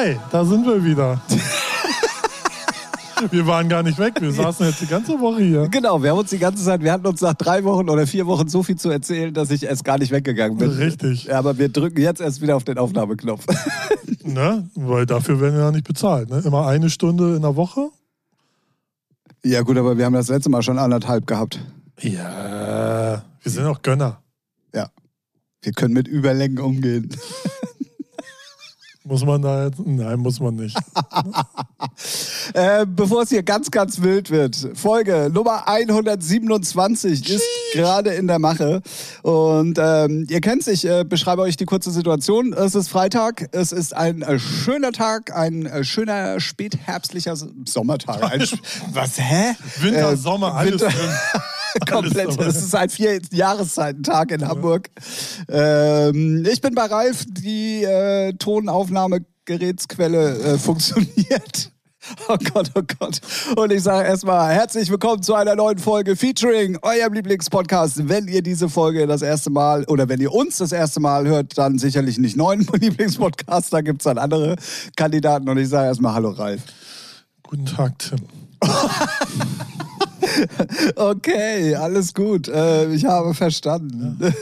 Hi, 0.00 0.16
da 0.32 0.46
sind 0.46 0.64
wir 0.64 0.82
wieder. 0.82 1.20
Wir 3.30 3.46
waren 3.46 3.68
gar 3.68 3.82
nicht 3.82 3.98
weg, 3.98 4.14
wir 4.18 4.32
saßen 4.32 4.64
jetzt 4.64 4.80
die 4.80 4.86
ganze 4.86 5.20
Woche 5.20 5.42
hier. 5.42 5.68
Genau, 5.68 6.02
wir 6.02 6.12
haben 6.12 6.20
uns 6.20 6.30
die 6.30 6.38
ganze 6.38 6.64
Zeit, 6.64 6.82
wir 6.82 6.90
hatten 6.90 7.06
uns 7.06 7.20
nach 7.20 7.34
drei 7.34 7.62
Wochen 7.64 7.90
oder 7.90 8.06
vier 8.06 8.26
Wochen 8.26 8.48
so 8.48 8.62
viel 8.62 8.76
zu 8.76 8.88
erzählen, 8.88 9.34
dass 9.34 9.50
ich 9.50 9.64
erst 9.64 9.84
gar 9.84 9.98
nicht 9.98 10.10
weggegangen 10.10 10.56
bin. 10.56 10.70
Richtig. 10.70 11.30
Aber 11.34 11.58
wir 11.58 11.68
drücken 11.68 12.00
jetzt 12.00 12.22
erst 12.22 12.40
wieder 12.40 12.56
auf 12.56 12.64
den 12.64 12.78
Aufnahmeknopf. 12.78 13.44
Ne? 14.22 14.68
Weil 14.74 15.06
dafür 15.06 15.40
werden 15.40 15.56
wir 15.56 15.64
ja 15.64 15.70
nicht 15.70 15.86
bezahlt. 15.86 16.30
Ne? 16.30 16.42
Immer 16.44 16.66
eine 16.66 16.88
Stunde 16.88 17.36
in 17.36 17.42
der 17.42 17.56
Woche. 17.56 17.88
Ja 19.42 19.62
gut, 19.62 19.76
aber 19.76 19.98
wir 19.98 20.04
haben 20.04 20.12
das 20.12 20.28
letzte 20.28 20.50
Mal 20.50 20.62
schon 20.62 20.78
anderthalb 20.78 21.26
gehabt. 21.26 21.58
Ja, 22.00 23.22
wir 23.42 23.52
sind 23.52 23.64
auch 23.64 23.82
Gönner. 23.82 24.22
Ja. 24.74 24.90
Wir 25.62 25.72
können 25.72 25.94
mit 25.94 26.06
Überlängen 26.06 26.58
umgehen. 26.58 27.10
Muss 29.10 29.24
man 29.24 29.42
da 29.42 29.64
jetzt? 29.66 29.80
Nein, 29.84 30.20
muss 30.20 30.38
man 30.40 30.54
nicht. 30.54 30.76
Äh, 32.54 32.84
bevor 32.86 33.22
es 33.22 33.28
hier 33.30 33.42
ganz, 33.42 33.70
ganz 33.70 34.02
wild 34.02 34.30
wird, 34.30 34.56
Folge 34.74 35.30
Nummer 35.32 35.68
127 35.68 37.28
ist 37.30 37.42
gerade 37.72 38.10
in 38.10 38.26
der 38.26 38.38
Mache. 38.38 38.82
Und 39.22 39.78
ähm, 39.80 40.26
ihr 40.28 40.40
kennt 40.40 40.66
Ich 40.66 40.84
äh, 40.86 41.04
beschreibe 41.04 41.42
euch 41.42 41.56
die 41.56 41.64
kurze 41.64 41.90
Situation. 41.90 42.52
Es 42.52 42.74
ist 42.74 42.88
Freitag, 42.88 43.48
es 43.52 43.70
ist 43.72 43.94
ein 43.96 44.22
äh, 44.22 44.38
schöner 44.38 44.90
Tag, 44.92 45.34
ein 45.34 45.64
äh, 45.66 45.84
schöner 45.84 46.40
spätherbstlicher 46.40 47.36
Sommertag. 47.64 48.22
Ein, 48.32 48.44
was, 48.92 49.18
hä? 49.18 49.54
Winter, 49.80 50.12
Äh, 50.12 50.16
Sommer, 50.16 50.54
alles 50.54 50.72
Winter- 50.72 50.88
drin. 50.88 51.10
Komplett. 51.88 52.40
Es 52.40 52.56
ist 52.56 52.74
ein 52.74 52.88
vier 52.88 53.20
Jahreszeitentag 53.30 54.32
in 54.32 54.46
Hamburg. 54.46 54.90
Ähm, 55.48 56.44
ich 56.50 56.60
bin 56.60 56.74
bei 56.74 56.86
Ralf. 56.86 57.24
Die 57.28 57.84
äh, 57.84 58.32
Tonaufnahmegerätsquelle 58.34 60.38
äh, 60.38 60.58
funktioniert. 60.58 61.70
Oh 62.28 62.36
Gott, 62.52 62.70
oh 62.74 62.82
Gott. 62.98 63.20
Und 63.56 63.72
ich 63.72 63.82
sage 63.82 64.08
erstmal 64.08 64.52
herzlich 64.52 64.90
willkommen 64.90 65.22
zu 65.22 65.34
einer 65.34 65.54
neuen 65.54 65.78
Folge 65.78 66.16
featuring 66.16 66.78
eurem 66.82 67.12
Lieblingspodcast. 67.12 68.08
Wenn 68.08 68.26
ihr 68.26 68.42
diese 68.42 68.70
Folge 68.70 69.06
das 69.06 69.22
erste 69.22 69.50
Mal 69.50 69.84
oder 69.84 70.08
wenn 70.08 70.20
ihr 70.20 70.32
uns 70.32 70.56
das 70.56 70.72
erste 70.72 70.98
Mal 70.98 71.28
hört, 71.28 71.58
dann 71.58 71.78
sicherlich 71.78 72.18
nicht 72.18 72.36
neuen 72.36 72.60
Lieblingspodcast. 72.72 73.72
Da 73.72 73.82
gibt 73.82 74.00
es 74.00 74.04
dann 74.04 74.18
andere 74.18 74.56
Kandidaten. 74.96 75.48
Und 75.48 75.58
ich 75.58 75.68
sage 75.68 75.86
erstmal 75.86 76.14
Hallo 76.14 76.30
Ralf. 76.30 76.62
Guten 77.42 77.66
Tag, 77.66 77.98
Tim. 77.98 78.20
Okay, 80.96 81.74
alles 81.74 82.14
gut. 82.14 82.48
Äh, 82.48 82.92
ich 82.92 83.04
habe 83.04 83.34
verstanden. 83.34 84.18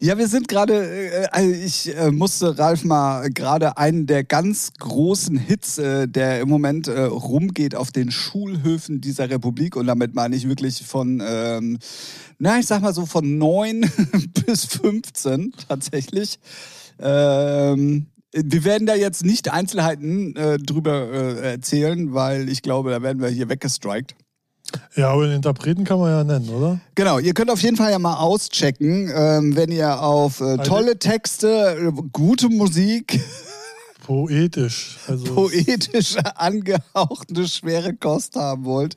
Ja, 0.00 0.16
wir 0.16 0.28
sind 0.28 0.46
gerade, 0.46 0.74
äh, 0.74 1.26
also 1.32 1.50
ich 1.50 1.96
äh, 1.96 2.12
musste 2.12 2.56
Ralf 2.56 2.84
mal 2.84 3.30
gerade 3.30 3.78
einen 3.78 4.06
der 4.06 4.22
ganz 4.22 4.70
großen 4.78 5.36
Hits, 5.36 5.78
äh, 5.78 6.06
der 6.06 6.40
im 6.40 6.48
Moment 6.48 6.88
rumgeht 6.88 7.74
auf 7.74 7.90
den 7.90 8.12
Schulhöfen 8.12 9.00
dieser 9.00 9.28
Republik 9.28 9.74
und 9.74 9.88
damit 9.88 10.14
meine 10.14 10.36
ich 10.36 10.48
wirklich 10.48 10.86
von, 10.86 11.20
ähm, 11.26 11.78
na, 12.38 12.60
ich 12.60 12.66
sag 12.66 12.82
mal 12.82 12.94
so 12.94 13.06
von 13.06 13.38
9 13.38 13.90
bis 14.46 14.66
15 14.66 15.52
tatsächlich. 15.66 16.38
Ähm, 17.00 18.06
wir 18.32 18.64
werden 18.64 18.86
da 18.86 18.94
jetzt 18.94 19.24
nicht 19.24 19.52
Einzelheiten 19.52 20.36
äh, 20.36 20.58
drüber 20.58 21.10
äh, 21.10 21.52
erzählen, 21.52 22.12
weil 22.12 22.48
ich 22.48 22.62
glaube, 22.62 22.90
da 22.90 23.02
werden 23.02 23.20
wir 23.20 23.28
hier 23.28 23.48
weggestrikt. 23.48 24.14
Ja, 24.96 25.10
aber 25.10 25.26
den 25.26 25.36
Interpreten 25.36 25.84
kann 25.84 25.98
man 25.98 26.10
ja 26.10 26.24
nennen, 26.24 26.48
oder? 26.50 26.80
Genau, 26.94 27.18
ihr 27.18 27.34
könnt 27.34 27.50
auf 27.50 27.62
jeden 27.62 27.76
Fall 27.76 27.90
ja 27.90 27.98
mal 27.98 28.16
auschecken, 28.18 29.10
ähm, 29.14 29.56
wenn 29.56 29.70
ihr 29.72 30.00
auf 30.02 30.40
äh, 30.40 30.56
tolle 30.58 30.98
Texte, 30.98 31.76
äh, 31.78 31.92
gute 32.12 32.48
Musik, 32.48 33.20
Poetisch. 34.06 34.96
Also 35.06 35.34
poetisch 35.34 36.16
angehauchte 36.34 37.46
schwere 37.46 37.94
Kost 37.94 38.36
haben 38.36 38.64
wollt, 38.64 38.94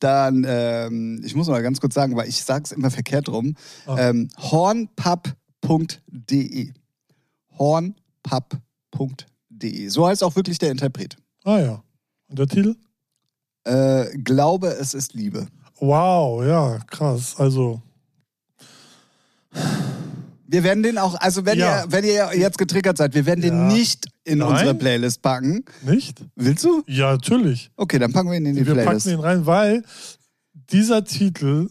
dann, 0.00 0.44
ähm, 0.46 1.22
ich 1.24 1.34
muss 1.34 1.48
mal 1.48 1.62
ganz 1.62 1.80
kurz 1.80 1.94
sagen, 1.94 2.14
weil 2.14 2.28
ich 2.28 2.44
sag's 2.44 2.70
immer 2.72 2.90
verkehrt 2.90 3.30
rum, 3.30 3.56
Ah. 3.86 3.96
ähm, 3.98 4.28
hornpub.de. 5.62 6.72
Hornpub.de. 7.58 9.88
So 9.88 10.06
heißt 10.06 10.22
auch 10.22 10.36
wirklich 10.36 10.58
der 10.58 10.70
Interpret. 10.70 11.16
Ah 11.44 11.58
ja. 11.58 11.82
Und 12.28 12.38
der 12.38 12.46
Titel? 12.46 12.76
Äh, 13.64 14.16
glaube, 14.18 14.68
es 14.68 14.94
ist 14.94 15.14
Liebe. 15.14 15.46
Wow, 15.78 16.44
ja, 16.44 16.78
krass. 16.90 17.34
Also, 17.38 17.80
Wir 20.52 20.64
werden 20.64 20.82
den 20.82 20.98
auch, 20.98 21.14
also 21.20 21.46
wenn, 21.46 21.56
Ja. 21.58 21.84
ihr, 21.84 21.92
wenn 21.92 22.02
ihr 22.04 22.30
jetzt 22.36 22.58
getriggert 22.58 22.96
seid, 22.98 23.14
wir 23.14 23.24
werden 23.24 23.40
den 23.40 23.54
Ja. 23.54 23.68
nicht 23.72 24.08
in 24.24 24.38
Nein. 24.38 24.48
unsere 24.48 24.74
Playlist 24.74 25.22
packen. 25.22 25.64
nicht? 25.82 26.24
Willst 26.34 26.64
du? 26.64 26.82
Ja, 26.88 27.12
natürlich. 27.12 27.70
Okay, 27.76 28.00
dann 28.00 28.12
packen 28.12 28.30
wir 28.30 28.36
ihn 28.36 28.46
in 28.46 28.56
die 28.56 28.66
Wir 28.66 28.72
Playlist. 28.74 29.04
packen 29.06 29.16
ihn 29.18 29.24
rein, 29.24 29.46
weil 29.46 29.84
dieser 30.72 31.04
Titel, 31.04 31.70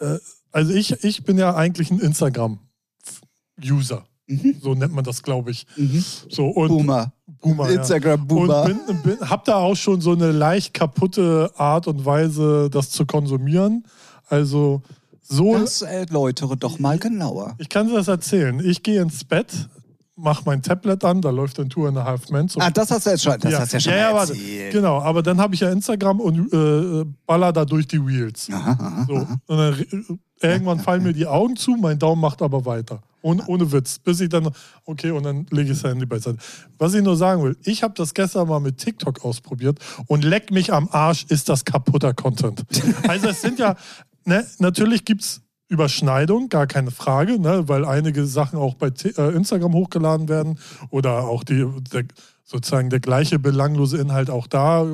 äh, 0.00 0.16
also 0.52 0.72
ich, 0.72 1.04
ich 1.04 1.22
bin 1.24 1.36
ja 1.36 1.54
eigentlich 1.54 1.90
ein 1.90 2.00
Instagram-User. 2.00 4.06
Mhm. 4.30 4.56
So 4.62 4.74
nennt 4.74 4.94
man 4.94 5.04
das, 5.04 5.22
glaube 5.22 5.50
ich. 5.50 5.66
Mhm. 5.76 6.04
So, 6.28 6.46
und 6.46 6.68
Boomer. 6.68 7.12
Boomer, 7.40 7.70
ja. 7.70 7.80
Instagram-Boomer. 7.80 8.62
Und 8.64 8.86
bin, 8.86 9.02
bin, 9.18 9.30
hab 9.30 9.44
da 9.44 9.56
auch 9.56 9.74
schon 9.76 10.00
so 10.00 10.12
eine 10.12 10.30
leicht 10.32 10.74
kaputte 10.74 11.50
Art 11.56 11.86
und 11.86 12.04
Weise, 12.04 12.68
das 12.70 12.90
zu 12.90 13.06
konsumieren. 13.06 13.84
Also 14.28 14.82
so, 15.22 15.54
Das 15.58 15.82
erläutere 15.82 16.56
doch 16.56 16.78
mal 16.78 16.98
genauer. 16.98 17.54
ich 17.58 17.68
kann 17.68 17.88
dir 17.88 17.94
das 17.94 18.08
erzählen. 18.08 18.60
Ich 18.64 18.82
gehe 18.82 19.00
ins 19.00 19.24
Bett, 19.24 19.68
mach 20.16 20.44
mein 20.44 20.60
Tablet 20.62 21.04
an, 21.04 21.22
da 21.22 21.30
läuft 21.30 21.58
ein 21.60 21.70
Tour 21.70 21.88
and 21.88 21.96
a 21.98 22.04
Half 22.04 22.28
Men. 22.30 22.48
zum 22.48 22.60
Ah, 22.62 22.70
das 22.70 22.90
hast 22.90 23.06
du 23.06 23.10
jetzt 23.10 23.22
schon, 23.22 23.38
das 23.40 23.58
hast 23.58 23.72
du 23.72 23.76
ja 23.78 23.80
schon 23.80 23.92
warte. 24.14 24.32
erzählt. 24.34 24.72
Genau, 24.72 25.00
aber 25.00 25.22
dann 25.22 25.40
habe 25.40 25.54
ich 25.54 25.60
ja 25.60 25.70
Instagram 25.70 26.20
und 26.20 26.52
äh, 26.52 27.04
baller 27.26 27.52
da 27.52 27.64
durch 27.64 27.86
die 27.88 27.96
Reels. 27.96 28.48
Aha, 28.52 28.72
aha, 28.72 29.06
So. 29.08 29.16
aha. 29.16 29.40
Und 29.46 29.56
dann, 29.56 29.74
äh, 29.80 30.18
irgendwann 30.40 30.80
fallen 30.80 31.02
mir 31.02 31.12
die 31.12 31.26
Augen 31.26 31.56
zu, 31.56 31.72
mein 31.72 31.98
Daumen 31.98 32.20
macht 32.20 32.42
aber 32.42 32.64
weiter. 32.64 33.02
Ohne, 33.22 33.44
ohne 33.46 33.70
Witz. 33.70 33.98
Bis 33.98 34.20
ich 34.20 34.30
dann, 34.30 34.48
okay, 34.84 35.10
und 35.10 35.24
dann 35.24 35.46
lege 35.50 35.72
ich 35.72 35.80
das 35.80 35.90
Handy 35.90 36.06
beiseite. 36.06 36.38
Was 36.78 36.94
ich 36.94 37.02
nur 37.02 37.16
sagen 37.16 37.42
will, 37.42 37.56
ich 37.64 37.82
habe 37.82 37.92
das 37.94 38.14
gestern 38.14 38.48
mal 38.48 38.60
mit 38.60 38.78
TikTok 38.78 39.24
ausprobiert 39.24 39.78
und 40.06 40.24
leck 40.24 40.50
mich 40.50 40.72
am 40.72 40.88
Arsch, 40.90 41.26
ist 41.28 41.48
das 41.48 41.64
kaputter 41.64 42.14
Content. 42.14 42.64
Also 43.08 43.28
es 43.28 43.42
sind 43.42 43.58
ja, 43.58 43.76
ne, 44.24 44.46
natürlich 44.58 45.04
gibt 45.04 45.22
es 45.22 45.42
Überschneidung, 45.68 46.48
gar 46.48 46.66
keine 46.66 46.90
Frage, 46.90 47.38
ne, 47.38 47.68
weil 47.68 47.84
einige 47.84 48.26
Sachen 48.26 48.58
auch 48.58 48.74
bei 48.74 48.88
äh, 48.88 49.34
Instagram 49.34 49.74
hochgeladen 49.74 50.28
werden 50.28 50.58
oder 50.90 51.24
auch 51.24 51.44
die, 51.44 51.66
der, 51.92 52.04
sozusagen 52.44 52.90
der 52.90 53.00
gleiche 53.00 53.38
belanglose 53.38 53.98
Inhalt 53.98 54.30
auch 54.30 54.46
da 54.46 54.86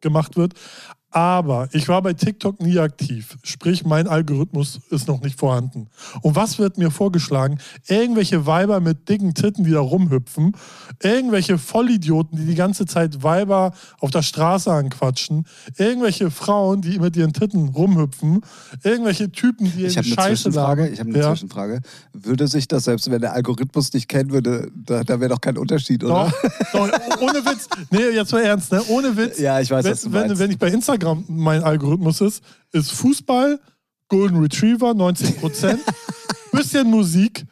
gemacht 0.00 0.36
wird. 0.36 0.54
Aber 1.10 1.68
ich 1.72 1.88
war 1.88 2.02
bei 2.02 2.12
TikTok 2.12 2.60
nie 2.60 2.78
aktiv. 2.78 3.38
Sprich, 3.42 3.86
mein 3.86 4.06
Algorithmus 4.06 4.78
ist 4.90 5.08
noch 5.08 5.22
nicht 5.22 5.38
vorhanden. 5.38 5.88
Und 6.20 6.36
was 6.36 6.58
wird 6.58 6.76
mir 6.76 6.90
vorgeschlagen? 6.90 7.58
Irgendwelche 7.86 8.44
Weiber 8.44 8.80
mit 8.80 9.08
dicken 9.08 9.32
Titten, 9.32 9.64
die 9.64 9.70
da 9.70 9.80
rumhüpfen. 9.80 10.52
Irgendwelche 11.02 11.56
Vollidioten, 11.56 12.36
die 12.38 12.44
die 12.44 12.54
ganze 12.54 12.84
Zeit 12.84 13.22
Weiber 13.22 13.72
auf 14.00 14.10
der 14.10 14.20
Straße 14.20 14.70
anquatschen. 14.70 15.46
Irgendwelche 15.78 16.30
Frauen, 16.30 16.82
die 16.82 16.98
mit 16.98 17.16
ihren 17.16 17.32
Titten 17.32 17.68
rumhüpfen. 17.68 18.42
Irgendwelche 18.84 19.32
Typen, 19.32 19.72
die 19.74 19.86
Ich 19.86 19.96
eine 19.96 20.06
Scheiße 20.06 20.50
labern. 20.50 20.92
Ich 20.92 21.00
habe 21.00 21.08
eine 21.08 21.18
Ja. 21.20 21.30
Zwischenfrage. 21.30 21.80
Würde 22.12 22.48
sich 22.48 22.68
das, 22.68 22.84
selbst 22.84 23.10
wenn 23.10 23.22
der 23.22 23.32
Algorithmus 23.32 23.88
dich 23.88 24.08
kennen 24.08 24.30
würde, 24.30 24.70
da, 24.74 25.04
da 25.04 25.20
wäre 25.20 25.30
doch 25.30 25.40
kein 25.40 25.56
Unterschied, 25.56 26.04
oder? 26.04 26.30
Doch, 26.72 26.90
doch, 26.90 27.20
ohne 27.22 27.44
Witz. 27.46 27.66
Nee, 27.90 28.10
jetzt 28.14 28.30
mal 28.30 28.42
ernst, 28.42 28.72
ne? 28.72 28.82
Ohne 28.88 29.16
Witz. 29.16 29.38
Ja, 29.38 29.58
ich 29.58 29.70
weiß, 29.70 29.84
wenn, 29.86 29.92
was 29.92 30.02
du 30.02 30.12
wenn, 30.12 30.38
wenn 30.38 30.50
ich 30.50 30.58
bei 30.58 30.68
Instagram 30.68 30.97
mein 31.28 31.62
Algorithmus 31.62 32.20
ist, 32.20 32.42
ist 32.72 32.92
Fußball, 32.92 33.60
Golden 34.08 34.38
Retriever, 34.38 34.94
90 34.94 35.40
Prozent, 35.40 35.80
bisschen 36.52 36.90
Musik 36.90 37.44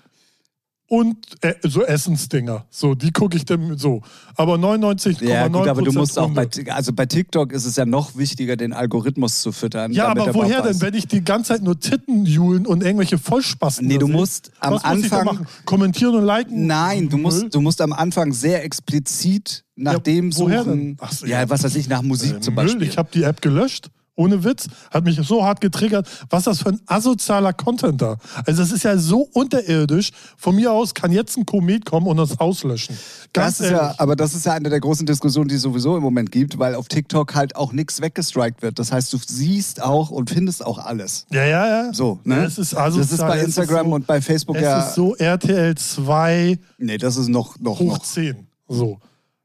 und 0.88 1.16
äh, 1.40 1.54
so 1.62 1.82
Essensdinger. 1.84 2.64
So, 2.70 2.94
die 2.94 3.10
gucke 3.10 3.36
ich 3.36 3.44
dann 3.44 3.76
so. 3.76 4.02
Aber 4.36 4.54
99,9 4.54 5.24
Ja, 5.24 5.48
gut, 5.48 5.66
aber 5.66 5.82
du 5.82 5.92
musst 5.92 6.18
auch 6.18 6.30
bei, 6.30 6.48
also 6.70 6.92
bei 6.92 7.06
TikTok 7.06 7.52
ist 7.52 7.64
es 7.64 7.74
ja 7.76 7.84
noch 7.84 8.16
wichtiger, 8.16 8.56
den 8.56 8.72
Algorithmus 8.72 9.40
zu 9.42 9.50
füttern. 9.50 9.92
Ja, 9.92 10.08
aber 10.08 10.26
er 10.28 10.34
woher 10.34 10.62
denn, 10.62 10.80
wenn 10.80 10.94
ich 10.94 11.08
die 11.08 11.24
ganze 11.24 11.54
Zeit 11.54 11.62
nur 11.62 11.80
Titten 11.80 12.24
juhlen 12.24 12.66
und 12.66 12.82
irgendwelche 12.84 13.18
Vollspasten 13.18 13.86
Nee, 13.88 13.98
du 13.98 14.06
musst 14.06 14.52
am 14.60 14.74
Was 14.74 14.82
muss 14.84 14.90
Anfang- 14.92 15.24
machen? 15.24 15.46
Kommentieren 15.64 16.14
und 16.14 16.24
liken? 16.24 16.66
Nein, 16.66 17.08
du 17.08 17.16
Müll? 17.16 17.22
musst, 17.24 17.54
du 17.54 17.60
musst 17.60 17.80
am 17.80 17.92
Anfang 17.92 18.32
sehr 18.32 18.62
explizit 18.64 19.64
nach 19.74 19.94
Ja, 19.94 19.98
dem 19.98 20.36
woher 20.36 20.62
suchen. 20.64 20.78
denn? 20.78 20.96
Ach 21.00 21.12
ja, 21.26 21.48
was 21.50 21.64
weiß 21.64 21.74
ich, 21.76 21.88
nach 21.88 22.02
Musik 22.02 22.36
Äh, 22.36 22.40
zum 22.40 22.54
Müll, 22.54 22.64
Beispiel. 22.64 22.88
ich 22.88 22.96
habe 22.96 23.08
die 23.12 23.24
App 23.24 23.42
gelöscht 23.42 23.90
Ohne 24.16 24.42
Witz, 24.44 24.66
hat 24.90 25.04
mich 25.04 25.20
so 25.22 25.44
hart 25.44 25.60
getriggert. 25.60 26.08
Was 26.30 26.40
ist 26.40 26.46
das 26.46 26.62
für 26.62 26.70
ein 26.70 26.80
asozialer 26.86 27.52
Content 27.52 28.02
da? 28.02 28.16
Also, 28.46 28.62
das 28.62 28.72
ist 28.72 28.82
ja 28.82 28.96
so 28.98 29.28
unterirdisch. 29.32 30.10
Von 30.36 30.56
mir 30.56 30.72
aus 30.72 30.94
kann 30.94 31.12
jetzt 31.12 31.36
ein 31.36 31.46
Komet 31.46 31.84
kommen 31.84 32.06
und 32.06 32.16
das 32.16 32.40
auslöschen. 32.40 32.96
Ganz 33.32 33.58
das 33.58 33.66
ist 33.66 33.72
ja, 33.72 33.94
aber 33.98 34.16
das 34.16 34.34
ist 34.34 34.46
ja 34.46 34.54
eine 34.54 34.70
der 34.70 34.80
großen 34.80 35.06
Diskussionen, 35.06 35.48
die 35.48 35.56
es 35.56 35.62
sowieso 35.62 35.96
im 35.96 36.02
Moment 36.02 36.32
gibt, 36.32 36.58
weil 36.58 36.74
auf 36.74 36.88
TikTok 36.88 37.34
halt 37.34 37.56
auch 37.56 37.72
nichts 37.72 38.00
weggestrikt 38.00 38.62
wird. 38.62 38.78
Das 38.78 38.90
heißt, 38.90 39.12
du 39.12 39.18
siehst 39.24 39.82
auch 39.82 40.10
und 40.10 40.30
findest 40.30 40.64
auch 40.64 40.78
alles. 40.78 41.26
Ja, 41.30 41.44
ja, 41.44 41.66
ja. 41.66 41.92
So, 41.92 42.18
ne? 42.24 42.42
Das 42.42 42.58
ist, 42.58 42.74
asozial. 42.74 43.04
das 43.04 43.12
ist 43.12 43.18
bei 43.18 43.40
Instagram 43.40 43.86
ist 43.86 43.90
so, 43.90 43.94
und 43.94 44.06
bei 44.06 44.20
Facebook 44.20 44.56
es 44.56 44.62
ja. 44.62 44.80
ist 44.80 44.94
so 44.94 45.14
RTL 45.14 45.74
2 45.74 46.58
nee, 46.78 46.98
das 46.98 47.16
ist 47.16 47.28
noch, 47.28 47.58
noch, 47.58 47.78
hoch 47.78 47.98
noch. 47.98 48.02
10. 48.02 48.46
So. 48.68 48.98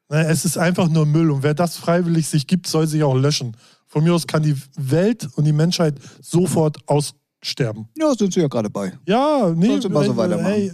Ne, 0.10 0.26
Es 0.26 0.46
ist 0.46 0.58
einfach 0.58 0.90
nur 0.90 1.06
Müll. 1.06 1.32
Und 1.32 1.44
wer 1.44 1.54
das 1.54 1.78
freiwillig 1.78 2.28
sich 2.28 2.48
gibt, 2.48 2.68
soll 2.68 2.88
sich 2.88 3.04
auch 3.04 3.16
löschen. 3.16 3.56
Von 3.92 4.06
mir 4.06 4.14
aus 4.14 4.26
kann 4.26 4.42
die 4.42 4.56
Welt 4.78 5.28
und 5.36 5.44
die 5.44 5.52
Menschheit 5.52 5.96
sofort 6.22 6.78
aussterben. 6.88 7.90
Ja, 7.98 8.14
sind 8.16 8.34
sie 8.34 8.40
ja 8.40 8.48
gerade 8.48 8.70
bei. 8.70 8.94
Ja, 9.06 9.52
nee. 9.54 9.68
Sollte 9.68 9.90
mal 9.90 10.06
so 10.06 10.14
äh, 10.14 10.18
weitermachen. 10.18 10.46
Hey, 10.46 10.72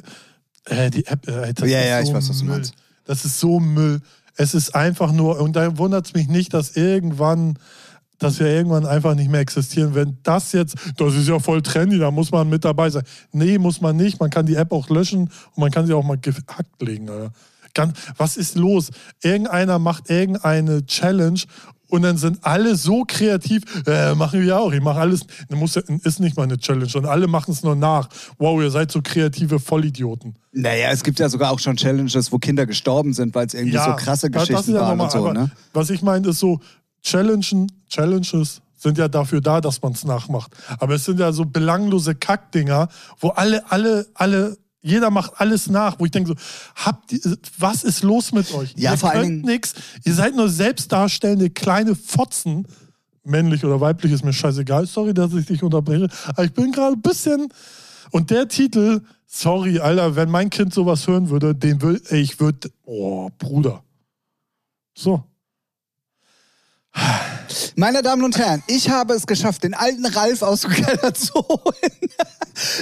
äh, 0.65 0.89
die 0.91 1.05
App, 1.07 1.27
äh, 1.27 1.51
das 1.51 1.67
Ja, 1.67 1.79
ist 1.79 1.87
ja, 1.87 2.01
so 2.03 2.09
ich 2.09 2.15
weiß, 2.15 2.29
was 2.29 2.37
du 2.39 2.45
Müll. 2.45 2.53
meinst. 2.55 2.73
Das 3.05 3.25
ist 3.25 3.39
so 3.39 3.59
Müll. 3.59 4.01
Es 4.35 4.53
ist 4.53 4.75
einfach 4.75 5.11
nur, 5.11 5.39
und 5.41 5.55
da 5.55 5.77
wundert 5.79 6.05
es 6.05 6.13
mich 6.13 6.27
nicht, 6.27 6.53
dass 6.53 6.75
irgendwann, 6.75 7.57
dass 8.19 8.39
wir 8.39 8.47
irgendwann 8.47 8.85
einfach 8.85 9.15
nicht 9.15 9.31
mehr 9.31 9.39
existieren. 9.41 9.95
Wenn 9.95 10.19
das 10.21 10.51
jetzt, 10.51 10.75
das 10.97 11.15
ist 11.15 11.27
ja 11.27 11.39
voll 11.39 11.63
trendy, 11.63 11.97
da 11.97 12.11
muss 12.11 12.29
man 12.31 12.47
mit 12.47 12.63
dabei 12.65 12.91
sein. 12.91 13.03
Nee, 13.31 13.57
muss 13.57 13.81
man 13.81 13.95
nicht. 13.95 14.19
Man 14.19 14.29
kann 14.29 14.45
die 14.45 14.55
App 14.55 14.71
auch 14.71 14.89
löschen 14.89 15.21
und 15.21 15.57
man 15.57 15.71
kann 15.71 15.87
sie 15.87 15.93
auch 15.93 16.03
mal 16.03 16.19
gehackt 16.19 16.79
legen. 16.83 17.09
Alter. 17.09 17.31
Was 18.17 18.37
ist 18.37 18.55
los? 18.55 18.89
Irgendeiner 19.21 19.77
macht 19.79 20.09
irgendeine 20.09 20.85
Challenge 20.85 21.39
und 21.89 22.01
dann 22.01 22.17
sind 22.17 22.39
alle 22.43 22.75
so 22.75 23.03
kreativ, 23.07 23.63
äh, 23.85 24.13
machen 24.15 24.41
wir 24.41 24.59
auch. 24.59 24.71
Ich 24.71 24.81
mache 24.81 24.99
alles, 24.99 25.21
das 25.49 25.57
muss, 25.57 25.75
ja- 25.75 25.81
ist 26.03 26.19
nicht 26.19 26.35
mal 26.37 26.43
eine 26.43 26.57
Challenge 26.57 26.91
und 26.95 27.05
alle 27.05 27.27
machen 27.27 27.51
es 27.51 27.63
nur 27.63 27.75
nach. 27.75 28.09
Wow, 28.37 28.61
ihr 28.61 28.71
seid 28.71 28.91
so 28.91 29.01
kreative 29.01 29.59
Vollidioten. 29.59 30.35
Naja, 30.51 30.89
es 30.91 31.03
gibt 31.03 31.19
ja 31.19 31.29
sogar 31.29 31.51
auch 31.51 31.59
schon 31.59 31.77
Challenges, 31.77 32.31
wo 32.31 32.39
Kinder 32.39 32.65
gestorben 32.65 33.13
sind, 33.13 33.35
weil 33.35 33.47
es 33.47 33.53
irgendwie 33.53 33.77
so 33.77 33.95
krasse 33.95 34.29
Geschichten 34.29 34.73
ja 34.73 34.81
waren 34.81 34.99
und 34.99 35.11
so, 35.11 35.31
ne? 35.31 35.51
Was 35.73 35.89
ich 35.89 36.01
meine, 36.01 36.27
ist 36.29 36.39
so, 36.39 36.59
Challengen, 37.03 37.71
Challenges 37.89 38.61
sind 38.75 38.97
ja 38.97 39.07
dafür 39.07 39.41
da, 39.41 39.61
dass 39.61 39.81
man 39.81 39.93
es 39.93 40.03
nachmacht. 40.03 40.51
Aber 40.79 40.95
es 40.95 41.05
sind 41.05 41.19
ja 41.19 41.31
so 41.31 41.45
belanglose 41.45 42.15
Kackdinger, 42.15 42.89
wo 43.19 43.29
alle, 43.29 43.69
alle, 43.71 44.07
alle, 44.13 44.57
jeder 44.87 45.11
macht 45.11 45.33
alles 45.37 45.69
nach, 45.69 45.99
wo 45.99 46.05
ich 46.05 46.11
denke 46.11 46.29
so, 46.29 46.35
habt 46.75 47.11
ihr, 47.11 47.37
was 47.57 47.83
ist 47.83 48.03
los 48.03 48.31
mit 48.31 48.53
euch? 48.53 48.73
Ja, 48.75 48.91
ihr 48.91 48.97
vor 48.97 49.11
könnt 49.11 49.45
nichts, 49.45 49.73
ihr 50.03 50.13
seid 50.13 50.35
nur 50.35 50.49
selbstdarstellende 50.49 51.49
kleine 51.49 51.95
Fotzen. 51.95 52.67
Männlich 53.23 53.65
oder 53.65 53.81
weiblich 53.81 54.13
ist 54.13 54.23
mir 54.23 54.33
scheißegal. 54.33 54.87
Sorry, 54.87 55.13
dass 55.13 55.33
ich 55.33 55.45
dich 55.45 55.61
unterbreche. 55.61 56.07
Aber 56.29 56.45
ich 56.45 56.53
bin 56.53 56.71
gerade 56.71 56.95
ein 56.95 57.01
bisschen. 57.01 57.49
Und 58.11 58.31
der 58.31 58.47
Titel, 58.47 59.01
sorry, 59.25 59.79
Alter, 59.79 60.15
wenn 60.15 60.29
mein 60.29 60.49
Kind 60.49 60.73
sowas 60.73 61.05
hören 61.07 61.29
würde, 61.29 61.53
den 61.53 61.81
ey, 61.81 62.21
ich 62.21 62.39
würde. 62.39 62.71
Oh, 62.85 63.29
Bruder. 63.37 63.83
So. 64.95 65.23
Meine 67.75 68.01
Damen 68.01 68.23
und 68.23 68.37
Herren, 68.37 68.63
ich 68.67 68.89
habe 68.89 69.13
es 69.13 69.25
geschafft, 69.27 69.63
den 69.63 69.73
alten 69.73 70.05
Ralf 70.05 70.41
aus 70.41 70.61
dem 70.61 70.71
Keller 70.71 71.13
zu 71.13 71.33
holen. 71.35 71.91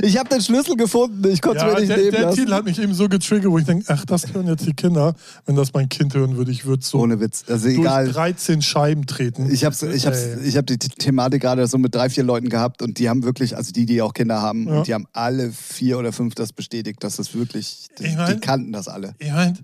Ich 0.02 0.18
habe 0.18 0.30
den 0.30 0.42
Schlüssel 0.42 0.78
gefunden, 0.78 1.30
ich 1.30 1.42
konnte 1.42 1.58
es 1.58 1.64
Ja, 1.64 1.74
mir 1.74 1.80
nicht 1.82 1.90
der, 1.90 1.98
nehmen 1.98 2.12
der 2.12 2.22
lassen. 2.22 2.36
Titel 2.38 2.54
hat 2.54 2.64
mich 2.66 2.80
eben 2.80 2.94
so 2.94 3.10
getriggert, 3.10 3.52
wo 3.52 3.58
ich 3.58 3.66
denke, 3.66 3.86
ach, 3.90 4.06
das 4.06 4.34
hören 4.34 4.48
jetzt 4.48 4.66
die 4.66 4.74
Kinder. 4.74 5.14
Wenn 5.46 5.56
das 5.58 5.74
mein 5.74 5.90
Kind 5.90 6.14
hören 6.14 6.38
würde, 6.38 6.52
ich 6.52 6.66
würde 6.66 6.84
so 6.84 7.00
Ohne 7.00 7.20
Witz, 7.20 7.44
also 7.50 7.66
durch 7.68 7.80
egal. 7.80 8.08
13 8.10 8.62
Scheiben 8.62 9.06
treten. 9.06 9.52
Ich 9.52 9.66
habe 9.66 9.76
ich 9.94 10.06
hab's, 10.08 10.18
ich 10.44 10.56
hab 10.56 10.66
die 10.66 10.78
Thematik 10.80 11.42
gerade 11.42 11.68
so 11.68 11.78
mit 11.78 11.94
drei, 11.94 12.10
vier 12.10 12.24
Leuten 12.24 12.48
gehabt 12.48 12.82
und 12.82 12.98
die 12.98 13.10
haben 13.10 13.24
wirklich, 13.24 13.58
also 13.58 13.74
die, 13.74 13.86
die 13.86 14.02
auch 14.02 14.14
Kinder 14.14 14.42
haben, 14.42 14.68
Ja. 14.68 14.78
und 14.78 14.88
die 14.88 14.94
haben 14.94 15.08
alle 15.12 15.52
vier 15.52 16.00
oder 16.00 16.14
fünf 16.14 16.36
das 16.36 16.54
bestätigt, 16.54 17.04
dass 17.04 17.18
das 17.18 17.34
wirklich, 17.36 17.88
die, 18.00 18.06
Ich 18.06 18.16
mein- 18.16 18.34
die 18.36 18.40
kannten 18.40 18.72
das 18.72 18.88
alle. 18.88 19.14
Ich 19.20 19.32
meine, 19.32 19.58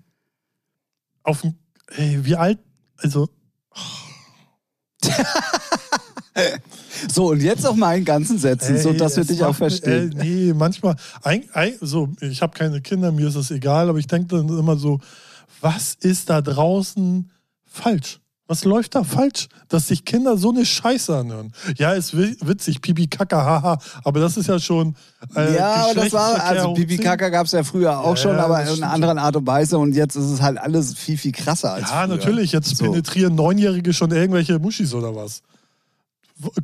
auf 1.24 1.40
dem, 1.42 1.56
ey, 1.96 2.20
wie 2.26 2.36
alt, 2.36 2.60
also, 2.98 3.30
So, 7.12 7.32
und 7.32 7.42
jetzt 7.42 7.66
auf 7.66 7.76
meinen 7.76 8.06
ganzen 8.06 8.38
Sätzen, 8.38 8.78
so 8.78 8.92
ey, 8.92 8.98
dass 8.98 9.18
wir 9.18 9.24
dich 9.24 9.44
auch 9.44 9.56
verstehen. 9.56 10.16
Ey, 10.18 10.48
nee, 10.48 10.54
manchmal, 10.54 10.96
ein, 11.24 11.44
ein, 11.54 11.74
so, 11.82 12.10
ich 12.20 12.42
habe 12.42 12.58
keine 12.58 12.82
Kinder, 12.82 13.12
mir 13.12 13.28
ist 13.28 13.36
es 13.36 13.52
egal, 13.52 13.90
aber 13.90 14.00
ich 14.00 14.08
denke 14.08 14.36
dann 14.36 14.48
immer 14.48 14.78
so, 14.78 15.00
was 15.62 15.96
ist 15.96 16.30
da 16.30 16.42
draußen 16.42 17.30
falsch? 17.66 18.20
Was 18.52 18.66
läuft 18.66 18.96
da 18.96 19.06
falsch, 19.06 19.48
dass 19.70 19.88
sich 19.88 20.04
Kinder 20.04 20.36
so 20.36 20.50
eine 20.52 20.66
Scheiße 20.66 21.16
anhören? 21.16 21.54
Ja, 21.78 21.94
ist 21.94 22.18
wi- 22.18 22.36
witzig, 22.42 22.82
Pipi 22.82 23.08
Kaka, 23.08 23.38
haha, 23.46 23.78
aber 24.04 24.20
das 24.20 24.36
ist 24.36 24.48
ja 24.48 24.60
schon. 24.60 24.94
Äh, 25.38 25.56
ja, 25.56 25.86
aber 25.86 25.94
das 25.94 26.12
war, 26.12 26.44
also 26.44 26.74
Pipi 26.74 26.98
10. 26.98 27.06
Kaka 27.06 27.30
gab 27.30 27.46
es 27.46 27.54
ja 27.54 27.64
früher 27.64 27.98
auch 27.98 28.10
Ja, 28.10 28.16
schon, 28.18 28.36
ja, 28.36 28.44
aber 28.44 28.62
in 28.62 28.68
einer 28.84 28.92
anderen 28.92 29.18
Art 29.20 29.38
und 29.38 29.48
Weise 29.48 29.78
und 29.78 29.94
jetzt 29.96 30.18
ist 30.18 30.26
es 30.26 30.42
halt 30.42 30.58
alles 30.58 30.94
viel, 30.96 31.18
viel 31.18 31.32
krasser 31.32 31.72
als 31.72 31.90
Ja, 31.90 32.00
früher. 32.06 32.08
natürlich. 32.18 32.52
Jetzt 32.52 32.76
So. 32.76 32.84
penetrieren 32.84 33.36
Neunjährige 33.36 33.94
schon 33.94 34.12
irgendwelche 34.12 34.60
Muschis 34.60 34.94
oder 34.94 35.16
was. 35.16 35.44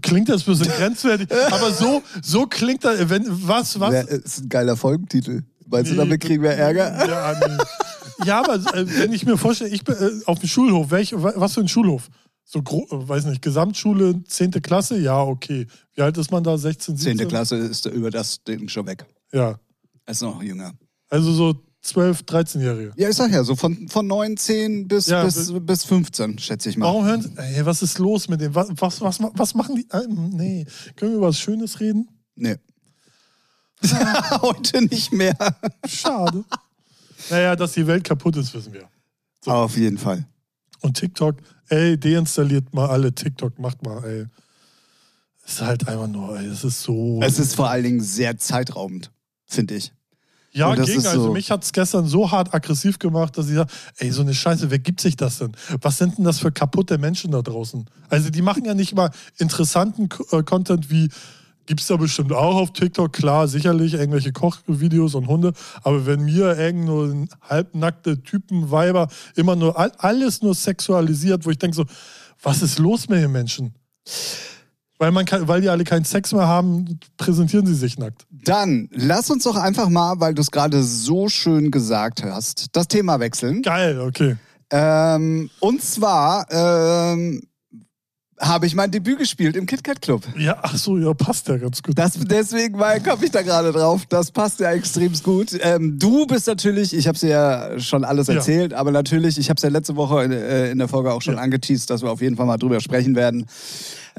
Klingt 0.02 0.28
das 0.28 0.42
ein 0.46 0.58
bisschen 0.58 0.68
grenzwertig, 0.78 1.30
aber 1.52 1.72
so, 1.72 2.04
so 2.22 2.48
klingt 2.48 2.84
das, 2.84 3.08
wenn, 3.10 3.24
was, 3.30 3.80
was? 3.80 3.92
Wär, 3.94 4.10
ist 4.10 4.40
ein 4.42 4.50
geiler 4.50 4.76
Folgentitel. 4.76 5.44
Meinst 5.70 5.90
du, 5.92 5.96
damit 5.96 6.20
kriegen 6.22 6.44
wir 6.44 6.52
Ärger? 6.52 7.08
Ja, 7.08 7.34
nee. 7.48 7.54
ja 8.26 8.40
aber 8.44 8.56
äh, 8.76 8.86
wenn 9.00 9.14
ich 9.14 9.26
mir 9.26 9.38
vorstelle, 9.38 9.70
ich 9.72 9.84
bin 9.84 9.96
äh, 9.96 10.24
auf 10.26 10.40
dem 10.40 10.50
Schulhof, 10.50 10.92
welch, 10.92 11.14
wa- 11.14 11.34
was 11.36 11.54
für 11.54 11.62
ein 11.62 11.68
Schulhof? 11.68 12.10
So, 12.44 12.60
äh, 12.60 12.64
weiß 12.90 13.26
nicht, 13.26 13.42
Gesamtschule, 13.42 14.24
10. 14.24 14.52
Klasse? 14.62 14.98
Ja, 15.00 15.22
okay. 15.22 15.68
Wie 15.96 16.02
alt 16.02 16.18
ist 16.18 16.32
man 16.32 16.44
da? 16.44 16.58
16, 16.58 16.96
17? 16.98 17.18
Zehnte 17.18 17.28
Klasse 17.30 17.58
ist 17.58 17.86
über 17.88 18.10
das 18.10 18.44
Ding 18.44 18.70
schon 18.70 18.86
weg. 18.88 19.06
Ja. 19.34 19.60
Er 20.06 20.12
ist 20.12 20.22
noch 20.22 20.42
jünger. 20.42 20.74
Also 21.10 21.32
so 21.34 21.56
12, 21.82 22.22
13-Jährige. 22.22 22.94
Ja, 22.98 23.10
ich 23.10 23.16
sag 23.16 23.32
ja, 23.32 23.44
so 23.44 23.56
von, 23.56 23.88
von 23.90 24.08
9, 24.08 24.36
10 24.38 24.88
bis, 24.88 25.08
Ja, 25.08 25.24
bis, 25.24 25.54
bis 25.62 25.84
15, 25.86 26.38
schätze 26.40 26.70
ich 26.70 26.78
mal. 26.78 26.86
Warum 26.88 27.06
hören 27.06 27.22
sie, 27.22 27.32
ey, 27.38 27.66
was 27.66 27.82
ist 27.82 27.98
los 28.00 28.28
mit 28.30 28.42
dem? 28.42 28.54
Was, 28.56 28.70
was, 28.78 29.02
was, 29.02 29.20
was 29.34 29.54
machen 29.54 29.76
die? 29.76 29.88
äh, 29.92 30.06
Nee. 30.08 30.66
Können 30.96 31.12
wir 31.12 31.18
über 31.18 31.28
was 31.28 31.40
Schönes 31.40 31.80
reden? 31.80 32.08
Nee. 32.36 32.56
Heute 34.42 34.82
nicht 34.84 35.12
mehr. 35.14 35.36
Schade. 35.88 36.44
Naja, 37.30 37.56
dass 37.56 37.74
die 37.74 37.86
Welt 37.88 38.04
kaputt 38.04 38.36
ist, 38.38 38.54
wissen 38.54 38.74
wir. 38.74 38.88
So. 39.44 39.52
Auf 39.52 39.78
jeden 39.78 39.98
Fall. 39.98 40.26
Und 40.82 40.98
TikTok, 40.98 41.38
ey, 41.70 41.98
deinstalliert 42.00 42.74
mal 42.74 42.88
alle 42.90 43.14
TikTok, 43.14 43.58
macht 43.60 43.84
mal, 43.84 44.04
ey. 44.04 44.26
Ist 45.46 45.62
halt 45.62 45.88
einfach 45.88 46.08
nur, 46.08 46.38
ey, 46.40 46.46
es 46.48 46.64
ist 46.64 46.82
so. 46.82 47.20
Es 47.22 47.40
ist 47.40 47.56
vor 47.56 47.70
allen 47.70 47.84
Dingen 47.84 48.02
sehr 48.02 48.38
zeitraubend, 48.38 49.12
finde 49.46 49.76
ich. 49.76 49.94
ja, 50.52 50.74
ist 50.74 51.06
Also 51.06 51.24
so- 51.26 51.34
mich 51.34 51.52
hat 51.52 51.64
es 51.64 51.72
gestern 51.72 52.06
so 52.08 52.32
hart 52.32 52.54
aggressiv 52.54 53.00
gemacht, 53.00 53.38
dass 53.38 53.48
ich 53.48 53.56
sage, 53.56 53.72
ey, 53.98 54.12
so 54.12 54.22
eine 54.22 54.34
Scheiße, 54.34 54.70
wer 54.72 54.80
gibt 54.80 55.00
sich 55.00 55.16
das 55.16 55.38
denn? 55.38 55.52
Was 55.82 55.98
sind 56.00 56.18
denn 56.18 56.26
das 56.26 56.40
für 56.40 56.52
kaputte 56.52 56.98
Menschen 56.98 57.32
da 57.32 57.42
draußen? 57.42 57.86
Also 58.10 58.30
die 58.30 58.42
machen 58.42 58.66
ja 58.66 58.74
nicht 58.74 58.94
mal 58.96 59.12
interessanten 59.38 60.10
äh, 60.32 60.44
Content 60.44 60.90
wie, 60.90 61.10
gibt 61.68 61.82
es 61.82 61.88
da 61.88 61.98
bestimmt 61.98 62.34
auch 62.34 62.56
auf 62.56 62.74
TikTok, 62.74 63.14
klar, 63.14 63.48
sicherlich, 63.48 63.94
irgendwelche 63.94 64.32
Kochvideos 64.32 65.14
und 65.14 65.28
Hunde, 65.28 65.54
aber 65.84 66.06
wenn 66.08 66.24
mir 66.26 66.58
irgend 66.58 66.86
nur 66.86 67.28
halbnackte 67.42 68.24
Typen, 68.24 68.72
Weiber, 68.72 69.08
immer 69.36 69.56
nur, 69.56 69.78
all- 69.78 69.92
alles 70.00 70.42
nur 70.42 70.56
sexualisiert, 70.56 71.46
wo 71.46 71.52
ich 71.52 71.60
denke 71.60 71.76
so, 71.76 71.86
was 72.42 72.62
ist 72.64 72.80
los 72.80 73.08
mit 73.10 73.22
den 73.22 73.32
Menschen? 73.32 73.76
Weil, 75.00 75.12
man 75.12 75.26
kann, 75.26 75.48
weil 75.48 75.62
die 75.62 75.70
alle 75.70 75.84
keinen 75.84 76.06
Sex 76.06 76.34
mehr 76.34 76.48
haben, 76.48 77.00
präsentieren 77.18 77.68
sie 77.68 77.76
sich 77.76 78.00
nackt. 78.00 78.26
Dann 78.32 78.90
lass 78.92 79.30
uns 79.30 79.44
doch 79.44 79.56
einfach 79.56 79.90
mal, 79.90 80.20
weil 80.20 80.34
du 80.34 80.42
es 80.42 80.50
gerade 80.50 80.82
so 80.82 81.30
schön 81.30 81.70
gesagt 81.70 82.24
hast, 82.24 82.76
das 82.76 82.88
Thema 82.88 83.20
wechseln. 83.20 83.62
Geil, 83.62 84.00
okay. 84.00 84.38
Ähm, 84.72 85.52
und 85.60 85.84
zwar 85.84 86.48
ähm, 86.50 87.42
habe 88.40 88.68
ich 88.68 88.76
mein 88.76 88.92
Debüt 88.92 89.18
gespielt 89.18 89.56
im 89.56 89.66
KitKat 89.66 90.02
Club. 90.02 90.24
Ja, 90.38 90.58
ach 90.62 90.78
so, 90.78 90.98
ja, 90.98 91.14
passt 91.14 91.48
ja 91.48 91.58
ganz 91.58 91.82
gut. 91.82 91.98
Das, 91.98 92.14
deswegen 92.14 92.78
komme 92.78 93.24
ich 93.26 93.32
da 93.32 93.42
gerade 93.42 93.72
drauf. 93.72 94.06
Das 94.10 94.32
passt 94.32 94.60
ja 94.60 94.72
extrem 94.72 95.12
gut. 95.24 95.58
Ähm, 95.62 95.98
du 95.98 96.28
bist 96.28 96.46
natürlich, 96.48 96.94
ich 96.96 97.08
habe 97.08 97.16
es 97.16 97.24
ja 97.24 97.80
schon 97.80 98.04
alles 98.04 98.28
Ja. 98.28 98.36
erzählt, 98.36 98.74
aber 98.74 98.92
natürlich, 98.92 99.38
ich 99.40 99.50
habe 99.50 99.58
es 99.58 99.64
ja 99.64 99.70
letzte 99.70 99.96
Woche 99.96 100.24
in, 100.24 100.32
äh, 100.32 100.70
in 100.70 100.78
der 100.78 100.88
Folge 100.88 101.12
auch 101.14 101.22
schon 101.24 101.36
Ja. 101.36 101.42
angeteased, 101.42 101.90
dass 101.90 102.04
wir 102.04 102.12
auf 102.12 102.22
jeden 102.22 102.36
Fall 102.36 102.46
mal 102.46 102.58
drüber 102.58 102.80
sprechen 102.80 103.16
werden. 103.16 103.48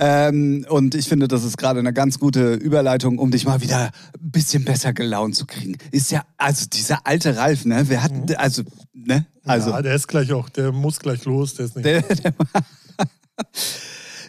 Ähm, 0.01 0.65
und 0.69 0.95
ich 0.95 1.09
finde, 1.09 1.27
das 1.29 1.45
ist 1.45 1.57
gerade 1.59 1.81
eine 1.81 1.93
ganz 1.93 2.19
gute 2.19 2.55
Überleitung, 2.55 3.19
um 3.19 3.31
dich 3.31 3.45
mal 3.47 3.61
wieder 3.61 3.87
ein 4.21 4.31
bisschen 4.31 4.65
besser 4.65 4.93
gelaunt 4.93 5.35
zu 5.37 5.45
kriegen. 5.47 5.77
Ist 5.91 6.11
ja, 6.13 6.23
also 6.37 6.67
dieser 6.73 7.01
alte 7.07 7.37
Ralf, 7.37 7.65
ne? 7.65 7.89
Wir 7.89 8.03
hatten, 8.03 8.27
also, 8.37 8.63
ne? 8.95 9.27
Also, 9.45 9.71
Mhm. 9.71 9.75
ja, 9.77 9.83
der 9.83 9.95
ist 9.95 10.07
gleich 10.09 10.33
auch, 10.33 10.49
der 10.51 10.71
muss 10.73 10.99
gleich 11.01 11.25
los, 11.25 11.55
der 11.55 11.67
ist 11.67 11.75
nicht. 11.77 11.85
der, 11.87 12.03
der 12.03 12.35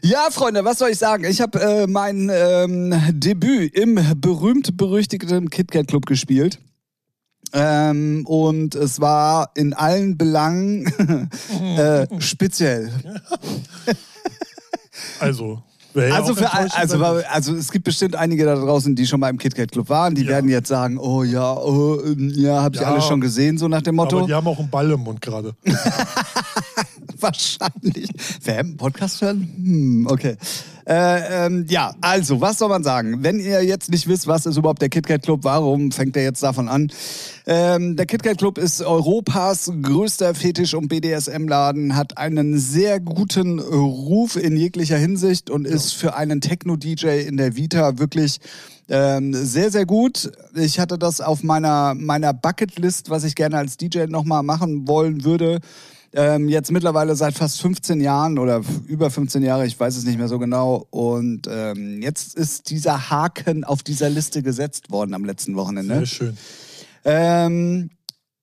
ja, 0.03 0.27
Freunde, 0.31 0.63
was 0.65 0.79
soll 0.79 0.89
ich 0.89 0.97
sagen? 0.97 1.25
Ich 1.25 1.41
habe 1.41 1.59
äh, 1.61 1.87
mein 1.87 2.29
ähm, 2.33 2.93
Debüt 3.13 3.73
im 3.75 3.99
berühmt-berüchtigten 4.19 5.49
KitKat 5.49 5.87
Club 5.87 6.05
gespielt. 6.05 6.59
Ähm, 7.51 8.25
und 8.27 8.75
es 8.75 8.99
war 9.01 9.51
in 9.55 9.73
allen 9.73 10.17
Belangen 10.17 10.85
äh, 11.77 12.07
speziell. 12.19 12.91
Also, 15.19 15.61
Also, 15.95 16.35
für, 16.35 16.53
also, 16.53 17.03
also 17.29 17.55
es 17.55 17.71
gibt 17.71 17.85
bestimmt 17.85 18.15
einige 18.15 18.45
da 18.45 18.55
draußen, 18.55 18.95
die 18.95 19.07
schon 19.07 19.19
mal 19.21 19.29
im 19.29 19.37
KitKat 19.37 19.71
Club 19.71 19.87
waren, 19.89 20.13
die 20.13 20.23
Ja. 20.23 20.29
werden 20.29 20.49
jetzt 20.49 20.67
sagen, 20.67 20.97
oh 20.97 21.23
ja, 21.23 21.53
oh, 21.55 22.01
ja, 22.17 22.61
habt 22.61 22.75
ihr 22.75 22.81
Ja. 22.83 22.91
alle 22.91 23.01
schon 23.01 23.21
gesehen, 23.21 23.57
so 23.57 23.67
nach 23.67 23.81
dem 23.81 23.95
Motto. 23.95 24.17
aber 24.19 24.27
die 24.27 24.33
haben 24.33 24.47
auch 24.47 24.59
einen 24.59 24.69
Ball 24.69 24.91
im 24.91 24.99
Mund 25.01 25.21
gerade. 25.21 25.55
Wahrscheinlich. 27.21 28.09
Wer 28.43 28.59
einen 28.59 28.77
Podcast 28.77 29.21
hören? 29.21 29.41
Hm, 29.41 30.07
okay. 30.09 30.37
Äh, 30.87 31.45
ähm, 31.45 31.65
ja, 31.69 31.93
also, 32.01 32.41
was 32.41 32.57
soll 32.57 32.69
man 32.69 32.83
sagen? 32.83 33.21
Wenn 33.21 33.39
ihr 33.39 33.63
jetzt 33.63 33.91
nicht 33.91 34.07
wisst, 34.07 34.25
was 34.25 34.45
ist 34.45 34.57
überhaupt 34.57 34.81
der 34.81 34.89
KitKat 34.89 35.21
Club, 35.21 35.41
warum 35.43 35.91
fängt 35.91 36.17
er 36.17 36.23
jetzt 36.23 36.41
davon 36.41 36.67
an? 36.67 36.91
Ähm, 37.45 37.95
der 37.95 38.05
KitKat 38.05 38.37
Club 38.37 38.57
ist 38.57 38.81
Europas 38.81 39.71
größter 39.81 40.33
Fetisch- 40.33 40.73
und 40.73 40.87
BDSM-Laden, 40.87 41.95
hat 41.95 42.17
einen 42.17 42.57
sehr 42.57 42.99
guten 42.99 43.59
Ruf 43.59 44.35
in 44.35 44.55
jeglicher 44.55 44.97
Hinsicht 44.97 45.49
und 45.49 45.67
ist 45.67 45.93
für 45.93 46.15
einen 46.15 46.41
Techno-DJ 46.41 47.27
in 47.27 47.37
der 47.37 47.55
Vita 47.55 47.99
wirklich 47.99 48.39
ähm, 48.87 49.33
sehr, 49.33 49.69
sehr 49.71 49.85
gut. 49.85 50.31
Ich 50.55 50.79
hatte 50.79 50.97
das 50.97 51.21
auf 51.21 51.43
meiner, 51.43 51.93
meiner 51.93 52.33
Bucketlist, 52.33 53.11
was 53.11 53.23
ich 53.25 53.35
gerne 53.35 53.57
als 53.57 53.77
DJ 53.77 54.05
nochmal 54.07 54.41
machen 54.41 54.87
wollen 54.87 55.23
würde. 55.23 55.59
Ähm, 56.13 56.49
jetzt 56.49 56.71
mittlerweile 56.71 57.15
seit 57.15 57.35
fast 57.35 57.61
15 57.61 58.01
Jahren 58.01 58.39
oder 58.39 58.61
über 58.87 59.11
15 59.11 59.43
Jahre, 59.43 59.67
ich 59.67 59.79
weiß 59.79 59.95
es 59.95 60.05
nicht 60.05 60.17
mehr 60.17 60.27
so 60.27 60.39
genau. 60.39 60.87
Und 60.89 61.47
ähm, 61.49 62.01
jetzt 62.01 62.35
ist 62.35 62.69
dieser 62.71 63.09
Haken 63.09 63.63
auf 63.63 63.83
dieser 63.83 64.09
Liste 64.09 64.41
gesetzt 64.41 64.91
worden 64.91 65.13
am 65.13 65.23
letzten 65.23 65.55
Wochenende. 65.55 65.97
Sehr 65.97 66.05
schön. 66.05 66.37
Ähm, 67.05 67.89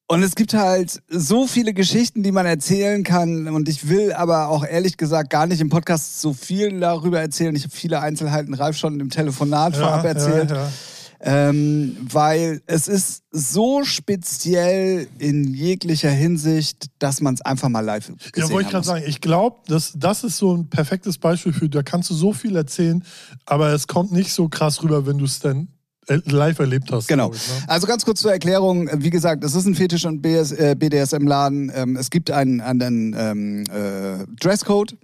und 0.09 0.23
es 0.23 0.37
gibt 0.37 0.55
halt 0.55 1.03
so 1.09 1.49
viele 1.49 1.75
Geschichten, 1.75 2.23
die 2.23 2.31
man 2.31 2.47
erzählen 2.47 3.03
kann. 3.03 3.49
Und 3.49 3.69
ich 3.69 3.89
will 3.89 4.13
aber 4.13 4.49
auch 4.49 4.65
ehrlich 4.65 4.97
gesagt 4.97 5.31
gar 5.31 5.49
nicht 5.49 5.61
im 5.61 5.69
Podcast 5.69 6.21
so 6.21 6.33
viel 6.33 6.79
darüber 6.79 7.21
erzählen. 7.21 7.57
Ich 7.57 7.65
habe 7.65 7.75
viele 7.75 8.01
Einzelheiten 8.01 8.55
Ralf 8.55 8.77
schon 8.77 9.01
im 9.01 9.11
Telefonat 9.11 9.77
vorab 9.77 10.05
erzählt. 10.05 10.51
Ja, 10.51 10.57
ja. 10.57 10.73
Ähm, 11.21 11.97
weil 12.01 12.61
es 12.67 12.89
ist 12.89 13.23
so 13.31 13.85
speziell 13.85 15.09
in 15.19 15.55
jeglicher 15.55 16.11
Hinsicht, 16.11 16.87
dass 16.99 17.21
man 17.21 17.35
es 17.35 17.41
einfach 17.41 17.69
mal 17.69 17.81
live 17.81 18.07
gesehen 18.07 18.31
Ja, 18.37 18.51
wollte 18.51 18.67
ich 18.67 18.73
gerade 18.73 18.87
sagen, 18.87 19.05
ich 19.07 19.21
glaube, 19.21 19.57
das, 19.67 19.93
das 19.97 20.25
ist 20.25 20.37
so 20.37 20.55
ein 20.55 20.69
perfektes 20.69 21.19
Beispiel 21.19 21.53
für, 21.53 21.69
da 21.69 21.83
kannst 21.83 22.11
du 22.11 22.15
so 22.15 22.33
viel 22.33 22.57
erzählen, 22.57 23.03
aber 23.47 23.73
es 23.73 23.87
kommt 23.87 24.13
nicht 24.13 24.33
so 24.33 24.49
krass 24.49 24.83
rüber, 24.83 25.07
wenn 25.07 25.19
du 25.19 25.25
es 25.25 25.41
dann 25.41 25.69
äh, 26.09 26.21
live 26.27 26.59
erlebt 26.59 26.93
hast. 26.93 27.09
Genau. 27.09 27.33
ich, 27.33 27.49
ne? 27.49 27.65
Also 27.67 27.87
ganz 27.87 28.05
kurz 28.05 28.21
zur 28.21 28.33
Erklärung. 28.33 28.89
Wie 28.95 29.11
gesagt, 29.11 29.43
es 29.43 29.55
ist 29.55 29.67
ein 29.67 29.75
Fetisch- 29.75 30.07
und 30.07 30.23
BS, 30.23 30.53
äh, 30.53 30.77
BDSM-Laden. 30.79 31.73
Ähm, 31.75 31.97
es 31.97 32.11
gibt 32.11 32.31
einen, 32.31 32.61
einen 32.61 33.15
ähm, 33.19 33.65
äh, 33.65 34.25
Dresscode, 34.41 34.97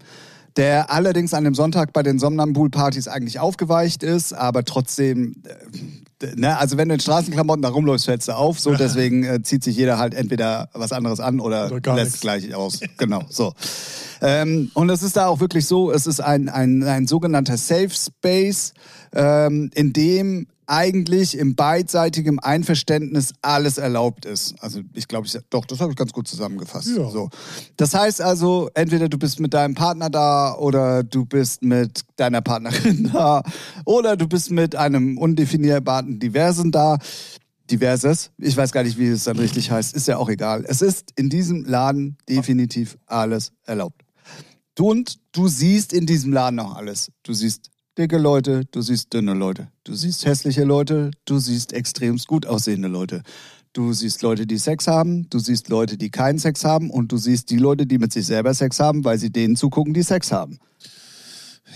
der 0.57 0.91
allerdings 0.91 1.35
an 1.35 1.45
dem 1.45 1.55
Sonntag 1.55 1.93
bei 1.93 2.03
den 2.03 2.19
Somnambul-Partys 2.19 3.09
eigentlich 3.09 3.39
aufgeweicht 3.41 4.03
ist, 4.03 4.33
aber 4.33 4.65
trotzdem, 4.65 5.37
äh, 6.23 6.35
ne, 6.37 6.59
also 6.59 6.77
wenn 6.77 6.89
du 6.89 6.95
in 6.95 7.01
Straßenklamotten 7.01 7.63
da 7.63 7.71
rumläufst, 7.71 8.07
fällst 8.07 8.29
du 8.29 8.37
auf. 8.37 8.61
So, 8.61 8.75
deswegen 8.75 9.25
äh, 9.25 9.43
zieht 9.43 9.65
sich 9.65 9.77
jeder 9.77 9.99
halt 9.99 10.15
entweder 10.15 10.69
was 10.73 10.93
anderes 10.93 11.21
an 11.21 11.41
oder, 11.41 11.73
Oder 11.73 11.95
lässt 11.95 12.07
nichts. 12.07 12.21
gleich 12.21 12.55
aus. 12.55 12.81
Genau, 12.99 13.23
so. 13.29 13.55
Ähm, 14.21 14.71
und 14.75 14.89
es 14.91 15.03
ist 15.03 15.17
da 15.17 15.27
auch 15.27 15.41
wirklich 15.41 15.67
so, 15.67 15.91
es 15.91 16.07
ist 16.07 16.21
ein, 16.21 16.49
ein, 16.49 16.85
ein 16.85 17.07
sogenannter 17.07 17.57
Safe 17.57 17.91
Space, 17.91 18.73
ähm, 19.15 19.71
in 19.75 19.93
dem 19.93 20.47
eigentlich 20.67 21.37
im 21.37 21.55
beidseitigen 21.55 22.39
Einverständnis 22.39 23.33
alles 23.43 23.79
erlaubt 23.79 24.25
ist. 24.25 24.55
Also 24.61 24.81
ich 24.95 25.09
glaube, 25.09 25.27
ich, 25.27 25.37
doch, 25.51 25.65
das 25.65 25.81
habe 25.81 25.93
ich 25.93 25.97
ganz 25.97 26.13
gut 26.13 26.29
zusammengefasst. 26.29 26.89
Ja. 26.97 27.09
So. 27.09 27.29
Das 27.77 27.95
heißt 27.95 28.21
also, 28.21 28.71
entweder 28.75 29.09
du 29.09 29.19
bist 29.19 29.41
mit 29.41 29.55
deinem 29.55 29.75
Partner 29.75 30.11
da 30.11 30.55
oder 30.55 31.03
du 31.03 31.25
bist 31.25 31.63
mit 31.63 32.03
deiner 32.17 32.41
Partnerin 32.41 33.11
da 33.13 33.43
oder 33.85 34.17
du 34.17 34.29
bist 34.29 34.51
mit 34.51 34.77
einem 34.77 35.19
undefinierbaren 35.19 36.19
Diversen 36.19 36.71
da. 36.73 36.99
Diverses, 37.71 38.33
ich 38.37 38.55
weiß 38.55 38.73
gar 38.73 38.83
nicht, 38.83 38.99
wie 38.99 39.07
es 39.07 39.25
dann 39.25 39.39
richtig 39.39 39.71
heißt, 39.71 39.95
ist 39.95 40.07
ja 40.07 40.19
auch 40.19 40.29
egal. 40.29 40.65
Es 40.67 40.83
ist 40.83 41.13
in 41.17 41.31
diesem 41.31 41.65
Laden 41.65 42.19
definitiv 42.29 42.99
alles 43.07 43.53
erlaubt. 43.65 44.03
Und 44.79 45.19
du 45.33 45.49
siehst 45.49 45.93
in 45.93 46.07
diesem 46.07 46.33
Laden 46.33 46.59
auch 46.61 46.75
alles. 46.75 47.11
Du 47.23 47.33
siehst 47.33 47.71
dicke 47.99 48.19
Leute, 48.19 48.65
du 48.71 48.81
siehst 48.81 49.13
dünne 49.13 49.35
Leute, 49.35 49.69
du 49.85 49.95
siehst 49.95 50.25
hässliche 50.25 50.65
Leute, 50.65 51.11
du 51.25 51.39
siehst 51.39 51.73
extremst 51.73 52.27
gut 52.27 52.47
aussehende 52.47 52.89
Leute. 52.89 53.23
Du 53.75 53.95
siehst 53.95 54.21
Leute, 54.21 54.47
die 54.47 54.59
Sex 54.59 54.87
haben, 54.87 55.31
du 55.31 55.39
siehst 55.39 55.71
Leute, 55.71 55.97
die 55.97 56.11
keinen 56.11 56.39
Sex 56.39 56.63
haben 56.63 56.91
und 56.91 57.11
du 57.11 57.17
siehst 57.17 57.49
die 57.49 57.57
Leute, 57.57 57.87
die 57.87 57.97
mit 57.97 58.13
sich 58.13 58.27
selber 58.27 58.53
Sex 58.53 58.79
haben, 58.81 59.03
weil 59.03 59.19
sie 59.19 59.31
denen 59.31 59.57
zugucken, 59.57 59.95
die 59.95 60.03
Sex 60.03 60.31
haben. 60.31 60.59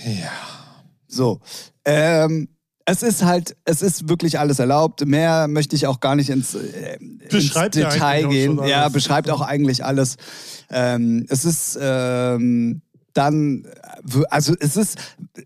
Ja. 0.04 0.30
So. 1.08 1.40
Ähm, 1.86 2.48
es 2.84 3.02
ist 3.02 3.24
halt, 3.24 3.56
es 3.64 3.82
ist 3.82 4.08
wirklich 4.08 4.38
alles 4.38 4.58
erlaubt. 4.58 5.04
Mehr 5.06 5.48
möchte 5.48 5.74
ich 5.74 5.86
auch 5.86 6.00
gar 6.00 6.14
nicht 6.14 6.30
ins, 6.30 6.54
äh, 6.54 6.98
ins 6.98 7.52
Detail 7.52 8.28
gehen. 8.28 8.60
Ja, 8.64 8.88
beschreibt 8.88 9.30
auch 9.30 9.40
eigentlich 9.40 9.84
alles. 9.84 10.16
Ähm, 10.70 11.26
es 11.28 11.44
ist 11.44 11.78
ähm, 11.80 12.82
dann, 13.16 13.66
also 14.30 14.54
es 14.60 14.76
ist, 14.76 14.98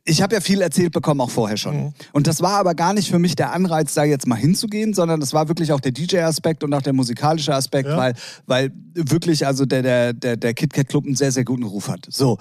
ich 0.05 0.23
habe 0.23 0.35
ja 0.35 0.41
viel 0.41 0.61
erzählt 0.61 0.93
bekommen, 0.93 1.21
auch 1.21 1.31
vorher 1.31 1.57
schon. 1.57 1.77
Mhm. 1.85 1.93
Und 2.13 2.27
das 2.27 2.41
war 2.43 2.59
aber 2.59 2.75
gar 2.75 2.93
nicht 2.95 3.09
für 3.11 3.19
mich 3.19 3.37
der 3.37 3.53
Anreiz, 3.53 3.95
da 3.95 4.05
jetzt 4.05 4.27
mal 4.27 4.37
hinzugehen, 4.37 4.93
sondern 4.95 5.21
das 5.21 5.33
war 5.33 5.49
wirklich 5.49 5.73
auch 5.73 5.81
der 5.81 5.93
DJ-Aspekt 5.93 6.65
und 6.65 6.75
auch 6.75 6.83
der 6.83 6.93
musikalische 6.93 7.55
Aspekt, 7.55 7.89
Ja. 7.89 7.97
weil, 7.97 8.15
weil 8.47 8.73
wirklich 8.95 9.47
also 9.47 9.65
der, 9.67 9.83
der, 9.83 10.13
der, 10.13 10.37
der 10.37 10.55
KitKat 10.55 10.89
Club 10.89 11.07
einen 11.07 11.17
sehr, 11.17 11.33
sehr 11.33 11.45
guten 11.45 11.63
Ruf 11.65 11.89
hat. 11.89 12.07
So. 12.09 12.39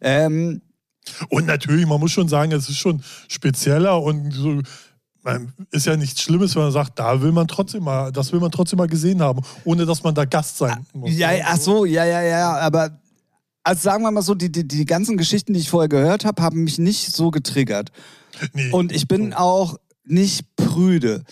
Ähm, 0.00 0.62
Und 1.28 1.46
natürlich, 1.46 1.86
man 1.86 1.98
muss 2.00 2.12
schon 2.12 2.28
sagen, 2.28 2.52
es 2.52 2.68
ist 2.68 2.78
schon 2.78 3.02
spezieller 3.28 4.00
und 4.02 4.32
so. 4.32 4.60
man- 5.22 5.52
Ist 5.70 5.86
ja 5.86 5.96
nichts 5.96 6.22
Schlimmes, 6.22 6.54
wenn 6.56 6.62
man 6.62 6.72
sagt, 6.72 6.98
da 6.98 7.20
will 7.20 7.32
man 7.32 7.46
trotzdem 7.48 7.84
mal, 7.84 8.10
das 8.12 8.32
will 8.32 8.40
man 8.40 8.50
trotzdem 8.50 8.78
mal 8.78 8.86
gesehen 8.88 9.20
haben, 9.20 9.42
ohne 9.64 9.84
dass 9.86 10.02
man 10.02 10.14
da 10.14 10.24
Gast 10.24 10.56
sein 10.58 10.86
muss. 10.92 11.10
Ja, 11.16 11.30
ne? 11.32 11.42
ach 11.44 11.56
so, 11.58 11.84
ja, 11.84 12.04
ja, 12.04 12.22
ja, 12.22 12.56
aber 12.58 12.98
also 13.70 13.82
sagen 13.82 14.02
wir 14.02 14.10
mal 14.10 14.22
so, 14.22 14.34
die, 14.34 14.50
die, 14.50 14.66
die 14.66 14.84
ganzen 14.84 15.16
Geschichten, 15.16 15.52
die 15.52 15.60
ich 15.60 15.70
vorher 15.70 15.88
gehört 15.88 16.24
habe, 16.24 16.42
haben 16.42 16.64
mich 16.64 16.78
nicht 16.78 17.12
so 17.14 17.30
getriggert. 17.30 17.92
Nee. 18.52 18.72
Und 18.72 18.90
ich 18.90 19.06
bin 19.06 19.32
auch 19.32 19.76
nicht 20.02 20.56
prüde. 20.56 21.22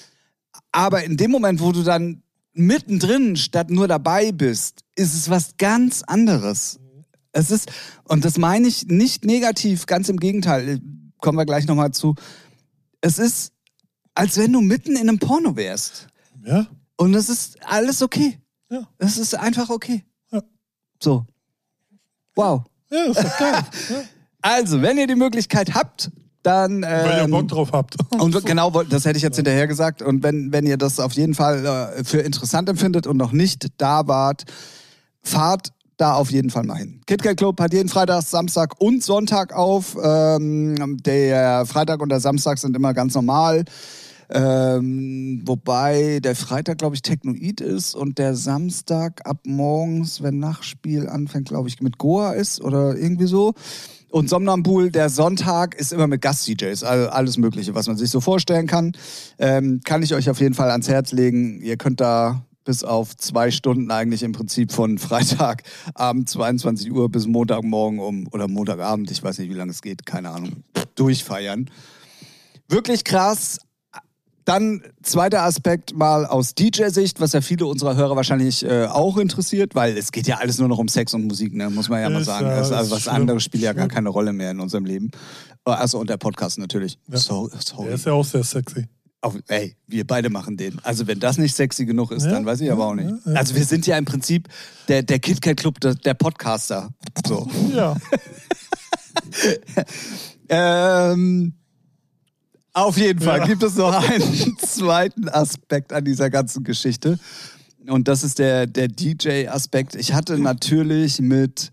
Aber 0.70 1.02
in 1.02 1.16
dem 1.16 1.32
Moment, 1.32 1.60
wo 1.60 1.72
du 1.72 1.82
dann 1.82 2.22
mittendrin 2.52 3.34
statt 3.34 3.70
nur 3.70 3.88
dabei 3.88 4.30
bist, 4.30 4.84
ist 4.94 5.14
es 5.14 5.28
was 5.28 5.56
ganz 5.58 6.04
anderes. 6.04 6.78
Es 7.32 7.50
ist, 7.50 7.72
und 8.04 8.24
das 8.24 8.38
meine 8.38 8.68
ich 8.68 8.86
nicht 8.86 9.24
negativ, 9.24 9.86
ganz 9.86 10.08
im 10.08 10.18
Gegenteil, 10.20 10.80
kommen 11.18 11.38
wir 11.38 11.44
gleich 11.44 11.66
nochmal 11.66 11.90
zu. 11.90 12.14
Es 13.00 13.18
ist, 13.18 13.52
als 14.14 14.36
wenn 14.36 14.52
du 14.52 14.60
mitten 14.60 14.92
in 14.92 15.08
einem 15.08 15.18
Porno 15.18 15.56
wärst. 15.56 16.06
ja? 16.44 16.68
Und 16.96 17.16
es 17.16 17.30
ist 17.30 17.60
alles 17.64 18.00
okay. 18.00 18.38
Ja. 18.70 18.88
Es 18.98 19.18
ist 19.18 19.34
einfach 19.34 19.70
okay. 19.70 20.04
Ja. 20.30 20.44
So. 21.02 21.26
Wow. 22.38 22.62
Ja, 22.90 23.04
ist 23.10 23.22
doch 23.22 23.38
geil. 23.38 23.62
Also, 24.40 24.80
wenn 24.82 24.96
ihr 24.98 25.08
die 25.08 25.16
Möglichkeit 25.16 25.74
habt, 25.74 26.12
dann. 26.44 26.82
Weil 26.82 27.18
ihr 27.18 27.24
ähm, 27.24 27.32
Bock 27.32 27.48
drauf 27.48 27.70
habt. 27.72 27.96
und 28.20 28.44
genau, 28.46 28.70
das 28.84 29.04
hätte 29.04 29.16
ich 29.16 29.24
jetzt 29.24 29.34
hinterher 29.34 29.66
gesagt. 29.66 30.00
Und 30.00 30.22
wenn, 30.22 30.52
wenn 30.52 30.64
ihr 30.64 30.76
das 30.76 31.00
auf 31.00 31.12
jeden 31.14 31.34
Fall 31.34 31.66
äh, 31.66 32.04
für 32.04 32.18
interessant 32.18 32.68
empfindet 32.68 33.08
und 33.08 33.16
noch 33.16 33.32
nicht 33.32 33.66
da 33.78 34.06
wart, 34.06 34.44
fahrt 35.24 35.72
da 35.96 36.14
auf 36.14 36.30
jeden 36.30 36.50
Fall 36.50 36.62
mal 36.62 36.76
hin. 36.76 37.00
KitKat 37.06 37.36
Club 37.36 37.60
hat 37.60 37.72
jeden 37.72 37.88
Freitag, 37.88 38.22
Samstag 38.22 38.80
und 38.80 39.02
Sonntag 39.02 39.52
auf. 39.52 39.96
Ähm, 40.00 40.98
der 41.02 41.66
Freitag 41.66 42.00
und 42.00 42.10
der 42.10 42.20
Samstag 42.20 42.58
sind 42.58 42.76
immer 42.76 42.94
ganz 42.94 43.16
normal. 43.16 43.64
Ähm, 44.30 45.42
wobei 45.44 46.20
der 46.20 46.36
Freitag, 46.36 46.78
glaube 46.78 46.94
ich, 46.94 47.02
Technoid 47.02 47.60
ist 47.60 47.94
und 47.94 48.18
der 48.18 48.34
Samstag 48.34 49.26
ab 49.26 49.38
morgens, 49.44 50.22
wenn 50.22 50.38
Nachtspiel 50.38 51.08
anfängt, 51.08 51.48
glaube 51.48 51.68
ich, 51.68 51.80
mit 51.80 51.98
Goa 51.98 52.32
ist 52.32 52.60
oder 52.60 52.96
irgendwie 52.96 53.26
so. 53.26 53.54
Und 54.10 54.30
Somnambul, 54.30 54.90
der 54.90 55.10
Sonntag, 55.10 55.74
ist 55.74 55.92
immer 55.92 56.06
mit 56.06 56.22
Gast-DJs, 56.22 56.82
also 56.82 57.08
alles 57.10 57.36
Mögliche, 57.36 57.74
was 57.74 57.86
man 57.88 57.96
sich 57.96 58.10
so 58.10 58.20
vorstellen 58.20 58.66
kann. 58.66 58.92
Ähm, 59.38 59.80
kann 59.84 60.02
ich 60.02 60.14
euch 60.14 60.30
auf 60.30 60.40
jeden 60.40 60.54
Fall 60.54 60.70
ans 60.70 60.88
Herz 60.88 61.12
legen. 61.12 61.60
Ihr 61.60 61.76
könnt 61.76 62.00
da 62.00 62.42
bis 62.64 62.84
auf 62.84 63.16
zwei 63.16 63.50
Stunden 63.50 63.90
eigentlich 63.90 64.22
im 64.22 64.32
Prinzip 64.32 64.72
von 64.72 64.98
Freitagabend 64.98 66.28
22 66.28 66.92
Uhr 66.92 67.10
bis 67.10 67.26
Montagmorgen 67.26 67.98
um, 67.98 68.28
oder 68.30 68.46
Montagabend, 68.46 69.10
ich 69.10 69.22
weiß 69.22 69.38
nicht, 69.38 69.50
wie 69.50 69.54
lange 69.54 69.70
es 69.70 69.80
geht, 69.80 70.04
keine 70.04 70.30
Ahnung, 70.30 70.64
durchfeiern. 70.94 71.70
Wirklich 72.68 73.04
krass. 73.04 73.58
Dann 74.48 74.80
zweiter 75.02 75.42
Aspekt 75.42 75.94
mal 75.94 76.24
aus 76.24 76.54
DJ-Sicht, 76.54 77.20
was 77.20 77.34
ja 77.34 77.42
viele 77.42 77.66
unserer 77.66 77.96
Hörer 77.96 78.16
wahrscheinlich 78.16 78.64
äh, 78.64 78.86
auch 78.86 79.18
interessiert, 79.18 79.74
weil 79.74 79.94
es 79.98 80.10
geht 80.10 80.26
ja 80.26 80.38
alles 80.38 80.58
nur 80.58 80.68
noch 80.68 80.78
um 80.78 80.88
Sex 80.88 81.12
und 81.12 81.26
Musik, 81.26 81.52
ne? 81.52 81.68
muss 81.68 81.90
man 81.90 82.00
ja 82.00 82.08
mal 82.08 82.24
sagen. 82.24 82.46
ja, 82.46 82.52
also 82.54 82.74
ist 82.74 82.90
was 82.90 83.02
schlimm. 83.02 83.14
anderes 83.14 83.42
spielt 83.44 83.62
ja 83.62 83.74
gar 83.74 83.88
keine 83.88 84.08
Rolle 84.08 84.32
mehr 84.32 84.50
in 84.52 84.60
unserem 84.60 84.86
Leben. 84.86 85.10
Also 85.64 85.98
und 85.98 86.08
der 86.08 86.16
Podcast 86.16 86.56
natürlich. 86.56 86.98
Ja. 87.08 87.18
So, 87.18 87.48
Der 87.48 87.60
sorry. 87.60 87.92
ist 87.92 88.06
ja 88.06 88.12
auch 88.14 88.24
sehr 88.24 88.42
sexy. 88.42 88.86
Auf, 89.20 89.36
ey, 89.48 89.76
wir 89.86 90.06
beide 90.06 90.30
machen 90.30 90.56
den. 90.56 90.78
Also 90.82 91.06
wenn 91.06 91.20
das 91.20 91.36
nicht 91.36 91.54
sexy 91.54 91.84
genug 91.84 92.10
ist, 92.10 92.24
Ja, 92.24 92.30
dann 92.30 92.46
weiß 92.46 92.62
ich 92.62 92.72
aber 92.72 92.86
auch 92.86 92.94
nicht. 92.94 93.12
Also 93.26 93.54
wir 93.54 93.66
sind 93.66 93.86
ja 93.86 93.98
im 93.98 94.06
Prinzip 94.06 94.48
der, 94.88 95.02
der 95.02 95.18
KitKat 95.18 95.58
Club 95.58 95.78
der, 95.80 95.94
der 95.94 96.14
Podcaster. 96.14 96.88
So. 97.26 97.46
Ja. 97.74 97.96
ähm, 101.12 101.52
auf 102.84 102.96
jeden 102.96 103.20
Fall 103.20 103.46
gibt 103.46 103.62
es 103.62 103.76
noch 103.76 103.92
einen 103.92 104.56
zweiten 104.66 105.28
Aspekt 105.28 105.92
an 105.92 106.04
dieser 106.04 106.30
ganzen 106.30 106.64
Geschichte. 106.64 107.18
Und 107.86 108.08
das 108.08 108.22
ist 108.22 108.38
der, 108.38 108.66
der 108.66 108.88
DJ-Aspekt. 108.88 109.94
Ich 109.94 110.12
hatte 110.12 110.38
natürlich 110.38 111.20
mit 111.20 111.70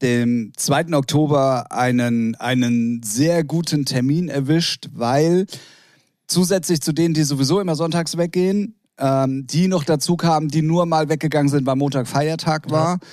dem 0.00 0.52
2. 0.56 0.94
Oktober 0.94 1.70
einen, 1.70 2.34
einen 2.36 3.02
sehr 3.02 3.44
guten 3.44 3.84
Termin 3.84 4.28
erwischt, 4.28 4.88
weil 4.92 5.46
zusätzlich 6.26 6.80
zu 6.80 6.92
denen, 6.92 7.14
die 7.14 7.24
sowieso 7.24 7.60
immer 7.60 7.74
sonntags 7.74 8.16
weggehen, 8.16 8.76
ähm, 8.98 9.46
die 9.46 9.68
noch 9.68 9.84
dazu 9.84 10.16
kamen, 10.16 10.48
die 10.48 10.62
nur 10.62 10.86
mal 10.86 11.08
weggegangen 11.08 11.50
sind, 11.50 11.66
weil 11.66 11.76
Montag 11.76 12.08
Feiertag 12.08 12.70
war. 12.70 12.98
Ja 13.02 13.08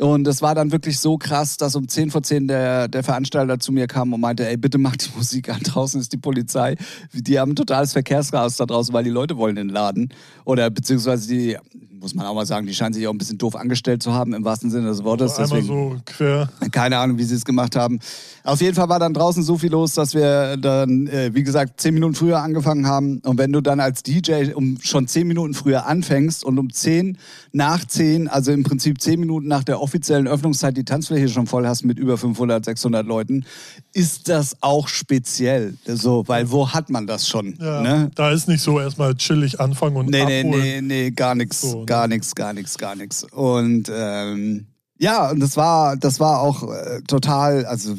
und 0.00 0.26
es 0.26 0.42
war 0.42 0.56
dann 0.56 0.72
wirklich 0.72 0.98
so 0.98 1.18
krass, 1.18 1.56
dass 1.56 1.76
um 1.76 1.86
10 1.86 2.10
vor 2.10 2.22
10 2.22 2.48
der, 2.48 2.88
der 2.88 3.04
Veranstalter 3.04 3.60
zu 3.60 3.70
mir 3.70 3.86
kam 3.86 4.12
und 4.12 4.20
meinte, 4.20 4.48
ey, 4.48 4.56
bitte 4.56 4.78
mach 4.78 4.96
die 4.96 5.10
Musik 5.16 5.48
an, 5.48 5.60
draußen 5.60 6.00
ist 6.00 6.12
die 6.12 6.18
Polizei. 6.18 6.76
Die 7.12 7.38
haben 7.38 7.52
ein 7.52 7.56
totales 7.56 7.92
Verkehrschaos 7.92 8.56
da 8.56 8.66
draußen, 8.66 8.92
weil 8.92 9.04
die 9.04 9.10
Leute 9.10 9.36
wollen 9.36 9.54
den 9.54 9.68
Laden. 9.68 10.12
Oder 10.44 10.68
beziehungsweise 10.70 11.28
die, 11.28 11.56
muss 12.04 12.14
man 12.14 12.26
auch 12.26 12.34
mal 12.34 12.44
sagen, 12.44 12.66
die 12.66 12.74
scheinen 12.74 12.92
sich 12.92 13.06
auch 13.08 13.12
ein 13.12 13.18
bisschen 13.18 13.38
doof 13.38 13.56
angestellt 13.56 14.02
zu 14.02 14.12
haben, 14.12 14.34
im 14.34 14.44
wahrsten 14.44 14.70
Sinne 14.70 14.88
des 14.88 15.02
Wortes. 15.04 15.38
Einmal 15.38 15.62
so 15.62 15.96
quer. 16.04 16.50
Keine 16.70 16.98
Ahnung, 16.98 17.16
wie 17.16 17.24
sie 17.24 17.34
es 17.34 17.46
gemacht 17.46 17.76
haben. 17.76 17.98
Auf 18.44 18.60
jeden 18.60 18.74
Fall 18.74 18.90
war 18.90 18.98
dann 18.98 19.14
draußen 19.14 19.42
so 19.42 19.56
viel 19.56 19.70
los, 19.70 19.94
dass 19.94 20.12
wir 20.12 20.58
dann, 20.58 21.06
äh, 21.06 21.30
wie 21.32 21.42
gesagt, 21.42 21.80
zehn 21.80 21.94
Minuten 21.94 22.14
früher 22.14 22.42
angefangen 22.42 22.86
haben. 22.86 23.20
Und 23.20 23.38
wenn 23.38 23.52
du 23.52 23.62
dann 23.62 23.80
als 23.80 24.02
DJ 24.02 24.52
um 24.52 24.76
schon 24.82 25.08
zehn 25.08 25.26
Minuten 25.26 25.54
früher 25.54 25.86
anfängst 25.86 26.44
und 26.44 26.58
um 26.58 26.70
zehn 26.70 27.16
nach 27.52 27.86
zehn, 27.86 28.28
also 28.28 28.52
im 28.52 28.64
Prinzip 28.64 29.00
zehn 29.00 29.18
Minuten 29.18 29.48
nach 29.48 29.64
der 29.64 29.80
offiziellen 29.80 30.28
Öffnungszeit 30.28 30.76
die 30.76 30.84
Tanzfläche 30.84 31.30
schon 31.30 31.46
voll 31.46 31.66
hast 31.66 31.84
mit 31.84 31.98
über 31.98 32.18
500, 32.18 32.66
600 32.66 33.06
Leuten, 33.06 33.46
ist 33.94 34.28
das 34.28 34.58
auch 34.60 34.88
speziell. 34.88 35.78
So, 35.86 36.24
weil 36.26 36.50
wo 36.50 36.68
hat 36.68 36.90
man 36.90 37.06
das 37.06 37.26
schon? 37.26 37.56
Ja, 37.58 37.80
ne? 37.80 38.10
Da 38.14 38.30
ist 38.30 38.46
nicht 38.46 38.60
so 38.60 38.78
erstmal 38.78 39.14
chillig 39.14 39.58
anfangen 39.58 39.96
und 39.96 40.10
nee, 40.10 40.20
abholen. 40.20 40.50
Nee, 40.50 40.80
nee, 40.82 41.04
nee, 41.04 41.10
gar 41.10 41.34
nichts, 41.34 41.62
so, 41.62 41.80
ne? 41.80 41.86
Gar 41.94 42.08
nichts, 42.08 42.34
gar 42.34 42.52
nichts, 42.52 42.76
gar 42.76 42.96
nichts. 42.96 43.22
Und 43.22 43.88
ähm, 43.92 44.66
ja, 44.98 45.30
und 45.30 45.38
das 45.38 45.56
war, 45.56 45.96
das 45.96 46.18
war 46.18 46.40
auch 46.40 46.68
äh, 46.68 47.02
total, 47.06 47.64
also 47.66 47.94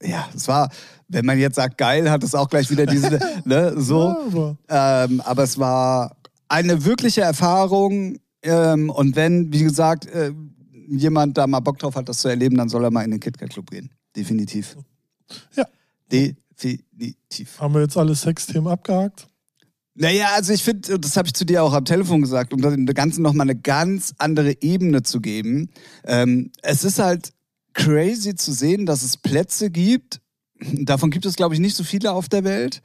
ja, 0.00 0.28
es 0.36 0.46
war, 0.46 0.70
wenn 1.08 1.26
man 1.26 1.36
jetzt 1.40 1.56
sagt 1.56 1.76
geil, 1.76 2.08
hat 2.12 2.22
es 2.22 2.36
auch 2.36 2.48
gleich 2.48 2.70
wieder 2.70 2.86
diese, 2.86 3.18
ne, 3.44 3.74
so. 3.76 4.56
Ähm, 4.68 5.20
aber 5.22 5.42
es 5.42 5.58
war 5.58 6.16
eine 6.48 6.84
wirkliche 6.84 7.22
Erfahrung. 7.22 8.18
Ähm, 8.42 8.88
und 8.88 9.16
wenn, 9.16 9.52
wie 9.52 9.64
gesagt, 9.64 10.06
äh, 10.06 10.32
jemand 10.88 11.36
da 11.36 11.48
mal 11.48 11.58
Bock 11.58 11.80
drauf 11.80 11.96
hat, 11.96 12.08
das 12.08 12.18
zu 12.18 12.28
erleben, 12.28 12.56
dann 12.56 12.68
soll 12.68 12.84
er 12.84 12.92
mal 12.92 13.02
in 13.02 13.10
den 13.10 13.20
KitKat 13.20 13.50
Club 13.50 13.68
gehen. 13.68 13.90
Definitiv. 14.14 14.76
Ja. 15.56 15.64
Definitiv. 16.12 17.58
Haben 17.58 17.74
wir 17.74 17.80
jetzt 17.80 17.96
alle 17.96 18.14
Sexthemen 18.14 18.68
abgehakt? 18.68 19.26
Naja, 19.94 20.28
also 20.34 20.52
ich 20.52 20.64
finde, 20.64 20.98
das 20.98 21.16
habe 21.16 21.28
ich 21.28 21.34
zu 21.34 21.44
dir 21.44 21.62
auch 21.62 21.72
am 21.72 21.84
Telefon 21.84 22.20
gesagt, 22.20 22.52
um 22.52 22.60
dem 22.60 22.86
Ganzen 22.86 23.22
nochmal 23.22 23.48
eine 23.48 23.58
ganz 23.58 24.14
andere 24.18 24.60
Ebene 24.60 25.02
zu 25.02 25.20
geben. 25.20 25.70
Ähm, 26.04 26.50
es 26.62 26.82
ist 26.82 26.98
halt 26.98 27.32
crazy 27.74 28.34
zu 28.34 28.52
sehen, 28.52 28.86
dass 28.86 29.02
es 29.02 29.16
Plätze 29.16 29.70
gibt, 29.70 30.20
davon 30.72 31.10
gibt 31.10 31.26
es, 31.26 31.36
glaube 31.36 31.54
ich, 31.54 31.60
nicht 31.60 31.76
so 31.76 31.84
viele 31.84 32.12
auf 32.12 32.28
der 32.28 32.44
Welt, 32.44 32.82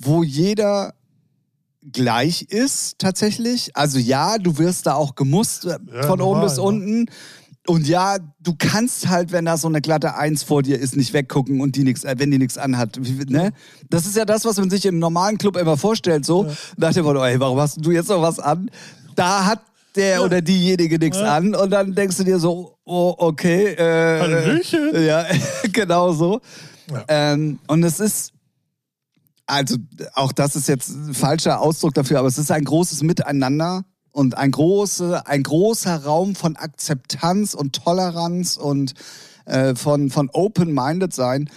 wo 0.00 0.22
jeder 0.22 0.94
gleich 1.92 2.42
ist 2.42 2.98
tatsächlich. 2.98 3.76
Also 3.76 3.98
ja, 3.98 4.38
du 4.38 4.58
wirst 4.58 4.86
da 4.86 4.94
auch 4.94 5.14
gemusst 5.14 5.64
äh, 5.64 5.78
ja, 5.92 6.02
von 6.02 6.18
normal, 6.18 6.22
oben 6.22 6.40
bis 6.42 6.56
ja. 6.56 6.62
unten. 6.62 7.06
Und 7.68 7.86
ja, 7.86 8.16
du 8.40 8.54
kannst 8.56 9.08
halt, 9.10 9.30
wenn 9.30 9.44
da 9.44 9.58
so 9.58 9.68
eine 9.68 9.82
glatte 9.82 10.14
Eins 10.14 10.42
vor 10.42 10.62
dir 10.62 10.78
ist, 10.78 10.96
nicht 10.96 11.12
weggucken 11.12 11.60
und 11.60 11.76
die 11.76 11.84
nichts, 11.84 12.02
äh, 12.02 12.14
wenn 12.16 12.30
die 12.30 12.38
nichts 12.38 12.56
anhat. 12.56 12.98
Ne? 13.28 13.52
Das 13.90 14.06
ist 14.06 14.16
ja 14.16 14.24
das, 14.24 14.46
was 14.46 14.56
man 14.56 14.70
sich 14.70 14.86
im 14.86 14.98
normalen 14.98 15.36
Club 15.36 15.54
immer 15.58 15.76
vorstellt. 15.76 16.24
So, 16.24 16.46
ja. 16.46 16.52
dachte 16.78 17.02
man, 17.02 17.16
ey, 17.16 17.38
warum 17.38 17.60
hast 17.60 17.84
du 17.84 17.90
jetzt 17.90 18.08
noch 18.08 18.22
was 18.22 18.38
an? 18.38 18.70
Da 19.16 19.44
hat 19.44 19.60
der 19.96 20.16
ja. 20.16 20.20
oder 20.22 20.40
diejenige 20.40 20.98
nichts 20.98 21.18
ja. 21.18 21.36
an 21.36 21.54
und 21.54 21.68
dann 21.68 21.94
denkst 21.94 22.16
du 22.16 22.24
dir 22.24 22.38
so, 22.38 22.78
oh, 22.86 23.14
okay. 23.18 23.74
Äh, 23.74 24.20
Hallöchen. 24.20 24.90
Ja, 25.06 25.26
genau 25.70 26.12
so. 26.12 26.40
Ähm, 27.06 27.58
und 27.66 27.84
es 27.84 28.00
ist, 28.00 28.32
also 29.44 29.76
auch 30.14 30.32
das 30.32 30.56
ist 30.56 30.68
jetzt 30.68 30.88
ein 30.88 31.12
falscher 31.12 31.60
Ausdruck 31.60 31.92
dafür, 31.92 32.20
aber 32.20 32.28
es 32.28 32.38
ist 32.38 32.50
ein 32.50 32.64
großes 32.64 33.02
Miteinander 33.02 33.84
und 34.12 34.36
ein, 34.36 34.50
große, 34.50 35.26
ein 35.26 35.42
großer 35.42 36.04
Raum 36.04 36.34
von 36.34 36.56
Akzeptanz 36.56 37.54
und 37.54 37.84
Toleranz 37.84 38.56
und 38.56 38.94
äh, 39.44 39.74
von, 39.74 40.10
von 40.10 40.30
Open-Minded 40.30 41.12
sein. 41.12 41.50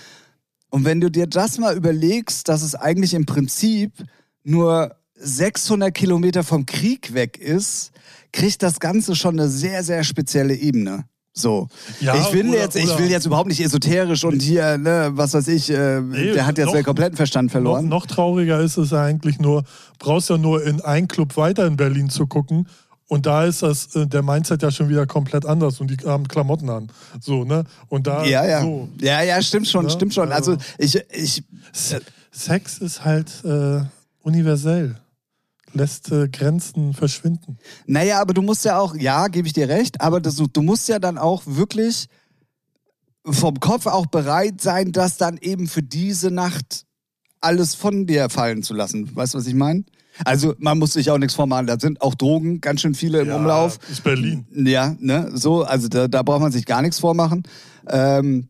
Und 0.70 0.86
wenn 0.86 1.02
du 1.02 1.10
dir 1.10 1.28
das 1.28 1.58
mal 1.58 1.76
überlegst, 1.76 2.48
dass 2.48 2.62
es 2.62 2.76
eigentlich 2.76 3.14
im 3.14 3.26
Prinzip 3.26 3.92
nur 4.44 4.96
600 5.16 5.94
Kilometer 5.94 6.44
vom 6.44 6.66
Krieg 6.66 7.14
weg 7.14 7.38
ist, 7.38 7.92
kriegt 8.32 8.64
das 8.64 8.80
Ganze 8.80 9.16
schon 9.16 9.40
eine 9.40 9.50
sehr, 9.50 9.84
sehr 9.84 10.04
spezielle 10.04 10.56
Ebene. 10.56 11.06
So. 11.34 11.70
Ja, 12.02 12.16
ich, 12.16 12.34
will 12.34 12.50
oder, 12.50 12.60
jetzt, 12.60 12.76
ich 12.76 12.98
will 12.98 13.10
jetzt 13.10 13.26
überhaupt 13.26 13.48
nicht 13.48 13.62
esoterisch 13.62 14.24
und 14.26 14.42
hier, 14.42 14.78
ne, 14.78 15.12
was 15.14 15.34
weiß 15.34 15.48
ich, 15.48 15.70
äh, 15.70 16.02
nee, 16.02 16.34
der 16.34 16.46
hat 16.46 16.58
jetzt 16.58 16.68
noch, 16.68 16.74
den 16.74 16.84
kompletten 16.84 17.16
Verstand 17.16 17.52
verloren. 17.52 17.88
Noch, 17.88 18.02
noch, 18.02 18.06
trauriger 18.08 18.60
ist 18.60 18.78
es 18.78 18.94
eigentlich 18.94 19.40
nur, 19.40 19.64
brauchst 19.98 20.30
ja 20.30 20.38
nur 20.38 20.64
in 20.64 20.82
einen 20.82 21.08
Club 21.08 21.38
weiter 21.38 21.66
in 21.68 21.78
Berlin 21.78 22.10
zu 22.10 22.28
gucken. 22.28 22.68
Und 23.08 23.26
da 23.26 23.46
ist 23.46 23.62
das, 23.62 23.96
äh, 23.96 24.08
der 24.08 24.24
Mindset 24.24 24.62
ja 24.62 24.72
schon 24.72 24.90
wieder 24.90 25.06
komplett 25.06 25.46
anders 25.46 25.82
und 25.82 25.92
die 25.92 25.98
haben 26.06 26.28
Klamotten 26.28 26.70
an. 26.70 26.90
So, 27.20 27.44
ne? 27.44 27.66
Und 27.90 28.08
da. 28.08 28.24
Ja, 28.26 28.46
ja. 28.46 28.62
So. 28.62 28.88
Ja, 29.02 29.22
ja, 29.22 29.42
stimmt 29.42 29.68
schon, 29.68 29.86
ne? 29.86 29.92
stimmt 29.92 30.14
schon. 30.14 30.32
Also, 30.32 30.58
ich. 30.78 30.96
ich 31.12 31.44
Sex 32.32 32.78
ist 32.78 33.04
halt 33.04 33.44
äh, 33.44 33.82
universell 34.24 34.96
lässt 35.74 36.12
äh, 36.12 36.28
Grenzen 36.28 36.94
verschwinden. 36.94 37.58
Naja, 37.86 38.22
aber 38.22 38.34
du 38.34 38.42
musst 38.42 38.66
ja 38.66 38.80
auch, 38.80 38.96
ja, 38.96 39.28
gebe 39.28 39.48
ich 39.48 39.54
dir 39.54 39.70
recht, 39.70 40.02
aber 40.02 40.20
das, 40.20 40.36
du 40.36 40.62
musst 40.62 40.90
ja 40.90 41.00
dann 41.00 41.18
auch 41.18 41.44
wirklich 41.46 42.08
vom 43.24 43.60
Kopf 43.60 43.86
auch 43.86 44.08
bereit 44.08 44.62
sein, 44.62 44.92
das 44.92 45.18
dann 45.18 45.38
eben 45.38 45.68
für 45.68 45.84
diese 45.84 46.32
Nacht 46.32 46.86
alles 47.40 47.76
von 47.76 48.06
dir 48.06 48.30
fallen 48.30 48.64
zu 48.64 48.74
lassen. 48.74 49.16
Weißt 49.16 49.34
du, 49.34 49.38
was 49.38 49.48
ich 49.48 49.54
meine? 49.54 49.84
Also 50.26 50.54
man 50.60 50.78
muss 50.78 50.94
sich 50.94 51.10
auch 51.10 51.18
nichts 51.18 51.36
vormachen. 51.36 51.68
Da 51.68 51.80
sind 51.80 52.02
auch 52.02 52.16
Drogen 52.16 52.62
ganz 52.62 52.82
schön 52.82 52.94
viele 52.94 53.22
im 53.22 53.30
ja, 53.30 53.38
Umlauf. 53.38 53.80
Ist 53.90 54.04
Berlin. 54.04 54.46
Ja, 54.52 54.96
ne, 55.00 55.32
so, 55.34 55.64
also 55.64 55.88
da, 55.88 56.08
da 56.08 56.22
braucht 56.22 56.42
man 56.42 56.52
sich 56.52 56.66
gar 56.66 56.82
nichts 56.82 57.00
vormachen. 57.00 57.44
Ähm, 57.88 58.50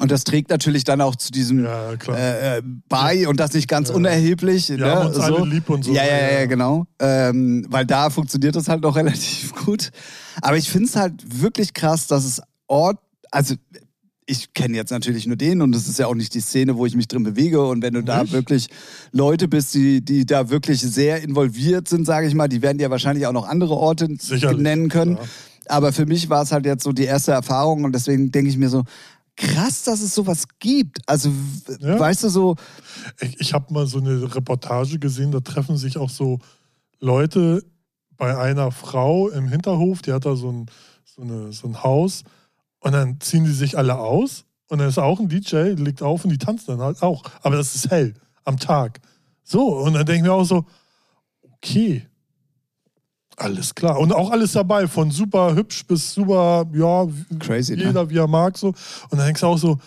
und 0.00 0.10
das 0.10 0.24
trägt 0.24 0.50
natürlich 0.50 0.82
dann 0.82 1.00
auch 1.00 1.14
zu 1.14 1.30
diesem 1.30 1.64
ja, 1.64 1.92
äh, 1.92 2.58
äh, 2.58 2.62
bei 2.88 3.28
und 3.28 3.38
das 3.38 3.52
nicht 3.52 3.68
ganz 3.68 3.90
ja. 3.90 3.94
unerheblich. 3.94 4.68
Ja, 4.68 4.76
ne? 4.76 5.06
uns 5.06 5.16
so. 5.16 5.22
alle 5.22 5.46
lieb 5.46 5.70
und 5.70 5.84
so. 5.84 5.92
Ja, 5.92 6.04
ja, 6.04 6.40
ja, 6.40 6.46
genau. 6.46 6.86
Ähm, 6.98 7.64
weil 7.68 7.86
da 7.86 8.10
funktioniert 8.10 8.56
das 8.56 8.68
halt 8.68 8.82
noch 8.82 8.96
relativ 8.96 9.54
gut. 9.54 9.92
Aber 10.42 10.56
ich 10.56 10.68
finde 10.68 10.88
es 10.88 10.96
halt 10.96 11.40
wirklich 11.40 11.74
krass, 11.74 12.08
dass 12.08 12.24
es 12.24 12.42
Ort, 12.66 12.98
also 13.30 13.54
ich 14.26 14.52
kenne 14.54 14.76
jetzt 14.76 14.90
natürlich 14.90 15.26
nur 15.26 15.36
den 15.36 15.62
und 15.62 15.72
das 15.72 15.86
ist 15.86 15.98
ja 15.98 16.06
auch 16.06 16.14
nicht 16.14 16.34
die 16.34 16.40
Szene, 16.40 16.76
wo 16.76 16.86
ich 16.86 16.96
mich 16.96 17.06
drin 17.06 17.22
bewege. 17.22 17.64
Und 17.64 17.82
wenn 17.82 17.94
du 17.94 18.00
nicht? 18.00 18.08
da 18.08 18.30
wirklich 18.32 18.68
Leute 19.12 19.48
bist, 19.48 19.74
die, 19.74 20.04
die 20.04 20.26
da 20.26 20.50
wirklich 20.50 20.80
sehr 20.80 21.22
involviert 21.22 21.88
sind, 21.88 22.06
sage 22.06 22.26
ich 22.26 22.34
mal, 22.34 22.48
die 22.48 22.62
werden 22.62 22.80
ja 22.80 22.90
wahrscheinlich 22.90 23.26
auch 23.26 23.32
noch 23.32 23.46
andere 23.46 23.74
Orte 23.74 24.08
Sicherlich, 24.18 24.60
nennen 24.60 24.88
können. 24.88 25.16
Ja. 25.16 25.22
Aber 25.66 25.92
für 25.92 26.06
mich 26.06 26.28
war 26.28 26.42
es 26.42 26.52
halt 26.52 26.66
jetzt 26.66 26.84
so 26.84 26.92
die 26.92 27.04
erste 27.04 27.32
Erfahrung 27.32 27.84
und 27.84 27.92
deswegen 27.94 28.30
denke 28.30 28.50
ich 28.50 28.58
mir 28.58 28.68
so, 28.68 28.84
krass, 29.36 29.82
dass 29.84 30.00
es 30.00 30.14
sowas 30.14 30.44
gibt. 30.58 31.00
Also, 31.06 31.30
ja. 31.80 31.98
weißt 31.98 32.24
du, 32.24 32.28
so. 32.28 32.56
Ich, 33.20 33.40
ich 33.40 33.54
habe 33.54 33.72
mal 33.72 33.86
so 33.86 33.98
eine 33.98 34.34
Reportage 34.34 34.98
gesehen, 34.98 35.32
da 35.32 35.40
treffen 35.40 35.76
sich 35.76 35.98
auch 35.98 36.10
so 36.10 36.38
Leute 37.00 37.64
bei 38.16 38.36
einer 38.36 38.70
Frau 38.70 39.28
im 39.28 39.48
Hinterhof, 39.48 40.02
die 40.02 40.12
hat 40.12 40.24
da 40.24 40.36
so 40.36 40.50
ein, 40.50 40.66
so, 41.04 41.22
eine, 41.22 41.52
so 41.52 41.66
ein 41.66 41.82
Haus 41.82 42.22
und 42.80 42.92
dann 42.92 43.20
ziehen 43.20 43.44
die 43.44 43.52
sich 43.52 43.76
alle 43.76 43.98
aus 43.98 44.44
und 44.68 44.78
dann 44.78 44.88
ist 44.88 44.98
auch 44.98 45.20
ein 45.20 45.28
DJ, 45.28 45.72
liegt 45.72 46.02
auf 46.02 46.24
und 46.24 46.30
die 46.30 46.38
tanzen 46.38 46.66
dann 46.68 46.80
halt 46.80 47.02
auch. 47.02 47.22
Aber 47.42 47.56
das 47.56 47.74
ist 47.74 47.90
hell, 47.90 48.14
am 48.44 48.58
Tag. 48.58 49.00
So, 49.42 49.76
und 49.78 49.94
dann 49.94 50.06
denke 50.06 50.18
ich 50.18 50.22
mir 50.22 50.32
auch 50.32 50.44
so, 50.44 50.64
okay, 51.42 52.06
alles 53.36 53.74
klar. 53.74 53.98
Und 53.98 54.12
auch 54.12 54.30
alles 54.30 54.52
dabei, 54.52 54.86
von 54.86 55.10
super 55.10 55.54
hübsch 55.54 55.86
bis 55.86 56.14
super, 56.14 56.66
ja, 56.72 57.06
Crazy, 57.38 57.76
ne? 57.76 57.84
jeder 57.84 58.04
ne? 58.04 58.10
wie 58.10 58.18
er 58.18 58.28
mag. 58.28 58.56
So. 58.56 58.68
Und 58.68 59.18
dann 59.18 59.26
denkst 59.26 59.40
du 59.40 59.46
auch 59.46 59.58
so, 59.58 59.78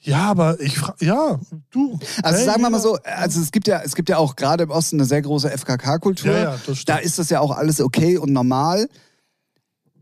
ja, 0.00 0.30
aber 0.30 0.60
ich 0.60 0.78
frage, 0.78 1.02
ja, 1.04 1.40
du. 1.70 1.98
Also 2.22 2.38
hey, 2.38 2.44
sagen 2.44 2.62
wir 2.62 2.68
mal 2.68 2.80
so, 2.80 2.98
also 3.04 3.40
es 3.40 3.50
gibt 3.50 3.66
ja, 3.66 3.80
es 3.82 3.94
gibt 3.94 4.10
ja 4.10 4.18
auch 4.18 4.36
gerade 4.36 4.64
im 4.64 4.70
Osten 4.70 4.96
eine 4.96 5.06
sehr 5.06 5.22
große 5.22 5.50
FKK-Kultur. 5.50 6.32
Ja, 6.32 6.54
ja, 6.54 6.74
da 6.84 6.98
ist 6.98 7.18
das 7.18 7.30
ja 7.30 7.40
auch 7.40 7.50
alles 7.50 7.80
okay 7.80 8.18
und 8.18 8.30
normal. 8.32 8.86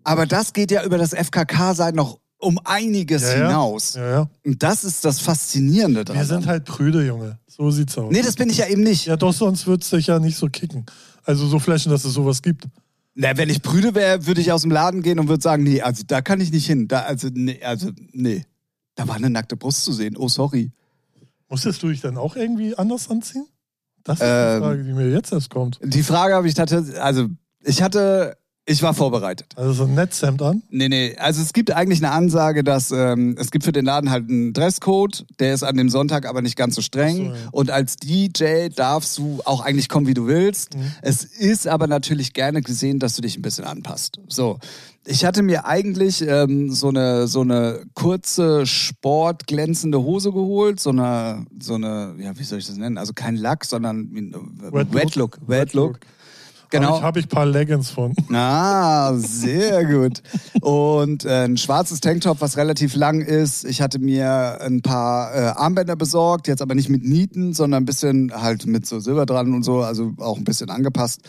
Aber 0.02 0.26
das 0.26 0.52
geht 0.52 0.72
ja 0.72 0.82
über 0.82 0.98
das 0.98 1.12
FKK-Sein 1.14 1.94
noch 1.94 2.18
um 2.38 2.58
einiges 2.64 3.22
ja, 3.22 3.46
hinaus. 3.46 3.94
Ja, 3.94 4.10
ja. 4.10 4.28
Und 4.44 4.60
das 4.64 4.82
ist 4.82 5.04
das 5.04 5.20
Faszinierende 5.20 6.04
daran. 6.04 6.20
Wir 6.20 6.26
sind 6.26 6.46
halt 6.46 6.64
Brüder, 6.64 7.02
Junge. 7.02 7.38
So 7.46 7.70
sieht's 7.70 7.96
aus. 7.96 8.10
Nee, 8.10 8.22
das 8.22 8.34
bin 8.34 8.50
ich 8.50 8.58
ja 8.58 8.66
eben 8.66 8.82
nicht. 8.82 9.06
Ja, 9.06 9.16
doch, 9.16 9.32
sonst 9.32 9.68
würd's 9.68 9.90
dich 9.90 10.08
ja 10.08 10.18
nicht 10.18 10.36
so 10.36 10.48
kicken. 10.48 10.84
Also 11.24 11.46
so 11.46 11.58
flashen, 11.58 11.90
dass 11.90 12.04
es 12.04 12.14
sowas 12.14 12.42
gibt. 12.42 12.64
Na, 13.14 13.36
wenn 13.36 13.50
ich 13.50 13.62
Brüde 13.62 13.94
wäre, 13.94 14.26
würde 14.26 14.40
ich 14.40 14.52
aus 14.52 14.62
dem 14.62 14.70
Laden 14.70 15.02
gehen 15.02 15.18
und 15.18 15.28
würde 15.28 15.42
sagen, 15.42 15.62
nee, 15.62 15.82
also 15.82 16.02
da 16.06 16.22
kann 16.22 16.40
ich 16.40 16.50
nicht 16.50 16.66
hin. 16.66 16.88
Da, 16.88 17.00
also, 17.00 17.28
nee, 17.32 17.62
also, 17.62 17.90
nee. 18.12 18.44
Da 18.94 19.06
war 19.08 19.16
eine 19.16 19.30
nackte 19.30 19.56
Brust 19.56 19.84
zu 19.84 19.92
sehen. 19.92 20.16
Oh, 20.16 20.28
sorry. 20.28 20.70
Musstest 21.48 21.82
du 21.82 21.88
dich 21.88 22.00
dann 22.00 22.16
auch 22.16 22.36
irgendwie 22.36 22.76
anders 22.76 23.10
anziehen? 23.10 23.46
Das 24.04 24.18
ist 24.20 24.26
Ähm, 24.26 24.60
die 24.60 24.64
Frage, 24.64 24.84
die 24.84 24.92
mir 24.92 25.10
jetzt 25.10 25.32
erst 25.32 25.50
kommt. 25.50 25.78
Die 25.82 26.02
Frage 26.02 26.34
habe 26.34 26.48
ich 26.48 26.54
tatsächlich, 26.54 27.00
also 27.00 27.28
ich 27.62 27.82
hatte, 27.82 28.36
ich 28.64 28.80
war 28.82 28.94
vorbereitet. 28.94 29.54
Also 29.56 29.72
so 29.72 29.84
ein 29.84 29.94
Netzhemd 29.94 30.40
an. 30.40 30.62
Nee, 30.70 30.88
nee, 30.88 31.16
also 31.18 31.42
es 31.42 31.52
gibt 31.52 31.72
eigentlich 31.72 31.98
eine 32.02 32.12
Ansage, 32.12 32.62
dass 32.62 32.92
ähm, 32.92 33.34
es 33.38 33.50
gibt 33.50 33.64
für 33.64 33.72
den 33.72 33.84
Laden 33.84 34.10
halt 34.10 34.28
einen 34.28 34.52
Dresscode, 34.52 35.26
der 35.40 35.52
ist 35.54 35.64
an 35.64 35.76
dem 35.76 35.88
Sonntag 35.88 36.26
aber 36.28 36.42
nicht 36.42 36.56
ganz 36.56 36.76
so 36.76 36.80
streng. 36.82 37.16
So, 37.16 37.22
ja. 37.24 37.34
Und 37.50 37.70
als 37.70 37.96
DJ 37.96 38.68
darfst 38.68 39.18
du 39.18 39.40
auch 39.44 39.60
eigentlich 39.62 39.88
kommen, 39.88 40.06
wie 40.06 40.14
du 40.14 40.26
willst. 40.28 40.76
Mhm. 40.76 40.92
Es 41.02 41.24
ist 41.24 41.66
aber 41.66 41.88
natürlich 41.88 42.34
gerne 42.34 42.62
gesehen, 42.62 43.00
dass 43.00 43.16
du 43.16 43.22
dich 43.22 43.36
ein 43.36 43.42
bisschen 43.42 43.64
anpasst. 43.64 44.20
So. 44.28 44.58
Ich 45.04 45.24
hatte 45.24 45.42
mir 45.42 45.66
eigentlich 45.66 46.22
ähm, 46.22 46.70
so, 46.72 46.88
eine, 46.90 47.26
so 47.26 47.40
eine 47.40 47.80
kurze 47.94 48.64
sportglänzende 48.66 50.00
Hose 50.00 50.30
geholt, 50.30 50.78
so 50.78 50.90
eine, 50.90 51.44
so 51.60 51.74
eine, 51.74 52.14
ja, 52.18 52.38
wie 52.38 52.44
soll 52.44 52.60
ich 52.60 52.66
das 52.68 52.76
nennen? 52.76 52.98
Also 52.98 53.12
kein 53.12 53.34
Lack, 53.34 53.64
sondern 53.64 53.98
ein- 54.14 54.34
Wet 54.72 54.94
Wet 54.94 55.16
Look. 55.16 55.38
Look. 55.38 55.48
Wet 55.48 55.72
Look. 55.72 55.98
Genau. 56.72 56.88
Habe 56.88 56.96
ich, 56.96 57.02
hab 57.02 57.16
ich 57.18 57.24
ein 57.26 57.28
paar 57.28 57.46
Leggings 57.46 57.90
von. 57.90 58.14
Ah, 58.32 59.12
sehr 59.14 59.84
gut. 59.84 60.22
Und 60.62 61.24
äh, 61.24 61.44
ein 61.44 61.58
schwarzes 61.58 62.00
Tanktop, 62.00 62.40
was 62.40 62.56
relativ 62.56 62.96
lang 62.96 63.20
ist. 63.20 63.64
Ich 63.64 63.82
hatte 63.82 63.98
mir 63.98 64.58
ein 64.60 64.80
paar 64.80 65.34
äh, 65.34 65.38
Armbänder 65.48 65.96
besorgt, 65.96 66.48
jetzt 66.48 66.62
aber 66.62 66.74
nicht 66.74 66.88
mit 66.88 67.04
Nieten, 67.04 67.52
sondern 67.52 67.82
ein 67.82 67.86
bisschen 67.86 68.32
halt 68.34 68.66
mit 68.66 68.86
so 68.86 69.00
Silber 69.00 69.26
dran 69.26 69.52
und 69.52 69.64
so, 69.64 69.82
also 69.82 70.12
auch 70.18 70.38
ein 70.38 70.44
bisschen 70.44 70.70
angepasst. 70.70 71.20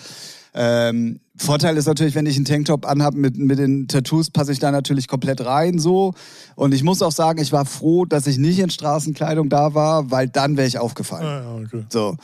Ähm, 0.54 1.20
Vorteil 1.36 1.78
ist 1.78 1.88
natürlich, 1.88 2.16
wenn 2.16 2.28
ich 2.28 2.36
einen 2.36 2.46
Tanktop 2.46 2.86
anhabe 2.86 3.18
mit, 3.18 3.38
mit 3.38 3.60
den 3.60 3.88
Tattoos, 3.88 4.30
passe 4.30 4.52
ich 4.52 4.60
da 4.60 4.72
natürlich 4.72 5.08
komplett 5.08 5.44
rein 5.44 5.80
so. 5.80 6.14
Und 6.56 6.74
ich 6.74 6.84
muss 6.84 7.02
auch 7.02 7.12
sagen, 7.12 7.42
ich 7.42 7.52
war 7.52 7.66
froh, 7.66 8.06
dass 8.06 8.28
ich 8.28 8.38
nicht 8.38 8.60
in 8.60 8.70
Straßenkleidung 8.70 9.50
da 9.50 9.74
war, 9.74 10.12
weil 10.12 10.30
dann 10.30 10.56
wäre 10.56 10.68
ich 10.68 10.78
aufgefallen. 10.78 11.26
Ah, 11.26 11.56
okay. 11.56 11.86
So. 11.90 12.16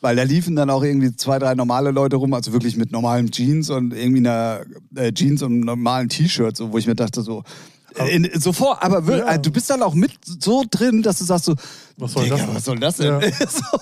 Weil 0.00 0.14
da 0.16 0.22
liefen 0.22 0.54
dann 0.54 0.70
auch 0.70 0.82
irgendwie 0.84 1.14
zwei, 1.16 1.38
drei 1.40 1.54
normale 1.54 1.90
Leute 1.90 2.16
rum, 2.16 2.32
also 2.32 2.52
wirklich 2.52 2.76
mit 2.76 2.92
normalen 2.92 3.30
Jeans 3.30 3.68
und 3.70 3.92
irgendwie 3.92 4.18
einer 4.20 4.60
äh, 4.94 5.12
Jeans 5.12 5.42
und 5.42 5.60
normalen 5.60 6.08
T-Shirt, 6.08 6.56
so, 6.56 6.72
wo 6.72 6.78
ich 6.78 6.86
mir 6.86 6.94
dachte, 6.94 7.22
so. 7.22 7.42
äh, 7.96 8.14
In, 8.14 8.28
sofort, 8.40 8.80
aber 8.82 9.06
wir, 9.08 9.18
Ja. 9.18 9.34
äh, 9.34 9.38
du 9.40 9.50
bist 9.50 9.68
dann 9.70 9.82
auch 9.82 9.94
mit 9.94 10.12
so 10.24 10.62
drin, 10.70 11.02
dass 11.02 11.18
du 11.18 11.24
sagst 11.24 11.46
so, 11.46 11.54
Was 11.96 12.12
soll 12.12 12.28
das 12.28 12.40
was 12.46 12.64
soll 12.64 12.78
das 12.78 12.96
denn? 12.98 13.06
Ja. 13.06 13.20
so, 13.48 13.78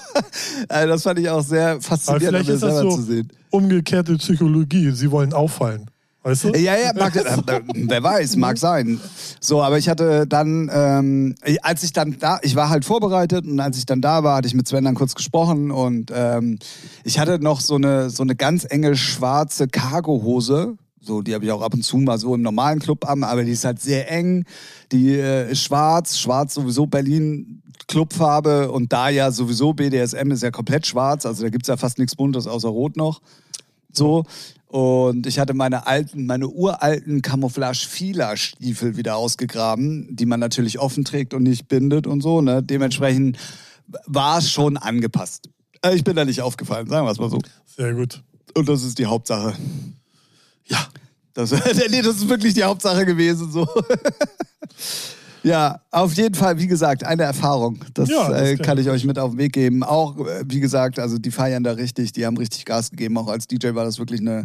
also 0.68 0.88
das 0.88 1.02
fand 1.02 1.18
ich 1.18 1.28
auch 1.28 1.42
sehr 1.44 1.80
faszinierend, 1.82 2.48
das 2.48 2.60
selber 2.60 2.80
so 2.82 2.96
zu 2.96 3.02
sehen. 3.02 3.30
umgekehrte 3.50 4.16
Psychologie. 4.16 4.90
Sie 4.92 5.10
wollen 5.10 5.34
auffallen. 5.34 5.90
Weißt 6.26 6.42
du? 6.42 6.48
Ja, 6.56 6.76
ja, 6.76 6.92
mag, 6.92 7.14
äh, 7.46 7.60
wer 7.72 8.02
weiß, 8.02 8.34
mag 8.34 8.58
sein. 8.58 9.00
So, 9.38 9.62
aber 9.62 9.78
ich 9.78 9.88
hatte 9.88 10.26
dann, 10.26 10.68
ähm, 10.74 11.36
als 11.62 11.84
ich 11.84 11.92
dann 11.92 12.18
da, 12.18 12.40
ich 12.42 12.56
war 12.56 12.68
halt 12.68 12.84
vorbereitet 12.84 13.46
und 13.46 13.60
als 13.60 13.78
ich 13.78 13.86
dann 13.86 14.00
da 14.00 14.24
war, 14.24 14.38
hatte 14.38 14.48
ich 14.48 14.54
mit 14.54 14.66
Sven 14.66 14.82
dann 14.82 14.96
kurz 14.96 15.14
gesprochen 15.14 15.70
und 15.70 16.10
ähm, 16.12 16.58
ich 17.04 17.20
hatte 17.20 17.38
noch 17.38 17.60
so 17.60 17.76
eine, 17.76 18.10
so 18.10 18.24
eine 18.24 18.34
ganz 18.34 18.66
enge 18.68 18.96
schwarze 18.96 19.68
Cargohose. 19.68 20.76
So, 21.00 21.22
die 21.22 21.32
habe 21.32 21.44
ich 21.44 21.52
auch 21.52 21.62
ab 21.62 21.74
und 21.74 21.84
zu 21.84 21.98
mal 21.98 22.18
so 22.18 22.34
im 22.34 22.42
normalen 22.42 22.80
Club 22.80 23.08
an, 23.08 23.22
aber 23.22 23.44
die 23.44 23.52
ist 23.52 23.64
halt 23.64 23.80
sehr 23.80 24.10
eng. 24.10 24.46
Die 24.90 25.14
äh, 25.14 25.52
ist 25.52 25.62
schwarz, 25.62 26.18
schwarz 26.18 26.54
sowieso 26.54 26.86
Berlin 26.86 27.62
Clubfarbe 27.86 28.72
und 28.72 28.92
da 28.92 29.10
ja 29.10 29.30
sowieso 29.30 29.74
BDSM 29.74 30.32
ist 30.32 30.42
ja 30.42 30.50
komplett 30.50 30.88
schwarz, 30.88 31.24
also 31.24 31.44
da 31.44 31.50
gibt's 31.50 31.68
ja 31.68 31.76
fast 31.76 31.98
nichts 31.98 32.16
Buntes 32.16 32.48
außer 32.48 32.68
Rot 32.68 32.96
noch. 32.96 33.20
So. 33.96 34.24
Und 34.68 35.26
ich 35.26 35.38
hatte 35.38 35.54
meine 35.54 35.86
alten, 35.86 36.26
meine 36.26 36.48
uralten 36.48 37.22
Camouflage-Fila-Stiefel 37.22 38.96
wieder 38.96 39.16
ausgegraben, 39.16 40.14
die 40.14 40.26
man 40.26 40.40
natürlich 40.40 40.78
offen 40.78 41.04
trägt 41.04 41.34
und 41.34 41.44
nicht 41.44 41.68
bindet 41.68 42.06
und 42.06 42.20
so. 42.20 42.40
Ne? 42.40 42.62
Dementsprechend 42.62 43.38
war 44.06 44.38
es 44.38 44.50
schon 44.50 44.76
angepasst. 44.76 45.48
Äh, 45.82 45.94
Ich 45.94 46.04
bin 46.04 46.16
da 46.16 46.24
nicht 46.24 46.42
aufgefallen, 46.42 46.88
sagen 46.88 47.06
wir 47.06 47.12
es 47.12 47.18
mal 47.18 47.30
so. 47.30 47.38
Sehr 47.64 47.94
gut. 47.94 48.22
Und 48.54 48.68
das 48.68 48.82
ist 48.82 48.98
die 48.98 49.06
Hauptsache. 49.06 49.54
Ja. 50.66 50.86
Das, 51.34 51.50
nee, 51.90 52.02
das 52.02 52.16
ist 52.16 52.28
wirklich 52.28 52.54
die 52.54 52.64
Hauptsache 52.64 53.04
gewesen. 53.06 53.50
So. 53.52 53.68
ja, 55.46 55.80
auf 55.90 56.12
jeden 56.14 56.34
Fall, 56.34 56.58
wie 56.58 56.66
gesagt, 56.66 57.04
eine 57.04 57.22
Erfahrung. 57.22 57.84
Das, 57.94 58.08
Ja, 58.08 58.28
das 58.28 58.40
äh, 58.42 58.56
kann 58.56 58.78
ich 58.78 58.88
euch 58.90 59.04
mit 59.04 59.18
auf 59.18 59.30
den 59.30 59.38
Weg 59.38 59.52
geben. 59.52 59.82
Auch, 59.84 60.18
äh, 60.18 60.44
wie 60.46 60.60
gesagt, 60.60 60.98
also 60.98 61.18
die 61.18 61.30
feiern 61.30 61.62
da 61.62 61.72
richtig, 61.72 62.12
die 62.12 62.26
haben 62.26 62.36
richtig 62.36 62.64
Gas 62.64 62.90
gegeben. 62.90 63.16
Auch 63.18 63.28
als 63.28 63.46
DJ 63.46 63.74
war 63.74 63.84
das 63.84 63.98
wirklich 63.98 64.20
eine, 64.20 64.44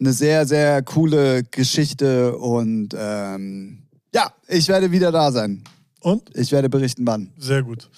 eine 0.00 0.12
sehr, 0.12 0.46
sehr 0.46 0.82
coole 0.82 1.44
Geschichte. 1.44 2.36
Und 2.36 2.94
ähm, 2.98 3.84
ja, 4.14 4.32
ich 4.48 4.68
werde 4.68 4.90
wieder 4.90 5.12
da 5.12 5.30
sein. 5.32 5.62
Und 6.00 6.30
Ich 6.36 6.50
werde 6.50 6.68
berichten, 6.68 7.06
wann. 7.06 7.30
sehr 7.38 7.62
gut. 7.62 7.88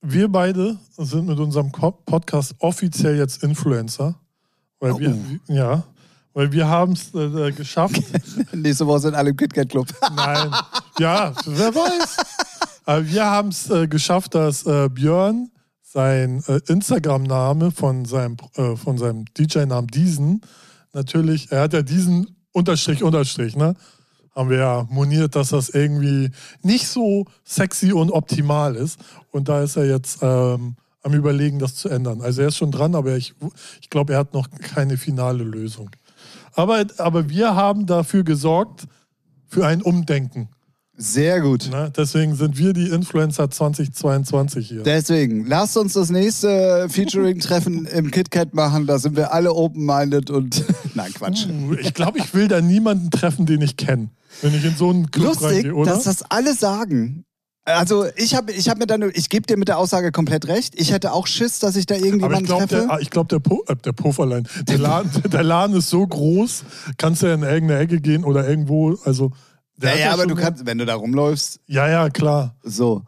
Wir 0.00 0.28
beide 0.28 0.78
sind 0.96 1.26
mit 1.26 1.38
unserem 1.38 1.70
Podcast 1.72 2.54
offiziell 2.58 3.16
jetzt 3.16 3.42
Influencer. 3.42 4.16
Weil 4.80 4.98
wir, 4.98 5.14
Oh. 5.14 5.52
ja, 5.52 5.84
weil 6.34 6.52
wir 6.52 6.68
haben 6.68 6.92
es 6.92 7.14
äh, 7.14 7.48
äh, 7.48 7.52
geschafft. 7.52 8.02
Nächste 8.52 8.86
Woche 8.86 9.00
sind 9.00 9.14
alle 9.14 9.30
im 9.30 9.36
KitKat 9.36 9.68
Club. 9.68 9.88
Nein. 10.16 10.50
Ja, 10.98 11.34
wer 11.46 11.74
weiß. 11.74 12.16
Aber 12.84 13.06
wir 13.06 13.24
haben 13.24 13.48
es 13.48 13.70
äh, 13.70 13.86
geschafft, 13.86 14.34
dass 14.34 14.66
äh, 14.66 14.88
Björn 14.88 15.50
sein 15.82 16.42
äh, 16.46 16.60
Instagram-Name 16.68 17.70
von 17.70 18.04
seinem, 18.04 18.36
äh, 18.56 18.76
von 18.76 18.98
seinem 18.98 19.26
DJ-Namen 19.36 19.88
Diesen, 19.88 20.40
natürlich, 20.92 21.52
er 21.52 21.62
hat 21.62 21.74
ja 21.74 21.82
diesen 21.82 22.36
Unterstrich, 22.52 23.02
Unterstrich, 23.02 23.56
ne? 23.56 23.74
Haben 24.34 24.48
wir 24.48 24.58
ja 24.58 24.86
moniert, 24.88 25.36
dass 25.36 25.50
das 25.50 25.68
irgendwie 25.68 26.30
nicht 26.62 26.88
so 26.88 27.26
sexy 27.44 27.92
und 27.92 28.10
optimal 28.10 28.76
ist. 28.76 28.98
Und 29.30 29.50
da 29.50 29.62
ist 29.62 29.76
er 29.76 29.84
jetzt 29.84 30.20
ähm, 30.22 30.76
am 31.02 31.14
Überlegen, 31.14 31.58
das 31.58 31.74
zu 31.74 31.90
ändern. 31.90 32.22
Also 32.22 32.40
er 32.40 32.48
ist 32.48 32.56
schon 32.56 32.70
dran, 32.70 32.94
aber 32.94 33.14
ich, 33.16 33.34
ich 33.82 33.90
glaube, 33.90 34.14
er 34.14 34.20
hat 34.20 34.32
noch 34.32 34.48
keine 34.50 34.96
finale 34.96 35.44
Lösung. 35.44 35.90
Aber, 36.54 36.84
aber 36.98 37.28
wir 37.28 37.54
haben 37.54 37.86
dafür 37.86 38.24
gesorgt, 38.24 38.86
für 39.46 39.66
ein 39.66 39.82
Umdenken. 39.82 40.48
Sehr 40.96 41.40
gut. 41.40 41.70
Ne? 41.70 41.90
Deswegen 41.96 42.34
sind 42.36 42.58
wir 42.58 42.72
die 42.72 42.88
Influencer 42.88 43.50
2022 43.50 44.68
hier. 44.68 44.82
Deswegen, 44.82 45.46
lasst 45.46 45.76
uns 45.76 45.94
das 45.94 46.10
nächste 46.10 46.86
Featuring-Treffen 46.90 47.86
im 47.86 48.10
KitKat 48.10 48.54
machen. 48.54 48.86
Da 48.86 48.98
sind 48.98 49.16
wir 49.16 49.32
alle 49.32 49.54
open-minded 49.54 50.30
und. 50.30 50.64
Nein, 50.94 51.12
Quatsch. 51.12 51.46
Uh, 51.46 51.74
Ich 51.74 51.94
glaube, 51.94 52.18
ich 52.18 52.32
will 52.34 52.46
da 52.46 52.60
niemanden 52.60 53.10
treffen, 53.10 53.46
den 53.46 53.62
ich 53.62 53.76
kenne. 53.76 54.10
Wenn 54.42 54.54
ich 54.54 54.64
in 54.64 54.76
so 54.76 54.90
einen 54.90 55.10
Club 55.10 55.28
Lustig, 55.28 55.48
reingehe, 55.48 55.74
oder? 55.74 55.92
dass 55.92 56.04
das 56.04 56.22
alle 56.30 56.54
sagen. 56.54 57.24
Also 57.64 58.06
ich 58.16 58.34
habe 58.34 58.50
ich 58.52 58.68
hab 58.68 58.78
mir 58.78 58.86
dann, 58.86 59.08
ich 59.14 59.28
gebe 59.28 59.46
dir 59.46 59.56
mit 59.56 59.68
der 59.68 59.78
Aussage 59.78 60.10
komplett 60.10 60.48
recht. 60.48 60.74
Ich 60.76 60.90
hätte 60.92 61.12
auch 61.12 61.28
Schiss, 61.28 61.60
dass 61.60 61.76
ich 61.76 61.86
da 61.86 61.94
aber 61.94 62.00
ich 62.00 62.06
irgendjemanden 62.06 62.46
glaube, 62.46 62.66
treffe. 62.66 62.86
der, 62.88 63.00
ich 63.00 63.10
glaub, 63.10 63.28
der, 63.28 63.38
po, 63.38 63.62
äh, 63.68 63.76
der 63.76 63.92
Pufferlein, 63.92 64.48
der 64.66 64.78
Laden, 64.78 65.10
der 65.30 65.42
Laden 65.44 65.76
ist 65.76 65.88
so 65.88 66.04
groß, 66.04 66.64
kannst 66.98 67.22
du 67.22 67.26
ja 67.28 67.34
in 67.34 67.42
irgendeine 67.42 67.80
Ecke 67.80 68.00
gehen 68.00 68.24
oder 68.24 68.48
irgendwo, 68.48 68.96
also... 69.04 69.30
ja, 69.80 69.94
ja, 69.94 70.12
aber 70.12 70.26
du 70.26 70.34
kannst, 70.34 70.66
wenn 70.66 70.78
du 70.78 70.86
da 70.86 70.94
rumläufst, 70.96 71.60
Ja, 71.68 71.88
ja, 71.88 72.10
klar. 72.10 72.56
so. 72.64 73.02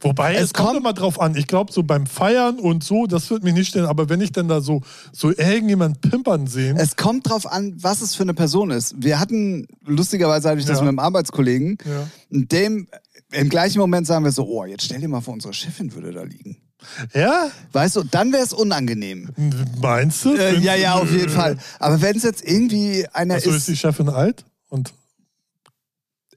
Wobei, 0.00 0.34
es, 0.34 0.42
Es 0.42 0.52
kommt, 0.54 0.68
kommt- 0.68 0.80
immer 0.80 0.92
drauf 0.92 1.18
an. 1.18 1.34
Ich 1.36 1.46
glaube, 1.46 1.72
so 1.72 1.82
beim 1.82 2.06
Feiern 2.06 2.58
und 2.58 2.84
so, 2.84 3.06
das 3.06 3.30
wird 3.30 3.42
mich 3.42 3.54
nicht 3.54 3.68
stellen. 3.68 3.86
Aber 3.86 4.10
wenn 4.10 4.20
ich 4.20 4.30
dann 4.30 4.46
da 4.46 4.60
so, 4.60 4.82
so 5.10 5.30
irgendjemand 5.30 6.02
pimpern 6.02 6.46
sehen, 6.46 6.76
Es 6.76 6.96
kommt 6.96 7.28
drauf 7.30 7.50
an, 7.50 7.74
was 7.80 8.02
es 8.02 8.14
für 8.14 8.22
eine 8.22 8.34
Person 8.34 8.70
ist. 8.70 8.94
Wir 8.98 9.18
hatten, 9.18 9.66
lustigerweise 9.86 10.50
hatte 10.50 10.60
ich 10.60 10.66
das 10.66 10.76
Ja. 10.78 10.82
mit 10.82 10.90
einem 10.90 10.98
Arbeitskollegen, 10.98 11.78
Ja. 11.86 12.06
dem 12.28 12.88
im 13.32 13.48
gleichen 13.48 13.78
Moment 13.78 14.06
sagen 14.06 14.24
wir 14.24 14.32
so, 14.32 14.46
oh, 14.46 14.64
jetzt 14.64 14.84
stell 14.84 15.00
dir 15.00 15.08
mal 15.08 15.20
vor, 15.20 15.34
unsere 15.34 15.52
Chefin 15.54 15.92
würde 15.94 16.12
da 16.12 16.22
liegen. 16.22 16.56
ja, 17.14 17.50
Weißt 17.72 17.96
du, 17.96 18.04
dann 18.04 18.32
wäre 18.32 18.44
es 18.44 18.52
unangenehm. 18.52 19.30
meinst 19.80 20.24
du? 20.24 20.34
Äh, 20.34 20.58
ja, 20.58 20.74
ja, 20.74 20.94
auf 20.94 21.10
jeden 21.10 21.30
Fall. 21.30 21.56
Aber 21.78 22.00
wenn 22.00 22.16
es 22.16 22.22
jetzt 22.22 22.44
irgendwie 22.44 23.06
einer 23.12 23.34
Also 23.34 23.50
ist 23.50 23.56
ist, 23.56 23.68
die 23.68 23.76
Chefin 23.76 24.08
alt? 24.08 24.44
Und 24.68 24.92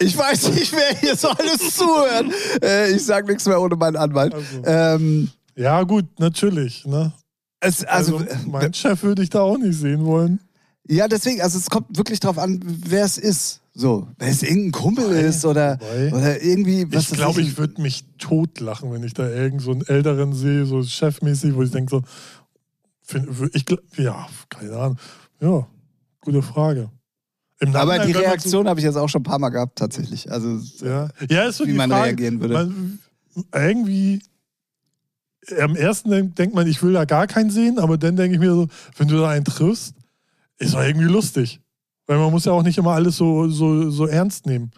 ich 0.02 0.17
weiß 0.17 0.54
nicht, 0.54 0.71
wer 0.73 0.97
hier 0.99 1.15
so 1.15 1.28
alles 1.30 1.75
zuhört. 1.75 2.25
Äh, 2.63 2.91
ich 2.91 3.04
sag 3.06 3.28
nichts 3.28 3.45
mehr 3.45 3.60
ohne 3.62 3.75
meinen 3.75 3.97
Anwalt. 3.97 4.34
Also. 4.34 4.63
Ähm, 4.65 5.30
ja, 5.56 5.84
gut, 5.84 6.06
natürlich. 6.19 6.86
Ne? 6.86 7.12
es, 7.60 7.84
also, 7.84 8.17
Also, 8.17 8.47
mein 8.47 8.73
Chef 8.73 9.04
würde 9.04 9.23
ich 9.23 9.30
da 9.30 9.41
auch 9.41 9.58
nicht 9.58 9.78
sehen 9.78 10.06
wollen. 10.06 10.39
Ja, 10.89 11.08
deswegen, 11.08 11.41
also 11.41 11.58
es 11.58 11.69
kommt 11.69 11.95
wirklich 11.97 12.19
drauf 12.19 12.38
an, 12.38 12.60
wer 12.65 13.06
es 13.06 13.17
ist. 13.17 13.62
So, 13.73 14.08
wenn 14.17 14.30
es 14.30 14.43
irgendein 14.43 14.71
Kumpel 14.71 15.06
Wobei, 15.06 15.21
ist 15.21 15.45
oder, 15.45 15.80
wobei. 15.80 16.13
oder 16.13 16.41
irgendwie, 16.43 16.91
was 16.91 17.12
ich 17.12 17.17
glaube, 17.17 17.41
ich 17.41 17.58
würde 17.58 17.82
mich 17.82 18.04
totlachen, 18.17 18.91
wenn 18.91 19.04
ich 19.04 19.13
da 19.13 19.30
irgend 19.30 19.62
so 19.62 19.71
einen 19.71 19.84
Älteren 19.84 20.34
sehe, 20.34 20.65
so 20.65 20.84
chefmäßig, 20.84 21.56
wo 21.56 21.62
ich 21.63 21.71
denke 21.71 21.89
so, 21.91 22.02
find, 23.04 23.28
ich, 23.54 23.65
ja, 23.97 24.28
keine 24.49 24.75
Ahnung. 24.75 24.97
Ja, 25.39 25.67
gute 26.21 26.41
Frage. 26.41 26.89
Aber 27.73 27.99
die 27.99 28.12
Reaktion 28.13 28.67
habe 28.67 28.80
ich 28.80 28.86
jetzt 28.86 28.95
auch 28.95 29.08
schon 29.10 29.21
ein 29.21 29.23
paar 29.23 29.39
Mal 29.39 29.49
gehabt, 29.49 29.78
tatsächlich. 29.78 30.32
Also, 30.32 30.58
So, 30.58 30.86
ja, 30.86 31.10
ja, 31.30 31.43
ist 31.43 31.58
so 31.58 31.65
wie 31.65 31.71
die 31.71 31.78
man 31.78 31.89
Frage, 31.89 32.08
reagieren 32.08 32.41
würde. 32.41 32.54
Man, 32.56 32.99
irgendwie, 33.54 34.21
am 35.62 35.75
ersten 35.75 36.10
denk- 36.10 36.36
denkt 36.36 36.56
man, 36.56 36.67
ich 36.67 36.82
will 36.84 36.93
da 36.93 37.06
gar 37.06 37.28
keinen 37.28 37.49
sehen, 37.52 37.80
aber 37.80 37.97
dann 37.97 38.15
denke 38.15 38.34
ich 38.36 38.39
mir 38.39 38.52
so, 38.54 38.67
wenn 38.97 39.08
du 39.08 39.17
da 39.17 39.30
einen 39.30 39.45
triffst, 39.45 39.93
ist 40.60 40.74
doch 40.74 40.82
irgendwie 40.82 41.08
lustig. 41.08 41.60
Weil 42.06 42.17
man 42.17 42.32
muss 42.32 42.45
ja 42.45 42.52
auch 42.52 42.63
nicht 42.63 42.78
immer 42.78 42.93
alles 42.93 43.17
so, 43.17 43.50
so, 43.50 43.89
so 43.89 44.08
ernst 44.08 44.45
nehmen. 44.45 44.72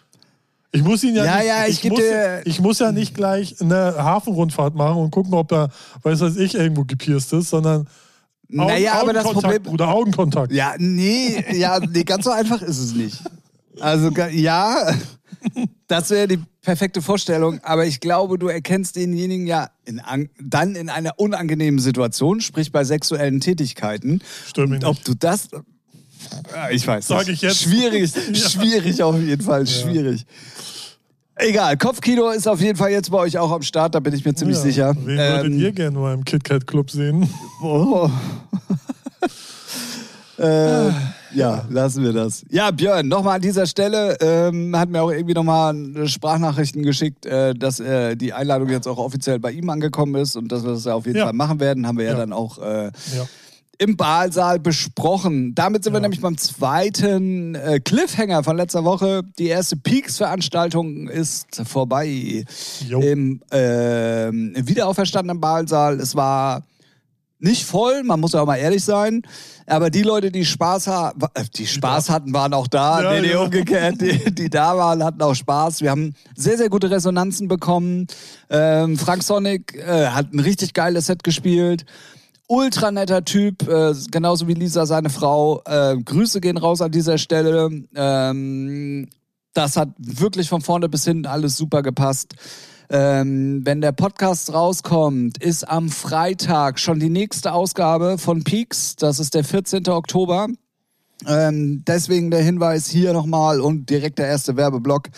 Ich 0.70 0.82
muss 0.82 1.04
ihn 1.04 1.14
ja, 1.14 1.24
Ja, 1.24 1.36
nicht, 1.36 1.46
ja, 1.46 1.66
ich 1.66 1.84
ich, 1.84 1.90
muss, 1.90 2.00
ich 2.44 2.60
muss 2.60 2.78
ja 2.78 2.92
nicht 2.92 3.14
gleich 3.14 3.60
eine 3.60 3.94
Hafenrundfahrt 3.96 4.74
machen 4.74 4.98
und 4.98 5.10
gucken, 5.10 5.34
ob 5.34 5.48
da, 5.48 5.68
weiß 6.02 6.20
was 6.20 6.36
ich, 6.36 6.54
irgendwo 6.54 6.84
gepierst 6.84 7.32
ist, 7.34 7.50
sondern 7.50 7.86
Augen, 8.58 8.66
naja, 8.66 9.00
aber 9.00 9.12
das 9.12 9.24
Problem. 9.24 9.62
Bruder, 9.62 9.88
Augenkontakt. 9.88 10.52
Ja, 10.52 10.74
nee, 10.78 11.42
ja, 11.52 11.78
nee, 11.78 12.04
ganz 12.04 12.24
so 12.24 12.30
einfach 12.30 12.60
ist 12.62 12.78
es 12.78 12.94
nicht. 12.94 13.18
Also 13.80 14.10
ja, 14.30 14.94
das 15.88 16.10
wäre 16.10 16.28
die 16.28 16.38
perfekte 16.60 17.02
Vorstellung, 17.02 17.60
aber 17.62 17.86
ich 17.86 18.00
glaube, 18.00 18.38
du 18.38 18.48
erkennst 18.48 18.96
denjenigen 18.96 19.46
ja 19.46 19.70
in 19.84 20.00
an, 20.00 20.28
dann 20.38 20.74
in 20.74 20.88
einer 20.90 21.18
unangenehmen 21.18 21.80
Situation, 21.80 22.40
sprich 22.40 22.72
bei 22.72 22.84
sexuellen 22.84 23.40
Tätigkeiten. 23.40 24.20
Stimmt 24.46 24.84
ob 24.84 25.02
du 25.04 25.14
das. 25.14 25.48
Ich 26.70 26.86
weiß 26.86 27.06
Sag 27.06 27.28
ich 27.28 27.40
jetzt. 27.42 27.62
Schwierig, 27.62 28.12
Ja. 28.32 28.48
schwierig 28.48 29.02
auf 29.02 29.18
jeden 29.18 29.42
Fall, 29.42 29.66
schwierig. 29.66 30.24
Egal, 31.36 31.76
Kopfkino 31.78 32.28
ist 32.30 32.46
auf 32.46 32.60
jeden 32.60 32.76
Fall 32.76 32.90
jetzt 32.90 33.10
bei 33.10 33.18
euch 33.18 33.38
auch 33.38 33.50
am 33.50 33.62
Start, 33.62 33.94
da 33.94 34.00
bin 34.00 34.14
ich 34.14 34.24
mir 34.24 34.34
ziemlich 34.34 34.58
Ja. 34.58 34.62
sicher. 34.62 34.94
Wen 34.98 35.16
würdet 35.18 35.46
Ähm, 35.46 35.58
ihr 35.58 35.72
gerne 35.72 35.98
mal 35.98 36.14
im 36.14 36.24
KitKat 36.24 36.66
Club 36.66 36.90
sehen? 36.90 37.28
Oh. 37.62 38.10
äh, 40.38 40.88
ja, 41.34 41.64
lassen 41.70 42.02
wir 42.04 42.12
das. 42.12 42.44
Ja, 42.50 42.70
Björn, 42.70 43.08
nochmal 43.08 43.36
an 43.36 43.42
dieser 43.42 43.66
Stelle, 43.66 44.16
ähm, 44.20 44.76
hat 44.76 44.88
mir 44.88 45.02
auch 45.02 45.10
irgendwie 45.10 45.34
nochmal 45.34 45.74
Sprachnachrichten 46.06 46.82
geschickt, 46.82 47.26
äh, 47.26 47.54
dass 47.54 47.80
äh, 47.80 48.16
die 48.16 48.32
Einladung 48.32 48.68
jetzt 48.68 48.86
auch 48.88 48.98
offiziell 48.98 49.38
bei 49.38 49.52
ihm 49.52 49.68
angekommen 49.70 50.14
ist 50.16 50.36
und 50.36 50.50
dass 50.50 50.64
wir 50.64 50.72
das 50.72 50.84
ja 50.84 50.94
auf 50.94 51.06
jeden 51.06 51.18
Ja. 51.18 51.24
Fall 51.24 51.32
machen 51.34 51.60
werden, 51.60 51.86
haben 51.86 51.98
wir 51.98 52.04
ja, 52.04 52.12
Ja. 52.12 52.18
dann 52.18 52.32
auch 52.32 52.58
äh. 52.58 52.90
Im 53.78 53.96
Baalsaal 53.96 54.58
besprochen. 54.60 55.54
Damit 55.54 55.82
sind 55.84 55.92
wir 55.92 55.98
Ja. 55.98 56.02
nämlich 56.02 56.20
beim 56.20 56.36
zweiten 56.38 57.54
äh, 57.54 57.80
Cliffhanger 57.80 58.44
von 58.44 58.56
letzter 58.56 58.84
Woche. 58.84 59.22
Die 59.38 59.46
erste 59.48 59.76
Peaks-Veranstaltung 59.76 61.08
ist 61.08 61.62
vorbei 61.66 62.44
Jo. 62.86 63.00
im 63.00 63.42
ähm, 63.50 64.52
wiederauferstandenen 64.56 65.40
Baalsaal. 65.40 65.98
Es 66.00 66.14
war 66.14 66.62
nicht 67.38 67.64
voll, 67.64 68.04
man 68.04 68.20
muss 68.20 68.34
ja 68.34 68.42
auch 68.42 68.46
mal 68.46 68.56
ehrlich 68.56 68.84
sein. 68.84 69.22
Aber 69.66 69.90
die 69.90 70.02
Leute, 70.02 70.30
die 70.30 70.44
Spaß, 70.44 70.86
ha 70.86 71.12
äh, 71.34 71.44
die 71.56 71.66
Spaß 71.66 72.08
hatten, 72.10 72.32
waren 72.32 72.54
auch 72.54 72.68
da. 72.68 73.02
Ja, 73.02 73.12
nee, 73.14 73.22
nee, 73.22 73.32
ja. 73.32 73.40
umgekehrt. 73.40 74.00
Die, 74.00 74.32
die 74.32 74.48
da 74.50 74.76
waren, 74.76 75.02
hatten 75.02 75.20
auch 75.22 75.34
Spaß. 75.34 75.80
Wir 75.80 75.90
haben 75.90 76.14
sehr, 76.36 76.56
sehr 76.56 76.68
gute 76.68 76.90
Resonanzen 76.90 77.48
bekommen. 77.48 78.06
Ähm, 78.48 78.96
Frank 78.96 79.24
Sonic 79.24 79.74
äh, 79.76 80.06
hat 80.08 80.32
ein 80.32 80.38
richtig 80.38 80.72
geiles 80.72 81.06
Set 81.06 81.24
gespielt. 81.24 81.84
Ultra 82.48 82.90
netter 82.90 83.24
Typ, 83.24 83.66
äh, 83.68 83.94
genauso 84.10 84.48
wie 84.48 84.54
Lisa, 84.54 84.86
seine 84.86 85.10
Frau. 85.10 85.62
Äh, 85.64 85.96
Grüße 85.96 86.40
gehen 86.40 86.58
raus 86.58 86.82
an 86.82 86.90
dieser 86.90 87.18
Stelle. 87.18 87.70
Ähm, 87.94 89.08
das 89.54 89.76
hat 89.76 89.90
wirklich 89.98 90.48
von 90.48 90.60
vorne 90.60 90.88
bis 90.88 91.04
hinten 91.04 91.26
alles 91.26 91.56
super 91.56 91.82
gepasst. 91.82 92.34
Ähm, 92.90 93.62
wenn 93.64 93.80
der 93.80 93.92
Podcast 93.92 94.52
rauskommt, 94.52 95.42
ist 95.42 95.64
am 95.66 95.88
Freitag 95.88 96.78
schon 96.78 97.00
die 97.00 97.08
nächste 97.08 97.52
Ausgabe 97.52 98.18
von 98.18 98.44
Peaks. 98.44 98.96
Das 98.96 99.18
ist 99.18 99.34
der 99.34 99.44
14. 99.44 99.88
Oktober. 99.88 100.48
Ähm, 101.26 101.82
deswegen 101.86 102.30
der 102.30 102.42
Hinweis 102.42 102.88
hier 102.88 103.12
nochmal 103.12 103.60
und 103.60 103.88
direkt 103.90 104.18
der 104.18 104.26
erste 104.26 104.56
Werbeblock. 104.56 105.08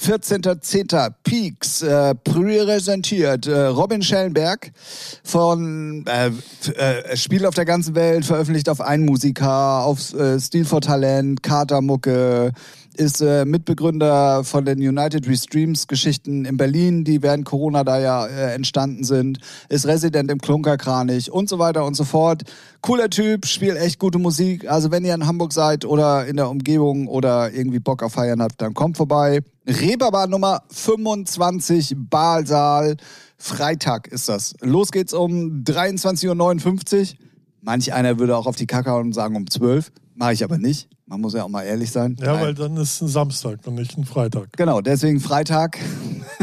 14.10. 0.00 1.12
Peaks, 1.22 1.82
äh, 1.82 2.14
präsentiert 2.14 3.46
äh, 3.46 3.66
Robin 3.66 4.02
Schellenberg 4.02 4.72
von 5.22 6.04
äh, 6.06 6.30
äh, 6.70 7.16
spielt 7.16 7.46
auf 7.46 7.54
der 7.54 7.64
ganzen 7.64 7.94
Welt, 7.94 8.24
veröffentlicht 8.24 8.68
auf 8.68 8.80
einen 8.80 9.04
Musiker, 9.04 9.84
auf 9.84 10.12
äh, 10.14 10.38
Stil 10.38 10.64
for 10.64 10.80
Talent, 10.80 11.42
Katermucke, 11.42 12.52
ist 12.96 13.20
äh, 13.20 13.44
Mitbegründer 13.44 14.44
von 14.44 14.64
den 14.64 14.78
United 14.78 15.28
We 15.28 15.36
Streams 15.36 15.86
Geschichten 15.86 16.44
in 16.44 16.56
Berlin, 16.56 17.04
die 17.04 17.22
während 17.22 17.44
Corona 17.44 17.84
da 17.84 17.98
ja 17.98 18.26
äh, 18.26 18.54
entstanden 18.54 19.04
sind, 19.04 19.38
ist 19.68 19.86
Resident 19.86 20.30
im 20.30 20.38
Klunkerkranich 20.38 21.30
und 21.30 21.48
so 21.48 21.58
weiter 21.58 21.84
und 21.84 21.94
so 21.94 22.04
fort. 22.04 22.42
Cooler 22.80 23.10
Typ, 23.10 23.46
spielt 23.46 23.76
echt 23.76 23.98
gute 23.98 24.18
Musik. 24.18 24.70
Also 24.70 24.90
wenn 24.90 25.04
ihr 25.04 25.14
in 25.14 25.26
Hamburg 25.26 25.52
seid 25.52 25.84
oder 25.84 26.26
in 26.26 26.36
der 26.36 26.48
Umgebung 26.48 27.08
oder 27.08 27.52
irgendwie 27.52 27.80
Bock 27.80 28.02
auf 28.02 28.12
Feiern 28.12 28.42
habt, 28.42 28.60
dann 28.60 28.74
kommt 28.74 28.96
vorbei. 28.96 29.40
Reeperbahn 29.66 30.30
Nummer 30.30 30.62
25, 30.70 31.94
Baalsaal. 31.96 32.96
Freitag 33.38 34.08
ist 34.08 34.28
das. 34.28 34.54
Los 34.60 34.92
geht's 34.92 35.12
um 35.12 35.64
23.59 35.64 37.00
Uhr. 37.00 37.18
Manch 37.60 37.92
einer 37.92 38.18
würde 38.18 38.36
auch 38.36 38.46
auf 38.46 38.56
die 38.56 38.66
Kacke 38.66 38.90
hauen 38.90 39.06
und 39.06 39.12
sagen 39.14 39.36
um 39.36 39.50
12. 39.50 39.90
Mache 40.14 40.34
ich 40.34 40.44
aber 40.44 40.58
nicht. 40.58 40.88
Man 41.06 41.20
muss 41.20 41.34
ja 41.34 41.44
auch 41.44 41.48
mal 41.48 41.62
ehrlich 41.64 41.90
sein. 41.90 42.16
Ja, 42.18 42.32
Nein. 42.32 42.40
weil 42.42 42.54
dann 42.54 42.76
ist 42.78 43.02
ein 43.02 43.08
Samstag 43.08 43.58
und 43.66 43.74
nicht 43.74 43.96
ein 43.98 44.04
Freitag. 44.06 44.48
Genau, 44.56 44.80
deswegen 44.80 45.20
Freitag. 45.20 45.78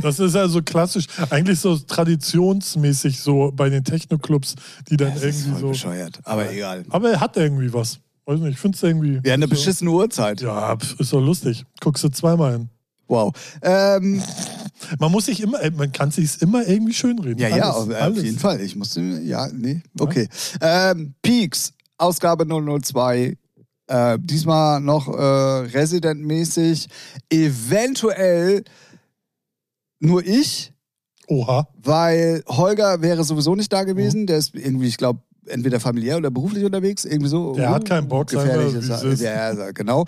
Das 0.02 0.20
ist 0.20 0.36
ja 0.36 0.48
so 0.48 0.62
klassisch, 0.62 1.06
eigentlich 1.32 1.60
so 1.60 1.78
traditionsmäßig 1.78 3.20
so 3.20 3.52
bei 3.54 3.70
den 3.70 3.84
Techno-Clubs, 3.84 4.56
die 4.90 4.96
dann 4.98 5.14
Das 5.14 5.24
ist 5.24 5.42
irgendwie 5.42 5.52
voll 5.52 5.60
so. 5.60 5.68
bescheuert, 5.70 6.20
aber 6.24 6.50
egal. 6.52 6.86
Aber 6.90 7.12
er 7.12 7.20
hat 7.20 7.36
irgendwie 7.36 7.74
was. 7.74 8.00
Weiß 8.26 8.40
nicht, 8.40 8.54
ich 8.54 8.58
finde 8.60 8.78
es 8.78 8.84
irgendwie. 8.84 9.20
Ja, 9.28 9.34
eine 9.34 9.46
so, 9.46 9.50
beschissene 9.50 9.92
Uhrzeit. 9.92 10.42
Ja, 10.42 10.78
ist 10.98 11.12
doch 11.12 11.20
lustig. 11.20 11.66
Guckst 11.82 12.04
du 12.04 12.10
zweimal 12.10 12.54
hin. 12.54 12.70
Wow. 13.08 13.34
Ähm, 13.62 14.24
Man 15.00 15.12
muss 15.12 15.26
sich 15.26 15.42
immer, 15.42 15.60
man 15.76 15.92
kann 15.92 16.10
sich 16.12 16.42
immer 16.42 16.66
irgendwie 16.66 16.94
schönreden. 16.94 17.38
ja, 17.40 17.50
ja, 17.50 17.64
Alles, 17.72 17.76
auf, 17.76 17.90
auf 17.90 18.02
alles. 18.02 18.24
jeden 18.24 18.40
Fall. 18.40 18.62
Ich 18.62 18.76
musste, 18.78 19.02
ja, 19.02 19.48
nee, 19.52 19.82
okay. 20.00 20.30
Ähm, 20.62 21.14
Peaks, 21.22 21.74
Ausgabe 21.98 22.46
002. 22.48 23.38
Äh, 23.92 24.20
diesmal 24.22 24.80
noch 24.80 25.10
äh, 25.10 25.12
Resident-mäßig. 25.12 26.88
Eventuell 27.30 28.64
nur 30.00 30.26
ich, 30.26 30.72
Oha. 31.28 31.68
weil 31.76 32.42
Holger 32.48 33.02
wäre 33.02 33.26
sowieso 33.26 33.54
nicht 33.54 33.74
da 33.74 33.84
gewesen. 33.84 34.28
Der 34.28 34.38
ist 34.38 34.56
irgendwie, 34.56 34.88
ich 34.88 34.96
glaube, 34.96 35.20
entweder 35.46 35.80
familiär 35.80 36.18
oder 36.18 36.30
beruflich 36.30 36.64
unterwegs. 36.64 37.06
Irgendwie 37.06 37.30
so. 37.30 37.54
Der 37.54 37.70
hat 37.70 37.86
keinen 37.86 38.08
Bock, 38.08 38.28
gefährlich 38.28 38.76
ist. 38.76 38.90
es 38.90 39.04
ist. 39.04 39.22
Ja, 39.22 39.54
ja, 39.54 39.72
genau. 39.72 40.06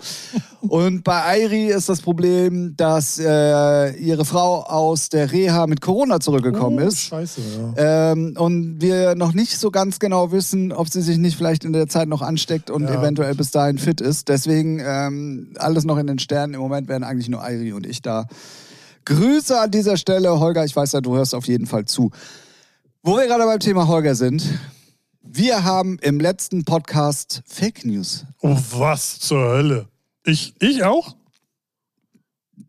Und 0.60 1.04
bei 1.04 1.22
Airi 1.22 1.66
ist 1.66 1.88
das 1.88 2.00
Problem, 2.00 2.76
dass 2.76 3.18
äh, 3.18 3.90
ihre 3.96 4.24
Frau 4.24 4.62
aus 4.62 5.08
der 5.08 5.32
Reha 5.32 5.66
mit 5.66 5.80
Corona 5.80 6.20
zurückgekommen 6.20 6.78
oh, 6.82 6.86
ist. 6.86 7.00
Scheiße, 7.00 7.40
ja. 7.76 8.12
Ähm, 8.12 8.34
und 8.38 8.80
wir 8.80 9.14
noch 9.14 9.34
nicht 9.34 9.58
so 9.58 9.70
ganz 9.70 9.98
genau 9.98 10.32
wissen, 10.32 10.72
ob 10.72 10.88
sie 10.88 11.02
sich 11.02 11.18
nicht 11.18 11.36
vielleicht 11.36 11.64
in 11.64 11.72
der 11.72 11.88
Zeit 11.88 12.08
noch 12.08 12.22
ansteckt 12.22 12.70
und 12.70 12.84
Ja. 12.84 13.00
eventuell 13.00 13.34
bis 13.34 13.50
dahin 13.50 13.78
fit 13.78 14.00
ist. 14.00 14.28
Deswegen 14.28 14.80
ähm, 14.84 15.52
alles 15.58 15.84
noch 15.84 15.98
in 15.98 16.06
den 16.06 16.18
Sternen. 16.18 16.54
Im 16.54 16.60
Moment 16.60 16.88
wären 16.88 17.04
eigentlich 17.04 17.28
nur 17.28 17.42
Airi 17.42 17.72
und 17.72 17.86
ich 17.86 18.02
da. 18.02 18.26
Grüße 19.04 19.60
an 19.60 19.70
dieser 19.70 19.96
Stelle, 19.96 20.38
Holger. 20.40 20.64
Ich 20.64 20.74
weiß 20.74 20.92
ja, 20.92 21.00
du 21.00 21.16
hörst 21.16 21.34
auf 21.34 21.46
jeden 21.46 21.66
Fall 21.66 21.84
zu. 21.84 22.10
Wo 23.02 23.16
wir 23.18 23.26
gerade 23.26 23.44
beim 23.44 23.60
Thema 23.60 23.86
Holger 23.86 24.14
sind. 24.14 24.42
Wir 25.36 25.64
haben 25.64 25.98
im 26.00 26.20
letzten 26.20 26.64
Podcast 26.64 27.42
Fake 27.44 27.84
News. 27.84 28.24
Oh, 28.40 28.56
was 28.70 29.18
zur 29.18 29.40
Hölle? 29.44 29.88
Ich, 30.24 30.54
ich 30.60 30.84
auch? 30.84 31.16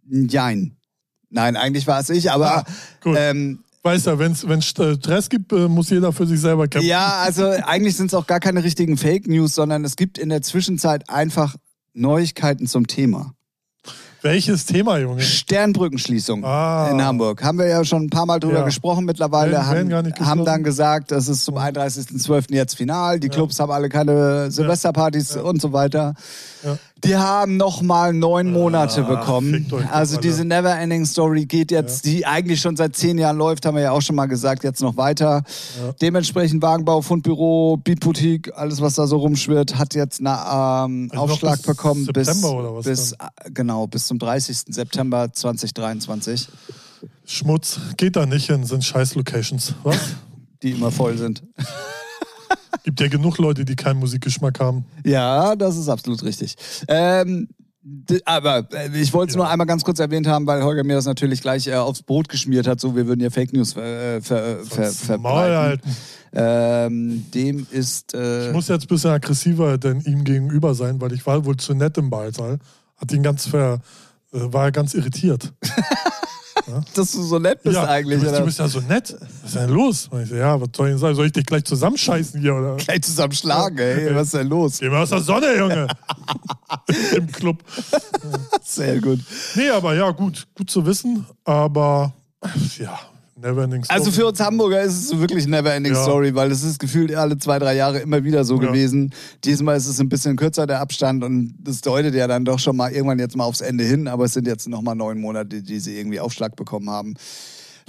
Nein. 0.04 0.76
Nein, 1.30 1.58
eigentlich 1.58 1.86
war 1.86 2.00
es 2.00 2.10
ich, 2.10 2.32
aber 2.32 2.58
Ah, 2.58 2.64
gut. 3.02 3.18
ähm, 3.20 3.60
Weißt 3.84 4.08
du, 4.08 4.18
wenn 4.18 4.32
es 4.32 4.66
Stress 4.66 5.30
gibt, 5.30 5.52
äh, 5.54 5.68
muss 5.68 5.92
jeder 5.92 6.12
für 6.12 6.26
sich 6.26 6.40
selber 6.40 6.68
kämpfen. 6.68 6.90
Ja, 6.90 7.20
also 7.20 7.46
eigentlich 7.46 7.96
sind 7.98 8.08
es 8.08 8.16
auch 8.16 8.26
gar 8.26 8.40
keine 8.40 8.64
richtigen 8.64 8.98
Fake 8.98 9.28
News, 9.28 9.54
sondern 9.54 9.86
es 9.86 9.96
gibt 9.96 10.18
in 10.18 10.30
der 10.30 10.42
Zwischenzeit 10.42 11.08
einfach 11.08 11.56
Neuigkeiten 11.94 12.66
zum 12.66 12.88
Thema. 12.88 13.36
Welches 14.26 14.66
Thema, 14.66 14.98
Junge? 14.98 15.22
Sternbrückenschließung 15.22 16.44
Ah. 16.44 16.90
in 16.92 17.00
Hamburg. 17.06 17.44
Haben 17.44 17.60
wir 17.60 17.68
ja 17.68 17.86
schon 17.86 18.06
ein 18.06 18.10
paar 18.10 18.26
Mal 18.26 18.40
drüber 18.40 18.58
Ja. 18.62 18.66
gesprochen 18.66 19.06
mittlerweile. 19.06 19.52
Werden 19.52 19.94
haben, 19.94 20.14
haben 20.26 20.44
dann 20.46 20.64
gesagt, 20.64 21.12
das 21.12 21.28
ist 21.28 21.46
zum 21.46 21.60
31.12. 21.60 22.52
jetzt 22.56 22.76
final. 22.76 23.20
Die 23.20 23.30
Clubs 23.30 23.60
haben 23.60 23.72
alle 23.72 23.88
keine 23.88 24.50
Silvesterpartys 24.50 25.36
und 25.38 25.62
so 25.62 25.74
weiter. 25.74 26.16
Ja. 27.06 27.08
Die 27.08 27.16
haben 27.18 27.58
nochmal 27.58 28.14
neun 28.14 28.52
Monate 28.52 29.06
Ah, 29.06 29.16
bekommen. 29.16 29.72
Also 29.92 30.20
diese 30.20 30.44
Never-Ending 30.44 31.06
Story 31.06 31.46
geht 31.46 31.72
jetzt, 31.72 32.06
die 32.06 32.26
eigentlich 32.26 32.62
schon 32.62 32.76
seit 32.76 32.96
zehn 32.96 33.18
Jahren 33.18 33.38
läuft, 33.38 33.66
haben 33.66 33.76
wir 33.76 33.84
ja 33.84 33.92
auch 33.92 34.02
schon 34.02 34.16
mal 34.16 34.26
gesagt, 34.26 34.64
jetzt 34.64 34.82
noch 34.82 34.98
weiter. 34.98 35.44
Ja. 35.82 35.94
Dementsprechend 36.02 36.62
Wagenbau, 36.62 37.02
Fundbüro, 37.02 37.78
Beatboutique, 37.78 38.52
alles 38.56 38.82
was 38.82 38.96
da 38.96 39.08
so 39.08 39.18
rumschwirrt, 39.18 39.78
hat 39.78 39.94
jetzt 39.94 40.20
einen 40.20 40.28
ähm, 40.28 41.10
Also 41.12 41.24
Aufschlag 41.34 41.58
bis 41.58 41.66
bekommen 41.68 42.06
bis, 42.08 42.28
September 42.28 42.76
was 42.76 42.86
bis 42.86 43.12
äh, 43.14 43.16
genau 43.54 43.88
bis 43.88 44.08
zum 44.08 44.20
30. 44.20 44.58
September 44.70 45.32
2023, 45.32 46.50
Schmutz 47.26 47.80
geht 47.98 48.16
da 48.16 48.26
nicht 48.26 48.48
hin, 48.48 48.64
sind 48.66 48.84
scheiß 48.84 49.16
Locations. 49.16 49.74
Was? 49.84 49.98
die 50.64 50.72
immer 50.72 50.92
voll 50.92 51.18
sind. 51.18 51.44
Gibt 52.84 53.00
ja 53.00 53.08
genug 53.08 53.38
Leute, 53.38 53.66
die 53.66 53.76
keinen 53.76 54.00
Musikgeschmack 54.00 54.60
haben. 54.60 54.86
Ja, 55.06 55.56
das 55.56 55.78
ist 55.78 55.90
absolut 55.90 56.24
richtig. 56.24 56.56
Ähm, 56.88 57.48
aber 58.26 58.68
äh, 58.74 58.90
ich 59.00 59.14
wollte 59.14 59.30
es 59.30 59.36
Ja. 59.36 59.42
nur 59.44 59.50
einmal 59.50 59.68
ganz 59.68 59.84
kurz 59.84 60.00
erwähnt 60.00 60.28
haben, 60.28 60.48
weil 60.48 60.64
Holger 60.64 60.84
mir 60.84 60.96
das 60.96 61.06
natürlich 61.06 61.42
gleich 61.42 61.68
äh, 61.68 61.76
aufs 61.76 62.02
Brot 62.04 62.30
geschmiert 62.30 62.68
hat, 62.68 62.80
so 62.80 62.96
wir 62.96 63.06
würden 63.08 63.22
ja 63.22 63.30
Fake 63.30 63.54
News 63.54 63.76
äh, 63.76 64.22
ver, 64.22 64.60
ver, 64.66 64.92
Sonst 64.92 65.08
Maul 65.20 65.46
verbreiten. 65.46 65.96
Ähm, 66.34 67.26
dem 67.34 67.66
ist 67.72 68.14
äh, 68.14 68.48
Ich 68.48 68.54
muss 68.54 68.68
jetzt 68.68 68.84
ein 68.86 68.88
bisschen 68.88 69.12
aggressiver 69.12 69.78
denn 69.78 70.02
ihm 70.02 70.24
gegenüber 70.24 70.74
sein, 70.74 71.00
weil 71.00 71.14
ich 71.14 71.26
war 71.26 71.46
wohl 71.46 71.58
zu 71.58 71.74
nett 71.76 71.98
im 71.98 72.10
Ballsaal. 72.10 72.60
Hat 72.98 73.12
ihn 73.12 73.24
ganz 73.24 73.46
ver, 73.48 73.80
äh, 74.34 74.40
war 74.52 74.66
er 74.66 74.72
ganz 74.72 74.94
irritiert. 74.96 75.54
Dass 76.94 77.12
du 77.12 77.24
so 77.24 77.40
nett 77.40 77.62
bist 77.64 77.76
ja, 77.76 77.86
eigentlich. 77.86 78.20
du, 78.20 78.26
bist, 78.26 78.40
du 78.40 78.46
bist 78.46 78.60
ja 78.60 78.68
so 78.68 78.80
nett. 78.82 79.16
Was 79.20 79.54
ist 79.54 79.56
denn 79.56 79.70
los? 79.70 80.08
Und 80.10 80.24
ich 80.24 80.30
so, 80.30 80.36
ja, 80.36 80.60
was 80.60 80.70
soll 80.76 80.88
ich 80.88 80.94
denn 80.94 81.00
sagen? 81.00 81.16
Soll 81.16 81.26
ich 81.28 81.32
dich 81.32 81.46
gleich 81.46 81.64
zusammenscheißen 81.64 82.42
hier? 82.42 82.56
Oder? 82.56 82.76
Gleich 82.78 83.02
zusammenschlagen, 83.04 83.78
ey. 83.78 84.16
Was 84.16 84.28
ist 84.28 84.34
denn 84.34 84.48
los? 84.48 84.80
Geh 84.80 84.90
mal 84.90 85.04
aus 85.04 85.10
der 85.10 85.22
Sonne, 85.22 85.58
Junge. 85.58 85.88
Im 87.16 87.32
Club. 87.32 87.64
Sehr 88.64 89.00
gut. 89.00 89.20
Nee, 89.56 89.70
aber 89.70 89.96
ja, 89.96 90.10
gut, 90.12 90.48
gut 90.56 90.70
zu 90.70 90.86
wissen. 90.86 91.26
Aber 91.44 92.14
ja, 92.78 93.00
Neverending 93.38 93.84
Story. 93.84 94.00
Also 94.00 94.12
für 94.12 94.26
uns 94.28 94.40
Hamburger 94.40 94.82
ist 94.82 94.94
es 94.94 95.10
so 95.10 95.20
wirklich 95.20 95.44
eine 95.46 95.58
Neverending 95.58 95.94
Ja. 95.94 96.04
Story, 96.04 96.34
weil 96.36 96.52
es 96.52 96.64
ist 96.64 96.80
gefühlt 96.80 97.14
alle 97.14 97.38
zwei, 97.38 97.60
drei 97.60 97.76
Jahre 97.76 98.00
immer 98.00 98.24
wieder 98.24 98.46
so 98.46 98.56
Ja. 98.62 98.68
gewesen. 98.70 99.14
Diesmal 99.44 99.76
ist 99.76 99.88
es 99.88 100.00
ein 100.00 100.08
bisschen 100.08 100.38
kürzer, 100.38 100.66
der 100.68 100.80
Abstand, 100.80 101.24
und 101.24 101.54
das 101.60 101.82
deutet 101.82 102.16
ja 102.16 102.28
dann 102.28 102.46
doch 102.46 102.60
schon 102.60 102.78
mal 102.78 102.92
irgendwann 102.92 103.20
jetzt 103.20 103.36
mal 103.36 103.44
aufs 103.44 103.60
Ende 103.62 103.84
hin, 103.84 104.08
aber 104.08 104.24
es 104.26 104.34
sind 104.34 104.48
jetzt 104.48 104.70
nochmal 104.70 104.96
neun 104.96 105.20
Monate, 105.20 105.62
die 105.62 105.80
sie 105.80 105.98
irgendwie 105.98 106.20
Aufschlag 106.22 106.56
bekommen 106.56 106.90
haben. 106.90 107.16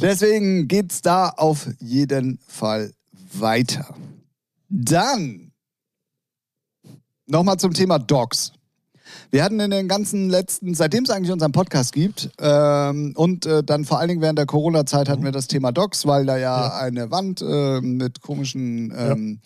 Deswegen 0.00 0.66
geht's 0.68 1.00
da 1.00 1.28
auf 1.28 1.68
jeden 1.78 2.40
Fall 2.48 2.92
weiter. 3.32 3.94
Dann 4.68 5.52
nochmal 7.26 7.56
zum 7.58 7.72
Thema 7.72 7.98
Dogs. 8.00 8.52
Wir 9.30 9.44
hatten 9.44 9.58
in 9.60 9.70
den 9.70 9.88
ganzen 9.88 10.28
letzten, 10.30 10.74
seitdem 10.74 11.04
es 11.04 11.10
eigentlich 11.10 11.32
unseren 11.32 11.52
Podcast 11.52 11.92
gibt 11.92 12.30
ähm, 12.40 13.12
und 13.16 13.44
äh, 13.46 13.62
dann 13.64 13.84
vor 13.84 13.98
allen 13.98 14.08
Dingen 14.08 14.20
während 14.22 14.38
der 14.38 14.46
Corona-Zeit 14.46 15.08
hatten 15.08 15.24
wir 15.24 15.32
das 15.32 15.46
Thema 15.48 15.72
Docs, 15.72 16.06
weil 16.06 16.26
da 16.26 16.36
ja, 16.36 16.66
Ja. 16.66 16.76
eine 16.78 17.10
Wand 17.10 17.42
äh, 17.42 17.80
mit 17.80 18.20
komischen 18.22 18.92
ähm, 18.96 19.38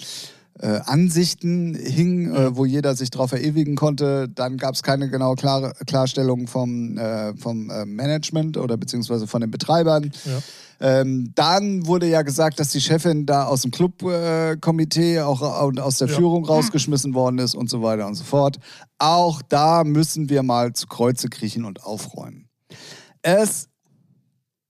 äh, 0.63 0.81
Ansichten 0.85 1.75
hing, 1.75 2.35
äh, 2.35 2.55
wo 2.57 2.65
jeder 2.67 2.95
sich 2.95 3.11
drauf 3.11 3.31
verewigen 3.31 3.77
konnte. 3.77 4.29
Dann 4.29 4.59
gab 4.59 4.75
es 4.75 4.83
keine 4.83 5.09
genaue 5.09 5.37
klare 5.37 5.73
Klarstellung 5.87 6.47
vom, 6.47 6.99
äh, 6.99 7.35
vom 7.37 7.71
äh, 7.71 7.87
Management 7.87 8.57
oder 8.59 8.77
beziehungsweise 8.77 9.27
von 9.27 9.41
den 9.41 9.51
Betreibern. 9.51 10.11
Ja. 10.25 10.39
Ähm, 10.83 11.33
dann 11.35 11.87
wurde 11.87 12.07
ja 12.09 12.23
gesagt, 12.23 12.59
dass 12.59 12.71
die 12.71 12.81
Chefin 12.81 13.27
da 13.27 13.45
aus 13.45 13.63
dem 13.63 13.71
Clubkomitee 13.71 15.17
äh, 15.17 15.21
auch 15.21 15.43
ra- 15.43 15.63
und 15.63 15.79
aus 15.81 15.99
der 15.99 16.09
Ja. 16.09 16.17
Führung 16.17 16.45
rausgeschmissen 16.45 17.15
worden 17.15 17.39
ist 17.39 17.55
und 17.55 17.69
so 17.71 17.83
weiter 17.83 18.07
und 18.07 18.15
so 18.15 18.25
fort. 18.25 18.59
Auch 18.99 19.43
da 19.43 19.85
müssen 19.85 20.29
wir 20.31 20.43
mal 20.43 20.73
zu 20.73 20.87
Kreuze 20.87 21.29
kriechen 21.29 21.65
und 21.65 21.85
aufräumen. 21.85 22.49
Es 23.23 23.69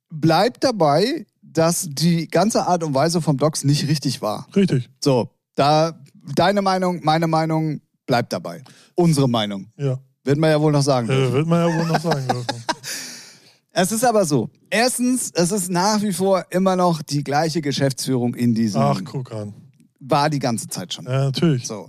bleibt 0.08 0.64
dabei, 0.64 1.26
dass 1.42 1.88
die 1.90 2.28
ganze 2.28 2.66
Art 2.66 2.82
und 2.84 2.94
Weise 2.94 3.20
vom 3.22 3.36
Docs 3.36 3.64
nicht 3.64 3.88
richtig 3.88 4.22
war. 4.22 4.46
Richtig, 4.54 4.88
So, 5.02 5.30
da 5.54 5.98
deine 6.34 6.62
Meinung, 6.62 7.00
meine 7.02 7.26
Meinung 7.26 7.80
bleibt 8.06 8.32
dabei. 8.32 8.62
Unsere 8.94 9.28
Meinung. 9.28 9.66
ja. 9.76 9.98
Wird 10.22 10.38
man 10.38 10.50
ja 10.50 10.60
wohl 10.60 10.70
noch 10.70 10.82
sagen. 10.82 11.08
Äh, 11.08 11.32
wird 11.32 11.46
man 11.46 11.66
ja 11.66 11.78
wohl 11.78 11.86
noch 11.86 12.00
sagen 12.00 12.28
dürfen. 12.28 12.46
Es 13.72 13.92
ist 13.92 14.04
aber 14.04 14.24
so. 14.24 14.50
Erstens, 14.68 15.30
es 15.32 15.52
ist 15.52 15.70
nach 15.70 16.02
wie 16.02 16.12
vor 16.12 16.44
immer 16.50 16.74
noch 16.74 17.02
die 17.02 17.22
gleiche 17.22 17.62
Geschäftsführung 17.62 18.34
in 18.34 18.52
diesem. 18.52 18.82
Ach, 18.82 19.00
guck 19.04 19.30
an. 19.32 19.54
War 20.00 20.28
die 20.28 20.40
ganze 20.40 20.66
Zeit 20.66 20.92
schon. 20.92 21.04
Ja, 21.04 21.26
natürlich. 21.26 21.66
So. 21.68 21.88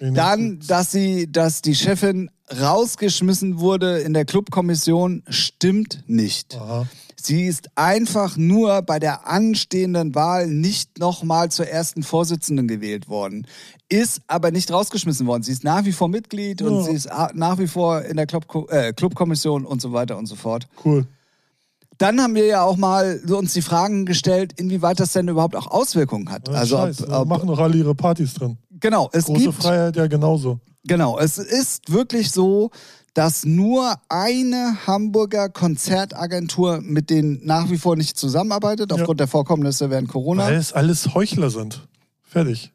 Dann, 0.00 0.58
dass 0.66 0.90
sie, 0.90 1.30
dass 1.30 1.62
die 1.62 1.76
Chefin 1.76 2.30
rausgeschmissen 2.50 3.60
wurde 3.60 3.98
in 4.00 4.12
der 4.12 4.24
Clubkommission, 4.24 5.22
stimmt 5.28 6.02
nicht. 6.06 6.56
Aha. 6.56 6.86
Sie 7.26 7.44
ist 7.44 7.68
einfach 7.74 8.36
nur 8.36 8.82
bei 8.82 8.98
der 8.98 9.26
anstehenden 9.26 10.14
Wahl 10.14 10.46
nicht 10.48 10.98
nochmal 10.98 11.50
zur 11.50 11.66
ersten 11.68 12.02
Vorsitzenden 12.02 12.68
gewählt 12.68 13.08
worden, 13.08 13.46
ist 13.88 14.20
aber 14.26 14.50
nicht 14.50 14.72
rausgeschmissen 14.72 15.26
worden. 15.26 15.42
Sie 15.42 15.52
ist 15.52 15.64
nach 15.64 15.84
wie 15.84 15.92
vor 15.92 16.08
Mitglied 16.08 16.62
und 16.62 16.74
Ja. 16.76 16.82
sie 16.84 16.92
ist 16.92 17.08
nach 17.34 17.58
wie 17.58 17.66
vor 17.66 18.02
in 18.02 18.16
der 18.16 18.26
Club 18.26 18.44
äh, 18.70 18.92
Clubkommission 18.92 19.64
und 19.64 19.80
so 19.82 19.92
weiter 19.92 20.16
und 20.16 20.26
so 20.26 20.36
fort. 20.36 20.66
Cool. 20.84 21.06
Dann 21.98 22.18
haben 22.22 22.34
wir 22.34 22.46
ja 22.46 22.62
auch 22.62 22.78
mal 22.78 23.20
so 23.26 23.36
uns 23.36 23.52
die 23.52 23.60
Fragen 23.60 24.06
gestellt, 24.06 24.54
inwieweit 24.56 25.00
das 25.00 25.12
denn 25.12 25.28
überhaupt 25.28 25.54
auch 25.54 25.66
Auswirkungen 25.66 26.30
hat. 26.30 26.48
Ja, 26.48 26.54
also 26.54 26.76
ob, 26.78 26.82
Scheiß, 26.86 26.96
da 27.06 27.20
ob, 27.20 27.28
machen 27.28 27.46
doch 27.48 27.58
alle 27.58 27.76
ihre 27.76 27.94
Partys 27.94 28.32
drin. 28.34 28.56
genau, 28.80 29.10
es 29.12 29.26
Große 29.26 29.42
gibt 29.42 29.54
Freiheit 29.56 29.96
ja 29.96 30.06
genauso. 30.06 30.60
Genau, 30.84 31.18
es 31.18 31.36
ist 31.36 31.92
wirklich 31.92 32.30
so, 32.30 32.70
dass 33.14 33.44
nur 33.44 33.94
eine 34.08 34.76
Hamburger 34.86 35.48
Konzertagentur 35.48 36.80
mit 36.82 37.10
denen 37.10 37.40
nach 37.44 37.70
wie 37.70 37.78
vor 37.78 37.96
nicht 37.96 38.16
zusammenarbeitet, 38.16 38.92
aufgrund 38.92 39.20
der 39.20 39.28
Vorkommnisse 39.28 39.90
während 39.90 40.08
Corona. 40.08 40.46
Weil 40.46 40.54
es 40.56 40.72
alles 40.72 41.14
Heuchler 41.14 41.50
sind. 41.50 41.86
Fertig. 42.22 42.72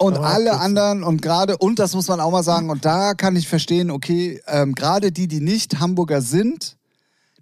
und 0.00 0.16
aber 0.16 0.26
alle 0.28 0.44
das- 0.50 0.60
anderen 0.60 1.02
und 1.02 1.22
gerade, 1.22 1.56
und 1.56 1.78
das 1.78 1.94
muss 1.94 2.06
man 2.08 2.20
auch 2.20 2.30
mal 2.30 2.42
sagen, 2.44 2.70
und 2.70 2.84
da 2.84 3.14
kann 3.14 3.34
ich 3.34 3.48
verstehen, 3.48 3.90
okay, 3.90 4.40
ähm, 4.46 4.74
gerade 4.74 5.10
die, 5.10 5.26
die 5.26 5.40
nicht 5.40 5.80
Hamburger 5.80 6.20
sind, 6.22 6.76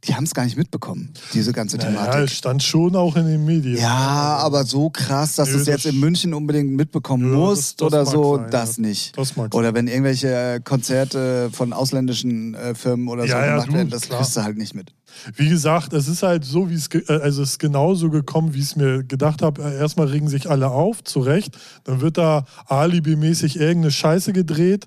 die 0.04 0.14
haben 0.14 0.24
es 0.24 0.34
gar 0.34 0.44
nicht 0.44 0.56
mitbekommen, 0.56 1.10
diese 1.32 1.52
ganze 1.52 1.78
Naja, 1.78 1.90
Thematik. 1.90 2.24
es 2.24 2.32
stand 2.34 2.62
schon 2.62 2.94
auch 2.94 3.16
in 3.16 3.26
den 3.26 3.44
Medien. 3.44 3.76
Ja, 3.78 4.36
aber 4.40 4.64
so 4.64 4.90
krass, 4.90 5.34
dass 5.36 5.48
Nö, 5.48 5.54
du 5.54 5.60
es 5.62 5.66
jetzt 5.66 5.84
das- 5.86 5.92
in 5.92 6.00
München 6.00 6.34
unbedingt 6.34 6.70
mitbekommen 6.70 7.24
Ja, 7.24 7.30
das- 7.30 7.38
musst 7.38 7.80
das 7.80 7.86
oder 7.86 8.04
mag 8.04 8.12
so, 8.12 8.36
sein, 8.36 8.50
das 8.50 8.76
ja. 8.76 8.82
nicht. 8.82 9.18
Das 9.18 9.36
mag 9.36 9.54
Oder 9.54 9.74
wenn 9.74 9.88
irgendwelche 9.88 10.60
Konzerte 10.62 11.48
von 11.52 11.72
ausländischen 11.72 12.54
äh, 12.54 12.74
Firmen 12.74 13.08
oder 13.08 13.22
so 13.22 13.28
Ja, 13.28 13.44
ja, 13.44 13.52
gemacht 13.54 13.68
du, 13.68 13.72
werden, 13.74 13.90
das 13.90 14.02
klar. 14.02 14.20
kriegst 14.20 14.36
du 14.36 14.42
halt 14.42 14.58
nicht 14.58 14.74
mit. 14.74 14.92
Wie 15.34 15.48
gesagt, 15.48 15.94
es 15.94 16.08
ist 16.08 16.22
halt 16.22 16.44
so, 16.44 16.68
wie 16.68 16.74
es, 16.74 16.88
äh, 16.88 17.02
also 17.20 17.42
es 17.42 17.52
ist 17.52 17.58
genauso 17.58 18.10
gekommen, 18.10 18.52
wie 18.54 18.58
ich 18.58 18.64
es 18.66 18.76
mir 18.76 19.02
gedacht 19.02 19.40
habe. 19.42 19.62
Äh, 19.62 19.78
Erstmal 19.78 20.08
regen 20.08 20.28
sich 20.28 20.48
alle 20.50 20.68
auf, 20.70 21.02
zu 21.04 21.20
Recht. 21.20 21.56
Dann 21.84 22.00
wird 22.02 22.18
da 22.18 22.44
alibimäßig 22.66 23.58
irgendeine 23.58 23.90
Scheiße 23.92 24.32
gedreht 24.32 24.86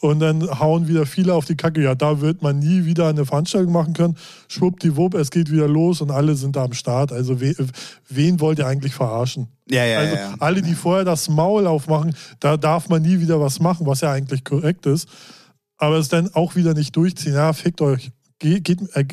und 0.00 0.20
dann 0.20 0.58
hauen 0.58 0.88
wieder 0.88 1.04
viele 1.04 1.34
auf 1.34 1.44
die 1.44 1.56
Kacke. 1.56 1.82
Ja, 1.82 1.94
da 1.94 2.20
wird 2.20 2.42
man 2.42 2.58
nie 2.58 2.84
wieder 2.86 3.08
eine 3.08 3.26
Veranstaltung 3.26 3.72
machen 3.72 3.92
können. 3.92 4.16
Schwuppdiwupp, 4.48 5.14
es 5.14 5.30
geht 5.30 5.50
wieder 5.50 5.68
los 5.68 6.00
und 6.00 6.10
alle 6.10 6.34
sind 6.34 6.56
da 6.56 6.64
am 6.64 6.72
Start. 6.72 7.12
Also 7.12 7.40
we, 7.40 7.54
wen 8.08 8.40
wollt 8.40 8.58
ihr 8.58 8.66
eigentlich 8.66 8.94
verarschen? 8.94 9.48
Ja, 9.68 9.84
ja, 9.84 9.98
also 9.98 10.14
ja, 10.16 10.20
ja. 10.22 10.34
alle, 10.40 10.62
die 10.62 10.74
vorher 10.74 11.04
das 11.04 11.28
Maul 11.28 11.66
aufmachen, 11.66 12.14
da 12.40 12.56
darf 12.56 12.88
man 12.88 13.02
nie 13.02 13.20
wieder 13.20 13.40
was 13.40 13.60
machen, 13.60 13.86
was 13.86 14.00
ja 14.00 14.10
eigentlich 14.10 14.42
korrekt 14.42 14.86
ist. 14.86 15.08
Aber 15.76 15.96
es 15.96 16.08
dann 16.08 16.34
auch 16.34 16.56
wieder 16.56 16.74
nicht 16.74 16.96
durchziehen. 16.96 17.34
Ja, 17.34 17.52
fickt 17.52 17.80
euch. 17.80 18.10
Geht, 18.38 18.64
geht 18.64 18.80
äh, 18.94 19.04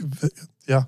ja. 0.67 0.87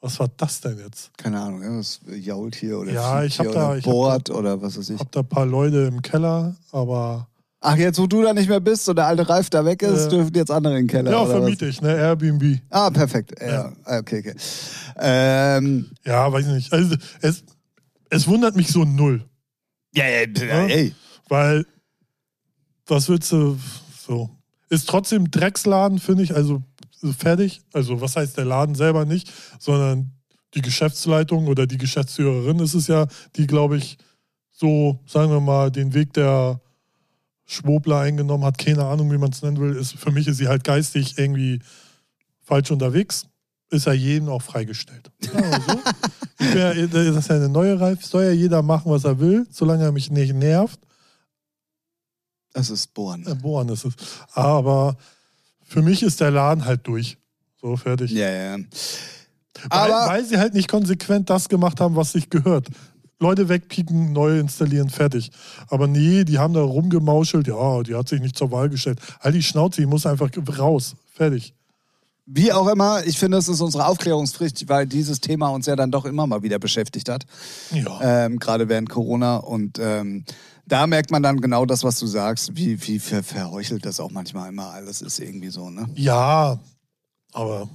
Was 0.00 0.18
war 0.20 0.28
das 0.36 0.60
denn 0.60 0.78
jetzt? 0.78 1.10
Keine 1.18 1.40
Ahnung, 1.40 1.62
irgendwas 1.62 2.00
jault 2.06 2.54
hier 2.54 2.78
oder 2.78 2.92
Ja, 2.92 3.24
ich 3.24 3.38
hab 3.38 3.46
hier 3.46 3.54
da- 3.54 3.68
oder 3.68 3.78
ich 3.78 3.84
hab 3.84 3.92
bohrt 3.92 4.30
oder 4.30 4.62
was 4.62 4.78
weiß 4.78 4.90
ich. 4.90 5.00
Hab 5.00 5.10
da 5.12 5.20
ein 5.20 5.28
paar 5.28 5.46
Leute 5.46 5.78
im 5.86 6.00
Keller, 6.02 6.54
aber 6.70 7.26
Ach, 7.60 7.76
jetzt 7.76 7.98
wo 7.98 8.06
du 8.06 8.22
da 8.22 8.32
nicht 8.32 8.48
mehr 8.48 8.60
bist 8.60 8.88
und 8.88 8.96
der 8.96 9.06
alte 9.06 9.28
Ralf 9.28 9.50
da 9.50 9.64
weg 9.64 9.82
ist, 9.82 10.04
Ja. 10.04 10.08
dürfen 10.10 10.34
jetzt 10.34 10.50
andere 10.50 10.74
in 10.78 10.86
den 10.86 10.88
Keller. 10.88 11.10
ja, 11.10 11.22
was? 11.22 11.30
vermiete 11.30 11.66
ich, 11.66 11.80
ne? 11.80 11.92
Airbnb. 11.96 12.60
Ah, 12.70 12.90
perfekt. 12.90 13.32
Ja, 13.40 13.48
Ja. 13.48 13.72
Ah, 13.84 13.98
okay, 13.98 14.20
okay. 14.20 14.34
Ähm, 14.96 15.90
Ja, 16.04 16.32
weiß 16.32 16.46
ich 16.46 16.52
nicht. 16.52 16.72
Also 16.72 16.94
es, 17.20 17.42
es 18.10 18.28
wundert 18.28 18.54
mich 18.54 18.68
so 18.68 18.84
null. 18.84 19.24
ja, 19.92 20.04
ja, 20.06 20.20
Ja. 20.20 20.66
ey. 20.66 20.94
Weil, 21.28 21.66
was 22.86 23.08
willst 23.08 23.32
du 23.32 23.58
so? 24.06 24.30
Ist 24.70 24.88
trotzdem 24.88 25.30
Drecksladen, 25.30 25.98
finde 25.98 26.22
ich, 26.22 26.34
also 26.34 26.62
fertig. 27.18 27.60
Also, 27.72 28.00
was 28.00 28.16
heißt 28.16 28.36
der 28.36 28.44
Laden 28.44 28.74
selber 28.74 29.04
nicht, 29.04 29.32
sondern 29.58 30.12
die 30.54 30.62
Geschäftsleitung 30.62 31.48
oder 31.48 31.66
die 31.66 31.76
Geschäftsführerin 31.78 32.58
ist 32.60 32.74
es 32.74 32.86
ja, 32.86 33.06
die, 33.36 33.46
glaube 33.46 33.76
ich, 33.78 33.98
so, 34.52 35.00
sagen 35.06 35.30
wir 35.30 35.40
mal, 35.40 35.70
den 35.70 35.92
Weg 35.94 36.12
der 36.14 36.60
Schwobler 37.50 38.00
eingenommen 38.00 38.44
hat. 38.44 38.58
Keine 38.58 38.84
Ahnung, 38.84 39.10
wie 39.10 39.16
man 39.16 39.30
es 39.30 39.42
nennen 39.42 39.58
will. 39.58 39.74
Ist, 39.74 39.94
für 39.94 40.12
mich 40.12 40.28
ist 40.28 40.36
sie 40.36 40.48
halt 40.48 40.64
geistig 40.64 41.16
irgendwie 41.16 41.60
falsch 42.42 42.70
unterwegs. 42.70 43.26
Ist 43.70 43.86
ja 43.86 43.94
jedem 43.94 44.28
auch 44.28 44.42
freigestellt. 44.42 45.10
Ja, 46.40 46.72
so. 46.72 46.78
ja, 46.78 46.86
das 46.86 47.16
ist 47.16 47.28
ja 47.30 47.34
eine 47.34 47.48
neue 47.48 47.80
Reif. 47.80 48.04
Soll 48.04 48.22
ja 48.22 48.30
jeder 48.30 48.62
machen, 48.62 48.92
was 48.92 49.02
er 49.02 49.18
will, 49.18 49.44
solange 49.50 49.82
er 49.82 49.90
mich 49.90 50.08
nicht 50.08 50.32
nervt. 50.32 50.78
Das 52.52 52.70
ist 52.70 52.94
Bohren. 52.94 53.26
Äh, 53.26 53.34
Bohren 53.34 53.68
ist 53.68 53.84
es. 53.84 53.94
Aber 54.34 54.96
für 55.64 55.82
mich 55.82 56.04
ist 56.04 56.20
der 56.20 56.30
Laden 56.30 56.64
halt 56.64 56.86
durch. 56.86 57.18
So, 57.60 57.76
fertig. 57.76 58.12
Ja, 58.12 58.30
ja. 58.30 58.52
Weil, 58.54 58.66
Aber 59.68 60.12
weil 60.12 60.24
sie 60.24 60.38
halt 60.38 60.54
nicht 60.54 60.68
konsequent 60.68 61.28
das 61.28 61.48
gemacht 61.48 61.80
haben, 61.80 61.96
was 61.96 62.12
sich 62.12 62.30
gehört. 62.30 62.68
Leute 63.20 63.48
wegpieken, 63.48 64.12
neu 64.12 64.38
installieren, 64.38 64.90
fertig. 64.90 65.30
Aber 65.68 65.88
nee, 65.88 66.24
die 66.24 66.38
haben 66.38 66.54
da 66.54 66.62
rumgemauschelt, 66.62 67.48
ja, 67.48 67.82
die 67.82 67.94
hat 67.94 68.08
sich 68.08 68.20
nicht 68.20 68.36
zur 68.36 68.52
Wahl 68.52 68.68
gestellt. 68.68 69.00
Halt 69.20 69.34
die 69.34 69.42
Schnauze, 69.42 69.80
die 69.80 69.86
muss 69.86 70.06
einfach 70.06 70.30
raus. 70.58 70.94
Fertig. 71.12 71.52
wie 72.26 72.52
auch 72.52 72.68
immer, 72.68 73.04
ich 73.06 73.18
finde, 73.18 73.38
es 73.38 73.48
ist 73.48 73.60
unsere 73.60 73.86
Aufklärungspflicht, 73.86 74.68
weil 74.68 74.86
dieses 74.86 75.20
Thema 75.20 75.48
uns 75.48 75.66
ja 75.66 75.74
dann 75.74 75.90
doch 75.90 76.04
immer 76.04 76.26
mal 76.28 76.42
wieder 76.42 76.58
beschäftigt 76.60 77.08
hat. 77.08 77.24
Ja. 77.72 77.98
ähm, 78.26 78.38
gerade 78.38 78.68
während 78.68 78.88
Corona. 78.88 79.38
Und 79.38 79.78
ähm, 79.80 80.24
da 80.66 80.86
merkt 80.86 81.10
man 81.10 81.22
dann 81.22 81.40
genau 81.40 81.64
das, 81.66 81.82
was 81.82 81.98
du 81.98 82.06
sagst, 82.06 82.54
wie, 82.54 82.80
wie 82.86 82.98
ver 83.00 83.22
verheuchelt 83.22 83.84
das 83.84 83.98
auch 83.98 84.10
manchmal 84.10 84.50
immer 84.50 84.70
alles 84.70 85.02
ist 85.02 85.18
irgendwie 85.18 85.48
so, 85.48 85.70
ne? 85.70 85.88
Ja, 85.96 86.60
aber 87.32 87.68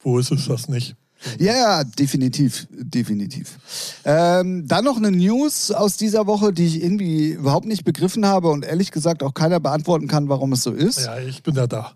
wo 0.00 0.18
ist 0.18 0.30
es 0.30 0.46
das 0.46 0.68
nicht? 0.68 0.94
Ja, 1.38 1.54
ja, 1.54 1.84
definitiv, 1.84 2.66
definitiv. 2.70 3.58
Ähm, 4.04 4.66
dann 4.68 4.84
noch 4.84 4.96
eine 4.98 5.10
News 5.10 5.70
aus 5.72 5.96
dieser 5.96 6.26
Woche, 6.26 6.52
die 6.52 6.66
ich 6.66 6.82
irgendwie 6.82 7.30
überhaupt 7.30 7.66
nicht 7.66 7.84
begriffen 7.84 8.26
habe 8.26 8.48
und 8.50 8.64
ehrlich 8.64 8.92
gesagt 8.92 9.22
auch 9.22 9.34
keiner 9.34 9.58
beantworten 9.58 10.06
kann, 10.08 10.28
warum 10.28 10.52
es 10.52 10.62
so 10.62 10.72
ist. 10.72 11.00
Ja, 11.04 11.18
ich 11.18 11.42
bin 11.42 11.54
ja 11.56 11.66
da. 11.66 11.92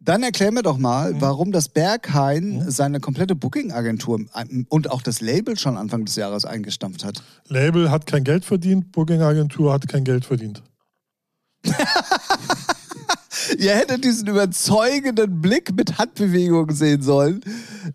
Dann 0.00 0.22
erklär 0.22 0.52
mir 0.52 0.62
doch 0.62 0.78
mal, 0.78 1.12
Mhm. 1.14 1.20
warum 1.20 1.52
das 1.52 1.68
Berghain 1.68 2.64
seine 2.70 3.00
komplette 3.00 3.34
Booking-Agentur 3.34 4.20
ähm, 4.36 4.64
und 4.68 4.90
auch 4.90 5.02
das 5.02 5.20
Label 5.20 5.58
schon 5.58 5.76
Anfang 5.76 6.04
des 6.04 6.14
Jahres 6.16 6.44
eingestampft 6.44 7.04
hat. 7.04 7.20
Label 7.48 7.90
hat 7.90 8.06
kein 8.06 8.22
Geld 8.24 8.44
verdient, 8.44 8.92
Booking-Agentur 8.92 9.72
hat 9.72 9.88
kein 9.88 10.04
Geld 10.04 10.24
verdient. 10.24 10.62
Ihr 13.58 13.74
hättet 13.74 14.04
diesen 14.04 14.28
überzeugenden 14.28 15.40
Blick 15.40 15.74
mit 15.74 15.98
Handbewegungen 15.98 16.74
sehen 16.74 17.02
sollen. 17.02 17.40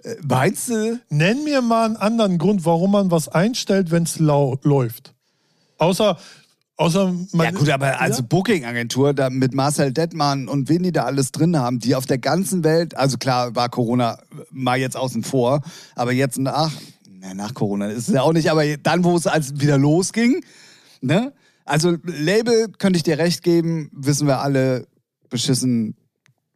Äh, 0.04 0.16
Meinst 0.24 0.70
du? 0.70 1.00
Nenn 1.10 1.44
mir 1.44 1.62
mal 1.62 1.86
einen 1.86 1.98
anderen 1.98 2.38
Grund, 2.38 2.66
warum 2.66 2.92
man 2.92 3.12
was 3.12 3.28
einstellt, 3.28 3.92
wenn 3.92 4.04
es 4.04 4.20
läuft. 4.20 5.14
Außer, 5.78 6.18
außer 6.78 7.14
man, 7.34 7.46
Ja 7.46 7.52
gut, 7.52 7.70
aber 7.70 8.00
also? 8.00 8.24
Booking-Agentur 8.24 9.14
da 9.14 9.30
mit 9.30 9.54
Marcel 9.54 9.92
Detmann 9.92 10.48
und 10.48 10.70
wen 10.70 10.84
die 10.84 10.92
da 10.92 11.04
alles 11.04 11.32
drin 11.32 11.58
haben, 11.58 11.80
die 11.80 11.96
auf 11.96 12.06
der 12.06 12.18
ganzen 12.18 12.64
Welt, 12.64 12.96
also 12.96 13.18
klar 13.18 13.56
war 13.56 13.70
Corona 13.70 14.20
mal 14.50 14.80
jetzt 14.80 14.96
außen 14.98 15.24
vor, 15.24 15.62
aber 15.96 16.14
jetzt 16.14 16.40
nach, 16.40 16.72
na, 17.20 17.34
nach 17.34 17.54
Corona 17.54 17.88
ist 17.88 18.08
es 18.08 18.14
ja 18.14 18.22
auch 18.22 18.34
nicht, 18.34 18.50
aber 18.50 18.66
dann, 18.78 19.04
wo 19.04 19.16
es 19.16 19.28
als 19.28 19.60
wieder 19.60 19.78
losging, 19.78 20.44
ne? 21.02 21.34
Also 21.66 21.96
Label, 22.04 22.68
könnte 22.78 22.98
ich 22.98 23.04
dir 23.04 23.18
recht 23.18 23.42
geben, 23.42 23.90
wissen 23.94 24.28
wir 24.28 24.42
alle, 24.42 24.86
beschissen 25.34 25.96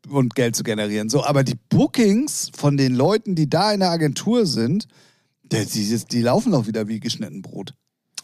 und 0.07 0.35
Geld 0.35 0.55
zu 0.55 0.63
generieren. 0.63 1.09
So, 1.09 1.25
aber 1.25 1.43
die 1.43 1.55
Bookings 1.69 2.51
von 2.55 2.77
den 2.77 2.95
Leuten, 2.95 3.35
die 3.35 3.49
da 3.49 3.73
in 3.73 3.81
der 3.81 3.89
Agentur 3.89 4.45
sind, 4.45 4.87
die, 5.43 5.65
die, 5.65 6.05
die 6.05 6.21
laufen 6.21 6.51
doch 6.51 6.67
wieder 6.67 6.87
wie 6.87 6.99
geschnitten 6.99 7.41
Brot. 7.41 7.73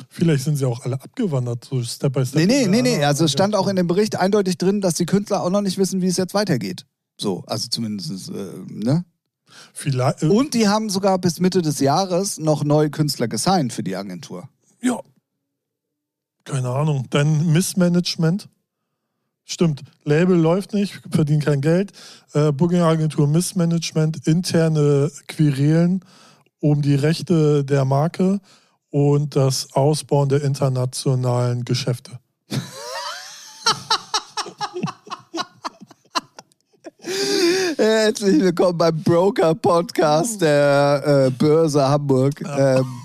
Vielleicht 0.09 0.43
sind 0.43 0.57
sie 0.57 0.65
auch 0.65 0.81
alle 0.85 1.01
abgewandert, 1.01 1.65
so 1.65 1.83
Step 1.83 2.13
by 2.13 2.25
Step. 2.25 2.39
Nee, 2.39 2.45
nee, 2.45 2.67
nee, 2.67 2.81
nee. 2.81 3.03
Also 3.03 3.27
stand 3.27 3.55
auch 3.55 3.67
in 3.67 3.75
dem 3.75 3.87
Bericht 3.87 4.15
eindeutig 4.15 4.57
drin, 4.57 4.79
dass 4.79 4.93
die 4.93 5.05
Künstler 5.05 5.43
auch 5.43 5.49
noch 5.49 5.61
nicht 5.61 5.77
wissen, 5.77 6.01
wie 6.01 6.07
es 6.07 6.17
jetzt 6.17 6.33
weitergeht. 6.33 6.85
So, 7.19 7.43
also 7.47 7.67
zumindest, 7.69 8.29
äh, 8.29 8.33
ne? 8.67 9.05
Vielleicht, 9.73 10.23
äh, 10.23 10.27
Und 10.27 10.53
die 10.53 10.67
haben 10.67 10.89
sogar 10.89 11.17
bis 11.19 11.39
Mitte 11.39 11.61
des 11.61 11.79
Jahres 11.79 12.37
noch 12.39 12.63
neue 12.63 12.89
Künstler 12.89 13.27
gesigned 13.27 13.73
für 13.73 13.83
die 13.83 13.95
Agentur. 13.95 14.47
ja. 14.81 14.99
Keine 16.45 16.69
Ahnung. 16.69 17.07
Dann 17.09 17.53
Missmanagement. 17.53 18.49
Stimmt. 19.45 19.83
Label 20.03 20.37
läuft 20.37 20.73
nicht, 20.73 21.01
verdient 21.11 21.45
kein 21.45 21.61
Geld. 21.61 21.91
Äh, 22.33 22.51
Booking-Agentur 22.51 23.27
Missmanagement, 23.27 24.25
interne 24.25 25.11
Querelen 25.27 26.03
um 26.59 26.81
die 26.81 26.95
Rechte 26.95 27.65
der 27.65 27.83
Marke 27.83 28.39
und 28.89 29.35
das 29.35 29.73
Ausbauen 29.73 30.29
der 30.29 30.43
internationalen 30.43 31.65
Geschäfte. 31.65 32.19
Herzlich 37.75 38.39
willkommen 38.39 38.77
beim 38.77 39.03
Broker 39.03 39.55
Podcast 39.55 40.41
der 40.41 41.27
äh, 41.27 41.31
Börse 41.31 41.85
Hamburg. 41.85 42.41
Ähm, 42.45 43.02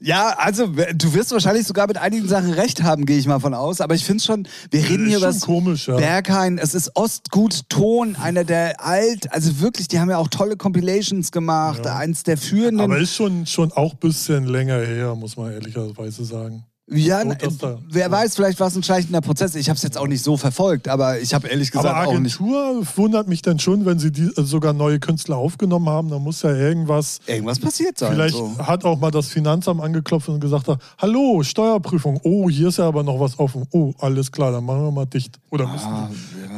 ja, 0.00 0.34
also 0.38 0.66
du 0.66 1.14
wirst 1.14 1.32
wahrscheinlich 1.32 1.66
sogar 1.66 1.86
mit 1.86 1.96
einigen 1.98 2.28
Sachen 2.28 2.52
recht 2.52 2.82
haben, 2.82 3.06
gehe 3.06 3.18
ich 3.18 3.26
mal 3.26 3.38
von 3.40 3.54
aus. 3.54 3.80
Aber 3.80 3.94
ich 3.94 4.04
finde 4.04 4.22
schon, 4.22 4.48
wir 4.70 4.88
reden 4.88 5.06
hier 5.06 5.18
über 5.18 5.32
komisch, 5.32 5.88
ja. 5.88 5.96
Berghain. 5.96 6.58
Es 6.58 6.74
ist 6.74 6.92
Ostgut 6.96 7.68
Ton, 7.68 8.16
einer 8.16 8.44
der 8.44 8.84
alt, 8.84 9.32
also 9.32 9.60
wirklich, 9.60 9.88
die 9.88 9.98
haben 10.00 10.10
ja 10.10 10.18
auch 10.18 10.28
tolle 10.28 10.56
Compilations 10.56 11.32
gemacht, 11.32 11.84
Ja. 11.84 11.96
eins 11.96 12.22
der 12.22 12.36
führenden. 12.36 12.80
Aber 12.80 12.98
ist 12.98 13.14
schon, 13.14 13.46
schon 13.46 13.72
auch 13.72 13.92
ein 13.94 13.98
bisschen 13.98 14.44
länger 14.46 14.78
her, 14.80 15.14
muss 15.14 15.36
man 15.36 15.52
ehrlicherweise 15.52 16.24
sagen. 16.24 16.64
Ja, 16.88 17.20
wer 17.24 18.06
ja. 18.06 18.10
weiß, 18.12 18.36
vielleicht 18.36 18.60
war 18.60 18.68
es 18.68 18.76
ein 18.76 18.82
schleichender 18.84 19.20
Prozess. 19.20 19.56
Ich 19.56 19.68
habe 19.68 19.76
es 19.76 19.82
jetzt 19.82 19.98
auch 19.98 20.06
nicht 20.06 20.22
so 20.22 20.36
verfolgt, 20.36 20.86
aber 20.86 21.18
ich 21.18 21.34
habe 21.34 21.48
ehrlich 21.48 21.72
gesagt 21.72 21.88
Aber 21.88 22.06
auch 22.06 22.18
nicht. 22.20 22.40
Agentur 22.40 22.86
wundert 22.94 23.26
mich 23.26 23.42
dann 23.42 23.58
schon, 23.58 23.84
wenn 23.86 23.98
sie 23.98 24.12
die, 24.12 24.26
äh, 24.26 24.42
sogar 24.44 24.72
neue 24.72 25.00
Künstler 25.00 25.36
aufgenommen 25.36 25.88
haben. 25.88 26.10
Da 26.10 26.20
muss 26.20 26.42
ja 26.42 26.54
irgendwas. 26.54 27.18
Irgendwas 27.26 27.58
passiert 27.58 27.98
sein. 27.98 28.12
Vielleicht 28.12 28.36
so. 28.36 28.56
hat 28.58 28.84
auch 28.84 29.00
mal 29.00 29.10
das 29.10 29.26
Finanzamt 29.26 29.82
angeklopft 29.82 30.28
und 30.28 30.38
gesagt: 30.38 30.68
Hallo, 30.98 31.42
Steuerprüfung. 31.42 32.20
Oh, 32.22 32.48
hier 32.48 32.68
ist 32.68 32.78
ja 32.78 32.86
aber 32.86 33.02
noch 33.02 33.18
was 33.18 33.36
offen. 33.40 33.66
Oh, 33.72 33.92
alles 33.98 34.30
klar, 34.30 34.52
dann 34.52 34.64
machen 34.64 34.84
wir 34.84 34.92
mal 34.92 35.06
dicht. 35.06 35.40
Oder 35.50 35.66
müssen 35.66 35.86
Ah, 35.88 36.08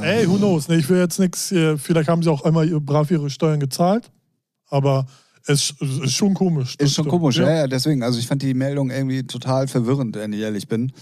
die. 0.02 0.04
Ey, 0.04 0.28
who 0.28 0.36
knows? 0.36 0.68
Ne, 0.68 0.76
ich 0.76 0.88
will 0.90 0.98
jetzt 0.98 1.18
nichts. 1.18 1.54
Vielleicht 1.78 2.10
haben 2.10 2.22
sie 2.22 2.30
auch 2.30 2.44
einmal 2.44 2.68
brav 2.80 3.10
ihre 3.10 3.30
Steuern 3.30 3.60
gezahlt. 3.60 4.10
Aber 4.68 5.06
es 5.48 5.74
ist 5.80 6.12
schon 6.12 6.34
komisch. 6.34 6.74
Ist 6.78 6.94
schon 6.94 7.04
stimmt. 7.04 7.08
komisch, 7.08 7.38
ja. 7.38 7.50
ja, 7.50 7.66
deswegen. 7.66 8.02
Also 8.02 8.18
ich 8.18 8.26
fand 8.26 8.42
die 8.42 8.54
Meldung 8.54 8.90
irgendwie 8.90 9.22
total 9.24 9.66
verwirrend, 9.66 10.16
wenn 10.16 10.32
ich 10.32 10.40
ehrlich 10.40 10.68
bin. 10.68 10.92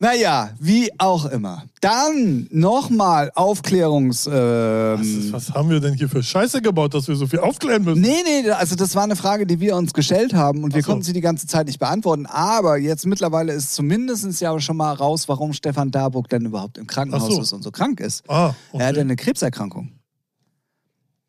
Naja, 0.00 0.50
wie 0.60 0.90
auch 0.98 1.26
immer. 1.26 1.64
Dann 1.80 2.46
nochmal 2.52 3.32
Aufklärungs... 3.34 4.26
Was, 4.26 5.00
Ähm, 5.00 5.18
ist, 5.18 5.32
was 5.32 5.50
haben 5.50 5.70
wir 5.70 5.80
denn 5.80 5.94
hier 5.94 6.08
für 6.08 6.22
Scheiße 6.22 6.62
gebaut, 6.62 6.94
dass 6.94 7.08
wir 7.08 7.16
so 7.16 7.26
viel 7.26 7.40
aufklären 7.40 7.82
müssen? 7.82 8.00
Nee, 8.00 8.22
nee, 8.24 8.48
also 8.50 8.76
das 8.76 8.94
war 8.94 9.02
eine 9.02 9.16
Frage, 9.16 9.44
die 9.44 9.58
wir 9.58 9.74
uns 9.74 9.92
gestellt 9.92 10.34
haben 10.34 10.62
und 10.62 10.72
wir 10.72 10.82
so. 10.82 10.90
konnten 10.90 11.02
sie 11.02 11.12
die 11.12 11.20
ganze 11.20 11.48
Zeit 11.48 11.66
nicht 11.66 11.80
beantworten. 11.80 12.26
Aber 12.26 12.78
jetzt 12.78 13.06
mittlerweile 13.06 13.52
ist 13.52 13.74
zumindest 13.74 14.40
ja 14.40 14.60
schon 14.60 14.76
mal 14.76 14.92
raus, 14.92 15.28
warum 15.28 15.52
Stefan 15.52 15.90
Darburg 15.90 16.28
denn 16.28 16.44
überhaupt 16.44 16.78
im 16.78 16.86
Krankenhaus 16.86 17.34
so. 17.34 17.40
ist 17.40 17.52
und 17.52 17.64
so 17.64 17.72
krank 17.72 17.98
ist. 17.98 18.22
Ah, 18.30 18.54
Er 18.74 18.86
hat 18.86 18.92
okay. 18.92 19.00
eine 19.00 19.16
Krebserkrankung. 19.16 19.97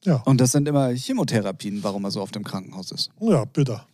Ja. 0.06 0.22
Und 0.26 0.40
das 0.40 0.52
sind 0.52 0.68
immer 0.68 0.90
Chemotherapien, 0.90 1.84
warum 1.84 2.06
er 2.06 2.12
so 2.12 2.22
oft 2.22 2.36
im 2.36 2.44
Krankenhaus 2.44 2.92
ist. 2.92 3.10
ja, 3.20 3.46
bitter. 3.46 3.86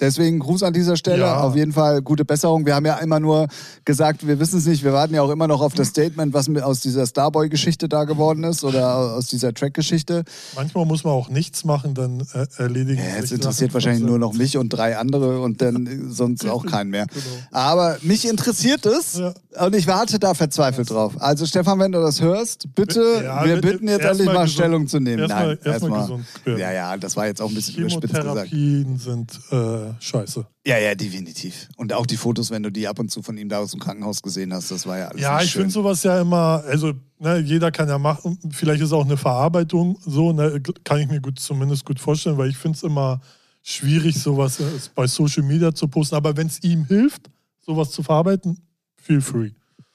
Deswegen 0.00 0.38
Gruß 0.38 0.62
an 0.62 0.72
dieser 0.72 0.96
Stelle. 0.96 1.22
Ja. 1.22 1.40
Auf 1.40 1.56
jeden 1.56 1.72
Fall 1.72 2.02
gute 2.02 2.24
Besserung. 2.24 2.64
Wir 2.66 2.74
haben 2.76 2.86
ja 2.86 2.98
immer 2.98 3.18
nur 3.18 3.48
gesagt, 3.84 4.26
wir 4.26 4.38
wissen 4.38 4.58
es 4.58 4.66
nicht. 4.66 4.84
Wir 4.84 4.92
warten 4.92 5.12
ja 5.14 5.22
auch 5.22 5.30
immer 5.30 5.48
noch 5.48 5.60
auf 5.60 5.74
das 5.74 5.88
Statement, 5.88 6.32
was 6.34 6.48
aus 6.62 6.80
dieser 6.80 7.04
Starboy-Geschichte 7.06 7.88
da 7.88 8.04
geworden 8.04 8.44
ist 8.44 8.62
oder 8.62 9.14
aus 9.16 9.26
dieser 9.26 9.52
Track-Geschichte. 9.52 10.22
Manchmal 10.54 10.86
muss 10.86 11.02
man 11.02 11.14
auch 11.14 11.28
nichts 11.30 11.64
machen, 11.64 11.94
dann 11.94 12.20
äh, 12.32 12.46
erledigen 12.58 12.98
Ja, 13.02 13.16
es 13.22 13.32
interessiert 13.32 13.74
wahrscheinlich 13.74 14.04
nur 14.04 14.18
noch 14.20 14.32
mich 14.34 14.56
und 14.56 14.68
drei 14.70 14.96
andere 14.96 15.40
und 15.40 15.60
dann 15.62 15.86
äh, 15.86 15.98
sonst 16.12 16.48
auch 16.48 16.64
keinen 16.70 16.90
mehr. 16.90 17.06
Genau. 17.06 17.24
Aber 17.50 17.96
mich 18.02 18.28
interessiert 18.28 18.86
es 18.86 19.14
Ja. 19.18 19.34
und 19.66 19.74
ich 19.74 19.86
warte 19.88 20.18
da 20.20 20.34
verzweifelt 20.34 20.90
drauf. 20.90 21.14
Also 21.18 21.44
Stefan, 21.44 21.78
wenn 21.80 21.90
du 21.92 22.00
das 22.00 22.20
hörst, 22.20 22.72
bitte, 22.76 23.02
Ja, 23.24 23.44
wir 23.44 23.56
bitte 23.56 23.68
bitten 23.72 23.88
jetzt 23.88 24.00
erst 24.02 24.10
endlich 24.20 24.26
mal 24.28 24.34
mal 24.34 24.48
Stellung 24.48 24.86
zu 24.86 25.00
nehmen. 25.00 25.18
erst 25.22 25.34
mal- 25.34 25.46
Nein, 25.48 25.58
erst 25.64 25.88
mal 25.88 25.98
erstmal. 25.98 26.20
werden. 26.44 26.58
Ja, 26.60 26.72
ja, 26.72 26.96
das 26.96 27.16
war 27.16 27.26
jetzt 27.26 27.42
auch 27.42 27.48
ein 27.48 27.54
bisschen 27.54 27.76
überspitzt 27.78 28.14
gesagt. 28.14 28.50
Sind 28.50 29.40
äh, 29.50 29.87
scheiße. 30.00 30.46
Ja, 30.66 30.78
ja, 30.78 30.94
definitiv. 30.94 31.68
Und 31.76 31.92
auch 31.92 32.06
die 32.06 32.16
Fotos, 32.16 32.50
wenn 32.50 32.62
du 32.62 32.70
die 32.70 32.86
ab 32.88 32.98
und 32.98 33.10
zu 33.10 33.22
von 33.22 33.36
ihm 33.38 33.48
da 33.48 33.58
aus 33.58 33.70
dem 33.70 33.80
Krankenhaus 33.80 34.22
gesehen 34.22 34.52
hast, 34.52 34.70
das 34.70 34.86
war 34.86 34.98
ja 34.98 35.08
alles 35.08 35.22
Ja, 35.22 35.42
ich 35.42 35.52
finde 35.52 35.70
sowas 35.70 36.02
ja 36.02 36.20
immer, 36.20 36.62
also 36.66 36.92
ne, 37.18 37.38
jeder 37.38 37.70
kann 37.70 37.88
ja 37.88 37.98
machen, 37.98 38.38
vielleicht 38.50 38.82
ist 38.82 38.92
auch 38.92 39.04
eine 39.04 39.16
Verarbeitung 39.16 39.98
so, 40.04 40.32
ne, 40.32 40.62
kann 40.84 41.00
ich 41.00 41.08
mir 41.08 41.20
gut, 41.20 41.38
zumindest 41.38 41.84
gut 41.84 42.00
vorstellen, 42.00 42.38
weil 42.38 42.50
ich 42.50 42.56
finde 42.56 42.76
es 42.76 42.82
immer 42.82 43.20
schwierig, 43.62 44.16
sowas 44.18 44.60
äh, 44.60 44.64
bei 44.94 45.06
Social 45.06 45.42
Media 45.42 45.74
zu 45.74 45.88
posten, 45.88 46.14
aber 46.16 46.36
wenn 46.36 46.46
es 46.46 46.62
ihm 46.62 46.84
hilft, 46.84 47.30
sowas 47.64 47.90
zu 47.90 48.02
verarbeiten, 48.02 48.58
feel 48.96 49.20
free. 49.20 49.50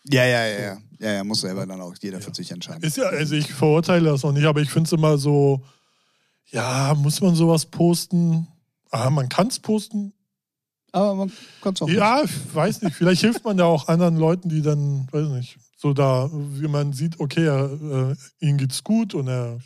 Ja, 0.09 0.25
ja, 0.25 0.45
ja, 0.45 0.59
ja. 0.61 0.77
Ja, 0.99 1.11
ja, 1.11 1.23
muss 1.25 1.41
selber 1.41 1.65
dann 1.65 1.81
auch 1.81 1.93
jeder 2.01 2.21
für 2.21 2.33
sich 2.33 2.49
entscheiden. 2.49 2.81
Ist 2.81 2.95
ja, 2.95 3.03
also 3.03 3.35
ich 3.35 3.51
verurteile 3.51 4.09
das 4.09 4.23
auch 4.23 4.31
nicht, 4.31 4.45
aber 4.45 4.61
ich 4.61 4.69
finde 4.69 4.87
es 4.87 4.93
immer 4.93 5.17
so, 5.17 5.61
ja, 6.49 6.93
muss 6.95 7.19
man 7.19 7.35
sowas 7.35 7.65
posten? 7.65 8.47
Ah, 8.93 9.09
man 9.09 9.27
kann 9.27 9.47
es 9.47 9.59
posten. 9.59 10.13
Aber 10.91 11.15
man 11.15 11.31
kann 11.61 11.73
es 11.73 11.81
auch 11.81 11.89
Ja, 11.89 12.21
ich 12.23 12.55
weiß 12.55 12.83
nicht. 12.83 12.95
Vielleicht 12.95 13.21
hilft 13.21 13.43
man 13.43 13.57
ja 13.57 13.65
auch 13.65 13.87
anderen 13.87 14.17
Leuten, 14.17 14.49
die 14.49 14.61
dann, 14.61 15.07
weiß 15.11 15.29
nicht, 15.29 15.57
so 15.75 15.93
da, 15.93 16.29
wie 16.31 16.67
man 16.67 16.93
sieht, 16.93 17.19
okay, 17.19 17.45
er, 17.47 18.11
äh, 18.11 18.15
ihm 18.39 18.57
geht's 18.57 18.83
gut 18.83 19.15
und 19.15 19.27
er. 19.27 19.57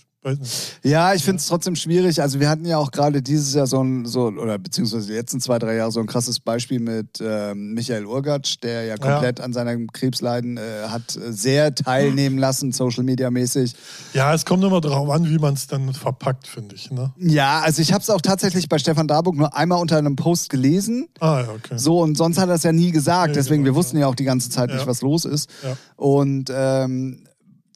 Ja, 0.84 1.14
ich 1.14 1.24
finde 1.24 1.40
es 1.40 1.48
trotzdem 1.48 1.76
schwierig. 1.76 2.22
Also 2.22 2.40
wir 2.40 2.50
hatten 2.50 2.66
ja 2.66 2.78
auch 2.78 2.92
gerade 2.92 3.22
dieses 3.22 3.54
Jahr 3.54 3.68
so 3.68 3.82
ein, 3.84 4.06
so, 4.06 4.28
oder 4.28 4.58
beziehungsweise 4.58 5.08
die 5.08 5.14
letzten 5.14 5.40
zwei, 5.40 5.60
drei 5.60 5.76
Jahre 5.76 5.92
so 5.92 6.00
ein 6.00 6.08
krasses 6.08 6.40
Beispiel 6.40 6.80
mit 6.80 7.20
ähm, 7.22 7.74
Michael 7.74 8.06
Urgatsch, 8.06 8.56
der 8.64 8.84
ja 8.86 8.98
komplett 8.98 9.40
an 9.42 9.54
seinem 9.54 9.92
Krebsleiden 9.92 10.58
äh, 10.58 10.62
hat 10.90 11.16
äh, 11.16 11.32
sehr 11.32 11.74
teilnehmen 11.74 12.38
lassen, 12.38 12.72
Social 12.72 13.04
Media 13.04 13.30
mäßig. 13.32 13.76
Ja, 14.14 14.34
es 14.34 14.46
kommt 14.46 14.64
immer 14.64 14.82
darauf 14.82 15.10
an, 15.10 15.30
wie 15.30 15.38
man 15.38 15.54
es 15.54 15.68
dann 15.68 15.94
verpackt, 15.94 16.48
finde 16.48 16.76
ich. 16.76 16.92
Ne? 16.92 17.12
Ja, 17.18 17.62
also 17.62 17.82
ich 17.82 17.94
habe 17.94 18.02
es 18.02 18.10
auch 18.10 18.22
tatsächlich 18.22 18.70
bei 18.70 18.78
Stefan 18.80 19.08
Darburg 19.08 19.36
nur 19.36 19.56
einmal 19.56 19.80
unter 19.82 19.98
einem 19.98 20.16
Post 20.16 20.50
gelesen. 20.50 21.08
Ah, 21.20 21.42
ja, 21.42 21.50
okay. 21.50 21.78
So, 21.78 22.02
und 22.02 22.18
sonst 22.18 22.38
hat 22.38 22.50
er 22.50 22.56
es 22.56 22.64
ja 22.64 22.72
nie 22.72 22.92
gesagt. 22.92 23.30
Nee, 23.30 23.34
Deswegen, 23.36 23.64
genau, 23.64 23.76
wir 23.76 23.80
wussten 23.80 23.98
ja 23.98 24.08
auch 24.08 24.16
die 24.16 24.24
ganze 24.24 24.50
Zeit 24.50 24.70
nicht, 24.70 24.80
Ja. 24.82 24.88
was 24.88 25.02
los 25.02 25.26
ist. 25.26 25.50
Ja. 25.64 25.78
Und 25.96 26.52
ähm, 26.54 27.24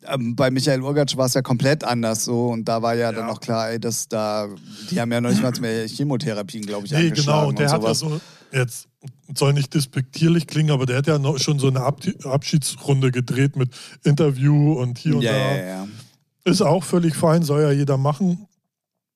ähm, 0.08 0.36
bei 0.36 0.50
Michael 0.52 0.82
Urgatsch 0.82 1.16
war 1.18 1.26
es 1.28 1.34
ja 1.34 1.42
komplett 1.42 1.84
anders 1.84 2.26
so. 2.26 2.48
Und 2.50 2.66
da 2.66 2.82
war 2.82 2.96
ja, 2.96 3.12
dann 3.12 3.22
Ja. 3.26 3.28
noch 3.28 3.40
klar, 3.40 3.70
ey, 3.72 3.80
dass 3.80 4.08
da, 4.08 4.48
die 4.90 5.00
haben 5.00 5.12
ja 5.12 5.22
noch 5.22 5.30
nicht 5.30 5.42
mal 5.44 5.52
mehr 5.60 5.88
Chemotherapien, 5.88 6.66
glaube 6.66 6.86
ich, 6.86 6.92
Nee, 6.92 7.12
genau. 7.12 7.52
Der 7.52 7.68
und 7.68 7.72
hat 7.74 7.84
ja 7.84 7.94
sowas. 7.94 8.00
so, 8.00 8.22
jetzt 8.52 8.88
soll 9.36 9.54
nicht 9.54 9.74
despektierlich 9.74 10.48
klingen, 10.48 10.72
aber 10.72 10.86
der 10.86 10.98
hat 10.98 11.08
ja 11.08 11.18
noch 11.20 11.38
schon 11.40 11.60
so 11.60 11.68
eine 11.68 11.82
Ab 11.82 12.02
Abschiedsrunde 12.24 13.12
gedreht 13.12 13.56
mit 13.56 13.70
Interview 14.04 14.74
und 14.74 14.98
hier 14.98 15.16
und 15.16 15.22
ja, 15.22 15.32
da. 15.32 15.38
ja, 15.56 15.66
ja. 15.66 15.88
Ist 16.44 16.62
auch 16.62 16.84
völlig 16.84 17.16
fein, 17.16 17.44
soll 17.44 17.62
ja 17.62 17.72
jeder 17.72 17.98
machen. 17.98 18.48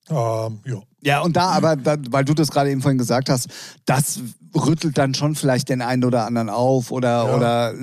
Ähm, 0.10 0.60
ja. 0.66 0.82
Ja, 1.02 1.22
und 1.22 1.36
da 1.36 1.50
aber, 1.50 1.76
da, 1.76 1.98
weil 2.10 2.26
du 2.26 2.34
das 2.34 2.50
gerade 2.52 2.70
eben 2.72 2.82
vorhin 2.82 2.98
gesagt 2.98 3.30
hast, 3.30 3.48
das 3.86 4.20
rüttelt 4.56 4.98
dann 4.98 5.14
schon 5.14 5.36
vielleicht 5.36 5.70
den 5.70 5.82
einen 5.82 6.04
oder 6.04 6.26
anderen 6.26 6.50
auf 6.50 6.92
oder, 6.92 7.28
Ja. 7.28 7.36
oder 7.36 7.74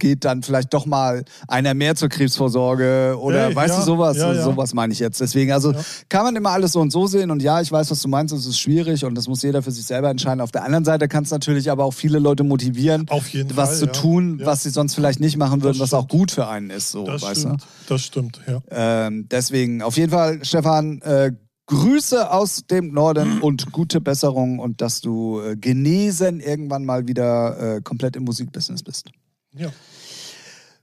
geht 0.00 0.24
dann 0.24 0.42
vielleicht 0.42 0.74
doch 0.74 0.86
mal 0.86 1.24
einer 1.46 1.74
mehr 1.74 1.94
zur 1.94 2.08
Krebsvorsorge 2.08 3.16
oder 3.20 3.46
Hey, 3.46 3.54
weißt 3.54 3.74
ja, 3.74 3.80
du 3.80 3.86
sowas? 3.86 4.16
ja, 4.16 4.32
ja. 4.32 4.42
Sowas 4.42 4.74
meine 4.74 4.92
ich 4.92 4.98
jetzt. 4.98 5.20
Deswegen, 5.20 5.52
also 5.52 5.72
kann 6.08 6.24
man 6.24 6.34
immer 6.34 6.50
alles 6.50 6.72
so 6.72 6.80
und 6.80 6.90
so 6.90 7.06
sehen 7.06 7.30
und 7.30 7.40
ja, 7.42 7.60
ich 7.60 7.70
weiß, 7.70 7.90
was 7.90 8.02
du 8.02 8.08
meinst, 8.08 8.34
es 8.34 8.46
ist 8.46 8.58
schwierig 8.58 9.04
und 9.04 9.14
das 9.14 9.28
muss 9.28 9.42
jeder 9.42 9.62
für 9.62 9.70
sich 9.70 9.84
selber 9.86 10.10
entscheiden. 10.10 10.40
Auf 10.40 10.50
der 10.50 10.64
anderen 10.64 10.84
Seite 10.84 11.06
kann 11.06 11.22
es 11.24 11.30
natürlich 11.30 11.70
aber 11.70 11.84
auch 11.84 11.94
viele 11.94 12.18
Leute 12.18 12.42
motivieren, 12.42 13.06
was 13.08 13.68
Fall, 13.70 13.76
zu 13.78 13.86
tun, 13.92 14.40
was 14.42 14.62
sie 14.64 14.70
sonst 14.70 14.94
vielleicht 14.94 15.20
nicht 15.20 15.36
machen 15.36 15.62
würden, 15.62 15.78
was 15.78 15.94
auch 15.94 16.08
gut 16.08 16.30
für 16.32 16.48
einen 16.48 16.70
ist, 16.70 16.90
so, 16.90 17.04
Das 17.04 17.22
weißt 17.22 17.40
stimmt, 17.42 17.66
das 17.88 18.02
stimmt, 18.02 18.40
ja. 18.46 18.54
du? 18.54 18.62
Ähm, 18.70 19.28
deswegen, 19.30 19.82
auf 19.82 19.96
jeden 19.96 20.10
Fall, 20.10 20.44
Stefan, 20.44 21.00
äh, 21.02 21.32
Grüße 21.66 22.32
aus 22.32 22.62
dem 22.68 22.92
Norden 22.92 23.38
und 23.42 23.70
gute 23.70 24.00
Besserung 24.00 24.58
und 24.58 24.80
dass 24.80 25.00
du 25.00 25.40
äh, 25.40 25.56
genesen 25.56 26.40
irgendwann 26.40 26.84
mal 26.84 27.06
wieder 27.06 27.76
äh, 27.76 27.80
komplett 27.82 28.16
im 28.16 28.24
Musikbusiness 28.24 28.82
bist. 28.82 29.10
ja. 29.54 29.68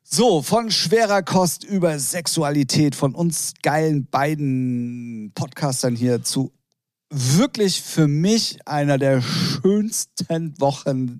So, 0.09 0.41
von 0.41 0.71
schwerer 0.71 1.21
Kost 1.21 1.65
über 1.65 1.99
Sexualität, 1.99 2.95
von 2.95 3.13
uns 3.13 3.53
geilen 3.61 4.07
beiden 4.09 5.33
Podcastern 5.35 5.97
hier 5.97 6.23
zu 6.23 6.53
wirklich 7.09 7.81
für 7.81 8.07
mich 8.07 8.65
einer 8.65 8.97
der 8.97 9.21
schönsten 9.21 10.57
Wochen 10.61 11.19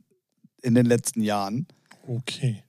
in 0.62 0.74
den 0.74 0.86
letzten 0.86 1.22
Jahren. 1.22 1.68
Okay. 2.08 2.64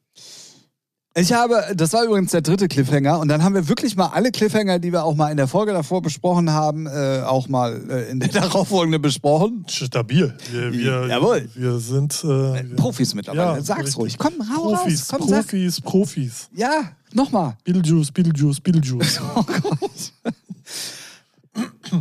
Ich 1.15 1.33
habe, 1.33 1.75
das 1.75 1.93
war 1.95 2.05
übrigens 2.05 2.31
der 2.31 2.43
dritte 2.43 2.69
Cliffhanger 2.69 3.19
und 3.19 3.29
dann 3.29 3.43
haben 3.43 3.55
wir 3.55 3.69
wirklich 3.69 3.97
mal 3.97 4.07
alle 4.09 4.31
Cliffhanger, 4.31 4.79
die 4.79 4.93
wir 4.93 5.05
auch 5.05 5.17
mal 5.17 5.31
in 5.31 5.37
der 5.37 5.49
Folge 5.49 5.73
davor 5.73 6.01
besprochen 6.01 6.53
haben, 6.53 6.87
äh, 6.87 7.23
auch 7.27 7.49
mal 7.49 7.81
äh, 7.91 8.11
in 8.11 8.21
der 8.21 8.29
darauffolgenden 8.33 9.03
besprochen. 9.03 9.65
Stabil. 9.69 10.33
Wir, 10.53 10.73
wir, 10.73 11.07
Jawohl. 11.09 11.49
wir 11.55 11.79
sind 11.79 12.23
äh, 12.23 12.27
wir, 12.29 12.77
Profis 12.77 13.15
mittlerweile. 13.15 13.59
Ja, 13.59 13.63
Sag's 13.63 13.81
richtig. 13.81 13.97
ruhig. 13.97 14.19
Komm, 14.19 14.35
hau 14.55 14.75
Profis, 14.75 15.13
raus. 15.13 15.19
Komm, 15.19 15.29
sag. 15.29 15.41
Profis, 15.49 15.81
Profis. 15.81 16.49
Ja, 16.55 16.93
nochmal. 17.13 17.57
Beetlejuice, 17.65 18.13
Beetlejuice, 18.13 18.61
Beetlejuice. 18.61 19.21
Oh 19.35 19.43
Gott. 19.43 20.13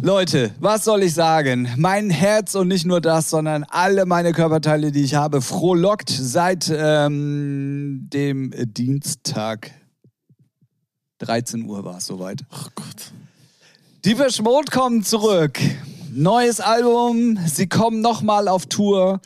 Leute, 0.02 0.54
was 0.60 0.84
soll 0.84 1.04
ich 1.04 1.14
sagen? 1.14 1.70
Mein 1.78 2.10
Herz 2.10 2.56
und 2.56 2.68
nicht 2.68 2.86
nur 2.86 3.02
das, 3.02 3.30
sondern 3.30 3.64
alle 3.64 4.06
meine 4.06 4.34
Körperteile, 4.34 4.92
die 4.92 5.04
ich 5.04 5.16
habe, 5.16 5.42
frohlockt 5.42 6.10
seit 6.10 6.72
ähm, 6.76 8.08
dem 8.12 8.54
Dienstag. 8.74 9.72
13 11.20 11.66
Uhr 11.66 11.84
war 11.84 11.98
es 11.98 12.06
soweit. 12.06 12.44
Ach 12.50 12.70
Gott. 12.76 13.12
Die 14.06 14.16
Mode 14.16 14.72
kommen 14.72 15.04
zurück. 15.04 15.60
Neues 16.14 16.60
Album, 16.60 17.38
sie 17.46 17.68
kommen 17.68 18.02
nochmal 18.02 18.48
auf 18.48 18.66
Tour. 18.66 19.20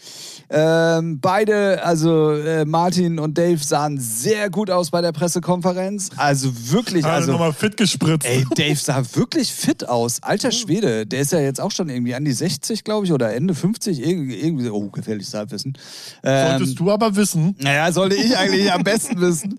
Ähm, 0.54 1.20
beide, 1.22 1.82
also 1.84 2.32
äh, 2.34 2.66
Martin 2.66 3.20
und 3.20 3.38
Dave, 3.38 3.58
sahen 3.64 3.98
sehr 4.00 4.50
gut 4.50 4.70
aus 4.70 4.90
bei 4.92 5.02
der 5.02 5.14
Pressekonferenz. 5.14 6.10
Also 6.18 6.52
wirklich, 6.72 7.06
Also, 7.06 7.16
also. 7.16 7.32
nochmal 7.32 7.54
fit 7.54 7.78
gespritzt. 7.78 8.28
Ey, 8.28 8.46
Dave 8.56 8.76
sah 8.76 9.02
wirklich 9.16 9.54
fit 9.54 9.88
aus. 9.88 10.22
Alter 10.22 10.52
Schwede, 10.52 11.06
der 11.06 11.22
ist 11.22 11.32
ja 11.32 11.40
jetzt 11.40 11.62
auch 11.62 11.72
schon 11.72 11.88
irgendwie 11.88 12.16
an 12.16 12.26
die 12.26 12.34
60, 12.34 12.84
glaube 12.84 13.06
ich, 13.06 13.14
oder 13.14 13.34
Ende 13.34 13.56
50. 13.56 14.06
Irgendwie, 14.06 14.36
irgendwie 14.36 14.70
oh, 14.70 14.90
gefährliches 14.90 15.34
Halbwissen. 15.34 15.78
Ähm, 16.24 16.50
Solltest 16.58 16.80
du 16.80 16.92
aber 16.92 17.16
wissen. 17.16 17.56
naja, 17.60 17.90
sollte 17.94 18.16
ich 18.18 18.38
eigentlich 18.38 18.72
am 18.74 18.84
besten 18.84 19.22
wissen. 19.22 19.58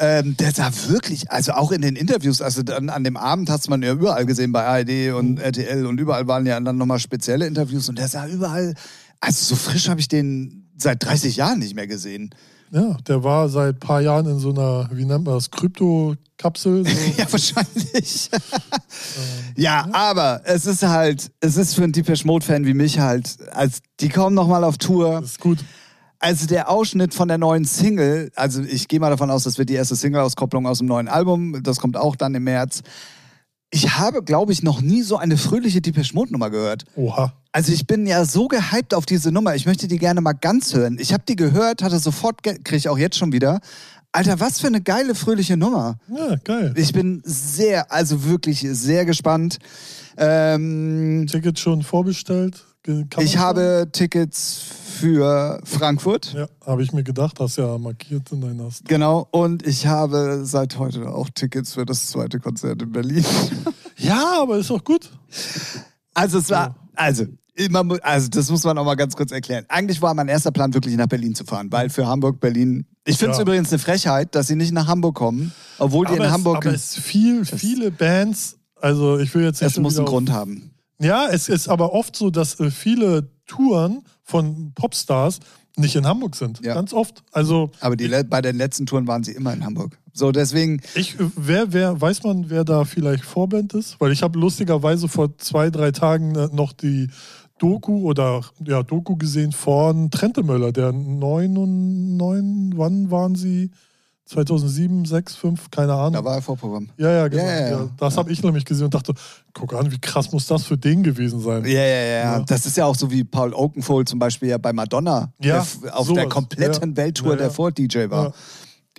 Ähm, 0.00 0.36
der 0.36 0.50
sah 0.52 0.70
wirklich, 0.88 1.30
also 1.30 1.52
auch 1.52 1.70
in 1.70 1.82
den 1.82 1.94
Interviews, 1.94 2.42
also 2.42 2.62
dann 2.64 2.90
an 2.90 3.04
dem 3.04 3.16
Abend 3.16 3.48
hat 3.48 3.68
man 3.68 3.80
ja 3.82 3.92
überall 3.92 4.26
gesehen 4.26 4.50
bei 4.50 4.64
ARD 4.64 5.14
und 5.16 5.38
RTL 5.38 5.86
und 5.86 6.00
überall 6.00 6.26
waren 6.26 6.46
ja 6.46 6.58
dann 6.58 6.76
nochmal 6.78 6.98
spezielle 6.98 7.46
Interviews 7.46 7.88
und 7.88 7.98
der 7.98 8.08
sah 8.08 8.26
überall, 8.26 8.74
also 9.22 9.54
so 9.54 9.56
frisch 9.56 9.88
habe 9.88 10.00
ich 10.00 10.08
den 10.08 10.68
seit 10.76 11.02
30 11.04 11.36
Jahren 11.36 11.60
nicht 11.60 11.74
mehr 11.74 11.86
gesehen. 11.86 12.34
Ja, 12.72 12.96
der 13.06 13.22
war 13.22 13.48
seit 13.48 13.76
ein 13.76 13.78
paar 13.78 14.00
Jahren 14.00 14.26
in 14.26 14.38
so 14.38 14.50
einer, 14.50 14.88
wie 14.92 15.04
nennt 15.04 15.24
man 15.24 15.34
das, 15.34 15.50
Krypto-Kapsel. 15.50 16.84
So. 16.84 16.90
Ja, 17.18 17.30
wahrscheinlich. 17.30 18.30
ja, 19.56 19.86
aber 19.92 20.40
es 20.44 20.66
ist 20.66 20.82
halt, 20.82 21.30
es 21.40 21.56
ist 21.56 21.74
für 21.74 21.84
einen 21.84 21.92
Depeche 21.92 22.26
Mode-Fan 22.26 22.64
wie 22.64 22.74
mich 22.74 22.98
halt, 22.98 23.36
als 23.52 23.80
die 24.00 24.08
kommen 24.08 24.34
nochmal 24.34 24.64
auf 24.64 24.78
Tour. 24.78 25.20
Das 25.20 25.32
ist 25.32 25.40
gut. 25.40 25.58
Also 26.18 26.46
der 26.46 26.70
Ausschnitt 26.70 27.14
von 27.14 27.28
der 27.28 27.38
neuen 27.38 27.64
Single, 27.64 28.32
also 28.36 28.62
ich 28.62 28.88
gehe 28.88 29.00
mal 29.00 29.10
davon 29.10 29.30
aus, 29.30 29.44
das 29.44 29.58
wird 29.58 29.68
die 29.68 29.74
erste 29.74 29.94
Single-Auskopplung 29.94 30.66
aus 30.66 30.78
dem 30.78 30.86
neuen 30.86 31.08
Album, 31.08 31.62
das 31.62 31.78
kommt 31.78 31.96
auch 31.96 32.16
dann 32.16 32.34
im 32.34 32.44
März. 32.44 32.82
Ich 33.70 33.98
habe, 33.98 34.22
glaube 34.22 34.52
ich, 34.52 34.62
noch 34.62 34.80
nie 34.80 35.02
so 35.02 35.16
eine 35.16 35.36
fröhliche 35.36 35.80
Depeche 35.80 36.14
Mode-Nummer 36.14 36.48
gehört. 36.50 36.84
Oha. 36.96 37.34
Also 37.54 37.70
ich 37.72 37.86
bin 37.86 38.06
ja 38.06 38.24
so 38.24 38.48
gehypt 38.48 38.94
auf 38.94 39.04
diese 39.04 39.30
Nummer. 39.30 39.54
Ich 39.54 39.66
möchte 39.66 39.86
die 39.86 39.98
gerne 39.98 40.22
mal 40.22 40.32
ganz 40.32 40.72
hören. 40.72 40.96
Ich 40.98 41.12
habe 41.12 41.24
die 41.28 41.36
gehört, 41.36 41.82
hatte 41.82 41.98
sofort, 41.98 42.42
kriege 42.42 42.76
ich 42.76 42.88
auch 42.88 42.96
jetzt 42.96 43.18
schon 43.18 43.32
wieder. 43.32 43.60
Alter, 44.10 44.40
was 44.40 44.60
für 44.60 44.68
eine 44.68 44.80
geile, 44.80 45.14
fröhliche 45.14 45.58
Nummer. 45.58 45.96
Ja, 46.08 46.36
geil. 46.36 46.72
Ich 46.76 46.92
bin 46.92 47.22
sehr, 47.24 47.92
also 47.92 48.24
wirklich 48.24 48.60
sehr 48.60 49.04
gespannt. 49.04 49.58
Ähm, 50.16 51.26
Ticket 51.30 51.58
schon 51.58 51.82
vorbestellt? 51.82 52.64
Kann 52.82 53.06
ich 53.24 53.36
habe 53.36 53.88
Tickets 53.92 54.60
für 54.98 55.60
Frankfurt. 55.64 56.32
Ja, 56.34 56.48
habe 56.66 56.82
ich 56.82 56.92
mir 56.92 57.04
gedacht, 57.04 57.38
hast 57.38 57.56
ja 57.56 57.78
markiert 57.78 58.32
in 58.32 58.40
deiner 58.40 58.70
Story. 58.70 58.88
Genau, 58.88 59.28
und 59.30 59.66
ich 59.66 59.86
habe 59.86 60.40
seit 60.44 60.78
heute 60.78 61.08
auch 61.08 61.28
Tickets 61.32 61.74
für 61.74 61.86
das 61.86 62.08
zweite 62.08 62.40
Konzert 62.40 62.82
in 62.82 62.92
Berlin. 62.92 63.24
Ja, 63.98 64.40
aber 64.42 64.56
ist 64.56 64.70
auch 64.70 64.82
gut. 64.82 65.10
Also 66.12 66.38
es 66.38 66.50
war, 66.50 66.74
also, 66.94 67.26
mu- 67.70 67.96
also 68.02 68.28
das 68.28 68.50
muss 68.50 68.64
man 68.64 68.78
auch 68.78 68.84
mal 68.84 68.94
ganz 68.94 69.16
kurz 69.16 69.32
erklären. 69.32 69.64
Eigentlich 69.68 70.00
war 70.02 70.14
mein 70.14 70.28
erster 70.28 70.50
Plan 70.52 70.72
wirklich 70.74 70.96
nach 70.96 71.06
Berlin 71.06 71.34
zu 71.34 71.44
fahren, 71.44 71.68
weil 71.70 71.90
für 71.90 72.06
Hamburg, 72.06 72.40
Berlin, 72.40 72.86
ich 73.04 73.18
finde 73.18 73.32
es 73.32 73.38
Ja. 73.38 73.42
übrigens 73.42 73.70
eine 73.70 73.78
Frechheit, 73.78 74.34
dass 74.34 74.46
sie 74.46 74.56
nicht 74.56 74.72
nach 74.72 74.86
Hamburg 74.86 75.14
kommen, 75.14 75.52
obwohl 75.78 76.06
die 76.06 76.12
aber 76.12 76.18
in 76.22 76.26
es, 76.26 76.32
Hamburg, 76.32 76.66
aber 76.66 76.74
es 76.74 76.94
viel, 76.96 77.44
viele 77.44 77.90
Bands, 77.90 78.56
also 78.80 79.18
ich 79.18 79.34
will 79.34 79.44
jetzt 79.44 79.60
nicht 79.60 79.72
es 79.72 79.78
muss 79.78 79.96
einen 79.96 80.06
auf- 80.06 80.10
Grund 80.10 80.30
haben. 80.30 80.70
Ja, 81.00 81.26
es 81.28 81.48
ist 81.48 81.68
aber 81.68 81.92
oft 81.92 82.14
so, 82.14 82.30
dass 82.30 82.60
äh, 82.60 82.70
viele 82.70 83.28
Touren 83.46 84.02
von 84.22 84.72
Popstars 84.74 85.40
nicht 85.76 85.96
in 85.96 86.06
Hamburg 86.06 86.36
sind. 86.36 86.60
Ja. 86.64 86.74
Ganz 86.74 86.92
oft. 86.92 87.24
Also 87.32 87.70
Aber 87.80 87.96
die, 87.96 88.06
le- 88.06 88.24
bei 88.24 88.40
den 88.40 88.56
letzten 88.56 88.86
Touren 88.86 89.06
waren 89.08 89.24
sie 89.24 89.32
immer 89.32 89.52
in 89.52 89.64
Hamburg. 89.64 89.98
So, 90.12 90.30
deswegen, 90.30 90.80
ich, 90.94 91.18
äh, 91.18 91.24
wer, 91.34 91.72
wer, 91.72 91.98
weiß 92.00 92.22
man, 92.22 92.50
wer 92.50 92.62
da 92.64 92.84
vielleicht 92.84 93.24
Vorband 93.24 93.72
ist? 93.74 93.96
Weil 93.98 94.12
ich 94.12 94.22
habe 94.22 94.38
lustigerweise 94.38 95.08
vor 95.08 95.36
zwei, 95.38 95.70
drei 95.70 95.90
Tagen 95.90 96.36
äh, 96.36 96.48
noch 96.52 96.72
die 96.72 97.08
Doku 97.62 98.02
oder 98.08 98.40
ja, 98.66 98.82
Doku 98.82 99.16
gesehen 99.16 99.52
von 99.52 100.10
Trentemöller, 100.10 100.72
der 100.72 100.90
9 100.92 101.56
und 101.56 102.16
9, 102.16 102.72
wann 102.76 103.10
waren 103.10 103.34
sie? 103.36 103.70
2007, 104.24 105.04
6, 105.04 105.34
5, 105.36 105.70
keine 105.70 105.92
Ahnung. 105.94 106.14
da 106.14 106.24
war 106.24 106.36
er 106.36 106.42
Vorprogramm. 106.42 106.88
ja, 106.96 107.10
ja, 107.10 107.28
genau. 107.28 107.42
Ja, 107.42 107.60
ja, 107.60 107.70
ja. 107.70 107.90
Das 107.98 108.16
habe 108.16 108.32
ich 108.32 108.42
nämlich 108.42 108.64
gesehen 108.64 108.86
und 108.86 108.94
dachte, 108.94 109.12
guck 109.52 109.74
an, 109.74 109.90
wie 109.92 109.98
krass 109.98 110.32
muss 110.32 110.46
das 110.46 110.64
für 110.64 110.78
den 110.78 111.02
gewesen 111.02 111.40
sein. 111.40 111.64
Ja, 111.64 111.84
ja, 111.84 112.04
ja. 112.24 112.40
Das 112.40 112.64
ist 112.64 112.76
ja 112.76 112.86
auch 112.86 112.94
so 112.96 113.10
wie 113.10 113.24
Paul 113.24 113.52
Oakenfold 113.52 114.08
zum 114.08 114.18
Beispiel 114.18 114.48
ja 114.48 114.58
bei 114.58 114.72
Madonna 114.72 115.32
der 115.38 115.60
auf 115.60 115.78
sowas. 116.06 116.14
der 116.14 116.28
kompletten. 116.28 116.96
Welttour 116.96 117.36
der. 117.36 117.50
Vor-DJ 117.50 118.08
war. 118.10 118.32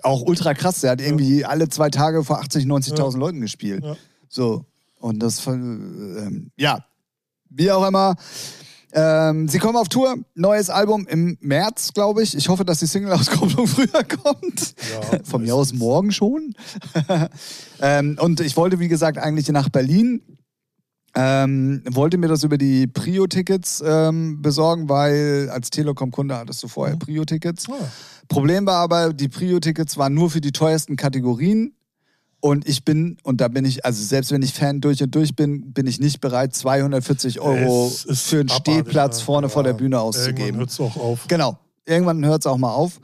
Auch 0.04 0.22
ultra 0.22 0.54
krass. 0.54 0.82
Der 0.82 0.92
hat 0.92 1.02
irgendwie 1.02 1.44
alle 1.46 1.68
zwei 1.70 1.90
Tage 1.90 2.24
vor 2.24 2.40
80, 2.40 2.66
90.000 2.66 3.18
Leuten 3.18 3.42
gespielt. 3.42 3.84
So. 4.30 4.66
Und 5.00 5.20
das, 5.24 5.40
von- 5.40 6.16
ähm, 6.20 6.52
ja, 6.58 6.86
wie 7.56 7.72
auch 7.72 7.88
immer. 7.88 8.16
Ähm, 8.96 9.48
sie 9.48 9.58
kommen 9.58 9.76
auf 9.76 9.90
Tour, 9.90 10.16
neues 10.36 10.70
Album 10.70 11.08
im 11.08 11.38
März, 11.42 11.94
glaube 11.94 12.22
ich. 12.22 12.38
Ich 12.38 12.48
hoffe, 12.50 12.64
dass 12.64 12.80
die 12.80 12.86
Single-Auskopplung 12.86 13.66
früher 13.68 14.04
kommt. 14.04 14.76
Ja, 15.12 15.20
Von 15.24 15.42
mir 15.42 15.56
aus 15.56 15.74
morgen 15.74 16.12
schon. 16.12 16.54
ähm, 17.82 18.18
und 18.20 18.40
ich 18.40 18.56
wollte, 18.56 18.80
wie 18.80 18.88
gesagt, 18.88 19.18
eigentlich 19.18 19.50
nach 19.50 19.70
Berlin. 19.70 20.22
Ähm, 21.16 21.84
wollte 21.90 22.18
mir 22.18 22.28
das 22.28 22.44
über 22.44 22.58
die 22.58 22.88
Prio-Tickets 22.88 23.84
ähm, 23.86 24.42
besorgen, 24.42 24.90
weil 24.90 25.50
als 25.52 25.70
Telekom-Kunde 25.70 26.36
hattest 26.36 26.64
du 26.64 26.68
vorher 26.68 26.96
Mhm. 26.96 27.00
Prio-Tickets. 27.00 27.70
Ah, 27.70 27.74
Problem 28.30 28.66
war 28.66 28.78
aber, 28.78 29.14
die 29.14 29.28
Prio-Tickets 29.30 29.98
waren 29.98 30.14
nur 30.16 30.32
für 30.32 30.42
die 30.42 30.52
teuersten 30.52 30.96
Kategorien. 30.96 31.76
Und 32.46 32.68
ich 32.68 32.84
bin, 32.84 33.16
und 33.24 33.40
da 33.40 33.48
bin 33.48 33.64
ich, 33.64 33.86
also 33.86 34.04
selbst 34.04 34.34
wenn 34.34 34.42
ich 34.42 34.54
Fan 34.54 34.82
durch 34.82 35.02
und 35.02 35.16
durch 35.16 35.34
bin, 35.34 35.72
bin 35.72 35.88
ich 35.88 36.02
nicht 36.02 36.20
bereit, 36.20 36.54
240 36.54 37.40
Euro 37.40 37.90
für 37.90 38.42
einen 38.42 38.50
Stehplatz 38.50 39.20
ja. 39.20 39.26
vorne 39.26 39.48
vor 39.48 39.64
der 39.64 39.72
Ja, 39.72 39.78
Bühne 39.78 39.96
Irgendwann 39.96 40.08
auszugeben. 40.10 40.58
hört 40.60 40.70
es 40.70 40.78
auch 40.82 40.98
auf. 40.98 41.26
Genau. 41.30 41.58
Irgendwann 41.86 42.26
hört 42.26 42.42
es 42.42 42.46
auch 42.46 42.58
mal 42.58 42.74
auf. 42.74 43.00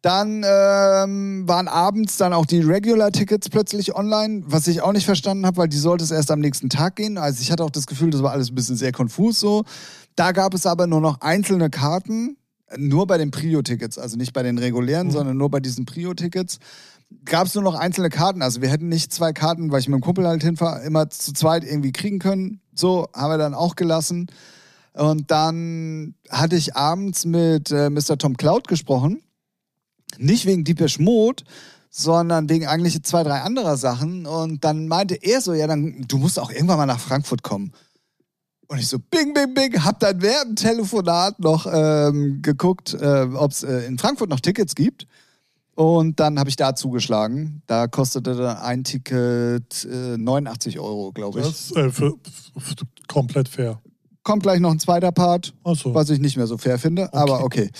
Dann 0.00 0.42
ähm, 0.42 1.44
waren 1.46 1.68
abends 1.68 2.16
dann 2.16 2.32
auch 2.32 2.46
die 2.46 2.60
Regular-Tickets 2.60 3.50
plötzlich 3.50 3.94
online, 3.94 4.42
was 4.46 4.66
ich 4.66 4.80
auch 4.80 4.92
nicht 4.92 5.04
verstanden 5.04 5.44
habe, 5.44 5.58
weil 5.58 5.68
die 5.68 5.76
sollte 5.76 6.02
es 6.02 6.10
erst 6.10 6.30
am 6.30 6.40
nächsten 6.40 6.70
Tag 6.70 6.96
gehen. 6.96 7.18
Also 7.18 7.42
ich 7.42 7.52
hatte 7.52 7.62
auch 7.64 7.70
das 7.70 7.86
Gefühl, 7.86 8.08
das 8.08 8.22
war 8.22 8.32
alles 8.32 8.50
ein 8.50 8.54
bisschen 8.54 8.76
sehr 8.76 8.92
konfus 8.92 9.38
so. 9.38 9.64
Da 10.16 10.32
gab 10.32 10.54
es 10.54 10.64
aber 10.64 10.86
nur 10.86 11.02
noch 11.02 11.20
einzelne 11.20 11.68
Karten, 11.68 12.38
nur 12.78 13.06
bei 13.06 13.18
den 13.18 13.30
Prio-Tickets, 13.30 13.98
also 13.98 14.16
nicht 14.16 14.32
bei 14.32 14.42
den 14.42 14.56
regulären, 14.56 15.08
Mhm. 15.08 15.12
sondern 15.12 15.36
nur 15.36 15.50
bei 15.50 15.60
diesen 15.60 15.84
Prio-Tickets. 15.84 16.58
Gab 17.24 17.46
es 17.46 17.54
nur 17.54 17.64
noch 17.64 17.74
einzelne 17.74 18.10
Karten. 18.10 18.42
Also 18.42 18.62
wir 18.62 18.68
hätten 18.68 18.88
nicht 18.88 19.12
zwei 19.12 19.32
Karten, 19.32 19.70
weil 19.70 19.80
ich 19.80 19.88
mit 19.88 19.98
dem 19.98 20.02
Kumpel 20.02 20.26
halt 20.26 20.42
hinfahre, 20.42 20.84
immer 20.84 21.10
zu 21.10 21.32
zweit 21.32 21.64
irgendwie 21.64 21.92
kriegen 21.92 22.18
können. 22.18 22.60
So 22.74 23.08
haben 23.14 23.30
wir 23.30 23.38
dann 23.38 23.54
auch 23.54 23.76
gelassen. 23.76 24.28
Und 24.92 25.30
dann 25.30 26.14
hatte 26.28 26.56
ich 26.56 26.76
abends 26.76 27.24
mit 27.24 27.70
äh, 27.70 27.90
Mr. 27.90 28.18
Tom 28.18 28.36
Cloud 28.36 28.68
gesprochen. 28.68 29.22
Nicht 30.18 30.44
wegen 30.44 30.64
Deepesh 30.64 30.98
Mode, 30.98 31.44
sondern 31.88 32.48
wegen 32.48 32.66
eigentlich 32.66 33.02
zwei, 33.02 33.22
drei 33.22 33.40
anderer 33.40 33.76
Sachen. 33.76 34.26
Und 34.26 34.64
dann 34.64 34.88
meinte 34.88 35.14
er 35.14 35.40
so, 35.40 35.54
ja, 35.54 35.66
dann, 35.66 36.04
du 36.08 36.18
musst 36.18 36.38
auch 36.38 36.50
irgendwann 36.50 36.78
mal 36.78 36.86
nach 36.86 37.00
Frankfurt 37.00 37.42
kommen. 37.42 37.72
Und 38.68 38.78
ich 38.78 38.88
so, 38.88 38.98
bing, 38.98 39.34
bing, 39.34 39.52
bing, 39.52 39.84
hab 39.84 40.00
dann 40.00 40.22
während 40.22 40.50
dem 40.50 40.56
Telefonat 40.56 41.38
noch 41.40 41.66
ähm, 41.70 42.40
geguckt, 42.40 42.94
äh, 42.94 43.28
ob 43.34 43.50
es 43.50 43.62
äh, 43.62 43.84
in 43.86 43.98
Frankfurt 43.98 44.30
noch 44.30 44.40
Tickets 44.40 44.74
gibt. 44.74 45.06
Und 45.74 46.20
dann 46.20 46.38
habe 46.38 46.50
ich 46.50 46.56
da 46.56 46.74
zugeschlagen. 46.74 47.62
Da 47.66 47.86
kostete 47.86 48.34
dann 48.34 48.58
ein 48.58 48.84
Ticket 48.84 49.88
äh, 49.90 50.18
89 50.18 50.78
Euro, 50.78 51.12
glaube 51.12 51.40
ich. 51.40 51.46
Das 51.46 51.70
ist 51.70 51.76
äh, 51.76 51.90
für, 51.90 52.12
für, 52.58 52.74
komplett 53.08 53.48
fair. 53.48 53.80
Kommt 54.22 54.42
gleich 54.42 54.60
noch 54.60 54.70
ein 54.70 54.78
zweiter 54.78 55.12
Part, 55.12 55.54
so. 55.64 55.94
was 55.94 56.10
ich 56.10 56.20
nicht 56.20 56.36
mehr 56.36 56.46
so 56.46 56.58
fair 56.58 56.78
finde, 56.78 57.12
aber 57.12 57.42
okay. 57.42 57.70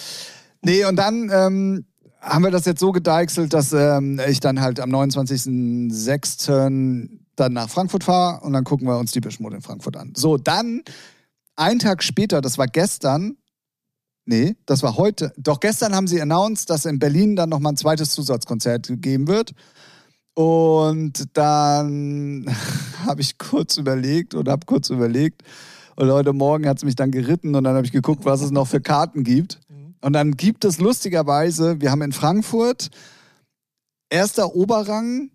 Nee, 0.63 0.85
und 0.85 0.97
dann 0.97 1.31
ähm, 1.33 1.85
haben 2.21 2.45
wir 2.45 2.51
das 2.51 2.65
jetzt 2.65 2.81
so 2.81 2.91
gedeichselt, 2.93 3.53
dass 3.53 3.73
ähm, 3.73 4.21
ich 4.29 4.41
dann 4.41 4.61
halt 4.61 4.81
am 4.81 4.91
29.06. 4.91 7.09
dann 7.37 7.53
nach 7.53 7.69
Frankfurt 7.69 8.05
fahre 8.05 8.45
und 8.45 8.55
dann 8.55 8.65
gucken 8.65 8.89
wir 8.89 8.99
uns 8.99 9.13
die 9.13 9.21
Bischmode 9.21 9.57
in 9.57 9.63
Frankfurt 9.63 9.97
an. 9.97 10.15
So, 10.17 10.37
dann, 10.37 10.83
einen 11.57 11.81
Tag 11.81 12.03
später, 12.03 12.41
das 12.41 12.59
war 12.59 12.67
gestern, 12.67 13.37
nee, 14.25 14.57
das 14.67 14.83
war 14.83 14.97
heute, 14.97 15.33
doch 15.37 15.61
gestern 15.61 15.95
haben 15.95 16.07
sie 16.07 16.21
announced, 16.21 16.71
dass 16.71 16.85
in 16.85 16.99
Berlin 16.99 17.37
dann 17.37 17.49
nochmal 17.49 17.73
ein 17.73 17.77
zweites 17.77 18.11
Zusatzkonzert 18.13 18.89
gegeben 18.89 19.29
wird. 19.29 19.53
Und 20.35 21.37
dann 21.37 22.47
habe 23.07 23.21
ich 23.21 23.39
kurz 23.39 23.77
überlegt 23.77 24.35
und 24.35 24.49
habe 24.49 24.67
kurz 24.67 24.91
überlegt. 24.91 25.43
Und 25.97 26.11
heute 26.11 26.33
Morgen 26.33 26.67
hat 26.67 26.79
es 26.79 26.85
mich 26.85 26.97
dann 26.97 27.11
geritten 27.11 27.55
und 27.55 27.65
dann 27.65 27.75
habe 27.75 27.85
ich 27.87 27.93
geguckt, 27.93 28.25
was 28.25 28.41
es 28.41 28.51
noch 28.51 28.67
für 28.67 28.81
Karten 28.81 29.25
gibt. 29.25 29.61
Und 30.01 30.15
dann 30.15 30.37
gibt 30.37 30.65
es 30.65 30.81
lustigerweise, 30.81 31.81
wir 31.81 31.91
haben 31.91 32.03
in 32.03 32.13
Frankfurt 32.13 32.91
erster 34.11 34.55
Oberrang, 34.55 35.31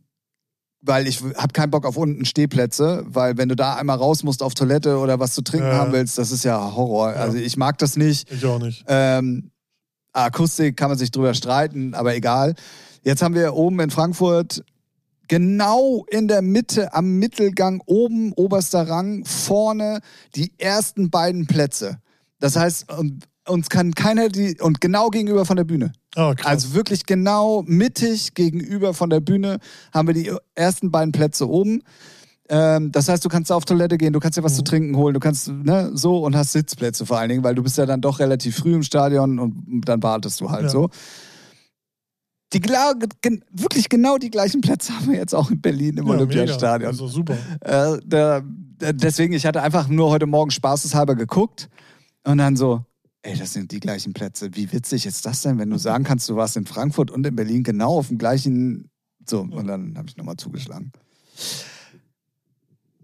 weil 0.81 1.07
ich 1.07 1.21
habe 1.35 1.53
keinen 1.53 1.71
Bock 1.71 1.85
auf 1.85 1.97
unten 1.97 2.25
Stehplätze, 2.25 3.03
weil 3.07 3.37
wenn 3.37 3.49
du 3.49 3.55
da 3.55 3.75
einmal 3.75 3.97
raus 3.97 4.23
musst 4.23 4.43
auf 4.43 4.53
Toilette 4.53 4.97
oder 4.99 5.19
was 5.19 5.33
zu 5.33 5.41
trinken 5.41 5.67
Ja. 5.67 5.77
haben 5.77 5.91
willst, 5.91 6.17
das 6.17 6.31
ist 6.31 6.43
ja 6.43 6.75
Horror. 6.75 7.13
Ja. 7.13 7.21
Also 7.21 7.37
ich 7.37 7.57
mag 7.57 7.77
das 7.79 7.97
nicht. 7.97 8.31
Ich 8.31 8.45
auch 8.45 8.59
nicht. 8.59 8.85
Ähm, 8.87 9.51
Akustik 10.13 10.77
kann 10.77 10.89
man 10.89 10.97
sich 10.97 11.11
drüber 11.11 11.33
streiten, 11.33 11.93
aber 11.93 12.15
egal. 12.15 12.55
Jetzt 13.03 13.21
haben 13.21 13.35
wir 13.35 13.53
oben 13.55 13.79
in 13.79 13.89
Frankfurt 13.91 14.63
genau 15.27 16.05
in 16.09 16.27
der 16.27 16.41
Mitte 16.41 16.93
am 16.93 17.19
Mittelgang 17.19 17.81
oben 17.85 18.31
oberster 18.33 18.87
Rang 18.87 19.25
vorne 19.25 19.99
die 20.35 20.53
ersten 20.57 21.09
beiden 21.09 21.47
Plätze. 21.47 21.99
Das 22.39 22.55
heißt, 22.55 22.85
uns 23.47 23.69
kann 23.69 23.93
keiner 23.93 24.29
die 24.29 24.57
und 24.61 24.81
genau 24.81 25.09
gegenüber 25.09 25.45
von 25.45 25.57
der 25.57 25.63
Bühne. 25.63 25.93
Krass. 26.15 26.35
Also 26.43 26.73
wirklich 26.73 27.05
genau 27.05 27.63
mittig 27.67 28.33
gegenüber 28.33 28.93
von 28.93 29.09
der 29.09 29.19
Bühne 29.19 29.59
haben 29.93 30.07
wir 30.07 30.13
die 30.13 30.31
ersten 30.55 30.91
beiden 30.91 31.11
Plätze 31.11 31.47
oben. 31.47 31.81
Ähm, 32.49 32.91
das 32.91 33.09
heißt, 33.09 33.23
du 33.25 33.29
kannst 33.29 33.51
auf 33.51 33.65
Toilette 33.65 33.97
gehen, 33.97 34.13
du 34.13 34.19
kannst 34.19 34.37
dir 34.37 34.43
was 34.43 34.55
zu 34.55 34.63
trinken 34.63 34.95
holen, 34.95 35.13
du 35.13 35.19
kannst 35.19 35.49
ne, 35.49 35.91
so 35.93 36.23
und 36.23 36.35
hast 36.35 36.53
Sitzplätze 36.53 37.05
vor 37.05 37.19
allen 37.19 37.29
Dingen, 37.29 37.43
weil 37.43 37.55
du 37.55 37.61
bist 37.61 37.77
ja 37.77 37.85
dann 37.85 37.99
doch 38.01 38.19
relativ 38.19 38.55
früh 38.57 38.73
im 38.73 38.83
Stadion 38.83 39.37
und 39.37 39.81
dann 39.85 40.01
wartest 40.01 40.39
du 40.41 40.49
halt 40.49 40.63
Ja. 40.63 40.69
so. 40.69 40.89
Die 42.53 42.61
gen 42.61 43.43
wirklich 43.51 43.89
genau 43.89 44.17
die 44.17 44.29
gleichen 44.29 44.61
Plätze 44.61 44.93
haben 44.93 45.11
wir 45.11 45.17
jetzt 45.17 45.35
auch 45.35 45.51
in 45.51 45.59
Berlin 45.59 45.97
im 45.97 46.07
ja, 46.07 46.13
Olympiastadion. 46.13 46.87
Also 46.89 47.07
super. 47.07 47.35
Äh, 47.59 47.97
da- 48.05 48.41
deswegen, 48.93 49.33
ich 49.33 49.45
hatte 49.45 49.61
einfach 49.61 49.89
nur 49.89 50.09
heute 50.09 50.27
Morgen 50.27 50.51
spaßeshalber 50.51 51.15
geguckt 51.15 51.67
und 52.23 52.37
dann 52.37 52.55
so, 52.55 52.85
ey, 53.27 53.37
das 53.37 53.53
sind 53.53 53.71
die 53.71 53.79
gleichen 53.79 54.13
Plätze. 54.13 54.55
Wie 54.55 54.71
witzig 54.71 55.05
ist 55.05 55.25
das 55.25 55.41
denn, 55.41 55.57
wenn 55.57 55.69
du 55.69 55.77
sagen 55.77 56.03
kannst, 56.03 56.29
du 56.29 56.35
warst 56.37 56.55
in 56.55 56.65
Frankfurt 56.65 57.11
und 57.11 57.25
in 57.27 57.35
Berlin 57.35 57.63
genau 57.63 57.97
auf 57.97 58.07
dem 58.07 58.17
gleichen. 58.17 58.89
So, 59.27 59.41
und 59.41 59.67
dann 59.67 59.97
habe 59.97 60.07
ich 60.07 60.15
nochmal 60.15 60.37
zugeschlagen. 60.37 60.93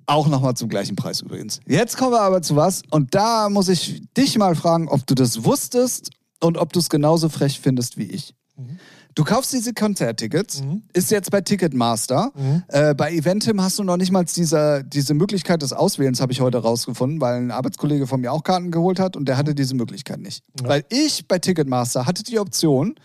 Auch 0.06 0.28
nochmal 0.28 0.56
zum 0.56 0.70
gleichen 0.70 0.96
Preis 0.96 1.22
übrigens. 1.22 1.60
Jetzt 1.68 1.98
kommen 1.98 2.14
wir 2.14 2.22
aber 2.22 2.42
zu 2.42 2.56
was, 2.56 2.82
und 2.90 3.14
da 3.14 3.50
muss 3.50 3.68
ich 3.68 4.02
dich 4.18 4.38
mal 4.38 4.56
fragen, 4.56 4.88
ob 4.88 5.06
du 5.06 5.14
das 5.14 5.44
wusstest 5.44 6.10
und 6.40 6.58
ob 6.58 6.72
du 6.72 6.80
es 6.80 6.90
genauso 6.90 7.28
frech 7.30 7.60
findest 7.60 7.98
wie 7.98 8.04
ich. 8.04 8.34
Mhm. 8.58 8.80
Du 9.16 9.24
kaufst 9.24 9.54
diese 9.54 9.74
Konzerttickets, 9.74 10.62
Mhm. 10.64 10.84
ist 10.94 11.12
jetzt 11.12 11.30
bei 11.30 11.42
Ticketmaster. 11.42 12.32
Mhm. 12.36 12.64
Äh, 12.68 12.96
bei 12.96 13.12
Eventim 13.14 13.62
hast 13.62 13.78
du 13.78 13.84
noch 13.84 13.98
nicht 13.98 14.12
mal 14.12 14.24
diese, 14.26 14.84
diese 14.84 15.14
Möglichkeit 15.14 15.62
des 15.62 15.72
Auswählens, 15.74 16.20
habe 16.20 16.32
ich 16.32 16.42
heute 16.42 16.58
rausgefunden, 16.58 17.22
weil 17.22 17.36
ein 17.42 17.52
Arbeitskollege 17.52 18.08
von 18.08 18.22
mir 18.22 18.32
auch 18.32 18.44
Karten 18.44 18.72
geholt 18.72 19.00
hat 19.00 19.16
und 19.16 19.26
der 19.28 19.38
hatte 19.38 19.54
diese 19.54 19.76
Möglichkeit 19.76 20.20
nicht. 20.20 20.44
Ja. 20.62 20.68
Weil 20.70 20.86
ich 20.90 21.28
bei 21.28 21.38
Ticketmaster 21.40 22.06
hatte 22.08 22.24
die 22.24 22.40
Option, 22.40 22.96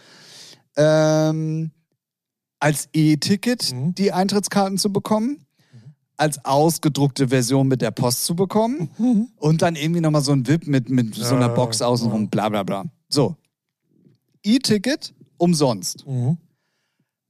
ähm, 0.76 1.70
als 2.60 2.88
E-Ticket 2.92 3.72
Mhm. 3.74 3.94
die 3.94 4.12
Eintrittskarten 4.12 4.78
zu 4.78 4.92
bekommen, 4.92 5.44
als 6.16 6.44
ausgedruckte 6.44 7.28
Version 7.28 7.68
mit 7.68 7.80
der 7.82 7.90
Post 7.92 8.24
zu 8.24 8.34
bekommen 8.34 8.90
Mhm. 8.98 9.28
und 9.36 9.62
dann 9.62 9.76
irgendwie 9.76 10.00
nochmal 10.00 10.22
so 10.22 10.32
ein 10.32 10.46
VIP 10.46 10.66
mit, 10.66 10.88
mit 10.88 11.14
so 11.14 11.34
einer 11.36 11.48
Box 11.50 11.82
außenrum, 11.82 12.28
bla 12.28 12.48
bla 12.48 12.62
bla. 12.62 12.84
So. 13.08 13.36
E-Ticket 14.42 15.14
umsonst. 15.38 16.06
Mhm. 16.06 16.36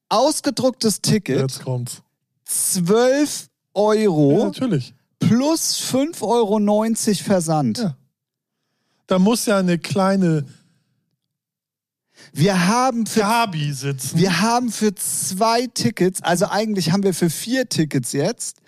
Ausgedrucktes 0.09 1.01
Ticket 1.03 1.41
Jetzt 1.41 1.63
kommt's. 1.63 2.03
12 2.47 3.43
Ja, 3.43 3.49
Euro 3.83 4.45
natürlich. 4.47 4.95
plus 5.19 5.79
5,90 5.93 6.23
Euro 6.23 7.25
Versand. 7.25 7.79
Ja. 7.79 7.97
Da 9.07 9.19
muss 9.19 9.47
ja 9.47 9.59
eine 9.59 9.79
kleine 9.79 10.45
Wir 12.33 12.67
haben 12.69 13.07
für 13.07 13.21
Gabi 13.21 13.73
sitzen. 13.73 14.19
wir 14.19 14.41
haben 14.41 14.71
für 14.73 14.95
zwei 14.95 15.67
Tickets, 15.67 16.23
also 16.23 16.47
eigentlich 16.47 16.91
haben 16.93 17.03
wir 17.03 17.15
für 17.15 17.31
vier 17.31 17.69
Tickets 17.69 18.13
jetzt 18.13 18.59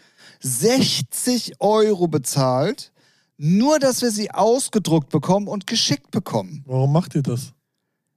60 0.41 1.61
Euro 1.61 2.09
bezahlt, 2.09 2.93
nur 3.37 3.79
dass 3.79 4.03
wir 4.03 4.11
sie 4.11 4.31
ausgedruckt 4.31 5.11
bekommen 5.11 5.49
und 5.49 5.67
geschickt 5.67 6.11
bekommen. 6.11 6.63
Warum 6.67 6.93
macht 6.93 7.15
ihr 7.15 7.23
das? 7.23 7.53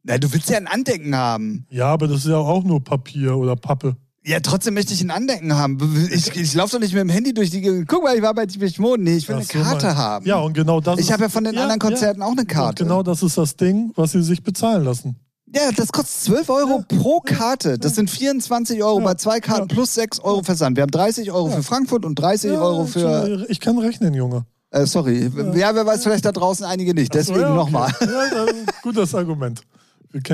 Na, 0.03 0.17
du 0.17 0.31
willst 0.33 0.49
ja 0.49 0.57
ein 0.57 0.67
Andenken 0.67 1.15
haben. 1.15 1.65
Ja, 1.69 1.87
aber 1.87 2.07
das 2.07 2.19
ist 2.19 2.27
ja 2.27 2.37
auch 2.37 2.63
nur 2.63 2.83
Papier 2.83 3.37
oder 3.37 3.55
Pappe. 3.55 3.95
Ja, 4.25 4.39
trotzdem 4.39 4.73
möchte 4.73 4.93
ich 4.93 5.01
ein 5.01 5.11
Andenken 5.11 5.53
haben. 5.55 5.77
Ich, 6.11 6.33
ich 6.35 6.53
laufe 6.53 6.73
doch 6.73 6.79
nicht 6.79 6.93
mit 6.93 7.01
dem 7.01 7.09
Handy 7.09 7.33
durch 7.33 7.49
die 7.49 7.59
Gegend. 7.61 7.87
Guck 7.89 8.03
mal, 8.03 8.15
ich 8.15 8.21
war 8.21 8.33
bei 8.33 8.45
Tiefich 8.45 8.79
Moden. 8.79 9.03
Nee, 9.03 9.17
ich 9.17 9.27
will 9.27 9.35
Ach 9.35 9.39
eine 9.53 9.63
Karte 9.63 9.85
mein- 9.87 9.97
haben. 9.97 10.25
Ja, 10.25 10.37
und 10.39 10.53
genau 10.53 10.79
das 10.79 10.99
ich 10.99 11.11
habe 11.11 11.23
ja 11.23 11.29
von 11.29 11.43
den 11.43 11.53
Ja, 11.55 11.63
anderen 11.63 11.79
Konzerten 11.79 12.21
auch 12.21 12.31
eine 12.31 12.45
Karte. 12.45 12.83
Und 12.83 12.89
genau 12.89 13.03
das 13.03 13.21
ist 13.21 13.37
das 13.37 13.55
Ding, 13.57 13.91
was 13.95 14.11
sie 14.13 14.23
sich 14.23 14.41
bezahlen 14.43 14.83
lassen. 14.85 15.17
Ja, 15.53 15.71
das 15.75 15.91
kostet 15.91 16.21
12 16.21 16.49
Euro 16.49 16.83
pro 16.87 17.19
Karte. 17.19 17.77
Das 17.77 17.95
sind 17.95 18.09
24 18.09 18.81
Euro 18.81 18.99
Ja, 18.99 19.03
bei 19.05 19.13
zwei 19.15 19.39
Karten 19.39 19.67
ja. 19.69 19.75
plus 19.75 19.93
6 19.93 20.19
Euro 20.21 20.41
Versand. 20.41 20.77
Wir 20.77 20.83
haben 20.83 20.91
30 20.91 21.31
Euro 21.31 21.49
Ja. 21.49 21.57
für 21.57 21.63
Frankfurt 21.63 22.05
und 22.05 22.15
30 22.15 22.51
Euro 22.51 22.85
für. 22.85 23.45
Ich 23.49 23.59
kann 23.59 23.77
rechnen, 23.77 24.13
Junge. 24.13 24.45
Äh, 24.71 24.85
sorry. 24.85 25.29
Ja. 25.55 25.75
wer 25.75 25.85
weiß, 25.85 26.01
vielleicht 26.03 26.25
da 26.25 26.31
draußen 26.31 26.65
einige 26.65 26.93
nicht. 26.93 27.13
Deswegen 27.13 27.39
So, 27.39 27.41
ja, 27.43 27.49
okay. 27.49 27.55
nochmal. 27.57 27.93
Ja, 28.01 28.07
das 28.07 28.49
ein 28.49 28.65
gutes 28.81 29.13
Argument. 29.13 29.61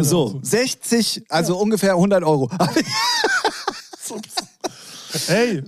So, 0.02 0.24
uns. 0.26 0.50
60, 0.50 1.24
also 1.30 1.58
ungefähr 1.58 1.92
100 1.92 2.24
Euro. 2.24 2.50
Ey, 5.28 5.64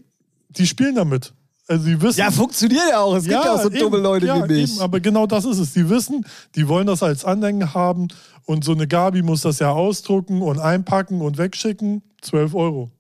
die 0.50 0.68
spielen 0.68 0.96
damit. 0.96 1.34
Also 1.68 1.86
die 1.86 2.02
wissen. 2.02 2.20
ja, 2.20 2.30
funktioniert 2.32 2.90
ja 2.90 3.00
auch. 3.00 3.16
Es 3.16 3.24
gibt 3.24 3.46
ja 3.46 3.54
auch 3.54 3.62
so 3.62 3.70
eben, 3.70 3.80
dumme 3.80 3.98
Leute 3.98 4.26
ja, 4.26 4.44
wie 4.50 4.54
mich. 4.54 4.74
Eben, 4.74 4.82
aber 4.82 5.00
genau 5.00 5.26
das 5.26 5.46
ist 5.46 5.58
es. 5.58 5.72
Die 5.74 5.90
wissen, 5.90 6.26
die 6.56 6.68
wollen 6.68 6.86
das 6.88 7.02
als 7.02 7.24
Andenken 7.24 7.74
haben 7.74 8.10
und 8.46 8.66
so 8.66 8.74
eine 8.74 8.88
Gabi 8.88 9.22
muss 9.22 9.42
das 9.42 9.60
ja 9.60 9.72
ausdrucken 9.72 10.42
und 10.42 10.60
einpacken 10.60 11.22
und 11.22 11.38
wegschicken. 11.38 12.04
12 12.22 12.54
Euro. 12.56 12.92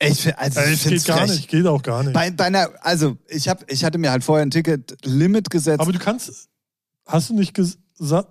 Ich, 0.00 0.36
also, 0.36 0.60
ich 0.60 0.82
geht 0.84 1.04
gar 1.04 1.18
frech. 1.18 1.30
nicht, 1.30 1.48
geht 1.48 1.66
auch 1.66 1.82
gar 1.82 2.02
nicht. 2.02 2.12
Bei, 2.12 2.30
bei 2.30 2.44
einer, 2.44 2.70
also 2.80 3.16
ich, 3.28 3.48
hab, 3.48 3.70
ich 3.70 3.84
hatte 3.84 3.98
mir 3.98 4.10
halt 4.10 4.24
vorher 4.24 4.44
ein 4.44 4.50
Ticket-Limit 4.50 5.50
gesetzt. 5.50 5.80
Aber 5.80 5.92
du 5.92 5.98
kannst, 5.98 6.48
hast 7.06 7.30
du 7.30 7.34
nicht 7.34 7.54
gesagt, 7.54 7.78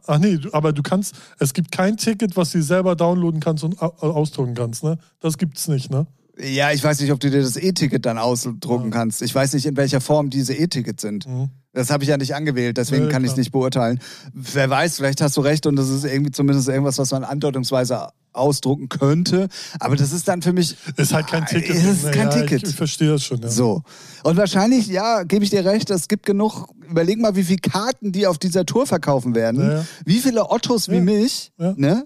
ach 0.08 0.20
nee, 0.20 0.38
aber 0.52 0.74
du 0.74 0.82
kannst, 0.84 1.16
es 1.40 1.54
gibt 1.54 1.72
kein 1.72 1.98
Ticket, 1.98 2.36
was 2.36 2.52
du 2.52 2.62
selber 2.62 2.96
downloaden 2.96 3.40
kannst 3.40 3.64
und 3.64 3.82
au- 3.82 3.94
ausdrucken 4.00 4.54
kannst, 4.56 4.84
ne? 4.84 4.98
Das 5.20 5.38
gibt's 5.38 5.68
nicht, 5.68 5.90
ne? 5.92 6.08
ja, 6.40 6.72
ich 6.72 6.84
weiß 6.84 7.00
nicht, 7.02 7.12
ob 7.12 7.20
du 7.20 7.30
dir 7.30 7.42
das 7.42 7.56
E-Ticket 7.56 8.04
dann 8.06 8.18
ausdrucken 8.18 8.86
Ja. 8.86 8.90
kannst. 8.90 9.22
Ich 9.22 9.36
weiß 9.36 9.54
nicht, 9.54 9.66
in 9.68 9.78
welcher 9.78 10.02
Form 10.02 10.30
diese 10.32 10.56
E-Tickets 10.56 11.02
sind. 11.02 11.28
Mhm. 11.28 11.50
Das 11.74 11.92
habe 11.92 12.04
ich 12.04 12.10
ja 12.10 12.18
nicht 12.18 12.34
angewählt, 12.34 12.78
deswegen 12.78 13.04
Ja, 13.06 13.10
kann 13.10 13.24
ich 13.24 13.32
es 13.32 13.38
nicht 13.38 13.52
beurteilen. 13.52 14.00
Wer 14.34 14.70
weiß, 14.70 14.96
vielleicht 14.98 15.22
hast 15.22 15.38
du 15.38 15.42
recht 15.42 15.68
und 15.68 15.76
das 15.76 15.90
ist 15.90 16.04
irgendwie 16.04 16.32
zumindest 16.32 16.68
irgendwas, 16.68 16.98
was 16.98 17.12
man 17.12 17.24
andeutungsweise 17.24 18.08
ausdrucken 18.34 18.90
könnte. 18.90 19.48
Aber 19.80 19.96
das 19.96 20.12
ist 20.12 20.28
dann 20.28 20.42
für 20.42 20.54
mich 20.54 20.76
Ist 20.98 21.14
halt 21.14 21.28
kein 21.28 21.46
Ticket. 21.46 21.76
Es 21.76 22.04
ist 22.04 22.12
kein 22.12 22.30
ja, 22.30 22.42
Ticket. 22.42 22.64
Ich, 22.64 22.70
ich 22.70 22.76
verstehe 22.76 23.10
das 23.10 23.24
schon, 23.24 23.42
ja. 23.42 23.50
so. 23.50 23.84
Und 24.24 24.38
wahrscheinlich, 24.38 24.88
ja, 24.88 25.24
gebe 25.24 25.44
ich 25.44 25.50
dir 25.50 25.66
recht, 25.66 25.90
es 25.90 26.08
gibt 26.08 26.26
genug. 26.26 26.68
Überleg 26.90 27.20
mal, 27.20 27.36
wie 27.36 27.44
viele 27.44 27.60
Karten 27.60 28.12
die 28.12 28.28
auf 28.28 28.38
dieser 28.38 28.66
Tour 28.66 28.86
verkaufen 28.86 29.36
werden. 29.36 29.62
Ja. 29.62 29.86
Wie 30.06 30.20
viele 30.20 30.50
Ottos 30.50 30.90
wie 30.90 31.00
mich. 31.00 31.52
Ja. 31.58 31.74
Ne? 31.78 32.06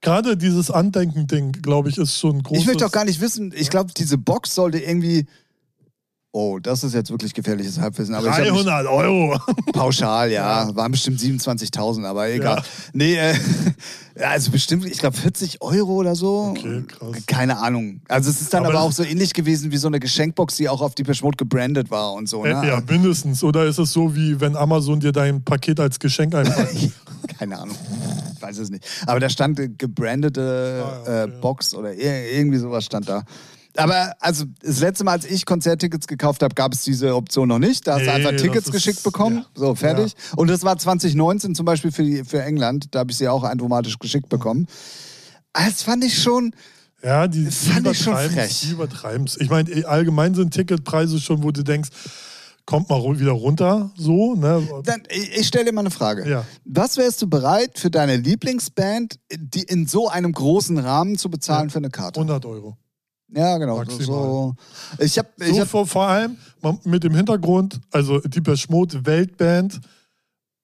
Gerade 0.00 0.36
dieses 0.36 0.70
Andenken-Ding, 0.70 1.52
glaube 1.62 1.88
ich, 1.88 1.98
ist 1.98 2.18
schon 2.18 2.36
ein 2.36 2.42
großes. 2.42 2.62
Ich 2.62 2.66
möchte 2.66 2.84
auch 2.84 2.92
gar 2.92 3.06
nicht 3.06 3.20
wissen, 3.20 3.52
ich 3.56 3.70
glaube, 3.70 3.92
diese 3.96 4.18
Box 4.18 4.54
sollte 4.54 4.78
irgendwie 4.78 5.26
Oh, 6.36 6.58
das 6.58 6.82
ist 6.82 6.94
jetzt 6.94 7.12
wirklich 7.12 7.32
gefährliches 7.32 7.78
Halbwissen. 7.78 8.12
Aber 8.12 8.26
ich 8.26 8.32
hab 8.32 8.40
mich- 8.40 8.64
300 8.64 8.86
Euro. 8.88 9.38
Pauschal, 9.72 10.32
ja. 10.32 10.68
Waren 10.74 10.90
bestimmt 10.90 11.20
27.000, 11.20 12.04
aber 12.04 12.28
egal. 12.28 12.56
Ja. 12.56 12.62
Nee, 12.92 13.14
äh, 13.14 13.34
also 14.20 14.50
bestimmt, 14.50 14.84
ich 14.84 14.98
glaube 14.98 15.16
40 15.16 15.62
Euro 15.62 15.92
oder 15.92 16.16
so. 16.16 16.52
Okay, 16.56 16.82
krass. 16.88 17.24
Keine 17.28 17.58
Ahnung. 17.58 18.00
Also 18.08 18.30
es 18.30 18.40
ist 18.40 18.52
dann 18.52 18.64
aber, 18.64 18.74
Aber 18.74 18.82
auch 18.82 18.90
so 18.90 19.04
ähnlich 19.04 19.32
gewesen 19.32 19.70
wie 19.70 19.76
so 19.76 19.86
eine 19.86 20.00
Geschenkbox, 20.00 20.56
die 20.56 20.68
auch 20.68 20.80
auf 20.82 20.96
die 20.96 21.04
Mode 21.22 21.36
gebrandet 21.36 21.92
war 21.92 22.12
und 22.14 22.28
so. 22.28 22.42
Ne? 22.42 22.50
Äh, 22.64 22.66
ja, 22.66 22.82
mindestens. 22.84 23.44
Oder 23.44 23.66
ist 23.66 23.78
es 23.78 23.92
so, 23.92 24.16
wie 24.16 24.40
wenn 24.40 24.56
Amazon 24.56 24.98
dir 24.98 25.12
dein 25.12 25.44
Paket 25.44 25.78
als 25.78 26.00
Geschenk 26.00 26.34
einpackt? 26.34 26.74
Keine 27.38 27.60
Ahnung. 27.60 27.76
Ich 28.34 28.42
weiß 28.42 28.58
es 28.58 28.70
nicht. 28.70 28.84
Aber 29.06 29.20
da 29.20 29.28
stand 29.30 29.60
äh, 29.60 29.68
gebrandete 29.68 30.84
Ah, 30.84 31.08
ja, 31.08 31.24
äh. 31.26 31.28
Box 31.28 31.74
oder 31.76 31.94
ir 31.94 32.32
irgendwie 32.32 32.58
sowas 32.58 32.84
stand 32.84 33.08
da. 33.08 33.22
Aber 33.76 34.12
also 34.20 34.44
das 34.62 34.80
letzte 34.80 35.04
Mal, 35.04 35.12
als 35.12 35.24
ich 35.24 35.46
Konzerttickets 35.46 36.06
gekauft 36.06 36.42
habe, 36.42 36.54
gab 36.54 36.72
es 36.74 36.82
diese 36.82 37.14
Option 37.16 37.48
noch 37.48 37.58
nicht. 37.58 37.86
Da 37.86 37.94
hast 37.94 38.02
du 38.02 38.04
Nee, 38.06 38.10
einfach 38.12 38.30
Tickets 38.32 38.66
ist- 38.66 38.72
geschickt 38.72 39.02
bekommen. 39.02 39.38
ja. 39.38 39.46
So, 39.54 39.74
fertig. 39.74 40.14
Und 40.36 40.48
das 40.48 40.62
war 40.62 40.78
2019 40.78 41.54
zum 41.54 41.64
Beispiel 41.66 41.90
für, 41.90 42.04
die, 42.04 42.24
für 42.24 42.42
England. 42.42 42.88
Da 42.94 43.00
habe 43.00 43.10
ich 43.10 43.16
sie 43.18 43.26
auch 43.28 43.42
automatisch 43.44 43.98
geschickt 43.98 44.28
bekommen. 44.28 44.66
Ah, 45.52 45.66
Das 45.66 45.82
fand 45.82 46.04
ich 46.04 46.20
schon. 46.22 46.54
Ja, 47.02 47.26
die, 47.28 47.44
die. 47.44 47.50
Die 47.50 48.70
übertreiben's. 48.70 49.36
Ich 49.40 49.50
meine, 49.50 49.86
allgemein 49.86 50.34
sind 50.34 50.54
Ticketpreise 50.54 51.20
schon, 51.20 51.42
wo 51.42 51.50
du 51.50 51.62
denkst, 51.62 51.90
kommt 52.66 52.88
mal 52.88 53.02
wieder 53.20 53.32
runter, 53.32 53.90
so, 53.94 54.34
ne? 54.36 54.66
Dann, 54.84 55.02
ich 55.10 55.36
ich 55.36 55.46
stelle 55.46 55.66
dir 55.66 55.72
mal 55.72 55.82
eine 55.82 55.90
Frage. 55.90 56.26
Ja. 56.26 56.46
Was 56.64 56.96
wärst 56.96 57.20
du 57.20 57.26
bereit 57.28 57.78
für 57.78 57.90
deine 57.90 58.16
Lieblingsband, 58.16 59.18
die 59.36 59.64
in 59.64 59.86
so 59.86 60.08
einem 60.08 60.32
großen 60.32 60.78
Rahmen 60.78 61.18
zu 61.18 61.28
bezahlen 61.28 61.68
Ja. 61.68 61.72
für 61.72 61.78
eine 61.78 61.90
Karte? 61.90 62.20
100 62.20 62.46
Euro. 62.46 62.78
Ja, 63.34 63.58
genau. 63.58 63.78
Maximal. 63.78 64.06
So, 64.06 64.54
ich 64.98 65.18
habe 65.18 65.28
So 65.38 65.60
hab, 65.60 65.68
vor, 65.68 65.86
vor 65.86 66.06
allem 66.06 66.36
mit 66.84 67.02
dem 67.04 67.14
Hintergrund, 67.14 67.80
also 67.90 68.20
die 68.20 68.56
Schmod 68.56 69.04
Weltband 69.04 69.80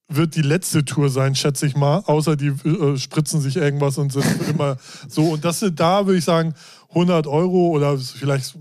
wird 0.09 0.35
die 0.35 0.43
letzte 0.43 0.85
Tour 0.85 1.09
sein, 1.09 1.35
schätze 1.35 1.67
ich 1.67 1.77
mal, 1.77 2.03
außer 2.07 2.37
die 2.37 2.49
äh, 2.49 2.97
spritzen 2.97 3.41
sich 3.41 3.57
irgendwas 3.57 3.97
und 3.97 4.13
sind 4.13 4.25
immer 4.49 4.77
so. 5.09 5.31
Und 5.31 5.45
das 5.45 5.61
sind 5.61 5.79
da, 5.79 6.07
würde 6.07 6.19
ich 6.19 6.25
sagen, 6.25 6.55
100 6.91 7.27
Euro 7.27 7.69
oder 7.69 7.97
vielleicht, 7.97 8.57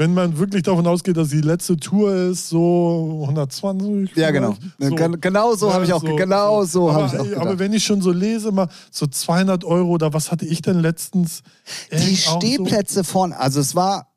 wenn 0.00 0.14
man 0.14 0.38
wirklich 0.38 0.62
davon 0.62 0.86
ausgeht, 0.86 1.18
dass 1.18 1.28
die 1.28 1.42
letzte 1.42 1.76
Tour 1.76 2.10
ist, 2.14 2.48
so 2.48 3.26
120. 3.28 4.16
Ja, 4.16 4.30
genau. 4.30 4.54
Gen- 4.78 5.20
genau 5.20 5.54
so 5.54 5.70
habe 5.74 5.84
ich 5.84 5.92
auch- 5.92 6.02
genau 6.02 6.64
so 6.64 6.88
aber, 6.88 7.02
habe 7.04 7.14
ich 7.14 7.20
auch 7.20 7.24
gedacht. 7.24 7.40
Aber 7.42 7.58
wenn 7.58 7.74
ich 7.74 7.84
schon 7.84 8.00
so 8.00 8.10
lese, 8.10 8.50
mal 8.50 8.68
so 8.90 9.06
200 9.06 9.62
Euro 9.62 9.90
oder 9.90 10.14
was 10.14 10.32
hatte 10.32 10.46
ich 10.46 10.62
denn 10.62 10.80
letztens? 10.80 11.42
die 11.92 12.14
so- 12.14 12.38
Stehplätze 12.38 13.04
vorne, 13.04 13.38
also 13.38 13.60
es 13.60 13.74
war 13.74 14.09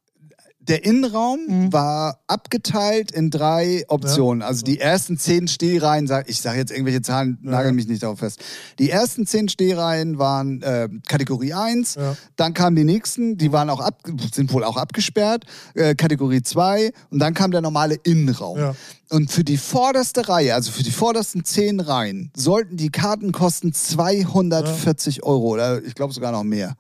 der 0.67 0.85
Innenraum 0.85 1.39
Mhm. 1.47 1.73
war 1.73 2.19
abgeteilt 2.27 3.11
in 3.11 3.29
drei 3.29 3.83
Optionen. 3.87 4.41
Also 4.41 4.63
die 4.63 4.79
ersten 4.79 5.17
zehn 5.17 5.47
Stehreihen, 5.47 6.07
sag- 6.07 6.29
ich 6.29 6.41
sage 6.41 6.57
jetzt 6.59 6.71
irgendwelche 6.71 7.01
Zahlen, 7.01 7.37
Ja. 7.43 7.51
nagel 7.51 7.73
mich 7.73 7.87
nicht 7.87 8.01
darauf 8.03 8.19
fest. 8.19 8.39
Die 8.79 8.89
ersten 8.89 9.25
zehn 9.25 9.49
Stehreihen 9.49 10.17
waren 10.19 10.61
äh, 10.61 10.87
Kategorie 11.07 11.53
1, 11.53 11.95
Ja. 11.95 12.15
dann 12.37 12.53
kamen 12.53 12.75
die 12.75 12.83
nächsten, 12.85 13.37
die 13.37 13.51
waren 13.51 13.69
auch 13.69 13.79
ab, 13.81 13.99
sind 14.33 14.53
wohl 14.53 14.63
auch 14.63 14.77
abgesperrt, 14.77 15.45
äh, 15.75 15.95
Kategorie 15.95 16.41
2 16.43 16.91
und 17.09 17.19
dann 17.19 17.33
kam 17.33 17.51
der 17.51 17.61
normale 17.61 17.95
Innenraum. 18.03 18.57
Ja. 18.57 18.75
Und 19.09 19.31
für 19.31 19.43
die 19.43 19.57
vorderste 19.57 20.27
Reihe, 20.27 20.55
also 20.55 20.71
für 20.71 20.81
die 20.83 20.91
vordersten 20.91 21.43
zehn 21.45 21.79
Reihen, 21.79 22.31
sollten 22.35 22.77
die 22.77 22.89
Karten 22.89 23.31
kosten 23.31 23.73
240 23.73 25.23
Euro 25.23 25.47
oder 25.53 25.83
ich 25.83 25.93
glaube 25.95 26.13
sogar 26.13 26.31
noch 26.31 26.43
mehr. 26.43 26.75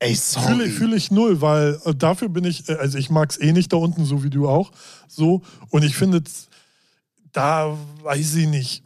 Ey, 0.00 0.14
Fühle 0.16 0.16
sorry. 0.16 0.64
ich, 0.64 0.72
fühl 0.74 0.94
ich 0.94 1.10
null, 1.10 1.40
weil 1.42 1.78
äh, 1.84 1.94
dafür 1.94 2.28
bin 2.30 2.44
ich, 2.44 2.68
äh, 2.68 2.72
also 2.74 2.96
ich 2.98 3.10
mag 3.10 3.30
es 3.30 3.40
eh 3.40 3.52
nicht 3.52 3.72
da 3.72 3.76
unten, 3.76 4.04
so 4.04 4.24
wie 4.24 4.30
du 4.30 4.48
auch. 4.48 4.72
So. 5.08 5.42
Und 5.68 5.84
ich 5.84 5.94
finde, 5.94 6.22
da 7.32 7.76
weiß 8.02 8.34
ich 8.36 8.46
nicht. 8.48 8.82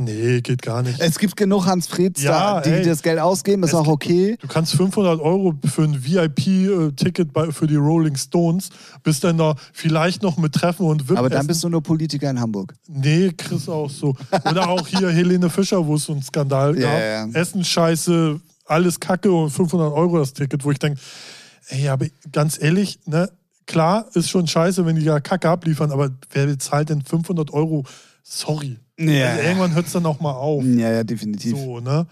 Nee, 0.00 0.40
geht 0.40 0.62
gar 0.62 0.82
nicht. 0.82 1.00
Es 1.00 1.18
gibt 1.18 1.36
genug 1.36 1.66
Hans 1.66 1.88
Freds 1.88 2.22
Ja, 2.22 2.54
da, 2.56 2.60
die 2.60 2.70
ey. 2.70 2.84
das 2.84 3.02
Geld 3.02 3.18
ausgeben, 3.18 3.64
ist 3.64 3.74
auch 3.74 3.82
gibt- 3.82 3.92
okay. 3.92 4.36
Du 4.40 4.46
kannst 4.46 4.72
500 4.76 5.18
Euro 5.20 5.52
für 5.64 5.82
ein 5.82 6.04
VIP-Ticket 6.04 7.32
bei- 7.32 7.50
für 7.50 7.66
die 7.66 7.74
Rolling 7.74 8.14
Stones, 8.16 8.68
bist 9.02 9.24
dann 9.24 9.36
da 9.36 9.56
vielleicht 9.72 10.22
noch 10.22 10.36
mit 10.36 10.52
Treffen 10.52 10.86
und 10.86 11.08
VIP. 11.08 11.18
Aber 11.18 11.28
dann 11.28 11.48
bist 11.48 11.64
du 11.64 11.68
nur 11.68 11.82
Politiker 11.82 12.30
in 12.30 12.38
Hamburg. 12.38 12.72
Nee, 12.86 13.32
Chris 13.36 13.68
auch 13.68 13.90
so. 13.90 14.14
Oder 14.48 14.68
auch 14.68 14.86
hier 14.86 15.10
Helene 15.10 15.50
Fischer, 15.50 15.84
wo 15.84 15.96
es 15.96 16.04
so 16.04 16.12
einen 16.12 16.22
Skandal 16.22 16.78
Ja, 16.78 16.92
gab. 17.24 17.34
ja. 17.34 17.40
Essen 17.40 17.64
scheiße, 17.64 18.40
alles 18.64 19.00
Kacke 19.00 19.32
und 19.32 19.50
500 19.50 19.92
Euro 19.92 20.18
das 20.18 20.32
Ticket, 20.32 20.64
wo 20.64 20.70
ich 20.70 20.78
denke, 20.78 21.00
ey, 21.68 21.88
aber 21.88 22.06
ganz 22.32 22.60
ehrlich, 22.60 22.98
ne, 23.06 23.30
klar 23.66 24.06
ist 24.14 24.30
schon 24.30 24.46
scheiße, 24.46 24.84
wenn 24.86 24.96
die 24.96 25.02
ja 25.02 25.20
Kacke 25.20 25.48
abliefern, 25.48 25.92
aber 25.92 26.10
wer 26.32 26.46
bezahlt 26.46 26.90
denn 26.90 27.02
500 27.02 27.52
Euro? 27.52 27.84
Sorry. 28.22 28.78
Ja. 28.98 29.30
Also 29.30 29.42
irgendwann 29.42 29.74
hört 29.74 29.86
es 29.86 29.92
dann 29.92 30.06
auch 30.06 30.20
mal 30.20 30.32
auf. 30.32 30.64
Ja, 30.64 30.90
ja, 30.90 31.04
definitiv. 31.04 31.56
So, 31.56 31.80
ne? 31.80 32.06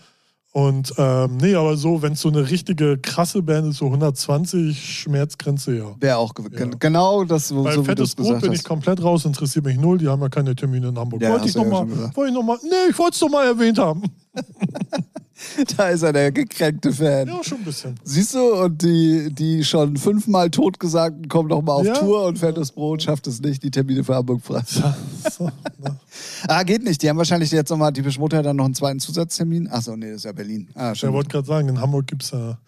Und 0.52 0.92
ähm, 0.98 1.38
nee, 1.38 1.54
aber 1.54 1.78
so, 1.78 2.02
wenn 2.02 2.12
es 2.12 2.20
so 2.20 2.28
eine 2.28 2.50
richtige 2.50 2.98
krasse 2.98 3.40
Band 3.40 3.68
ist, 3.68 3.78
so 3.78 3.86
120 3.86 5.00
Schmerzgrenze, 5.00 5.74
ja. 5.78 5.96
Wäre 5.98 6.18
auch 6.18 6.34
ge 6.34 6.44
Ja. 6.52 6.66
genau 6.78 7.24
das, 7.24 7.48
so, 7.48 7.62
Bei 7.62 7.72
so 7.72 7.80
wie 7.80 7.86
Fettes 7.86 8.10
es 8.10 8.14
Brot 8.16 8.42
bin 8.42 8.52
ich 8.52 8.62
komplett 8.62 9.02
raus, 9.02 9.24
interessiert 9.24 9.64
mich 9.64 9.78
null, 9.78 9.96
die 9.96 10.08
haben 10.08 10.20
ja 10.20 10.28
keine 10.28 10.54
Termine 10.54 10.88
in 10.88 10.98
Hamburg. 10.98 11.22
Ja, 11.22 11.30
wollte 11.30 11.46
ich 11.46 11.54
du 11.54 11.62
ja 11.62 11.70
wollte 11.70 12.26
ich 12.26 12.34
noch 12.34 12.42
mal, 12.42 12.58
nee, 12.64 12.90
ich 12.90 12.98
wollte 12.98 13.14
es 13.14 13.20
doch 13.20 13.30
mal 13.30 13.46
erwähnt 13.46 13.78
haben. 13.78 14.02
Da 15.76 15.88
ist 15.88 16.02
er, 16.02 16.12
der 16.12 16.30
gekränkte 16.30 16.92
Fan. 16.92 17.26
Ja, 17.26 17.42
schon 17.42 17.58
ein 17.58 17.64
bisschen. 17.64 17.94
Siehst 18.04 18.32
du, 18.34 18.54
und 18.62 18.80
die, 18.80 19.28
die 19.34 19.64
schon 19.64 19.96
fünfmal 19.96 20.50
totgesagten 20.50 21.28
kommen 21.28 21.48
noch 21.48 21.62
mal 21.62 21.72
auf 21.72 21.84
Ja. 21.86 21.94
Tour 21.94 22.26
und 22.26 22.38
Fettes 22.38 22.70
Brot 22.70 23.02
schafft 23.02 23.26
es 23.26 23.40
nicht, 23.40 23.62
die 23.62 23.70
Termine 23.70 24.04
für 24.04 24.14
Hamburg 24.14 24.40
frei. 24.44 24.62
Ja, 24.74 24.96
so? 25.36 25.50
Ah, 26.46 26.62
geht 26.62 26.84
nicht. 26.84 27.02
Die 27.02 27.08
haben 27.08 27.16
wahrscheinlich 27.16 27.50
jetzt 27.50 27.70
nochmal, 27.70 27.92
die 27.92 28.02
Beschmutter 28.02 28.42
dann 28.42 28.56
noch 28.56 28.66
einen 28.66 28.74
zweiten 28.74 29.00
Zusatztermin. 29.00 29.68
Achso, 29.68 29.96
nee, 29.96 30.08
das 30.10 30.18
ist 30.18 30.24
ja 30.26 30.32
Berlin. 30.32 30.68
Ah, 30.74 30.92
Ich 30.92 31.02
wollte 31.02 31.30
gerade 31.30 31.46
sagen, 31.46 31.68
in 31.68 31.80
Hamburg 31.80 32.06
gibt 32.06 32.22
es 32.22 32.30
ja. 32.30 32.58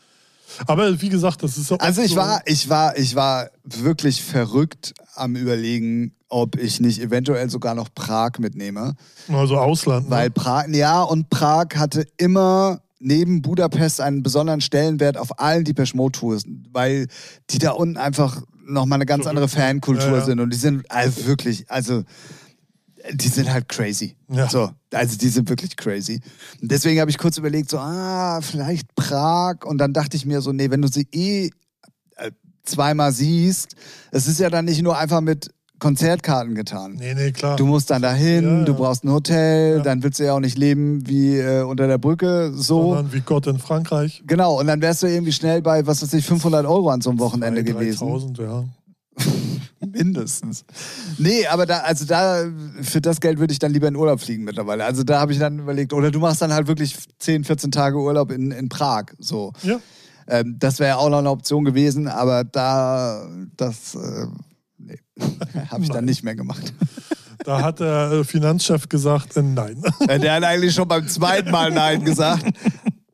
Aber 0.66 1.00
wie 1.00 1.08
gesagt, 1.08 1.42
das 1.42 1.56
ist 1.56 1.70
auch 1.72 1.78
Also 1.80 2.02
ich 2.02 2.16
war, 2.16 2.42
ich 2.46 2.68
war, 2.68 2.96
ich 2.98 3.14
war 3.14 3.50
wirklich 3.64 4.22
verrückt 4.22 4.94
am 5.14 5.36
überlegen, 5.36 6.12
ob 6.34 6.56
ich 6.56 6.80
nicht 6.80 7.00
eventuell 7.00 7.48
sogar 7.48 7.76
noch 7.76 7.94
Prag 7.94 8.40
mitnehme. 8.40 8.96
Also 9.28 9.56
Ausland. 9.56 10.10
Weil 10.10 10.26
Ne? 10.26 10.30
Prag, 10.32 10.66
ja, 10.70 11.00
und 11.02 11.30
Prag 11.30 11.66
hatte 11.76 12.08
immer 12.16 12.80
neben 12.98 13.40
Budapest 13.40 14.00
einen 14.00 14.24
besonderen 14.24 14.60
Stellenwert 14.60 15.16
auf 15.16 15.38
allen 15.38 15.62
Depeche 15.62 15.96
Mode 15.96 16.18
Tours, 16.18 16.42
weil 16.72 17.06
die 17.50 17.58
da 17.60 17.70
unten 17.70 17.96
einfach 17.98 18.42
nochmal 18.66 18.96
eine 18.96 19.06
ganz 19.06 19.28
andere 19.28 19.46
Fankultur 19.46 20.08
Ja, 20.08 20.18
ja. 20.18 20.24
sind 20.24 20.40
und 20.40 20.50
die 20.50 20.56
sind 20.56 20.90
also 20.90 21.24
wirklich, 21.26 21.70
also 21.70 22.02
die 23.12 23.28
sind 23.28 23.52
halt 23.52 23.68
crazy. 23.68 24.16
Ja. 24.28 24.48
So, 24.48 24.70
also 24.92 25.16
die 25.16 25.28
sind 25.28 25.48
wirklich 25.48 25.76
crazy. 25.76 26.20
Und 26.60 26.72
deswegen 26.72 27.00
habe 27.00 27.12
ich 27.12 27.18
kurz 27.18 27.38
überlegt, 27.38 27.70
so, 27.70 27.78
ah, 27.78 28.40
vielleicht 28.40 28.92
Prag. 28.96 29.64
Und 29.64 29.78
dann 29.78 29.92
dachte 29.92 30.16
ich 30.16 30.26
mir 30.26 30.40
so, 30.40 30.50
nee, 30.52 30.68
wenn 30.70 30.82
du 30.82 30.88
sie 30.88 31.06
eh 31.12 31.50
äh, 32.16 32.30
zweimal 32.64 33.12
siehst, 33.12 33.76
es 34.10 34.26
ist 34.26 34.40
ja 34.40 34.50
dann 34.50 34.64
nicht 34.64 34.82
nur 34.82 34.98
einfach 34.98 35.20
mit 35.20 35.50
Konzertkarten 35.80 36.54
getan. 36.54 36.94
Nee, 36.98 37.14
nee, 37.14 37.32
klar. 37.32 37.56
Du 37.56 37.66
musst 37.66 37.90
dann 37.90 38.00
dahin, 38.00 38.44
Ja, 38.44 38.58
ja. 38.58 38.64
du 38.64 38.74
brauchst 38.74 39.04
ein 39.04 39.10
Hotel, 39.10 39.76
Ja. 39.78 39.82
dann 39.82 40.02
willst 40.02 40.18
du 40.20 40.24
ja 40.24 40.32
auch 40.34 40.40
nicht 40.40 40.56
leben 40.56 41.06
wie 41.06 41.36
äh, 41.38 41.62
unter 41.62 41.86
der 41.86 41.98
Brücke, 41.98 42.52
so. 42.54 42.94
Sondern 42.94 43.12
wie 43.12 43.20
Gott 43.20 43.46
in 43.46 43.58
Frankreich. 43.58 44.22
Genau, 44.26 44.58
und 44.60 44.66
dann 44.66 44.80
wärst 44.80 45.02
du 45.02 45.06
irgendwie 45.08 45.32
schnell 45.32 45.60
bei, 45.62 45.86
was 45.86 46.02
weiß 46.02 46.12
ich, 46.14 46.24
500 46.24 46.64
Euro 46.64 46.88
an 46.90 47.00
so 47.00 47.10
einem 47.10 47.18
Wochenende 47.18 47.60
2.000, 47.60 47.64
gewesen. 47.64 48.08
3.000, 48.08 48.42
ja. 48.42 48.64
Mindestens. 49.86 50.64
Nee, 51.18 51.46
aber 51.46 51.66
da, 51.66 51.80
also 51.80 52.04
da, 52.04 52.44
für 52.80 53.00
das 53.00 53.20
Geld 53.20 53.38
würde 53.38 53.52
ich 53.52 53.58
dann 53.58 53.72
lieber 53.72 53.88
in 53.88 53.96
Urlaub 53.96 54.20
fliegen 54.20 54.44
mittlerweile. 54.44 54.84
Also 54.84 55.02
da 55.04 55.20
habe 55.20 55.32
ich 55.32 55.38
dann 55.38 55.58
überlegt, 55.58 55.92
oder 55.92 56.10
du 56.10 56.18
machst 56.20 56.40
dann 56.42 56.52
halt 56.52 56.66
wirklich 56.68 56.96
10, 57.18 57.44
14 57.44 57.70
Tage 57.70 57.98
Urlaub 57.98 58.30
in, 58.32 58.50
in 58.50 58.68
Prag, 58.68 59.06
so. 59.18 59.52
Ja. 59.62 59.78
Ähm, 60.26 60.56
das 60.58 60.78
wäre 60.78 60.90
ja 60.90 60.96
auch 60.96 61.10
noch 61.10 61.18
eine 61.18 61.30
Option 61.30 61.64
gewesen, 61.64 62.08
aber 62.08 62.44
da, 62.44 63.28
das, 63.58 63.94
äh, 63.94 64.26
nee, 64.86 64.98
habe 65.70 65.82
ich 65.82 65.90
dann 65.90 66.04
nicht 66.04 66.22
mehr 66.22 66.34
gemacht. 66.34 66.72
Da 67.44 67.60
hat 67.62 67.80
der 67.80 68.10
äh, 68.12 68.24
Finanzchef 68.24 68.88
gesagt, 68.88 69.36
äh, 69.36 69.42
nein. 69.42 69.82
Äh, 70.08 70.18
Der 70.18 70.34
hat 70.34 70.44
eigentlich 70.44 70.74
schon 70.74 70.88
beim 70.88 71.06
zweiten 71.08 71.50
Mal 71.50 71.70
Nein 71.70 72.04
gesagt. 72.04 72.44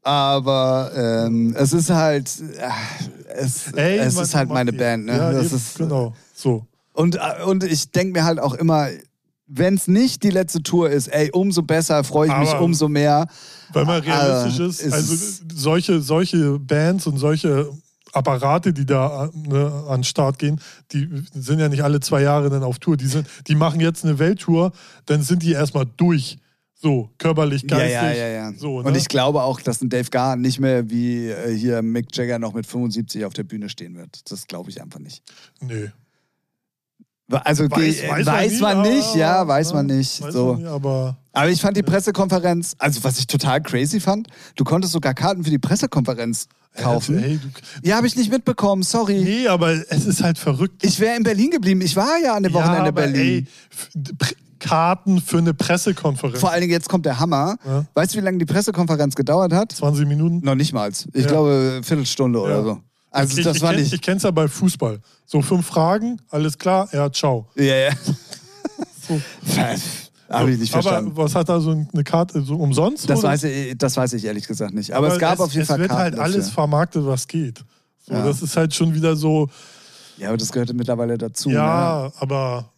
Aber 0.02 0.90
ähm, 0.96 1.54
es 1.58 1.72
ist 1.72 1.90
halt, 1.90 2.30
es, 3.36 3.72
Ey, 3.72 3.98
es 3.98 4.16
ist 4.16 4.34
halt 4.34 4.48
meine 4.48 4.72
Band. 4.72 5.06
Ne? 5.06 5.16
Ja, 5.16 5.30
eben, 5.32 5.40
ist, 5.40 5.76
genau. 5.76 6.14
So. 6.34 6.64
und, 6.94 7.18
und 7.46 7.64
ich 7.64 7.90
denke 7.90 8.18
mir 8.18 8.24
halt 8.24 8.38
auch 8.40 8.54
immer, 8.54 8.88
wenn 9.46 9.74
es 9.74 9.88
nicht 9.88 10.22
die 10.22 10.30
letzte 10.30 10.62
Tour 10.62 10.90
ist, 10.90 11.08
ey, 11.08 11.30
umso 11.32 11.62
besser, 11.62 12.02
freue 12.04 12.28
ich 12.28 12.36
mich 12.38 12.50
Aber- 12.50 12.62
umso 12.62 12.88
mehr. 12.88 13.26
Wenn 13.72 13.86
man 13.86 14.00
realistisch 14.02 14.58
ist, 14.66 14.80
ist 14.80 14.92
also 14.92 15.14
solche, 15.54 16.00
solche 16.00 16.58
Bands 16.58 17.06
und 17.06 17.18
solche 17.18 17.70
Apparate, 18.12 18.72
die 18.72 18.86
da 18.86 19.30
ne, 19.32 19.84
an 19.88 20.00
den 20.00 20.04
Start 20.04 20.38
gehen, 20.38 20.60
die 20.92 21.08
sind 21.34 21.60
ja 21.60 21.68
nicht 21.68 21.82
alle 21.82 22.00
zwei 22.00 22.22
Jahre 22.22 22.50
dann 22.50 22.62
auf 22.62 22.78
Tour. 22.78 22.96
Die, 22.96 23.06
sind, 23.06 23.26
die 23.46 23.54
machen 23.54 23.80
jetzt 23.80 24.04
eine 24.04 24.18
Welttour, 24.18 24.72
dann 25.06 25.22
sind 25.22 25.42
die 25.42 25.52
erstmal 25.52 25.86
durch. 25.96 26.38
So, 26.82 27.10
körperlich, 27.18 27.66
geistig. 27.66 27.92
ja, 27.92 28.12
ja, 28.12 28.28
ja. 28.28 28.52
So, 28.54 28.78
Und 28.78 28.92
ne? 28.92 28.96
ich 28.96 29.08
glaube 29.08 29.42
auch, 29.42 29.60
dass 29.60 29.82
ein 29.82 29.90
Dave 29.90 30.08
Garn 30.08 30.40
nicht 30.40 30.60
mehr 30.60 30.88
wie 30.88 31.28
äh, 31.28 31.54
hier 31.54 31.82
Mick 31.82 32.16
Jagger 32.16 32.38
noch 32.38 32.54
mit 32.54 32.66
75 32.66 33.26
auf 33.26 33.34
der 33.34 33.42
Bühne 33.42 33.68
stehen 33.68 33.96
wird. 33.96 34.30
Das 34.30 34.46
glaube 34.46 34.70
ich 34.70 34.80
einfach 34.80 34.98
nicht. 34.98 35.22
Nee. 35.60 35.90
Also 37.30 37.70
weiß, 37.70 38.02
weiß, 38.08 38.26
weiß 38.26 38.60
man, 38.60 38.82
nie, 38.82 38.96
nicht, 38.96 39.14
ja, 39.14 39.46
weiß 39.46 39.72
man 39.72 39.86
nicht. 39.86 40.20
Weiß 40.22 40.32
so. 40.32 40.52
Man 40.52 40.62
nicht, 40.62 40.70
aber, 40.70 41.16
aber 41.32 41.50
ich 41.50 41.60
fand 41.60 41.76
die 41.76 41.82
Pressekonferenz, 41.82 42.74
also 42.78 43.04
was 43.04 43.18
ich 43.18 43.26
total 43.26 43.62
crazy 43.62 44.00
fand, 44.00 44.28
du 44.56 44.64
konntest 44.64 44.92
sogar 44.92 45.14
Karten 45.14 45.44
für 45.44 45.50
die 45.50 45.58
Pressekonferenz 45.58 46.48
kaufen. 46.76 47.18
Hey, 47.18 47.38
du, 47.38 47.88
ja, 47.88 47.96
habe 47.96 48.06
ich 48.06 48.16
nicht 48.16 48.30
mitbekommen, 48.30 48.82
sorry. 48.82 49.20
Nee, 49.22 49.48
aber 49.48 49.72
es 49.90 50.06
ist 50.06 50.22
halt 50.22 50.38
verrückt. 50.38 50.84
Ich 50.84 51.00
wäre 51.00 51.16
in 51.16 51.22
Berlin 51.22 51.50
geblieben. 51.50 51.80
Ich 51.80 51.96
war 51.96 52.18
ja 52.22 52.34
an 52.34 52.42
dem 52.42 52.52
Wochenende 52.52 52.86
ja, 52.86 52.90
Berlin. 52.90 53.46
Ey, 53.46 54.26
Karten 54.60 55.20
für 55.20 55.38
eine 55.38 55.54
Pressekonferenz. 55.54 56.38
Vor 56.38 56.50
allen 56.50 56.60
Dingen, 56.60 56.72
jetzt 56.72 56.88
kommt 56.88 57.06
der 57.06 57.18
Hammer. 57.18 57.56
Ja. 57.64 57.86
Weißt 57.94 58.14
du, 58.14 58.18
wie 58.18 58.22
lange 58.22 58.38
die 58.38 58.44
Pressekonferenz 58.44 59.14
gedauert 59.14 59.52
hat? 59.52 59.72
20 59.72 60.06
Minuten? 60.06 60.40
Noch 60.44 60.54
nicht 60.54 60.72
mal. 60.72 60.90
Ich 60.90 61.06
ja. 61.14 61.26
glaube, 61.26 61.80
Viertelstunde 61.82 62.38
oder 62.40 62.62
so. 62.62 62.80
Also 63.10 63.38
ich, 63.38 63.44
das 63.44 63.56
ich, 63.56 63.62
war 63.62 63.72
ich 63.74 63.80
nicht. 63.80 63.92
Ich 63.92 64.02
kenn's 64.02 64.22
ja 64.22 64.30
bei 64.30 64.48
Fußball. 64.48 65.00
So 65.26 65.42
fünf 65.42 65.66
Fragen, 65.66 66.20
alles 66.30 66.58
klar, 66.58 66.88
ja, 66.92 67.10
ciao. 67.10 67.48
Ja, 67.56 67.74
ja. 67.74 67.90
so. 69.08 69.20
Habe 70.30 70.52
ich 70.52 70.60
nicht 70.60 70.70
verstanden. 70.70 71.10
Aber 71.10 71.24
was 71.24 71.34
hat 71.34 71.48
da 71.48 71.58
so 71.60 71.70
eine 71.92 72.04
Karte 72.04 72.40
so 72.42 72.54
umsonst? 72.54 73.10
Das 73.10 73.22
weiß, 73.22 73.44
ich, 73.44 73.76
das 73.76 73.96
weiß 73.96 74.12
ich 74.12 74.24
ehrlich 74.24 74.46
gesagt 74.46 74.72
nicht. 74.72 74.92
Aber, 74.92 75.06
aber 75.06 75.14
es 75.14 75.20
gab 75.20 75.34
es, 75.34 75.40
auf 75.40 75.52
jeden 75.52 75.66
Fall 75.66 75.76
Es 75.76 75.82
wird 75.82 75.92
halt 75.92 76.14
dafür. 76.14 76.24
alles 76.24 76.50
vermarktet, 76.50 77.04
was 77.04 77.26
geht. 77.26 77.64
So, 78.06 78.12
ja. 78.12 78.24
Das 78.24 78.40
ist 78.40 78.56
halt 78.56 78.72
schon 78.72 78.94
wieder 78.94 79.16
so. 79.16 79.48
Ja, 80.18 80.28
aber 80.28 80.36
das 80.36 80.52
gehört 80.52 80.72
mittlerweile 80.72 81.18
dazu. 81.18 81.50
Ja, 81.50 82.04
ne? 82.04 82.12
aber 82.18 82.70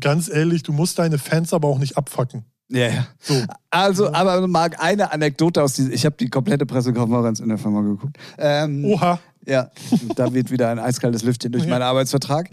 ganz 0.00 0.28
ehrlich, 0.28 0.64
du 0.64 0.72
musst 0.72 0.98
deine 0.98 1.18
Fans 1.18 1.52
aber 1.52 1.68
auch 1.68 1.78
nicht 1.78 1.96
abfacken. 1.96 2.44
Ja, 2.68 2.88
ja. 2.88 3.06
So. 3.20 3.34
Also, 3.70 4.12
aber 4.12 4.46
Marc, 4.48 4.82
eine 4.82 5.12
Anekdote 5.12 5.62
aus 5.62 5.74
diesem. 5.74 5.92
Ich 5.92 6.04
habe 6.04 6.16
die 6.18 6.28
komplette 6.28 6.66
Pressekonferenz 6.66 7.38
in 7.38 7.48
der 7.48 7.58
Firma 7.58 7.82
geguckt. 7.82 8.16
Ähm, 8.38 8.84
Oha. 8.84 9.20
Ja, 9.46 9.70
da 10.16 10.34
wird 10.34 10.50
wieder 10.50 10.68
ein 10.68 10.78
eiskaltes 10.78 11.22
Lüftchen 11.22 11.52
durch 11.52 11.66
meinen 11.66 11.82
Arbeitsvertrag. 11.82 12.50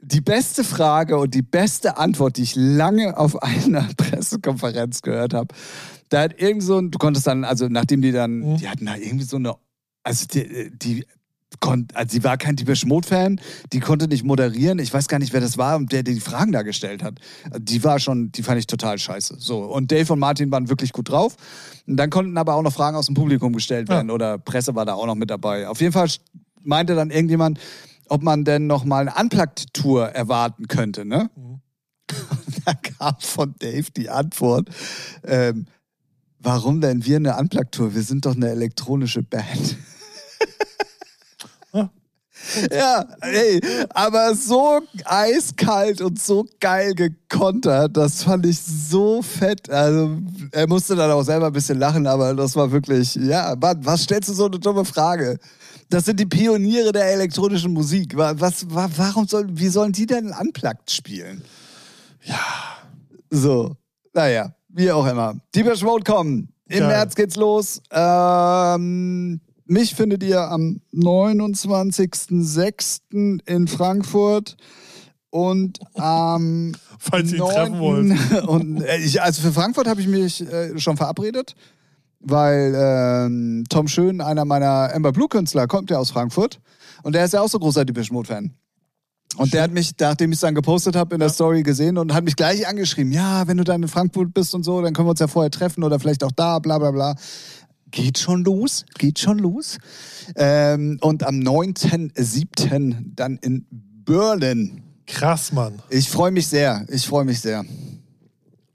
Die 0.00 0.20
beste 0.20 0.62
Frage 0.62 1.18
und 1.18 1.34
die 1.34 1.42
beste 1.42 1.96
Antwort, 1.96 2.36
die 2.36 2.42
ich 2.42 2.54
lange 2.54 3.16
auf 3.16 3.42
einer 3.42 3.88
Pressekonferenz 3.96 5.02
gehört 5.02 5.34
habe, 5.34 5.54
da 6.08 6.22
hat 6.22 6.40
irgend 6.40 6.62
so 6.62 6.78
ein, 6.78 6.90
du 6.90 6.98
konntest 6.98 7.26
dann, 7.26 7.44
also 7.44 7.66
nachdem 7.68 8.02
die 8.02 8.12
dann, 8.12 8.38
mhm. 8.38 8.56
die 8.58 8.68
hatten 8.68 8.86
da 8.86 8.96
irgendwie 8.96 9.24
so 9.24 9.36
eine, 9.36 9.54
also 10.04 10.26
die, 10.26 10.70
die 10.70 11.04
Also 11.94 12.12
sie 12.12 12.24
war 12.24 12.36
kein 12.36 12.56
Depeche 12.56 12.86
Mode-Fan, 12.86 13.40
die 13.72 13.80
konnte 13.80 14.06
nicht 14.06 14.24
moderieren. 14.24 14.78
Ich 14.78 14.92
weiß 14.92 15.08
gar 15.08 15.18
nicht, 15.18 15.32
wer 15.32 15.40
das 15.40 15.58
war 15.58 15.76
und 15.76 15.92
der, 15.92 16.02
der 16.02 16.14
die 16.14 16.20
Fragen 16.20 16.52
da 16.52 16.62
gestellt 16.62 17.02
hat. 17.02 17.18
Die 17.58 17.82
war 17.84 17.98
schon, 17.98 18.30
die 18.32 18.42
fand 18.42 18.58
ich 18.58 18.66
total 18.66 18.98
scheiße. 18.98 19.36
So. 19.38 19.64
Und 19.64 19.90
Dave 19.90 20.12
und 20.12 20.18
Martin 20.18 20.50
waren 20.50 20.68
wirklich 20.68 20.92
gut 20.92 21.08
drauf. 21.08 21.36
Und 21.86 21.96
dann 21.96 22.10
konnten 22.10 22.36
aber 22.38 22.54
auch 22.54 22.62
noch 22.62 22.72
Fragen 22.72 22.96
aus 22.96 23.06
dem 23.06 23.14
Publikum 23.14 23.52
gestellt 23.54 23.88
werden 23.88 24.08
ja. 24.08 24.14
oder 24.14 24.38
Presse 24.38 24.74
war 24.74 24.84
da 24.84 24.94
auch 24.94 25.06
noch 25.06 25.14
mit 25.14 25.30
dabei. 25.30 25.68
Auf 25.68 25.80
jeden 25.80 25.92
Fall 25.92 26.08
meinte 26.62 26.94
dann 26.94 27.10
irgendjemand, 27.10 27.58
ob 28.08 28.22
man 28.22 28.44
denn 28.44 28.66
noch 28.66 28.84
mal 28.84 29.08
eine 29.08 29.20
Unplugged-Tour 29.20 30.08
erwarten 30.08 30.68
könnte, 30.68 31.04
ne? 31.04 31.30
Mhm. 31.34 31.60
da 32.64 32.74
kam 32.74 33.16
von 33.20 33.54
Dave 33.58 33.90
die 33.96 34.08
Antwort, 34.08 34.68
ähm, 35.24 35.66
warum 36.38 36.80
denn 36.80 37.04
wir 37.04 37.16
eine 37.16 37.36
Unplugged-Tour? 37.36 37.94
Wir 37.94 38.02
sind 38.02 38.26
doch 38.26 38.34
eine 38.34 38.50
elektronische 38.50 39.22
Band. 39.22 39.76
Ja, 42.72 43.04
ey, 43.20 43.60
aber 43.90 44.34
so 44.34 44.80
eiskalt 45.04 46.00
und 46.00 46.20
so 46.20 46.46
geil 46.60 46.94
gekontert, 46.94 47.96
das 47.96 48.22
fand 48.22 48.46
ich 48.46 48.58
so 48.60 49.22
fett. 49.22 49.68
Also, 49.70 50.18
er 50.52 50.66
musste 50.66 50.96
dann 50.96 51.10
auch 51.10 51.22
selber 51.22 51.46
ein 51.48 51.52
bisschen 51.52 51.78
lachen, 51.78 52.06
aber 52.06 52.34
das 52.34 52.56
war 52.56 52.70
wirklich, 52.70 53.14
ja, 53.16 53.54
Mann, 53.60 53.84
was 53.84 54.04
stellst 54.04 54.28
du 54.30 54.34
so 54.34 54.46
eine 54.46 54.58
dumme 54.58 54.84
Frage? 54.84 55.38
Das 55.90 56.04
sind 56.04 56.20
die 56.20 56.26
Pioniere 56.26 56.92
der 56.92 57.12
elektronischen 57.12 57.72
Musik. 57.72 58.16
Was, 58.16 58.66
warum 58.68 59.26
soll, 59.26 59.46
wie 59.50 59.68
sollen 59.68 59.92
die 59.92 60.06
denn 60.06 60.34
Unplugged 60.38 60.90
spielen? 60.90 61.42
Ja. 62.24 62.40
So, 63.30 63.76
naja, 64.12 64.52
wie 64.68 64.90
auch 64.90 65.06
immer. 65.06 65.36
Deeper 65.54 65.74
Mode 65.84 66.04
kommen. 66.04 66.48
Im 66.68 66.80
Geil. 66.80 66.88
März 66.88 67.14
geht's 67.14 67.36
los. 67.36 67.80
Ähm, 67.90 69.40
mich 69.68 69.94
findet 69.94 70.22
ihr 70.22 70.50
am 70.50 70.80
29.06. 70.94 73.40
in 73.46 73.68
Frankfurt 73.68 74.56
und 75.30 75.78
am. 75.94 76.74
Falls 76.98 77.32
ihr 77.32 77.38
ihn 77.38 77.48
treffen 77.48 77.78
wollt. 77.78 78.12
Und, 78.48 78.82
äh, 78.82 78.98
ich, 78.98 79.22
also 79.22 79.40
für 79.42 79.52
Frankfurt 79.52 79.86
habe 79.86 80.00
ich 80.00 80.08
mich 80.08 80.40
äh, 80.40 80.76
schon 80.80 80.96
verabredet, 80.96 81.54
weil 82.18 82.74
ähm, 82.76 83.62
Tom 83.68 83.86
Schön, 83.86 84.20
einer 84.20 84.44
meiner 84.44 84.92
Amber 84.92 85.12
Blue 85.12 85.28
Künstler, 85.28 85.68
kommt 85.68 85.90
ja 85.90 85.98
aus 85.98 86.10
Frankfurt. 86.10 86.58
Und 87.04 87.14
der 87.14 87.24
ist 87.24 87.34
ja 87.34 87.40
auch 87.40 87.48
so 87.48 87.60
großer 87.60 87.84
Depeche 87.84 88.12
Mode 88.12 88.26
Fan. 88.26 88.50
Und 89.36 89.54
der 89.54 89.62
hat 89.62 89.70
mich, 89.70 89.92
nachdem 90.00 90.32
ich 90.32 90.36
es 90.36 90.40
dann 90.40 90.54
gepostet 90.54 90.96
habe, 90.96 91.14
in 91.14 91.20
der 91.20 91.28
Story 91.28 91.62
gesehen 91.62 91.98
und 91.98 92.14
hat 92.14 92.24
mich 92.24 92.34
gleich 92.34 92.66
angeschrieben, 92.66 93.12
ja, 93.12 93.46
wenn 93.46 93.58
du 93.58 93.64
dann 93.64 93.82
in 93.82 93.88
Frankfurt 93.88 94.34
bist 94.34 94.54
und 94.54 94.64
so, 94.64 94.82
dann 94.82 94.94
können 94.94 95.06
wir 95.06 95.10
uns 95.10 95.20
ja 95.20 95.28
vorher 95.28 95.50
treffen 95.50 95.84
oder 95.84 96.00
vielleicht 96.00 96.24
auch 96.24 96.32
da, 96.32 96.58
bla 96.58 96.78
bla 96.78 96.90
bla 96.90 97.14
geht 97.90 98.18
schon 98.18 98.44
los, 98.44 98.84
geht 98.98 99.18
schon 99.18 99.38
los. 99.38 99.78
Ähm, 100.36 100.98
und 101.00 101.24
am 101.24 101.36
9.7. 101.36 103.14
dann 103.14 103.38
in 103.38 103.66
Berlin. 103.70 104.82
Krass, 105.06 105.52
Mann. 105.52 105.74
Ich 105.90 106.08
freue 106.10 106.30
mich 106.30 106.48
sehr, 106.48 106.84
ich 106.88 107.06
freue 107.06 107.24
mich 107.24 107.40
sehr. 107.40 107.64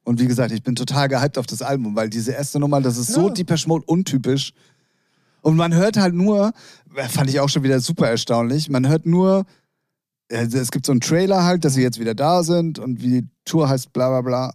Und 0.04 0.20
wie 0.20 0.28
gesagt, 0.28 0.52
ich 0.52 0.64
bin 0.64 0.76
total 0.76 1.08
gehypt 1.08 1.38
auf 1.38 1.46
das 1.46 1.62
Album, 1.62 1.96
weil 1.96 2.10
diese 2.10 2.32
erste 2.32 2.60
Nummer, 2.60 2.82
das 2.82 2.98
ist 2.98 3.10
ja. 3.10 3.16
so 3.16 3.30
Deepesh 3.30 3.68
Mode 3.68 3.86
untypisch. 3.86 4.54
Und 5.42 5.56
man 5.56 5.74
hört 5.74 5.98
halt 5.98 6.14
nur, 6.14 6.54
fand 7.10 7.30
ich 7.30 7.40
auch 7.40 7.50
schon 7.50 7.64
wieder 7.64 7.80
super 7.80 8.10
erstaunlich, 8.10 8.70
man 8.70 8.88
hört 8.88 9.06
nur, 9.06 9.46
es 10.30 10.72
gibt 10.72 10.86
so 10.86 10.92
einen 10.92 11.02
Trailer 11.02 11.44
halt, 11.44 11.64
dass 11.64 11.76
sie 11.76 11.82
jetzt 11.82 12.00
wieder 12.00 12.16
da 12.16 12.44
sind 12.44 12.80
und 12.80 13.02
wie 13.02 13.22
die 13.22 13.28
Tour 13.46 13.70
heißt, 13.70 13.94
bla 13.94 14.10
bla 14.10 14.22
bla. 14.22 14.54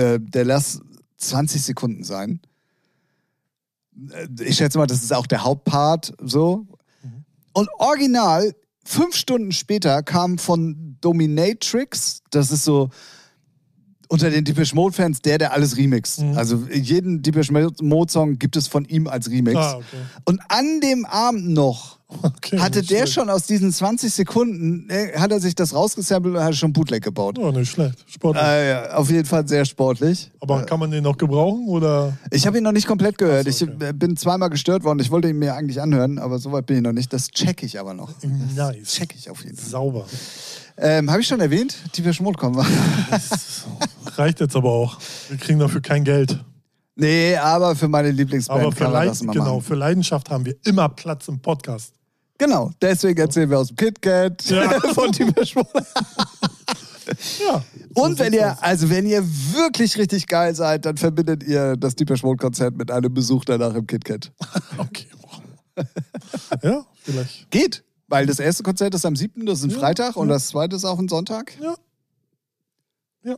Äh, 0.00 0.20
der 0.20 0.44
lässt 0.44 0.82
20 1.16 1.62
Sekunden 1.62 2.04
sein. 2.04 2.40
Äh, 4.10 4.28
ich 4.42 4.56
schätze 4.56 4.78
mal, 4.78 4.86
das 4.86 5.02
ist 5.02 5.12
auch 5.12 5.26
der 5.26 5.44
Hauptpart 5.44 6.14
so. 6.22 6.66
Mhm. 7.02 7.24
Und 7.52 7.68
original, 7.78 8.54
fünf 8.84 9.16
Stunden 9.16 9.52
später 9.52 10.02
kam 10.02 10.38
von 10.38 10.96
Dominatrix, 11.00 12.22
das 12.30 12.50
ist 12.50 12.64
so 12.64 12.90
unter 14.08 14.30
den 14.30 14.44
Depeche 14.44 14.74
Mode 14.74 14.94
Fans 14.94 15.20
der, 15.20 15.38
der 15.38 15.52
alles 15.52 15.76
remixt. 15.76 16.20
Mhm. 16.20 16.36
Also 16.36 16.62
jeden 16.72 17.22
Depeche 17.22 17.52
Mode 17.80 18.12
Song 18.12 18.38
gibt 18.38 18.56
es 18.56 18.68
von 18.68 18.84
ihm 18.84 19.06
als 19.06 19.30
Remix. 19.30 19.56
Ah, 19.56 19.76
okay. 19.76 19.84
Und 20.24 20.40
an 20.48 20.80
dem 20.80 21.04
Abend 21.06 21.48
noch 21.48 21.98
Okay, 22.22 22.58
hatte 22.58 22.82
der 22.82 22.98
schlecht. 22.98 23.12
schon 23.14 23.30
aus 23.30 23.46
diesen 23.46 23.72
20 23.72 24.12
Sekunden, 24.12 24.88
äh, 24.88 25.18
hat 25.18 25.32
er 25.32 25.40
sich 25.40 25.54
das 25.54 25.74
rausgesampelt 25.74 26.36
und 26.36 26.42
hat 26.42 26.54
schon 26.54 26.72
Bootleg 26.72 27.02
gebaut. 27.02 27.38
Oh, 27.38 27.50
nicht 27.50 27.70
schlecht. 27.70 28.04
Sportlich. 28.06 28.44
Äh, 28.44 28.70
ja, 28.70 28.94
auf 28.94 29.10
jeden 29.10 29.24
Fall 29.24 29.46
sehr 29.48 29.64
sportlich. 29.64 30.30
Aber 30.40 30.62
kann 30.64 30.78
man 30.78 30.90
den 30.90 31.02
noch 31.02 31.16
gebrauchen 31.16 31.66
oder? 31.66 32.16
Ich 32.30 32.46
habe 32.46 32.58
ihn 32.58 32.64
noch 32.64 32.72
nicht 32.72 32.86
komplett 32.86 33.18
gehört. 33.18 33.50
So, 33.52 33.64
okay. 33.66 33.90
Ich 33.90 33.98
bin 33.98 34.16
zweimal 34.16 34.50
gestört 34.50 34.84
worden. 34.84 35.00
Ich 35.00 35.10
wollte 35.10 35.28
ihn 35.28 35.38
mir 35.38 35.54
eigentlich 35.54 35.80
anhören, 35.80 36.18
aber 36.18 36.38
soweit 36.38 36.66
bin 36.66 36.76
ich 36.76 36.82
noch 36.82 36.92
nicht. 36.92 37.12
Das 37.12 37.28
check 37.28 37.62
ich 37.62 37.80
aber 37.80 37.94
noch. 37.94 38.10
Nice. 38.54 38.76
Das 38.80 38.92
check 38.92 39.14
ich 39.16 39.30
auf 39.30 39.42
jeden 39.42 39.56
Fall. 39.56 39.68
Sauber. 39.68 40.06
Ähm, 40.76 41.10
habe 41.10 41.20
ich 41.20 41.26
schon 41.26 41.40
erwähnt, 41.40 41.76
die 41.94 42.04
wir 42.04 42.12
Schmut 42.12 42.36
kommen. 42.36 42.56
reicht 44.16 44.40
jetzt 44.40 44.56
aber 44.56 44.70
auch. 44.70 44.98
Wir 45.28 45.38
kriegen 45.38 45.58
dafür 45.58 45.80
kein 45.80 46.04
Geld. 46.04 46.38
Nee, 46.96 47.36
aber 47.36 47.74
für 47.74 47.88
meine 47.88 48.10
Lieblingsband 48.10 48.60
aber 48.62 48.72
für 48.72 48.84
kann 48.84 48.92
man 48.92 49.06
das 49.06 49.22
mal 49.22 49.32
Genau, 49.32 49.44
machen. 49.56 49.62
für 49.62 49.74
Leidenschaft 49.74 50.30
haben 50.30 50.44
wir 50.44 50.54
immer 50.64 50.88
Platz 50.88 51.28
im 51.28 51.40
Podcast. 51.40 51.94
Genau, 52.38 52.70
deswegen 52.80 53.20
erzählen 53.20 53.48
wir 53.50 53.58
aus 53.58 53.68
dem 53.68 53.76
KitKat 53.76 54.44
ja. 54.46 54.80
von 54.94 55.12
Depeche 55.12 55.60
Ja. 57.46 57.62
Und 57.94 58.18
wenn 58.18 58.32
ihr, 58.32 58.56
also 58.62 58.88
wenn 58.90 59.06
ihr 59.06 59.22
wirklich 59.52 59.98
richtig 59.98 60.26
geil 60.26 60.54
seid, 60.54 60.86
dann 60.86 60.96
verbindet 60.96 61.42
ihr 61.44 61.76
das 61.76 61.94
Deepesh 61.94 62.22
Mode 62.22 62.38
Konzert 62.38 62.76
mit 62.76 62.90
einem 62.90 63.12
Besuch 63.12 63.44
danach 63.44 63.74
im 63.74 63.86
KitKat. 63.86 64.32
okay. 64.78 65.06
ja, 66.62 66.84
vielleicht. 67.02 67.50
Geht, 67.50 67.84
weil 68.08 68.26
das 68.26 68.38
erste 68.38 68.62
Konzert 68.62 68.94
ist 68.94 69.06
am 69.06 69.16
7., 69.16 69.46
das 69.46 69.58
ist 69.58 69.64
ein 69.64 69.70
ja, 69.70 69.78
Freitag 69.78 70.16
ja. 70.16 70.22
und 70.22 70.28
das 70.28 70.48
zweite 70.48 70.76
ist 70.76 70.84
auch 70.84 70.98
ein 70.98 71.08
Sonntag. 71.08 71.52
Ja. 71.60 71.74
Ja, 73.22 73.36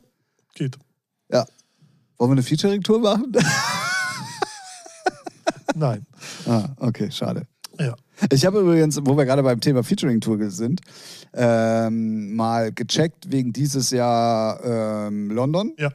geht. 0.55 0.77
Ja. 1.31 1.47
Wollen 2.19 2.31
wir 2.31 2.35
eine 2.35 2.43
Featuring-Tour 2.43 3.01
machen? 3.01 3.33
Nein. 5.75 6.07
Ah, 6.47 6.69
okay, 6.79 7.11
schade. 7.11 7.47
Ja. 7.79 7.95
Ich 8.31 8.47
habe 8.47 8.61
übrigens, 8.61 8.99
wo 9.03 9.17
wir 9.17 9.27
gerade 9.27 9.43
beim 9.43 9.61
Thema 9.61 9.83
Featuring 9.83 10.21
Tour 10.21 10.51
sind, 10.51 10.81
ähm, 11.35 12.35
mal 12.35 12.73
gecheckt 12.73 13.31
wegen 13.31 13.53
dieses 13.53 13.91
Jahr 13.91 14.65
ähm, 14.65 15.31
London. 15.31 15.75
Ja. 15.77 15.91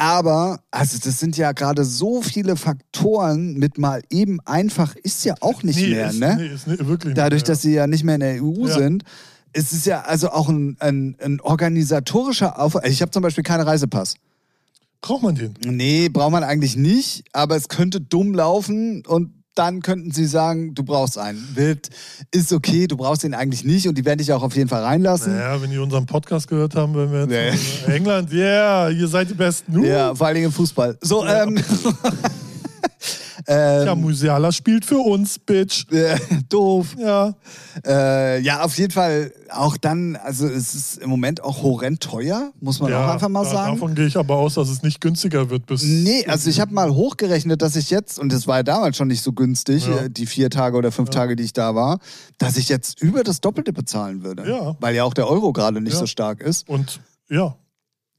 Aber, 0.00 0.60
also 0.70 0.96
das 1.02 1.18
sind 1.18 1.36
ja 1.36 1.50
gerade 1.50 1.84
so 1.84 2.22
viele 2.22 2.54
Faktoren 2.54 3.54
mit 3.54 3.78
mal 3.78 4.00
eben 4.10 4.38
einfach, 4.44 4.94
ist 4.94 5.24
ja 5.24 5.34
auch 5.40 5.64
nicht 5.64 5.80
nee, 5.80 5.90
mehr, 5.90 6.10
ist, 6.10 6.20
ne? 6.20 6.36
Nee, 6.38 6.46
ist 6.46 6.68
nicht, 6.68 6.86
wirklich 6.86 7.14
Dadurch, 7.14 7.40
nicht 7.40 7.48
dass 7.48 7.62
sie 7.62 7.74
ja 7.74 7.88
nicht 7.88 8.04
mehr 8.04 8.14
in 8.14 8.20
der 8.20 8.42
EU 8.44 8.68
ja. 8.68 8.74
sind. 8.74 9.02
Es 9.52 9.72
ist 9.72 9.86
ja 9.86 10.02
also 10.02 10.30
auch 10.30 10.48
ein, 10.48 10.76
ein, 10.78 11.16
ein 11.20 11.40
organisatorischer 11.40 12.60
Aufwand. 12.60 12.84
Also 12.84 12.92
ich 12.92 13.02
habe 13.02 13.10
zum 13.10 13.24
Beispiel 13.24 13.42
keinen 13.42 13.62
Reisepass. 13.62 14.14
Braucht 15.00 15.24
man 15.24 15.34
den? 15.34 15.54
Nee, 15.64 16.08
braucht 16.08 16.30
man 16.30 16.44
eigentlich 16.44 16.76
nicht, 16.76 17.24
aber 17.32 17.56
es 17.56 17.66
könnte 17.66 18.00
dumm 18.00 18.34
laufen 18.34 19.04
und 19.04 19.32
dann 19.58 19.82
könnten 19.82 20.12
sie 20.12 20.26
sagen, 20.26 20.74
du 20.74 20.82
brauchst 20.84 21.18
einen. 21.18 21.44
Wird, 21.54 21.90
ist 22.30 22.52
okay, 22.52 22.86
du 22.86 22.96
brauchst 22.96 23.24
ihn 23.24 23.34
eigentlich 23.34 23.64
nicht 23.64 23.88
und 23.88 23.98
die 23.98 24.04
werden 24.04 24.18
dich 24.18 24.32
auch 24.32 24.42
auf 24.42 24.54
jeden 24.54 24.68
Fall 24.68 24.82
reinlassen. 24.82 25.34
Naja, 25.34 25.60
wenn 25.60 25.70
die 25.70 25.78
unseren 25.78 26.06
Podcast 26.06 26.48
gehört 26.48 26.74
haben, 26.74 26.94
wenn 26.94 27.12
wir 27.12 27.46
jetzt 27.46 27.86
nee. 27.86 27.94
England, 27.94 28.32
ja, 28.32 28.88
yeah, 28.88 28.90
ihr 28.90 29.08
seid 29.08 29.30
die 29.30 29.34
Besten. 29.34 29.76
Uh. 29.76 29.84
Ja, 29.84 30.14
vor 30.14 30.26
allen 30.26 30.34
Dingen 30.34 30.46
im 30.46 30.52
Fußball. 30.52 30.96
So, 31.00 31.24
ja. 31.24 31.42
ähm. 31.42 31.58
Ähm, 33.46 33.86
ja, 33.86 33.94
Musiala 33.94 34.52
spielt 34.52 34.84
für 34.84 34.98
uns, 34.98 35.38
Bitch. 35.38 35.86
Äh, 35.98 36.16
doof. 36.48 36.94
Ja. 36.98 37.34
Äh, 37.84 38.40
ja, 38.40 38.62
auf 38.62 38.78
jeden 38.78 38.92
Fall 38.92 39.32
auch 39.50 39.76
dann, 39.76 40.16
also 40.16 40.46
es 40.46 40.74
ist 40.74 40.98
im 40.98 41.10
Moment 41.10 41.42
auch 41.42 41.62
horrend 41.62 42.00
teuer, 42.00 42.52
muss 42.60 42.78
man 42.80 42.90
ja, 42.90 43.04
auch 43.04 43.12
einfach 43.12 43.28
mal 43.28 43.44
da, 43.44 43.50
sagen. 43.50 43.74
Davon 43.74 43.94
gehe 43.94 44.06
ich 44.06 44.16
aber 44.16 44.36
aus, 44.36 44.54
dass 44.54 44.68
es 44.68 44.82
nicht 44.82 45.00
günstiger 45.00 45.50
wird 45.50 45.66
bis. 45.66 45.82
Nee, 45.82 46.24
also 46.26 46.50
ich 46.50 46.60
habe 46.60 46.72
mal 46.72 46.94
hochgerechnet, 46.94 47.60
dass 47.62 47.74
ich 47.74 47.90
jetzt, 47.90 48.18
und 48.18 48.32
das 48.32 48.46
war 48.46 48.58
ja 48.58 48.62
damals 48.62 48.96
schon 48.96 49.08
nicht 49.08 49.22
so 49.22 49.32
günstig, 49.32 49.86
ja. 49.86 50.02
Äh, 50.02 50.10
die 50.10 50.26
vier 50.26 50.50
Tage 50.50 50.76
oder 50.76 50.92
fünf 50.92 51.08
ja. 51.08 51.14
Tage, 51.14 51.36
die 51.36 51.44
ich 51.44 51.52
da 51.52 51.74
war, 51.74 51.98
dass 52.38 52.56
ich 52.56 52.68
jetzt 52.68 53.00
über 53.02 53.24
das 53.24 53.40
Doppelte 53.40 53.72
bezahlen 53.72 54.22
würde. 54.22 54.48
Ja. 54.48 54.76
Weil 54.80 54.94
ja 54.94 55.04
auch 55.04 55.14
der 55.14 55.28
Euro 55.28 55.52
gerade 55.52 55.80
nicht 55.80 55.96
so 55.96 56.06
stark 56.06 56.40
ist. 56.40 56.68
Und 56.68 57.00
ja. 57.28 57.56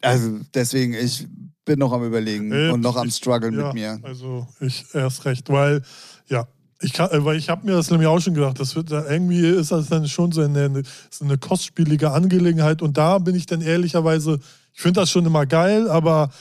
Also 0.01 0.39
deswegen, 0.53 0.93
ich 0.93 1.27
bin 1.69 1.77
noch 1.77 1.93
am 1.93 2.03
Überlegen 2.03 2.51
äh, 2.51 2.71
und 2.71 2.81
noch 2.81 2.95
am 2.95 3.11
Struggeln 3.11 3.53
ja, 3.53 3.65
mit 3.67 3.73
mir. 3.75 3.99
Also 4.01 4.47
ich 4.59 4.85
erst 4.91 5.23
recht, 5.25 5.49
weil 5.51 5.83
ja, 6.27 6.47
ich 6.81 6.93
kann, 6.93 7.09
weil 7.23 7.37
ich 7.37 7.47
habe 7.47 7.63
mir 7.63 7.73
das 7.73 7.91
nämlich 7.91 8.07
auch 8.07 8.19
schon 8.19 8.33
gedacht, 8.33 8.59
das 8.59 8.75
wird 8.75 8.89
irgendwie 8.89 9.45
ist 9.45 9.71
das 9.71 9.87
dann 9.87 10.07
schon 10.07 10.31
so 10.31 10.41
eine, 10.41 10.81
so 11.11 11.25
eine 11.25 11.37
kostspielige 11.37 12.09
Angelegenheit 12.09 12.81
und 12.81 12.97
da 12.97 13.19
bin 13.19 13.35
ich 13.35 13.45
dann 13.45 13.61
ehrlicherweise, 13.61 14.39
ich 14.73 14.81
finde 14.81 15.01
das 15.01 15.11
schon 15.11 15.27
immer 15.27 15.45
geil, 15.45 15.87
aber 15.91 16.31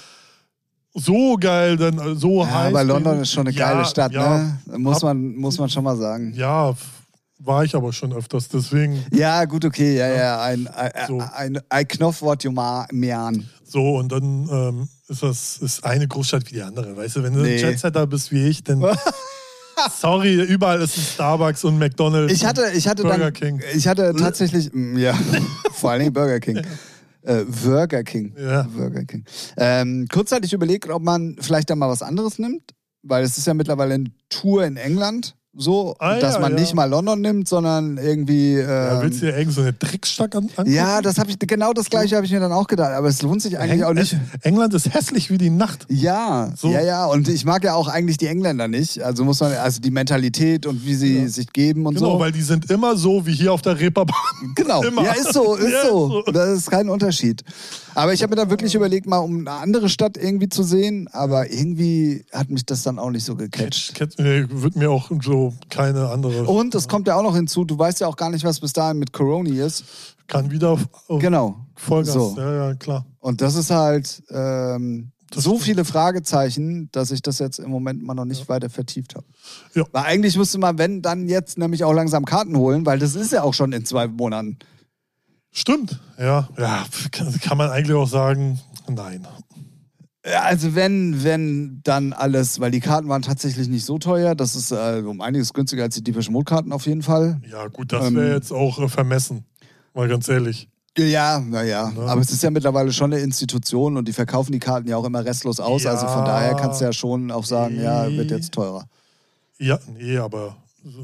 so 0.95 1.37
geil, 1.39 1.77
dann 1.77 2.17
so 2.17 2.43
ja, 2.43 2.51
heiß. 2.51 2.75
Aber 2.75 2.85
London 2.85 3.21
ist 3.21 3.31
schon 3.31 3.47
eine 3.47 3.55
ja, 3.55 3.71
geile 3.71 3.85
Stadt, 3.85 4.13
ja, 4.13 4.39
ne? 4.39 4.79
Muss 4.79 5.03
man, 5.03 5.37
muss 5.37 5.59
man 5.59 5.69
schon 5.69 5.85
mal 5.85 5.97
sagen. 5.99 6.33
Ja, 6.35 6.75
war 7.39 7.65
ich 7.65 7.75
aber 7.75 7.93
schon 7.93 8.15
öfters, 8.15 8.49
deswegen. 8.49 9.05
Ja, 9.13 9.45
gut, 9.45 9.67
okay, 9.67 9.99
ja, 9.99 10.09
ja. 10.09 10.41
Ein, 10.41 10.67
ein, 10.69 10.91
so. 11.07 11.23
ein, 11.37 11.61
ein 11.69 11.87
Knopf, 11.87 12.23
what 12.23 12.43
you 12.45 12.51
mean. 12.51 13.47
So, 13.63 13.97
und 13.97 14.11
dann 14.11 14.49
ähm, 14.51 14.89
ist 15.09 15.23
das 15.23 15.59
ist 15.59 15.85
eine 15.85 16.07
Großstadt 16.07 16.49
wie 16.49 16.55
die 16.55 16.63
andere. 16.63 16.97
Weißt 16.97 17.17
du, 17.17 17.23
wenn 17.23 17.35
du 17.35 17.41
nee. 17.41 17.55
ein 17.55 17.71
Jetsetter 17.71 18.07
bist 18.07 18.33
wie 18.33 18.47
ich, 18.47 18.63
dann. 18.63 18.85
Sorry, 20.01 20.35
überall 20.43 20.81
ist 20.83 20.99
ein 20.99 21.05
Starbucks 21.05 21.65
und 21.65 21.79
McDonalds. 21.79 22.33
Ich 22.33 22.45
hatte, 22.45 22.65
ich 22.75 22.89
hatte 22.89 23.03
Burger 23.03 23.19
dann, 23.19 23.33
King. 23.33 23.63
Ich 23.75 23.87
hatte 23.87 24.13
tatsächlich, 24.15 24.71
mm, 24.73 24.97
ja, 24.97 25.15
vor 25.73 25.91
allen 25.91 26.01
Dingen 26.01 26.13
Burger 26.13 26.41
King. 26.41 26.63
Äh, 27.23 27.45
Burger 27.45 28.03
King. 28.03 28.35
Ja. 28.37 28.63
Burger 28.63 29.05
King. 29.05 29.25
Ähm, 29.57 30.09
kurzzeitig 30.11 30.53
überlegt, 30.53 30.89
ob 30.91 31.03
man 31.03 31.37
vielleicht 31.41 31.71
da 31.71 31.77
mal 31.77 31.89
was 31.89 32.03
anderes 32.03 32.39
nimmt, 32.39 32.75
weil 33.03 33.23
es 33.23 33.39
ist 33.39 33.47
ja 33.47 33.55
mittlerweile 33.55 33.95
eine 33.95 34.11
Tour 34.29 34.65
in 34.65 34.77
England 34.77 35.37
so, 35.61 35.97
ah, 35.99 36.21
dass 36.21 36.35
ja, 36.35 36.41
man 36.41 36.53
ja. 36.53 36.61
nicht 36.61 36.73
mal 36.73 36.85
London 36.85 37.21
nimmt, 37.21 37.49
sondern 37.49 37.99
irgendwie. 37.99 38.55
Ähm, 38.55 38.69
ja, 38.69 39.03
willst 39.03 39.21
du 39.21 39.27
dir 39.27 39.37
irgend 39.37 39.55
so 39.55 39.61
eine 39.63 39.73
Drecksstadt 39.73 40.37
an 40.37 40.45
angucken? 40.45 40.73
Ja, 40.73 41.03
das 41.03 41.19
habe 41.19 41.31
ich 41.31 41.39
genau 41.41 41.73
das 41.73 41.91
gleiche 41.91 42.15
habe 42.15 42.25
ich 42.27 42.33
mir 42.33 42.39
dann 42.39 42.53
auch 42.53 42.69
gedacht, 42.69 42.93
aber 42.93 43.09
es 43.09 43.23
lohnt 43.23 43.43
sich 43.43 43.59
eigentlich 43.59 43.81
Eng 43.81 43.89
auch 43.89 43.93
nicht. 43.93 44.17
England 44.43 44.73
ist 44.75 44.95
hässlich 44.95 45.31
wie 45.31 45.39
die 45.39 45.51
Nacht. 45.51 45.87
Ja, 45.89 46.53
so. 46.57 46.71
ja, 46.71 46.81
ja, 46.81 47.07
und 47.07 47.29
ich 47.29 47.45
mag 47.45 47.65
ja 47.65 47.75
auch 47.75 47.89
eigentlich 47.89 48.19
die 48.19 48.29
Engländer 48.29 48.69
nicht. 48.69 49.03
Also 49.03 49.25
muss 49.25 49.41
man 49.41 49.53
also 49.53 49.81
die 49.81 49.91
Mentalität 49.91 50.65
und 50.65 50.87
wie 50.87 50.95
sie 50.95 51.19
ja. 51.19 51.29
sich 51.29 51.53
geben 51.53 51.87
und 51.87 51.95
genau, 51.95 52.07
so. 52.07 52.13
Genau, 52.13 52.25
weil 52.25 52.33
die 52.33 52.43
sind 52.43 52.71
immer 52.71 52.97
so 52.97 53.27
wie 53.27 53.35
hier 53.35 53.53
auf 53.53 53.63
der 53.63 53.81
Reeperbahn. 53.81 54.15
Genau. 54.55 54.83
immer. 54.83 55.05
Ja, 55.05 55.13
ist 55.13 55.35
so, 55.35 55.57
ist 55.57 55.87
so. 55.89 56.23
Das 56.33 56.51
ist 56.51 56.71
kein 56.71 56.89
Unterschied. 56.89 57.43
Aber 57.95 58.13
ich 58.13 58.23
habe 58.23 58.31
mir 58.31 58.37
dann 58.37 58.51
wirklich 58.51 58.75
überlegt, 58.75 59.07
mal 59.07 59.19
um 59.19 59.41
eine 59.41 59.51
andere 59.51 59.89
Stadt 59.89 60.17
irgendwie 60.17 60.49
zu 60.49 60.63
sehen, 60.63 61.09
aber 61.13 61.51
irgendwie 61.51 62.25
hat 62.33 62.49
mich 62.49 62.65
das 62.65 62.83
dann 62.83 62.99
auch 62.99 63.11
nicht 63.11 63.25
so 63.25 63.35
gecatcht. 63.35 63.95
Catch, 63.95 64.19
nee, 64.19 64.45
wird 64.49 64.77
mir 64.77 64.91
auch 64.91 65.11
so 65.23 65.48
keine 65.71 66.09
andere. 66.09 66.45
Und 66.45 66.75
es 66.75 66.89
kommt 66.89 67.09
ja 67.09 67.17
auch 67.17 67.23
noch 67.23 67.35
hinzu, 67.35 67.65
du 67.65 67.79
weißt 67.79 68.01
ja 68.01 68.07
auch 68.07 68.17
gar 68.17 68.31
nicht, 68.31 68.45
was 68.45 68.61
bis 68.61 68.73
dahin 68.73 68.99
mit 68.99 69.13
Corona 69.13 69.51
ist. 69.51 69.85
Kann 70.27 70.51
wieder 70.51 70.71
auf, 70.71 70.89
auf 71.09 71.21
genau. 71.21 71.57
Vollgas. 71.75 72.15
So. 72.15 72.35
Ja, 72.37 72.69
ja, 72.69 72.75
klar. 72.75 73.07
Und 73.19 73.41
das 73.41 73.55
ist 73.55 73.71
halt 73.71 74.23
ähm, 74.31 75.13
so 75.35 75.59
viele 75.59 75.85
Fragezeichen, 75.85 76.89
dass 76.93 77.11
ich 77.11 77.23
das 77.23 77.39
jetzt 77.39 77.59
im 77.59 77.71
Moment 77.71 78.03
mal 78.03 78.15
noch 78.15 78.25
nicht 78.25 78.43
ja. 78.43 78.49
weiter 78.49 78.71
vertieft 78.71 79.15
habe. 79.15 79.27
Ja. 79.75 79.85
Weil 79.93 80.05
eigentlich 80.05 80.37
müsste 80.37 80.59
man, 80.59 80.79
wenn, 80.79 81.03
dann 81.03 81.29
jetzt 81.29 81.59
nämlich 81.59 81.85
auch 81.85 81.93
langsam 81.93 82.25
Karten 82.25 82.57
holen, 82.57 82.87
weil 82.87 82.99
das 82.99 83.15
ist 83.15 83.33
ja 83.33 83.43
auch 83.43 83.55
schon 83.55 83.73
in 83.73 83.85
zwei 83.85 84.07
Monaten. 84.07 84.59
Stimmt, 85.51 85.99
ja. 86.19 86.49
Ja, 86.59 86.85
kann 87.43 87.59
man 87.59 87.71
eigentlich 87.71 87.97
auch 87.97 88.09
sagen, 88.09 88.61
nein. 88.89 89.27
Also 90.43 90.75
wenn, 90.75 91.23
wenn 91.23 91.81
dann 91.85 92.13
alles, 92.13 92.61
weil 92.61 92.71
die 92.71 92.81
Karten 92.81 93.09
waren 93.09 93.23
tatsächlich 93.23 93.69
nicht 93.69 93.85
so 93.85 93.99
teuer, 93.99 94.35
das 94.35 94.57
ist 94.57 94.73
äh, 94.73 95.03
um 95.07 95.21
einiges 95.21 95.53
günstiger 95.53 95.85
als 95.85 95.95
die 95.95 96.03
Depeche 96.03 96.31
Mode 96.31 96.45
Karten 96.45 96.73
auf 96.73 96.87
jeden 96.87 97.03
Fall. 97.03 97.41
Ja 97.51 97.69
gut, 97.69 97.93
das 97.93 98.15
wäre 98.15 98.27
ähm, 98.27 98.33
jetzt 98.33 98.53
auch 98.53 98.79
äh, 98.79 98.89
vermessen, 98.89 99.45
mal 99.95 100.09
ganz 100.09 100.29
ehrlich. 100.29 100.69
Ja, 100.97 101.39
naja, 101.39 101.93
ja. 101.95 102.03
aber 102.07 102.21
es 102.21 102.31
ist 102.31 102.43
ja 102.43 102.51
mittlerweile 102.51 102.93
schon 102.93 103.13
eine 103.13 103.23
Institution 103.23 103.97
und 103.97 104.09
die 104.09 104.13
verkaufen 104.13 104.51
die 104.53 104.59
Karten 104.59 104.89
ja 104.89 104.97
auch 104.97 105.05
immer 105.05 105.25
restlos 105.25 105.61
aus, 105.61 105.85
ja, 105.85 105.93
also 105.93 106.09
von 106.09 106.25
daher 106.25 106.55
kannst 106.57 106.81
du 106.81 106.87
ja 106.87 106.93
schon 106.93 107.31
auch 107.31 107.45
sagen, 107.45 107.77
nee. 107.77 107.85
ja, 107.85 108.11
wird 108.11 108.31
jetzt 108.33 108.53
teurer. 108.53 108.89
Ja, 109.59 109.79
nee, 109.97 110.19
aber 110.19 110.57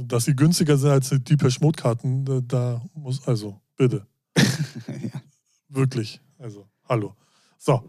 dass 0.07 0.25
sie 0.25 0.35
günstiger 0.35 0.77
sind 0.77 0.91
als 0.91 1.11
die 1.11 1.21
Depeche 1.23 1.61
Mode 1.61 1.81
Karten, 1.81 2.47
da 2.49 2.83
muss, 2.95 3.27
also 3.27 3.61
bitte. 3.77 4.07
ja. 4.37 5.21
Wirklich. 5.69 6.21
Also, 6.39 6.67
hallo. 6.89 7.15
So. 7.59 7.83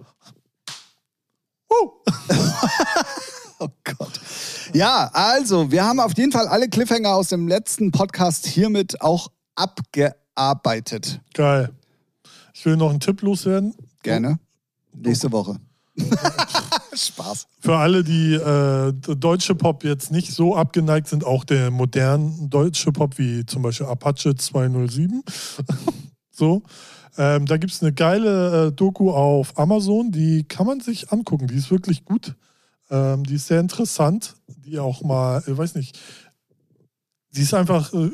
Oh 3.60 3.70
Gott. 3.86 4.20
Ja, 4.74 5.10
also, 5.14 5.72
wir 5.72 5.86
haben 5.86 6.02
auf 6.02 6.18
jeden 6.18 6.34
Fall 6.34 6.48
alle 6.48 6.68
Cliffhanger 6.68 7.16
aus 7.16 7.30
dem 7.30 7.48
letzten 7.48 7.92
Podcast 7.92 8.46
hiermit 8.46 9.00
auch 9.02 9.32
abgearbeitet. 9.56 11.22
Geil. 11.34 11.72
Ich 12.54 12.66
will 12.66 12.76
noch 12.76 12.90
einen 12.90 13.00
Tipp 13.00 13.22
loswerden. 13.22 13.74
Gerne. 14.04 14.40
Nächste 14.94 15.32
Woche. 15.32 15.60
Spaß. 16.94 17.48
Für 17.62 17.78
alle, 17.78 18.04
die 18.04 18.34
äh, 18.34 18.92
deutsche 19.16 19.56
Pop 19.56 19.84
jetzt 19.86 20.12
nicht 20.12 20.34
so 20.34 20.56
abgeneigt 20.56 21.08
sind, 21.08 21.24
auch 21.24 21.46
der 21.46 21.72
modernen 21.72 22.50
deutsche 22.50 22.92
Pop, 22.92 23.18
wie 23.18 23.46
zum 23.46 23.62
Beispiel 23.62 23.88
Apache 23.88 24.36
207. 24.36 25.24
So. 26.38 26.64
Ähm, 27.18 27.46
da 27.46 27.58
gibt 27.58 27.74
es 27.74 27.82
eine 27.82 27.94
geile 27.94 28.68
äh, 28.68 28.72
Doku 28.72 29.12
auf 29.12 29.58
Amazon, 29.58 30.12
die 30.12 30.44
kann 30.44 30.68
man 30.68 30.80
sich 30.82 31.12
angucken. 31.12 31.48
Die 31.48 31.56
ist 31.56 31.72
wirklich 31.72 32.06
gut. 32.06 32.36
Ähm, 32.90 33.24
die 33.24 33.36
ist 33.36 33.48
sehr 33.48 33.60
interessant. 33.60 34.36
Die 34.48 34.80
auch 34.80 35.02
mal, 35.02 35.44
ich 35.46 35.58
weiß 35.58 35.76
nicht, 35.76 36.00
die 37.32 37.42
ist 37.42 37.54
einfach 37.54 37.94
äh, 37.94 38.12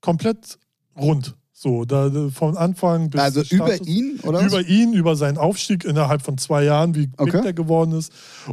komplett 0.00 0.58
rund. 0.96 1.34
So, 1.52 1.84
da 1.84 2.10
von 2.32 2.56
Anfang 2.56 3.10
bis. 3.10 3.20
Also 3.20 3.42
über 3.54 3.78
ihn, 3.82 4.18
oder? 4.22 4.40
Über 4.40 4.66
ihn, 4.66 4.94
über 4.94 5.14
seinen 5.14 5.36
Aufstieg 5.36 5.84
innerhalb 5.84 6.22
von 6.22 6.38
zwei 6.38 6.64
Jahren, 6.64 6.94
wie 6.94 7.10
okay. 7.18 7.32
big 7.32 7.42
der 7.42 7.52
geworden 7.52 7.92
ist 7.92 8.12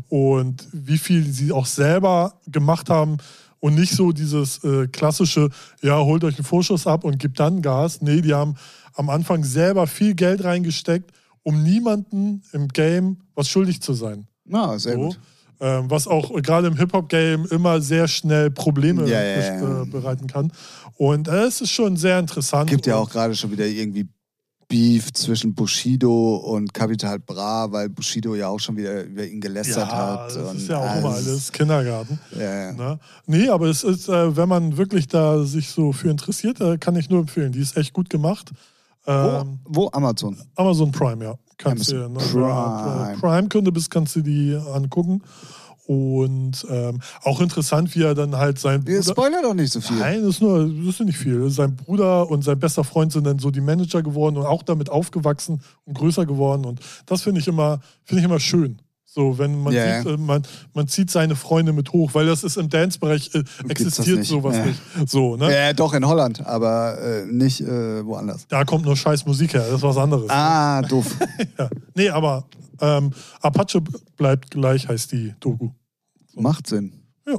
und 0.09 0.67
wie 0.73 0.97
viel 0.97 1.25
sie 1.31 1.53
auch 1.53 1.67
selber 1.67 2.33
gemacht 2.47 2.89
haben 2.89 3.17
und 3.59 3.75
nicht 3.75 3.93
so 3.93 4.11
dieses 4.11 4.61
äh, 4.65 4.87
klassische, 4.87 5.49
ja, 5.81 5.97
holt 5.97 6.25
euch 6.25 6.35
einen 6.35 6.43
Vorschuss 6.43 6.85
ab 6.85 7.05
und 7.05 7.17
gibt 7.17 7.39
dann 7.39 7.61
Gas. 7.61 8.01
Nee, 8.01 8.19
die 8.19 8.33
haben 8.33 8.55
am 8.97 9.09
Anfang 9.09 9.43
selber 9.43 9.87
viel 9.87 10.15
Geld 10.15 10.43
reingesteckt, 10.43 11.11
um 11.43 11.63
niemanden 11.63 12.41
im 12.51 12.67
Game 12.67 13.17
was 13.35 13.47
schuldig 13.47 13.81
zu 13.81 13.93
sein. 13.93 14.27
Na, 14.45 14.77
sehr 14.77 14.95
so. 14.95 14.99
gut. 14.99 15.19
Ähm, 15.59 15.89
was 15.89 16.07
auch 16.07 16.31
gerade 16.41 16.67
im 16.67 16.77
Hip-Hop-Game 16.77 17.47
immer 17.47 17.81
sehr 17.81 18.07
schnell 18.07 18.51
Probleme 18.51 19.07
ja, 19.07 19.21
ja, 19.21 19.39
ja. 19.39 19.81
Äh, 19.81 19.85
bereiten 19.85 20.27
kann. 20.27 20.51
Und 20.95 21.27
äh, 21.27 21.45
es 21.45 21.61
ist 21.61 21.71
schon 21.71 21.97
sehr 21.97 22.19
interessant. 22.19 22.69
Es 22.69 22.75
gibt 22.75 22.85
ja 22.85 22.95
auch 22.95 23.09
gerade 23.09 23.35
schon 23.35 23.51
wieder 23.51 23.65
irgendwie 23.65 24.07
Beef 24.67 25.13
zwischen 25.13 25.55
Bushido 25.55 26.35
und 26.35 26.73
Capital 26.73 27.19
Bra, 27.19 27.71
weil 27.71 27.89
Bushido 27.89 28.35
ja 28.35 28.49
auch 28.49 28.59
schon 28.59 28.75
wieder 28.75 29.03
über 29.03 29.25
ihn 29.25 29.39
gelästert 29.39 29.89
ja, 29.89 29.97
hat. 29.97 30.35
Das 30.35 30.53
ist 30.53 30.67
ja 30.67 30.77
auch 30.77 30.97
immer 30.97 31.15
alles 31.15 31.51
Kindergarten. 31.51 32.19
Ja, 32.37 32.65
ja. 32.65 32.73
Ne? 32.73 32.99
Nee, 33.25 33.49
aber 33.49 33.67
es 33.67 33.83
ist, 33.83 34.09
äh, 34.09 34.35
wenn 34.35 34.49
man 34.49 34.77
wirklich 34.77 35.07
da 35.07 35.43
sich 35.43 35.69
so 35.69 35.93
für 35.93 36.09
interessiert, 36.09 36.59
äh, 36.59 36.77
kann 36.77 36.95
ich 36.97 37.09
nur 37.09 37.21
empfehlen. 37.21 37.53
Die 37.53 37.61
ist 37.61 37.77
echt 37.77 37.93
gut 37.93 38.09
gemacht. 38.09 38.51
Ähm, 39.07 39.59
wo, 39.65 39.83
wo, 39.83 39.89
Amazon? 39.93 40.37
Amazon 40.55 40.91
Prime, 40.91 41.23
ja. 41.23 41.35
Kannst 41.57 41.91
Amazon 41.93 42.13
du, 42.13 42.19
ne, 42.19 42.25
Prime. 42.31 43.17
Prime-Kunde 43.19 43.71
bist, 43.71 43.89
kannst 43.89 44.15
du 44.15 44.21
die 44.21 44.55
angucken. 44.73 45.23
Und 45.87 46.67
ähm, 46.69 46.99
auch 47.23 47.39
interessant, 47.39 47.95
wie 47.95 48.03
er 48.03 48.13
dann 48.13 48.35
halt 48.35 48.59
sein 48.59 48.83
Bruder. 48.83 49.03
Spoiler 49.03 49.41
doch 49.41 49.53
nicht 49.53 49.71
so 49.71 49.79
viel. 49.79 49.97
Nein, 49.97 50.21
das 50.21 50.35
ist 50.35 50.41
nur, 50.41 50.67
das 50.67 50.87
ist 50.87 50.99
nicht 50.99 51.17
viel. 51.17 51.49
Sein 51.49 51.77
Bruder 51.77 52.29
und 52.29 52.43
sein 52.43 52.59
bester 52.59 52.83
Freund 52.83 53.13
sind 53.13 53.25
dann 53.25 53.39
so 53.39 53.51
die 53.51 53.61
Manager 53.61 54.03
geworden 54.03 54.35
und 54.35 54.45
auch 54.45 54.63
damit 54.63 54.89
aufgewachsen 54.89 55.61
und 55.85 55.97
größer 55.97 56.25
geworden. 56.25 56.65
Und 56.65 56.81
das 57.05 57.21
finde 57.21 57.39
ich 57.39 57.47
immer, 57.47 57.79
finde 58.03 58.19
ich 58.19 58.25
immer 58.25 58.41
schön. 58.41 58.81
So, 59.17 59.35
wenn 59.39 59.63
man 59.63 59.73
yeah. 59.73 60.03
sieht, 60.03 60.11
äh, 60.11 60.15
man, 60.17 60.43
man 60.75 60.87
zieht 60.87 61.09
seine 61.09 61.35
Freunde 61.35 61.73
mit 61.73 61.91
hoch, 61.91 62.13
weil 62.13 62.27
das 62.27 62.43
ist 62.43 62.55
im 62.55 62.69
Dance-Bereich 62.69 63.33
äh, 63.33 63.43
existiert 63.67 64.19
nicht. 64.19 64.27
sowas 64.27 64.57
ja. 64.57 64.65
nicht. 64.65 64.79
So, 65.07 65.35
ne? 65.35 65.51
Ja, 65.51 65.73
doch 65.73 65.95
in 65.95 66.05
Holland, 66.05 66.45
aber 66.45 67.01
äh, 67.01 67.25
nicht 67.25 67.61
äh, 67.61 68.05
woanders. 68.05 68.45
Da 68.47 68.63
kommt 68.63 68.85
nur 68.85 68.95
scheiß 68.95 69.25
Musik 69.25 69.55
her, 69.55 69.61
das 69.61 69.77
ist 69.77 69.81
was 69.81 69.97
anderes. 69.97 70.29
Ah, 70.29 70.81
ne? 70.83 70.87
doof. 70.87 71.15
ja. 71.57 71.67
Nee, 71.95 72.09
aber 72.09 72.45
ähm, 72.79 73.11
Apache 73.41 73.81
bleibt 74.17 74.51
gleich, 74.51 74.87
heißt 74.87 75.11
die 75.11 75.33
Doku. 75.39 75.71
So. 76.27 76.41
Macht 76.41 76.67
Sinn. 76.67 76.93
Ja. 77.27 77.37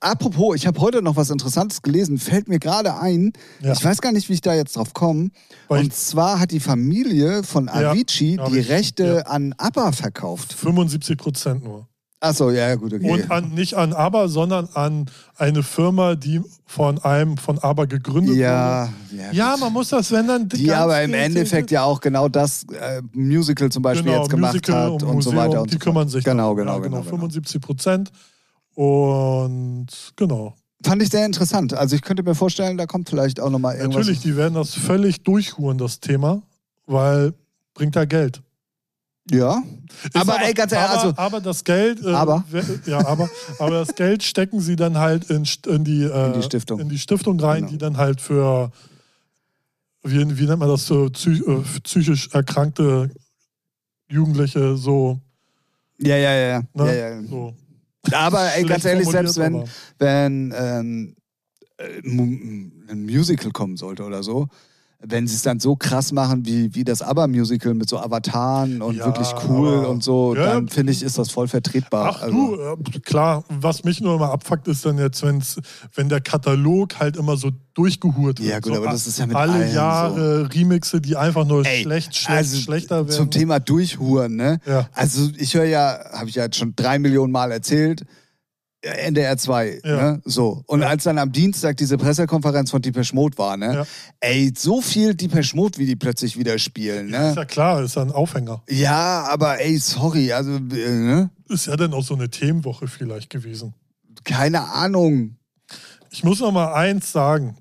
Apropos, 0.00 0.56
ich 0.56 0.66
habe 0.66 0.80
heute 0.80 1.00
noch 1.02 1.16
was 1.16 1.30
Interessantes 1.30 1.82
gelesen, 1.82 2.18
fällt 2.18 2.48
mir 2.48 2.58
gerade 2.58 2.98
ein. 2.98 3.32
Ja. 3.60 3.72
Ich 3.72 3.84
weiß 3.84 4.00
gar 4.00 4.12
nicht, 4.12 4.28
wie 4.28 4.32
ich 4.32 4.40
da 4.40 4.54
jetzt 4.54 4.76
drauf 4.76 4.94
komme. 4.94 5.30
Weil 5.68 5.84
Und 5.84 5.94
zwar 5.94 6.40
hat 6.40 6.50
die 6.50 6.60
Familie 6.60 7.42
von 7.44 7.66
Ja, 7.66 7.92
Avicii 7.92 8.36
hab 8.36 8.50
die 8.50 8.58
ich, 8.58 8.68
Rechte 8.68 9.22
ja. 9.24 9.30
an 9.30 9.54
ABBA 9.56 9.92
verkauft. 9.92 10.52
75 10.54 11.16
Prozent 11.16 11.64
nur. 11.64 11.86
Achso, 12.20 12.50
ja, 12.50 12.74
gut, 12.74 12.92
okay. 12.92 13.08
Und 13.08 13.30
an, 13.30 13.50
nicht 13.50 13.74
an 13.74 13.92
ABBA, 13.92 14.26
sondern 14.26 14.68
an 14.74 15.08
eine 15.36 15.62
Firma, 15.62 16.16
die 16.16 16.40
von 16.66 16.98
einem 17.04 17.36
von 17.36 17.60
ABBA 17.60 17.84
gegründet 17.84 18.34
ja, 18.34 18.88
wurde. 19.10 19.22
ja, 19.22 19.32
Ja, 19.52 19.56
man 19.56 19.72
muss 19.72 19.90
das, 19.90 20.10
wenn 20.10 20.26
dann. 20.26 20.48
die 20.48 20.72
aber 20.72 21.00
im 21.00 21.14
Endeffekt 21.14 21.70
ja 21.70 21.84
auch 21.84 22.00
genau 22.00 22.28
das 22.28 22.64
äh, 22.72 23.02
Musical 23.12 23.70
zum 23.70 23.84
Beispiel 23.84 24.10
genau, 24.10 24.22
jetzt 24.22 24.30
gemacht 24.30 24.54
Musical 24.54 24.82
hat 24.82 24.90
und, 24.90 25.02
und, 25.04 25.22
so 25.22 25.30
Museum, 25.30 25.36
weiter 25.36 25.62
und 25.62 25.70
die 25.70 25.74
so 25.74 25.78
kümmern 25.78 26.08
sich. 26.08 26.24
Genau, 26.24 26.56
genau, 26.56 26.72
ja, 26.72 26.78
genau, 26.80 26.98
genau. 27.02 27.08
75 27.08 27.60
Prozent. 27.60 28.10
Und 28.78 29.88
genau. 30.14 30.54
Fand 30.84 31.02
ich 31.02 31.08
sehr 31.08 31.26
interessant. 31.26 31.74
Also 31.74 31.96
ich 31.96 32.02
könnte 32.02 32.22
mir 32.22 32.36
vorstellen, 32.36 32.78
da 32.78 32.86
kommt 32.86 33.08
vielleicht 33.10 33.40
auch 33.40 33.50
nochmal 33.50 33.74
irgendwas. 33.74 33.96
Natürlich, 34.06 34.20
die 34.20 34.36
werden 34.36 34.54
das 34.54 34.72
völlig 34.72 35.24
durchhuren, 35.24 35.78
das 35.78 35.98
Thema, 35.98 36.42
weil 36.86 37.34
bringt 37.74 37.96
da 37.96 38.04
Geld. 38.04 38.40
Ja. 39.32 39.64
Ist 40.04 40.14
Aber, 40.14 40.40
ey, 40.40 40.54
ganz 40.54 40.70
ehrlich, 40.70 40.90
aber, 40.90 41.00
also- 41.02 41.14
aber 41.16 41.40
das 41.40 41.64
Geld, 41.64 42.04
äh, 42.04 42.10
Aber? 42.12 42.44
ja, 42.86 43.04
aber, 43.04 43.28
aber 43.58 43.70
das 43.84 43.96
Geld 43.96 44.22
stecken 44.22 44.60
sie 44.60 44.76
dann 44.76 44.96
halt 44.96 45.28
in, 45.28 45.44
in, 45.66 45.82
die, 45.82 46.04
äh, 46.04 46.26
In 46.28 46.32
die 46.34 46.42
Stiftung. 46.44 46.78
in 46.78 46.88
die 46.88 46.98
Stiftung 47.00 47.40
rein, 47.40 47.62
Genau. 47.62 47.70
die 47.72 47.78
dann 47.78 47.96
halt 47.96 48.20
für, 48.20 48.70
wie, 50.04 50.38
wie 50.38 50.46
nennt 50.46 50.60
man 50.60 50.68
das, 50.68 50.86
so 50.86 51.10
psy 51.10 51.42
äh, 51.44 51.62
psychisch 51.82 52.28
erkrankte 52.32 53.10
Jugendliche 54.08 54.76
so, 54.76 55.18
Ja, 55.98 56.16
ja, 56.16 56.32
ja. 56.32 56.62
ne? 56.74 56.86
ja, 56.86 57.08
ja. 57.20 57.22
so 57.28 57.54
Aber 58.12 58.54
ey, 58.54 58.64
ganz 58.64 58.84
ehrlich, 58.84 59.08
selbst 59.08 59.36
wenn, 59.38 59.54
aber- 59.56 59.68
wenn 59.98 60.54
ähm, 60.56 61.16
äh, 61.78 62.00
ein 62.02 63.04
Musical 63.04 63.50
kommen 63.52 63.76
sollte 63.76 64.04
oder 64.04 64.22
so, 64.22 64.48
wenn 65.00 65.28
sie 65.28 65.36
es 65.36 65.42
dann 65.42 65.60
so 65.60 65.76
krass 65.76 66.10
machen 66.10 66.44
wie, 66.44 66.74
wie 66.74 66.82
das 66.82 67.02
ABBA-Musical 67.02 67.74
mit 67.74 67.88
so 67.88 67.98
Avataren 67.98 68.82
und 68.82 68.96
Ja, 68.96 69.06
wirklich 69.06 69.32
cool 69.48 69.84
und 69.84 70.02
so, 70.02 70.34
Ja, 70.34 70.46
dann 70.46 70.68
finde 70.68 70.92
ich, 70.92 71.04
ist 71.04 71.18
das 71.18 71.30
voll 71.30 71.46
vertretbar. 71.46 72.14
Ach 72.16 72.22
Also, 72.22 72.56
du, 72.56 72.96
äh, 72.96 73.00
klar, 73.00 73.44
was 73.48 73.84
mich 73.84 74.00
nur 74.00 74.16
immer 74.16 74.32
abfuckt, 74.32 74.66
ist 74.66 74.84
dann 74.84 74.98
jetzt, 74.98 75.22
wenn's, 75.22 75.60
wenn 75.94 76.08
der 76.08 76.20
Katalog 76.20 76.98
halt 76.98 77.16
immer 77.16 77.36
so 77.36 77.50
durchgehurt 77.74 78.40
wird. 78.40 78.48
Ja, 78.48 78.58
gut, 78.58 78.72
so, 78.74 78.82
aber 78.82 78.90
das 78.90 79.06
ist 79.06 79.20
ja 79.20 79.26
mit 79.26 79.36
Alle 79.36 79.52
allen 79.52 79.72
Jahre 79.74 80.48
Remixe, 80.52 81.00
die 81.00 81.14
einfach 81.16 81.46
nur 81.46 81.64
Ey, 81.64 81.82
schlecht, 81.82 82.16
schlecht, 82.16 82.36
also 82.36 82.56
schlechter 82.56 82.96
werden. 83.06 83.10
Zum 83.16 83.30
Thema 83.30 83.60
Durchhuren, 83.60 84.34
ne? 84.34 84.58
Ja. 84.66 84.88
Also 84.92 85.28
ich 85.36 85.54
höre 85.54 85.64
ja, 85.66 85.96
habe 86.12 86.28
ich 86.28 86.34
ja 86.34 86.44
jetzt 86.44 86.56
schon 86.56 86.74
drei 86.74 86.98
Millionen 86.98 87.32
Mal 87.32 87.52
erzählt, 87.52 88.00
äh, 88.00 88.04
NDR 88.82 89.36
2, 89.36 89.80
Ja. 89.84 90.12
ne? 90.12 90.22
So. 90.24 90.62
Und 90.66 90.82
als 90.84 91.04
dann 91.04 91.18
am 91.18 91.32
Dienstag 91.32 91.76
diese 91.78 91.98
Pressekonferenz 91.98 92.70
von 92.70 92.80
Deepesh 92.80 93.12
Mode 93.12 93.36
war, 93.38 93.56
ne? 93.56 93.74
Ja. 93.74 93.86
Ey, 94.20 94.52
so 94.56 94.80
viel 94.80 95.14
Deepesh 95.14 95.54
Mode, 95.54 95.78
wie 95.78 95.86
die 95.86 95.96
plötzlich 95.96 96.38
wieder 96.38 96.58
spielen, 96.58 97.10
ne? 97.10 97.30
Ist 97.30 97.36
ja 97.36 97.44
klar, 97.44 97.82
ist 97.82 97.96
ja 97.96 98.02
ein 98.02 98.12
Aufhänger. 98.12 98.62
Ja, 98.68 99.24
aber 99.30 99.60
ey, 99.60 99.78
sorry, 99.78 100.32
also, 100.32 100.52
äh, 100.56 100.60
ne? 100.60 101.30
Ist 101.48 101.66
ja 101.66 101.76
dann 101.76 101.92
auch 101.92 102.04
so 102.04 102.14
eine 102.14 102.30
Themenwoche 102.30 102.86
vielleicht 102.86 103.30
gewesen. 103.30 103.74
Keine 104.24 104.62
Ahnung. 104.72 105.36
Ich 106.10 106.22
muss 106.22 106.40
noch 106.40 106.52
mal 106.52 106.72
eins 106.74 107.10
sagen. 107.12 107.56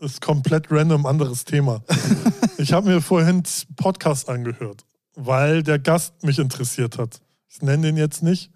Ist 0.00 0.20
komplett 0.20 0.66
random 0.70 1.06
anderes 1.06 1.44
Thema. 1.44 1.82
ich 2.58 2.72
habe 2.72 2.88
mir 2.88 3.00
vorhin 3.00 3.44
Podcast 3.76 4.28
angehört, 4.28 4.84
weil 5.14 5.62
der 5.62 5.78
Gast 5.78 6.24
mich 6.24 6.40
interessiert 6.40 6.98
hat. 6.98 7.20
Ich 7.48 7.62
nenne 7.62 7.82
den 7.86 7.96
jetzt 7.96 8.22
nicht. 8.22 8.50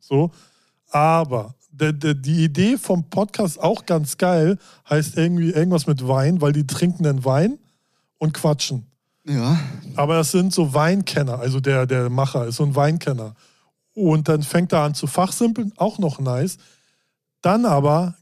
So. 0.00 0.32
Aber 0.90 1.54
der, 1.70 1.92
der, 1.92 2.14
die 2.14 2.44
Idee 2.44 2.76
vom 2.76 3.08
Podcast 3.08 3.60
auch 3.60 3.86
ganz 3.86 4.18
geil, 4.18 4.58
heißt 4.88 5.16
irgendwie 5.16 5.50
irgendwas 5.50 5.86
mit 5.86 6.06
Wein, 6.06 6.40
weil 6.40 6.52
die 6.52 6.66
trinken 6.66 7.04
dann 7.04 7.24
Wein 7.24 7.58
und 8.18 8.34
quatschen. 8.34 8.86
Ja. 9.26 9.58
Aber 9.96 10.14
das 10.14 10.32
sind 10.32 10.52
so 10.52 10.74
Weinkenner, 10.74 11.38
also 11.38 11.60
der, 11.60 11.86
der 11.86 12.10
Macher 12.10 12.46
ist 12.46 12.56
so 12.56 12.64
ein 12.64 12.74
Weinkenner. 12.74 13.34
Und 13.94 14.28
dann 14.28 14.42
fängt 14.42 14.72
er 14.72 14.80
an 14.80 14.94
zu 14.94 15.06
fachsimpeln, 15.06 15.72
auch 15.76 15.98
noch 15.98 16.20
nice. 16.20 16.58
Dann 17.42 17.64
aber, 17.64 18.16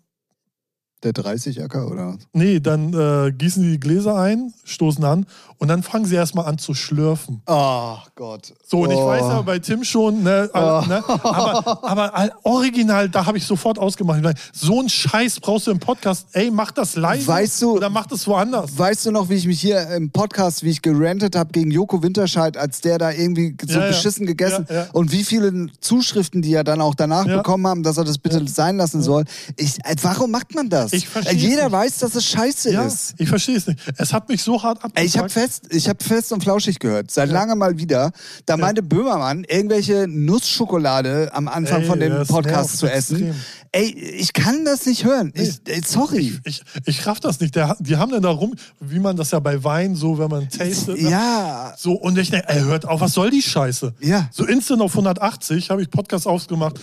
Der 1.03 1.13
30-Acker, 1.13 1.91
oder? 1.91 2.15
was? 2.15 2.29
nee, 2.33 2.61
dann 2.61 2.93
äh, 2.93 3.33
gießen 3.33 3.63
die 3.63 3.73
die 3.73 3.81
Gläser 3.81 4.17
ein, 4.17 4.53
stoßen 4.65 5.05
an 5.05 5.27
und 5.59 5.69
dann 5.69 5.83
fangen 5.83 6.05
sie 6.07 6.15
erstmal 6.15 6.47
an 6.47 6.59
zu 6.59 6.73
schlürfen. 6.75 7.43
Oh 7.47 7.97
Gott. 8.15 8.55
So, 8.67 8.81
und 8.81 8.91
ich 8.91 8.97
oh. 8.97 9.07
weiß 9.07 9.21
ja 9.23 9.43
bei 9.43 9.59
Tim 9.59 9.83
schon, 9.85 10.23
ne, 10.23 10.49
Oh. 10.55 10.83
ne 10.87 11.03
aber, 11.07 11.85
aber 11.85 12.31
original, 12.45 13.09
da 13.09 13.27
habe 13.27 13.39
ich 13.39 13.47
sofort 13.47 13.79
ausgemacht. 13.79 14.21
Ich 14.25 14.37
So 14.53 14.81
ein 14.81 14.89
Scheiß 14.89 15.41
brauchst 15.41 15.67
du 15.67 15.71
im 15.71 15.79
Podcast. 15.81 16.29
Ey, 16.33 16.51
mach 16.51 16.71
das 16.71 16.97
live 16.97 17.27
Weißt 17.27 17.63
du- 17.63 17.73
oder 17.77 17.91
mach 17.91 18.07
das 18.07 18.27
woanders. 18.27 18.77
Weißt 18.79 19.07
du 19.07 19.11
noch, 19.11 19.29
wie 19.29 19.35
ich 19.35 19.47
mich 19.47 19.61
hier 19.61 19.89
im 19.91 20.11
Podcast, 20.11 20.63
wie 20.63 20.71
ich 20.71 20.83
gerantet 20.83 21.35
habe 21.37 21.51
gegen 21.53 21.71
Joko 21.71 22.03
Winterscheid, 22.03 22.57
als 22.57 22.81
der 22.81 22.99
da 22.99 23.11
irgendwie 23.11 23.57
so 23.67 23.75
Ja, 23.79 23.85
ja. 23.85 23.89
beschissen 23.89 24.27
gegessen 24.27 24.67
Ja, 24.69 24.75
ja. 24.75 24.87
und 24.93 25.13
wie 25.13 25.25
viele 25.25 25.69
Zuschriften, 25.81 26.43
die 26.43 26.51
ja 26.51 26.63
dann 26.63 26.81
auch 26.81 26.95
danach 26.95 27.27
Ja. 27.27 27.39
bekommen 27.39 27.67
haben, 27.67 27.83
dass 27.83 27.97
er 27.97 28.05
das 28.05 28.19
bitte 28.19 28.47
sein 28.49 28.77
lassen 28.77 29.03
soll. 29.03 29.25
Ich, 29.57 29.79
äh, 29.85 29.95
warum 30.03 30.31
macht 30.31 30.55
man 30.55 30.69
das? 30.69 30.93
Ich 30.93 31.09
Jeder 31.33 31.71
weiß, 31.71 31.99
dass 31.99 32.15
es 32.15 32.25
scheiße 32.27 32.73
Ja, 32.73 32.83
ist. 32.85 33.15
ich 33.19 33.29
verstehe 33.29 33.57
es 33.57 33.67
nicht. 33.67 33.81
Es 33.97 34.13
hat 34.13 34.29
mich 34.29 34.43
so 34.43 34.63
hart 34.63 34.79
Ey, 34.95 35.05
ich 35.05 35.17
habe 35.17 35.27
abgefuckt. 35.27 35.48
Fest, 35.49 35.67
ich 35.71 35.89
hab 35.89 36.03
fest 36.03 36.33
und 36.33 36.43
flauschig 36.43 36.79
gehört, 36.79 37.11
seit 37.11 37.31
langem 37.31 37.59
mal 37.59 37.79
wieder. 37.79 38.13
Da 38.47 38.57
meinte 38.57 38.83
Böhmermann, 38.83 39.45
irgendwelche 39.45 40.07
Nussschokolade 40.09 41.31
am 41.33 41.49
Anfang 41.49 41.83
Ey, 41.83 41.87
von 41.87 42.01
dem 42.01 42.27
Podcast 42.27 42.79
zu 42.79 42.87
essen. 42.87 43.17
extrem. 43.17 43.35
Ey, 43.73 43.91
ich 43.93 44.33
kann 44.33 44.65
das 44.65 44.87
nicht 44.87 45.05
hören. 45.05 45.33
Ich, 45.35 45.61
ey, 45.67 45.83
sorry. 45.85 46.39
Ich, 46.45 46.63
ich 46.87 47.07
raff 47.07 47.21
das 47.21 47.41
nicht. 47.41 47.55
Der, 47.55 47.77
die 47.81 47.97
haben 47.97 48.11
dann 48.11 48.23
da 48.23 48.31
rum, 48.31 48.55
wie 48.81 48.99
man 48.99 49.17
das 49.17 49.31
ja 49.31 49.41
bei 49.41 49.63
Wein 49.63 49.95
so, 49.95 50.19
wenn 50.19 50.31
man 50.31 50.49
tastet. 50.49 51.01
ne? 51.03 51.11
ja. 51.11 51.75
So, 51.77 51.93
und 51.93 52.17
ich 52.19 52.31
denke, 52.31 52.49
ey, 52.49 52.61
hört 52.63 52.87
auf, 52.87 53.01
was 53.01 53.13
soll 53.13 53.31
die 53.31 53.43
Scheiße? 53.43 53.95
Ja. 54.01 54.29
So 54.33 54.47
instant 54.47 54.81
auf 54.81 54.93
180 54.93 55.71
habe 55.71 55.83
ich 55.83 55.91
Podcast 55.91 56.27
ausgemacht. 56.27 56.81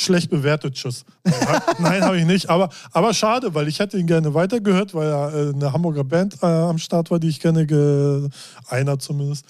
Schlecht 0.00 0.30
bewertet, 0.30 0.74
tschüss. 0.74 1.04
Nein, 1.78 2.02
habe 2.02 2.18
ich 2.18 2.24
nicht. 2.24 2.48
Aber, 2.48 2.68
aber 2.92 3.12
schade, 3.14 3.54
weil 3.54 3.66
ich 3.68 3.80
hätte 3.80 3.98
ihn 3.98 4.06
gerne 4.06 4.32
weitergehört, 4.32 4.94
weil 4.94 5.08
ja 5.08 5.30
äh, 5.30 5.52
eine 5.52 5.72
Hamburger 5.72 6.04
Band 6.04 6.42
äh, 6.42 6.46
am 6.46 6.78
Start 6.78 7.10
war, 7.10 7.18
die 7.18 7.28
ich 7.28 7.40
gerne, 7.40 7.66
ge 7.66 8.28
einer 8.68 8.98
zumindest. 8.98 9.44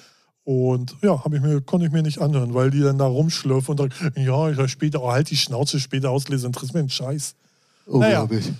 Und 0.45 0.97
ja, 1.03 1.23
ich 1.23 1.41
mir, 1.43 1.61
konnte 1.61 1.85
ich 1.85 1.93
mir 1.93 2.03
nicht 2.03 2.23
anhören, 2.23 2.55
weil 2.55 2.71
die 2.71 2.81
dann 2.81 2.97
da 2.97 3.05
rumschlürfen 3.05 3.79
und 3.79 3.93
sagen, 3.93 4.15
ja, 4.17 4.49
ich 4.49 4.57
soll 4.57 4.69
später, 4.69 5.03
oh, 5.03 5.13
halt 5.13 5.29
die 5.29 5.37
Schnauze 5.37 5.79
später 5.79 6.09
auslesen, 6.09 6.47
interessiert 6.47 6.75
mir 6.75 6.81
einen 6.81 6.89
Scheiß. 6.89 7.35
Unglaublich. 7.85 8.51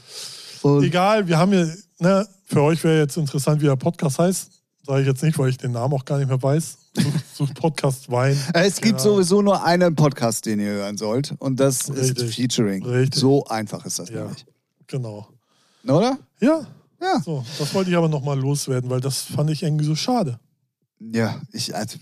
Und 0.61 0.85
Egal, 0.85 1.27
wir 1.27 1.39
haben 1.39 1.53
hier, 1.53 1.75
ne, 1.99 2.29
für 2.45 2.63
euch 2.63 2.85
wäre 2.85 2.99
jetzt 2.99 3.17
interessant, 3.17 3.63
wie 3.63 3.67
der 3.67 3.77
Podcast 3.77 4.19
heißt. 4.19 4.51
Sage 4.85 5.01
ich 5.01 5.07
jetzt 5.07 5.23
nicht, 5.23 5.39
weil 5.39 5.49
ich 5.49 5.57
den 5.57 5.73
Namen 5.73 5.95
auch 5.95 6.05
gar 6.05 6.19
nicht 6.19 6.29
mehr 6.29 6.43
weiß. 6.43 6.77
Sucht, 7.03 7.37
sucht 7.37 7.55
Podcast 7.55 8.11
Wein. 8.11 8.37
Es 8.55 8.81
gibt 8.81 8.99
Ja. 8.99 9.05
sowieso 9.05 9.43
nur 9.43 9.65
einen 9.65 9.95
Podcast, 9.95 10.47
den 10.47 10.61
ihr 10.61 10.71
hören 10.73 10.97
sollt. 10.97 11.35
Und 11.39 11.61
das 11.61 11.91
Richtig. 11.95 12.25
ist 12.29 12.35
Featuring. 12.35 12.85
Richtig. 12.85 13.21
So 13.21 13.45
einfach 13.47 13.85
ist 13.87 13.99
das 13.99 14.09
Ja, 14.11 14.23
nämlich. 14.25 14.45
genau. 14.87 15.29
Oder? 15.85 16.19
Ja, 16.41 16.67
Ja. 17.01 17.21
so, 17.21 17.45
das 17.59 17.73
wollte 17.75 17.91
ich 17.91 17.97
aber 17.97 18.09
nochmal 18.09 18.39
loswerden, 18.39 18.91
weil 18.91 19.01
das 19.01 19.23
fand 19.23 19.51
ich 19.51 19.63
irgendwie 19.63 19.85
so 19.85 19.95
schade. 19.95 20.39
Ja, 21.01 21.41
ich. 21.53 21.75
Also, 21.75 21.99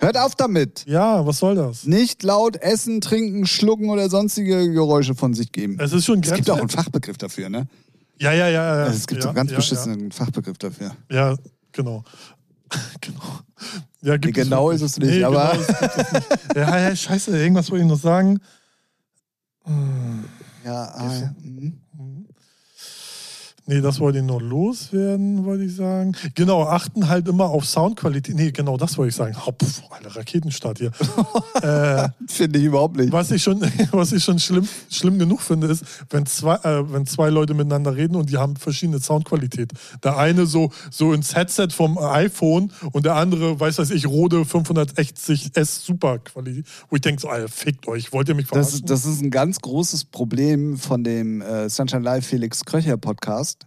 hört 0.00 0.16
auf 0.16 0.34
damit. 0.34 0.84
Ja, 0.86 1.24
was 1.26 1.38
soll 1.38 1.54
das? 1.54 1.84
Nicht 1.84 2.22
laut 2.24 2.56
essen, 2.56 3.00
trinken, 3.00 3.46
schlucken 3.46 3.88
oder 3.90 4.10
sonstige 4.10 4.72
Geräusche 4.72 5.14
von 5.14 5.32
sich 5.34 5.52
geben. 5.52 5.78
Es 5.78 5.92
ist 5.92 6.04
schon 6.06 6.20
Es 6.22 6.32
gibt 6.34 6.50
auch 6.50 6.58
einen. 6.58 6.68
Fachbegriff 6.68 7.18
dafür, 7.18 7.48
ne? 7.48 7.68
Ja, 8.18 8.32
ja, 8.32 8.48
ja. 8.48 8.76
ja. 8.78 8.84
Also 8.84 8.96
es 8.96 9.06
gibt 9.06 9.20
ja, 9.20 9.22
so 9.22 9.28
einen 9.28 9.36
ganz 9.36 9.50
ja, 9.52 9.56
beschissenen 9.56 10.10
Fachbegriff 10.12 10.58
dafür. 10.58 10.96
Ja 11.10 11.36
genau. 11.72 12.02
genau. 13.00 13.20
Ja, 14.02 14.16
gibt 14.16 14.36
Nee, 14.36 14.44
genau 14.44 14.68
wirklich. 14.70 14.82
ist 14.82 14.92
es 14.92 14.98
nicht, 14.98 15.22
aber- 15.24 15.52
Genau, 15.52 15.62
es 15.62 15.68
es 15.96 16.12
nicht. 16.12 16.56
Ja, 16.56 16.78
ja, 16.78 16.96
scheiße, 16.96 17.36
irgendwas 17.38 17.70
wollte 17.70 17.84
ich 17.84 17.90
noch 17.90 17.98
sagen. 18.00 18.40
Ja, 20.64 20.84
ah, 20.94 21.32
mhm. 21.42 21.79
Nee, 23.70 23.80
das 23.80 24.00
wollte 24.00 24.18
ich 24.18 24.24
noch 24.24 24.40
loswerden, 24.40 25.44
wollte 25.44 25.62
ich 25.62 25.76
sagen. 25.76 26.16
Genau, 26.34 26.64
achten 26.64 27.08
halt 27.08 27.28
immer 27.28 27.44
auf 27.44 27.64
Soundqualität. 27.64 28.34
Nee, 28.34 28.50
genau, 28.50 28.76
das 28.76 28.98
wollte 28.98 29.10
ich 29.10 29.14
sagen. 29.14 29.46
Hopp, 29.46 29.62
Alter, 29.90 30.16
Raketenstart 30.16 30.78
hier. 30.78 30.90
äh, 31.62 32.08
finde 32.26 32.58
ich 32.58 32.64
überhaupt 32.64 32.96
nicht. 32.96 33.12
was 33.12 33.30
ich 33.30 33.40
schon, 33.40 33.60
was 33.92 34.10
ich 34.10 34.24
schon 34.24 34.40
schlimm, 34.40 34.68
schlimm 34.90 35.20
genug 35.20 35.40
finde, 35.40 35.68
ist, 35.68 35.84
wenn 36.10 36.26
zwei, 36.26 36.56
äh, 36.56 36.92
wenn 36.92 37.06
zwei 37.06 37.30
Leute 37.30 37.54
miteinander 37.54 37.94
reden 37.94 38.16
und 38.16 38.28
die 38.28 38.38
haben 38.38 38.56
verschiedene 38.56 38.98
Soundqualität. 38.98 39.70
Der 40.02 40.16
eine 40.16 40.46
so, 40.46 40.72
so 40.90 41.12
ins 41.12 41.36
Headset 41.36 41.68
vom 41.70 41.96
iPhone 41.96 42.72
und 42.90 43.04
der 43.04 43.14
andere, 43.14 43.60
weiß 43.60 43.78
was 43.78 43.92
ich, 43.92 44.04
Rode 44.08 44.38
560S 44.38 45.84
Superqualität. 45.84 46.66
Wo 46.88 46.96
ich 46.96 47.02
denke 47.02 47.22
so, 47.22 47.28
Alter, 47.28 47.46
fickt 47.48 47.86
euch, 47.86 48.12
wollt 48.12 48.28
ihr 48.28 48.34
mich 48.34 48.48
Das, 48.48 48.70
verarschen? 48.70 48.86
das 48.86 49.04
ist 49.06 49.22
ein 49.22 49.30
ganz 49.30 49.60
großes 49.60 50.06
Problem 50.06 50.76
von 50.76 51.04
dem 51.04 51.40
äh, 51.40 51.68
Sunshine 51.70 52.02
Live 52.02 52.26
Felix 52.26 52.64
Kröcher 52.64 52.96
Podcast, 52.96 53.59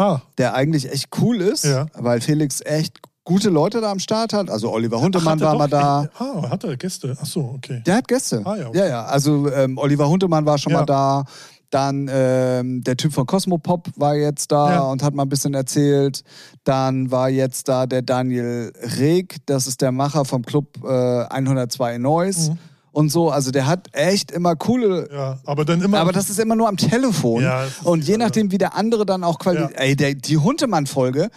ah, 0.00 0.22
der 0.38 0.54
eigentlich 0.54 0.90
echt 0.90 1.08
cool 1.20 1.40
ist, 1.40 1.64
Ja. 1.64 1.86
weil 1.94 2.20
Felix 2.20 2.60
echt 2.64 2.98
gute 3.24 3.50
Leute 3.50 3.80
da 3.80 3.90
am 3.92 3.98
Start 3.98 4.32
hat. 4.32 4.50
Also 4.50 4.72
Oliver 4.72 5.00
Huntemann 5.00 5.38
Ach, 5.40 5.46
war 5.46 5.58
mal 5.58 5.68
da. 5.68 6.08
Ah, 6.18 6.50
hat 6.50 6.64
er 6.64 6.76
Gäste? 6.76 7.16
Ach 7.20 7.26
so, 7.26 7.40
okay. 7.56 7.82
Der 7.86 7.96
hat 7.96 8.08
Gäste. 8.08 8.42
Ah, 8.44 8.56
ja, 8.56 8.68
okay. 8.68 8.78
ja, 8.78 8.86
ja. 8.86 9.04
Also 9.04 9.48
ähm, 9.52 9.78
Oliver 9.78 10.08
Huntemann 10.08 10.44
war 10.46 10.58
schon 10.58 10.72
Ja. 10.72 10.78
mal 10.80 10.86
da. 10.86 11.24
Dann 11.70 12.10
ähm, 12.12 12.82
der 12.82 12.96
Typ 12.96 13.12
von 13.12 13.26
Cosmopop 13.26 13.86
war 13.94 14.16
jetzt 14.16 14.50
da 14.50 14.72
Ja. 14.72 14.80
und 14.80 15.04
hat 15.04 15.14
mal 15.14 15.22
ein 15.22 15.28
bisschen 15.28 15.54
erzählt. 15.54 16.24
Dann 16.64 17.12
war 17.12 17.28
jetzt 17.28 17.68
da 17.68 17.86
der 17.86 18.02
Daniel 18.02 18.72
Reg, 18.98 19.36
das 19.46 19.68
ist 19.68 19.80
der 19.80 19.92
Macher 19.92 20.24
vom 20.24 20.42
Club 20.42 20.66
äh, 20.82 20.88
102 21.28 21.94
in 21.94 22.02
Neuss 22.02 22.48
Mhm. 22.48 22.58
Und 22.92 23.10
so. 23.10 23.30
Also 23.30 23.50
der 23.50 23.66
hat 23.66 23.88
echt 23.92 24.30
immer 24.30 24.56
coole. 24.56 25.08
Ja, 25.12 25.38
aber 25.44 25.64
dann 25.64 25.80
immer. 25.82 25.98
Aber 26.00 26.12
das 26.12 26.30
ist 26.30 26.38
immer 26.38 26.56
nur 26.56 26.68
am 26.68 26.76
Telefon. 26.76 27.42
Ja, 27.42 27.66
und 27.84 28.06
je 28.06 28.16
nachdem, 28.16 28.50
wie 28.50 28.58
der 28.58 28.74
andere 28.76 29.06
dann 29.06 29.24
auch 29.24 29.38
Qualität. 29.38 29.70
Ja. 29.76 29.82
Ey, 29.82 29.96
der, 29.96 30.14
die 30.14 30.36
Huntemann-Folge, 30.38 31.30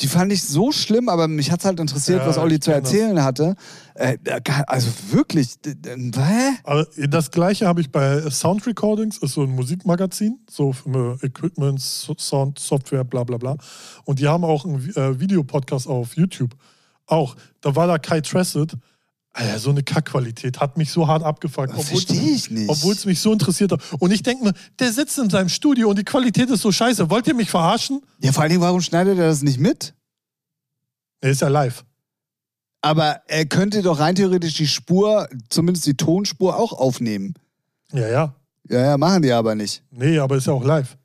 die 0.00 0.08
fand 0.08 0.32
ich 0.32 0.42
so 0.44 0.72
schlimm, 0.72 1.10
aber 1.10 1.28
mich 1.28 1.50
hat 1.52 1.62
halt 1.66 1.78
interessiert, 1.78 2.20
Ja, 2.20 2.26
was 2.26 2.38
Olli 2.38 2.58
zu 2.58 2.70
kenn 2.70 2.82
das. 2.82 2.90
erzählen 2.92 3.22
hatte. 3.22 3.54
Äh, 3.94 4.16
also 4.66 4.88
wirklich, 5.10 5.56
hä? 5.66 6.52
Aber 6.64 6.86
das 7.08 7.30
gleiche 7.30 7.66
habe 7.66 7.82
ich 7.82 7.90
bei 7.92 8.22
Sound 8.30 8.66
Recordings, 8.66 9.18
ist 9.18 9.34
so 9.34 9.42
ein 9.42 9.50
Musikmagazin, 9.50 10.38
so 10.48 10.72
für 10.72 11.18
Equipment, 11.22 11.80
So- 11.80 12.14
Sound, 12.18 12.58
Software, 12.58 13.04
bla 13.04 13.24
bla 13.24 13.36
bla. 13.36 13.56
Und 14.06 14.20
die 14.20 14.26
haben 14.28 14.42
auch 14.44 14.64
einen 14.64 14.88
äh, 14.96 15.20
Videopodcast 15.20 15.86
auf 15.86 16.16
YouTube. 16.16 16.52
Auch. 17.06 17.36
Da 17.60 17.76
war 17.76 17.86
da 17.86 17.98
Kai 17.98 18.22
Tressett. 18.22 18.72
Alter, 19.32 19.58
so 19.60 19.70
eine 19.70 19.82
Kackqualität 19.84 20.58
hat 20.58 20.76
mich 20.76 20.90
so 20.90 21.06
hart 21.06 21.22
abgefuckt. 21.22 21.70
obwohl's- 21.70 21.88
Verstehe 22.06 22.30
ich 22.34 22.50
nicht. 22.50 22.68
Obwohl 22.68 22.94
es 22.94 23.04
mich 23.06 23.20
so 23.20 23.32
interessiert 23.32 23.70
hat. 23.72 23.80
Und 24.00 24.10
ich 24.10 24.22
denke 24.24 24.44
mir, 24.44 24.54
der 24.80 24.92
sitzt 24.92 25.18
in 25.18 25.30
seinem 25.30 25.48
Studio 25.48 25.88
und 25.88 25.98
die 25.98 26.04
Qualität 26.04 26.50
ist 26.50 26.62
so 26.62 26.72
scheiße. 26.72 27.10
Wollt 27.10 27.28
ihr 27.28 27.34
mich 27.34 27.48
verarschen? 27.50 28.02
Ja, 28.20 28.32
vor 28.32 28.42
allen 28.42 28.50
Dingen, 28.50 28.62
warum 28.62 28.80
schneidet 28.80 29.18
er 29.18 29.28
das 29.28 29.42
nicht 29.42 29.58
mit? 29.60 29.94
Er 31.20 31.30
ist 31.30 31.42
ja 31.42 31.48
live. 31.48 31.84
Aber 32.82 33.22
er 33.28 33.44
könnte 33.46 33.82
doch 33.82 34.00
rein 34.00 34.14
theoretisch 34.16 34.54
die 34.54 34.66
Spur, 34.66 35.28
zumindest 35.48 35.86
die 35.86 35.94
Tonspur, 35.96 36.56
auch 36.56 36.72
aufnehmen. 36.72 37.34
Ja, 37.92 38.08
ja. 38.08 38.34
Ja, 38.68 38.80
ja, 38.80 38.98
machen 38.98 39.22
die 39.22 39.32
aber 39.32 39.54
nicht. 39.54 39.82
Nee, 39.90 40.18
aber 40.18 40.36
ist 40.36 40.46
ja 40.46 40.52
auch 40.54 40.64
live. 40.64 40.96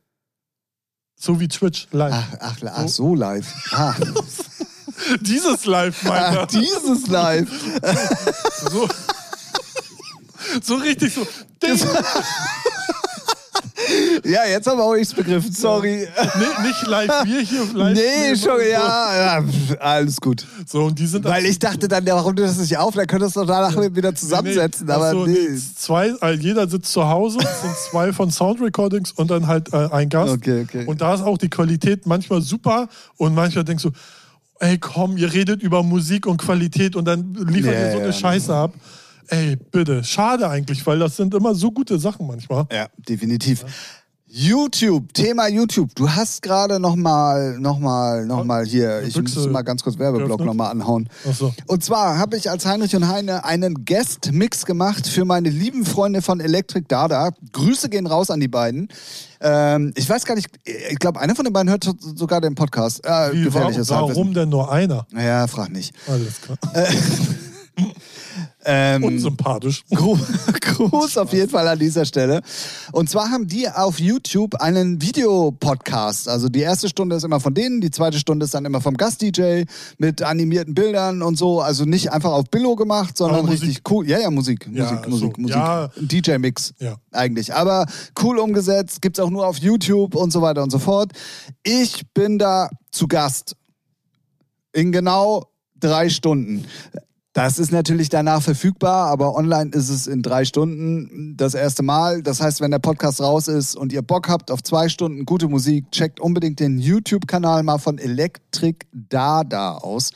So 1.15 1.39
wie 1.39 1.47
Twitch 1.47 1.87
live. 1.91 2.13
Ach, 2.13 2.37
ach, 2.39 2.57
ach 2.65 2.87
so 2.87 3.13
live. 3.13 3.53
Ah, 3.71 3.93
Dieses 5.21 5.65
Live, 5.65 6.03
meint 6.03 6.25
ach 6.25 6.35
er. 6.35 6.45
dieses 6.47 7.07
Live. 7.07 7.49
So, 8.71 8.87
so 10.61 10.75
richtig 10.75 11.13
so. 11.13 11.27
Ding. 11.61 11.79
Ja, 14.23 14.45
jetzt 14.45 14.67
haben 14.67 14.77
wir 14.79 14.83
auch 14.83 14.95
nichts 14.95 15.13
begriffen, 15.13 15.51
sorry. 15.51 16.07
Nee, 16.17 16.67
nicht 16.67 16.87
live, 16.87 17.11
wir 17.25 17.41
hier 17.41 17.65
live. 17.73 17.93
Nee, 17.93 18.35
schon, 18.35 18.59
ja, 18.71 19.39
ja, 19.39 19.43
alles 19.79 20.19
gut. 20.19 20.45
So, 20.65 20.85
und 20.85 20.97
die 20.97 21.05
sind 21.05 21.25
Weil 21.25 21.45
ich 21.45 21.59
dachte 21.59 21.87
dann, 21.87 22.05
ja, 22.05 22.15
warum 22.15 22.35
du 22.35 22.43
das 22.43 22.57
nicht 22.57 22.77
auf, 22.77 22.95
dann 22.95 23.05
könntest 23.05 23.35
du 23.35 23.43
danach 23.43 23.75
wieder 23.75 24.15
zusammensetzen, 24.15 24.87
Nee, 24.87 24.93
aber 24.93 25.11
so, 25.11 25.25
nee. 25.25 25.49
Zwei, 25.77 26.13
also 26.19 26.41
jeder 26.41 26.67
sitzt 26.67 26.91
zu 26.91 27.07
Hause, 27.07 27.37
sind 27.39 27.75
zwei 27.91 28.13
von 28.13 28.31
Sound 28.31 28.61
Recordings 28.61 29.11
und 29.11 29.29
dann 29.29 29.45
halt 29.47 29.71
äh, 29.73 29.89
ein 29.91 30.09
Gast. 30.09 30.33
Okay, 30.33 30.65
okay. 30.67 30.85
Und 30.85 31.01
da 31.01 31.13
ist 31.13 31.21
auch 31.21 31.37
die 31.37 31.49
Qualität 31.49 32.05
manchmal 32.05 32.41
super 32.41 32.87
und 33.17 33.35
manchmal 33.35 33.65
denkst 33.65 33.83
du, 33.83 33.91
ey 34.59 34.77
komm, 34.77 35.17
ihr 35.17 35.31
redet 35.31 35.61
über 35.61 35.83
Musik 35.83 36.25
und 36.25 36.37
Qualität 36.37 36.95
und 36.95 37.05
dann 37.05 37.33
liefert 37.33 37.73
Ja, 37.73 37.85
ihr 37.85 37.91
so 37.91 37.97
ja, 37.97 38.03
eine 38.03 38.13
Scheiße 38.13 38.53
ab. 38.53 38.73
Ey, 39.27 39.55
bitte, 39.55 40.03
schade 40.03 40.47
eigentlich, 40.47 40.85
weil 40.85 40.99
das 40.99 41.15
sind 41.15 41.33
immer 41.33 41.55
so 41.55 41.71
gute 41.71 41.97
Sachen 41.97 42.27
manchmal. 42.27 42.67
Ja, 42.71 42.87
definitiv. 42.97 43.65
YouTube, 44.37 45.13
Thema 45.13 45.47
YouTube. 45.47 45.95
Du 45.95 46.09
hast 46.09 46.41
gerade 46.41 46.77
noch 46.77 46.97
mal, 46.97 47.57
noch 47.57 47.79
mal, 47.79 48.25
noch 48.25 48.43
mal 48.43 48.65
hier. 48.65 49.01
Ich 49.03 49.13
Büchse 49.13 49.39
muss 49.39 49.49
mal 49.49 49.61
ganz 49.61 49.81
kurz 49.81 49.97
Werbeblock 49.97 50.27
geöffnet. 50.27 50.47
noch 50.47 50.53
mal 50.53 50.69
anhauen. 50.69 51.07
Ach 51.25 51.33
so. 51.33 51.53
Und 51.67 51.85
zwar 51.85 52.17
habe 52.17 52.35
ich 52.35 52.49
als 52.49 52.65
Heinrich 52.65 52.93
und 52.97 53.07
Heine 53.07 53.45
einen 53.45 53.85
Guest-Mix 53.85 54.65
gemacht 54.65 55.07
für 55.07 55.23
meine 55.23 55.47
lieben 55.47 55.85
Freunde 55.85 56.21
von 56.21 56.41
Electric 56.41 56.83
Dada. 56.89 57.29
Grüße 57.53 57.87
gehen 57.87 58.07
raus 58.07 58.29
an 58.29 58.41
die 58.41 58.49
beiden. 58.49 58.89
Ähm, 59.39 59.93
ich 59.95 60.09
weiß 60.09 60.25
gar 60.25 60.35
nicht, 60.35 60.49
ich 60.65 60.99
glaube, 60.99 61.21
einer 61.21 61.33
von 61.33 61.45
den 61.45 61.53
beiden 61.53 61.69
hört 61.69 61.89
sogar 62.01 62.41
den 62.41 62.55
Podcast. 62.55 63.05
Äh, 63.05 63.31
Wie, 63.31 63.53
warum, 63.53 63.73
warum 63.73 64.33
denn 64.33 64.49
nur 64.49 64.69
einer? 64.69 65.07
Naja, 65.11 65.47
frag 65.47 65.71
nicht. 65.71 65.95
Alles 66.07 66.41
klar. 66.41 66.57
Ähm, 68.67 69.03
Unsympathisch. 69.03 69.83
Gru- 69.91 70.17
Gruß 70.61 71.17
auf 71.19 71.31
jeden 71.33 71.49
Fall 71.49 71.67
an 71.67 71.77
dieser 71.79 72.03
Stelle. 72.05 72.41
Und 72.91 73.09
zwar 73.09 73.29
haben 73.29 73.47
die 73.47 73.69
auf 73.69 73.99
YouTube 73.99 74.55
einen 74.55 75.01
Videopodcast. 75.01 76.27
Also 76.27 76.49
die 76.49 76.61
erste 76.61 76.89
Stunde 76.89 77.15
ist 77.15 77.23
immer 77.23 77.39
von 77.39 77.53
denen, 77.53 77.79
die 77.81 77.91
zweite 77.91 78.17
Stunde 78.17 78.43
ist 78.45 78.53
dann 78.55 78.65
immer 78.65 78.81
vom 78.81 78.97
Gast-DJ 78.97 79.63
mit 79.99 80.21
animierten 80.23 80.73
Bildern 80.73 81.21
und 81.21 81.37
so. 81.37 81.61
Also 81.61 81.85
nicht 81.85 82.11
einfach 82.11 82.31
auf 82.31 82.45
Billo 82.49 82.75
gemacht, 82.75 83.17
sondern 83.17 83.45
Musik. 83.45 83.61
richtig 83.69 83.83
cool. 83.91 84.07
Ja, 84.09 84.19
ja, 84.19 84.31
Musik, 84.31 84.67
Ja, 84.73 84.83
Musik, 84.91 84.99
so, 85.03 85.09
Musik, 85.11 85.37
Musik. 85.37 85.55
ja. 85.55 85.89
DJ-Mix 85.97 86.73
Ja. 86.79 86.95
eigentlich. 87.11 87.53
Aber 87.53 87.85
cool 88.23 88.39
umgesetzt, 88.39 89.01
gibt's 89.01 89.19
auch 89.19 89.29
nur 89.29 89.45
auf 89.47 89.57
YouTube 89.59 90.15
und 90.15 90.31
so 90.31 90.41
weiter 90.41 90.63
und 90.63 90.71
so 90.71 90.79
fort. 90.79 91.11
Ich 91.63 92.01
bin 92.13 92.39
da 92.39 92.69
zu 92.91 93.07
Gast. 93.07 93.55
In 94.73 94.91
genau 94.91 95.45
drei 95.79 96.09
Stunden. 96.09 96.65
Das 97.35 97.59
ist 97.59 97.73
natürlich 97.73 98.07
danach 98.07 98.41
verfügbar, 98.41 99.07
aber 99.07 99.35
online 99.35 99.71
ist 99.71 99.89
es 99.89 100.07
in 100.07 100.21
drei 100.21 100.45
Stunden 100.45 101.35
das 101.35 101.53
erste 101.53 101.83
Mal. 101.83 102.23
Das 102.23 102.41
heißt, 102.41 102.61
wenn 102.61 102.71
der 102.71 102.79
Podcast 102.79 103.19
raus 103.19 103.49
ist 103.49 103.75
und 103.75 103.91
ihr 103.91 104.03
Bock 104.03 104.29
habt 104.29 104.51
auf 104.51 104.63
zwei 104.63 104.87
Stunden 104.87 105.25
gute 105.25 105.49
Musik, 105.49 105.91
checkt 105.91 106.21
unbedingt 106.21 106.61
den 106.61 106.77
YouTube-Kanal 106.77 107.63
mal 107.63 107.77
von 107.77 107.97
Electric 107.97 108.85
Dada 108.93 109.73
aus. 109.79 110.11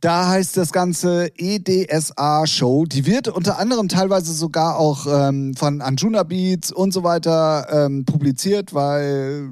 Da 0.00 0.26
heißt 0.30 0.56
das 0.56 0.72
Ganze 0.72 1.30
EDSA 1.36 2.44
Show. 2.48 2.86
Die 2.86 3.06
wird 3.06 3.28
unter 3.28 3.60
anderem 3.60 3.86
teilweise 3.86 4.32
sogar 4.32 4.78
auch 4.78 5.06
ähm, 5.06 5.54
von 5.54 5.80
Anjuna 5.80 6.24
Beats 6.24 6.72
und 6.72 6.92
so 6.92 7.04
weiter 7.04 7.68
ähm, 7.70 8.04
publiziert, 8.04 8.74
weil 8.74 9.48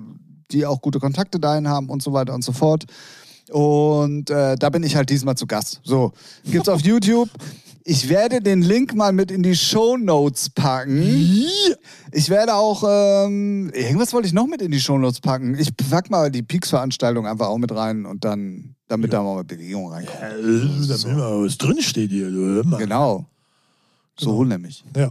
die 0.51 0.67
auch 0.67 0.81
gute 0.83 0.99
Kontakte 0.99 1.39
dahin 1.39 1.69
haben 1.69 1.89
und 1.89 2.03
so 2.03 2.12
weiter 2.12 2.35
und 2.35 2.43
so 2.43 2.51
fort. 2.51 2.87
Und 3.51 4.31
äh, 4.31 4.56
da 4.56 4.70
bin 4.70 4.82
ich 4.82 4.97
halt 4.97 5.10
diesmal 5.10 5.36
zu 5.36 5.47
Gast. 5.47 5.81
So, 5.82 6.12
gibt's 6.44 6.68
auf 6.68 6.81
YouTube. 6.82 7.28
Ich 7.85 8.09
werde 8.09 8.40
den 8.40 8.62
Link 8.62 8.94
mal 8.94 9.12
mit 9.12 9.31
in 9.31 9.43
die 9.43 9.56
Show 9.56 9.97
Notes 9.97 10.51
packen. 10.51 11.02
Ich 12.12 12.28
werde 12.28 12.55
auch, 12.55 12.85
ähm, 12.86 13.70
irgendwas 13.74 14.12
wollte 14.12 14.28
ich 14.28 14.35
noch 14.35 14.47
mit 14.47 14.60
in 14.60 14.70
die 14.70 14.81
Show 14.81 14.98
Notes 14.98 15.20
packen. 15.20 15.59
Ich 15.59 15.74
pack 15.77 16.10
mal 16.10 16.31
die 16.31 16.43
Peaks-Veranstaltung 16.43 17.27
einfach 17.27 17.48
auch 17.48 17.59
mit 17.59 17.74
rein 17.74 18.05
und 18.05 18.24
dann, 18.24 18.77
damit 18.86 19.12
da 19.12 19.22
mal 19.22 19.44
Bewegung 19.44 19.90
reinkommt. 19.90 20.20
Äh, 20.20 20.89
Damit 20.89 21.16
mal 21.16 21.44
was 21.44 21.56
drinsteht 21.56 22.10
hier. 22.10 22.31
Du, 22.31 22.68
mal. 22.68 22.77
Genau. 22.78 23.27
So 24.18 24.44
nämlich. 24.44 24.85
Ja. 24.94 25.10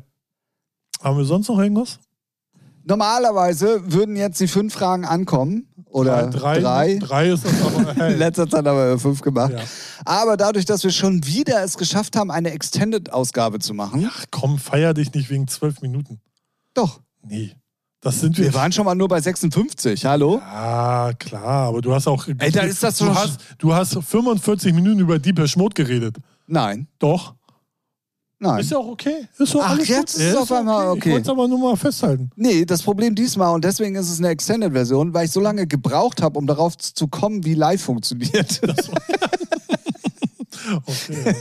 Haben 1.02 1.18
wir 1.18 1.26
sonst 1.26 1.48
noch 1.48 1.60
irgendwas? 1.60 2.00
Normalerweise 2.84 3.92
würden 3.92 4.16
jetzt 4.16 4.40
die 4.40 4.48
fünf 4.48 4.74
Fragen 4.74 5.06
ankommen. 5.06 5.68
Oder 5.92 6.28
drei, 6.28 6.60
drei. 6.60 7.00
drei. 7.00 7.30
ist 7.30 7.46
das 7.46 7.62
aber. 7.64 7.92
In 7.92 7.98
Hey. 8.02 8.16
letzter 8.16 8.48
Zeit 8.50 8.66
haben 8.66 8.78
wir 8.78 9.00
fünf 9.00 9.22
gemacht. 9.22 9.52
Ja. 9.54 9.60
Aber 10.06 10.38
dadurch, 10.38 10.66
dass 10.66 10.84
wir 10.84 10.92
schon 10.92 11.26
wieder 11.26 11.64
es 11.64 11.78
geschafft 11.78 12.16
haben, 12.16 12.30
eine 12.32 12.52
Extended-Ausgabe 12.52 13.60
zu 13.60 13.74
machen, 13.74 14.10
Ach 14.12 14.26
komm, 14.32 14.58
feier 14.60 14.94
dich 14.94 15.14
nicht 15.14 15.30
wegen 15.30 15.48
zwölf 15.48 15.82
Minuten. 15.82 16.20
doch. 16.74 17.02
Nee. 17.24 17.56
Das 18.02 18.22
sind 18.22 18.38
wir. 18.38 18.46
Wir 18.46 18.54
waren 18.54 18.72
schon 18.72 18.86
mal 18.86 18.96
nur 18.96 19.10
bei 19.10 19.20
56. 19.20 20.06
Hallo? 20.06 20.40
Ah, 20.42 21.12
klar, 21.20 21.68
aber 21.68 21.82
du 21.82 21.94
hast 21.94 22.08
auch. 22.08 22.26
Ey, 22.38 22.50
da 22.50 22.62
ist 22.62 22.82
das 22.82 22.98
du, 22.98 23.14
hast, 23.14 23.42
du 23.58 23.74
hast 23.74 23.98
45 24.02 24.74
Minuten 24.74 25.00
über 25.02 25.20
Deepesh 25.20 25.58
Mode 25.58 25.74
geredet. 25.74 26.16
Nein. 26.48 26.88
Doch. 27.00 27.36
Nein. 28.42 28.62
Ist 28.62 28.72
ja 28.72 28.78
auch 28.78 28.88
okay. 28.88 29.28
Ist 29.38 29.52
so 29.52 29.62
Ach, 29.62 29.72
alles 29.72 29.88
jetzt 29.90 30.14
gut. 30.14 30.22
ist 30.24 30.30
es 30.30 30.36
auf 30.38 30.52
einmal 30.52 30.86
Ich 30.86 30.92
okay. 30.92 31.12
wollte 31.12 31.24
es 31.24 31.30
aber 31.30 31.48
nur 31.48 31.60
mal 31.60 31.76
festhalten. 31.76 32.30
Nee, 32.38 32.64
das 32.66 32.82
Problem 32.82 33.14
diesmal, 33.14 33.54
und 33.54 33.66
deswegen 33.66 33.96
ist 33.96 34.10
es 34.10 34.20
eine 34.20 34.30
Extended-Version, 34.30 35.14
weil 35.14 35.26
ich 35.26 35.32
so 35.32 35.42
lange 35.42 35.68
gebraucht 35.68 36.22
habe, 36.22 36.40
um 36.40 36.48
darauf 36.48 36.78
zu 36.78 37.08
kommen, 37.08 37.44
wie 37.44 37.54
live 37.54 37.82
funktioniert. 37.82 38.62
Okay. 40.86 41.36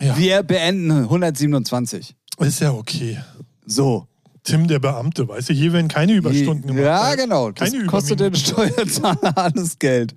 ja, 0.00 0.16
Wir 0.16 0.42
beenden 0.44 0.92
127. 0.92 2.14
ist 2.40 2.60
ja 2.60 2.72
okay. 2.72 3.18
So. 3.66 4.06
Tim, 4.44 4.68
der 4.68 4.78
Beamte, 4.78 5.28
weißt 5.28 5.48
du, 5.48 5.52
hier 5.54 5.72
werden 5.72 5.88
keine 5.88 6.12
Überstunden 6.14 6.68
gemacht. 6.68 6.82
Ja, 6.84 7.14
genau. 7.16 7.50
Das 7.50 7.70
Keine 7.72 7.84
kostet 7.86 8.20
den. 8.20 8.34
Steuerzahler 8.34 9.36
alles 9.36 9.78
Geld. 9.78 10.14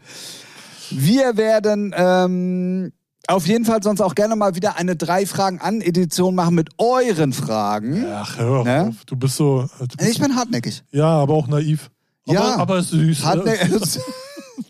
Wir 0.91 1.35
werden 1.35 1.93
ähm, 1.97 2.91
auf 3.27 3.47
jeden 3.47 3.65
Fall 3.65 3.81
sonst 3.83 4.01
auch 4.01 4.15
gerne 4.15 4.35
mal 4.35 4.55
wieder 4.55 4.77
eine 4.77 4.95
drei 4.95 5.25
Fragen 5.25 5.59
an 5.59 5.81
Edition 5.81 6.35
machen 6.35 6.55
mit 6.55 6.69
euren 6.77 7.33
Fragen. 7.33 8.05
Ach, 8.11 8.37
hör 8.37 8.59
auf. 8.59 8.65
Ne? 8.65 8.95
Du 9.05 9.15
bist 9.15 9.35
so. 9.37 9.69
Du 9.79 9.87
bist, 9.97 10.09
Ich 10.11 10.19
bin 10.19 10.35
hartnäckig. 10.35 10.83
ja, 10.91 11.07
aber 11.07 11.33
auch 11.35 11.47
naiv. 11.47 11.89
Aber, 12.27 12.33
Ja. 12.33 12.55
aber 12.57 12.81
süß. 12.83 13.23
Hartnäckig. 13.25 13.69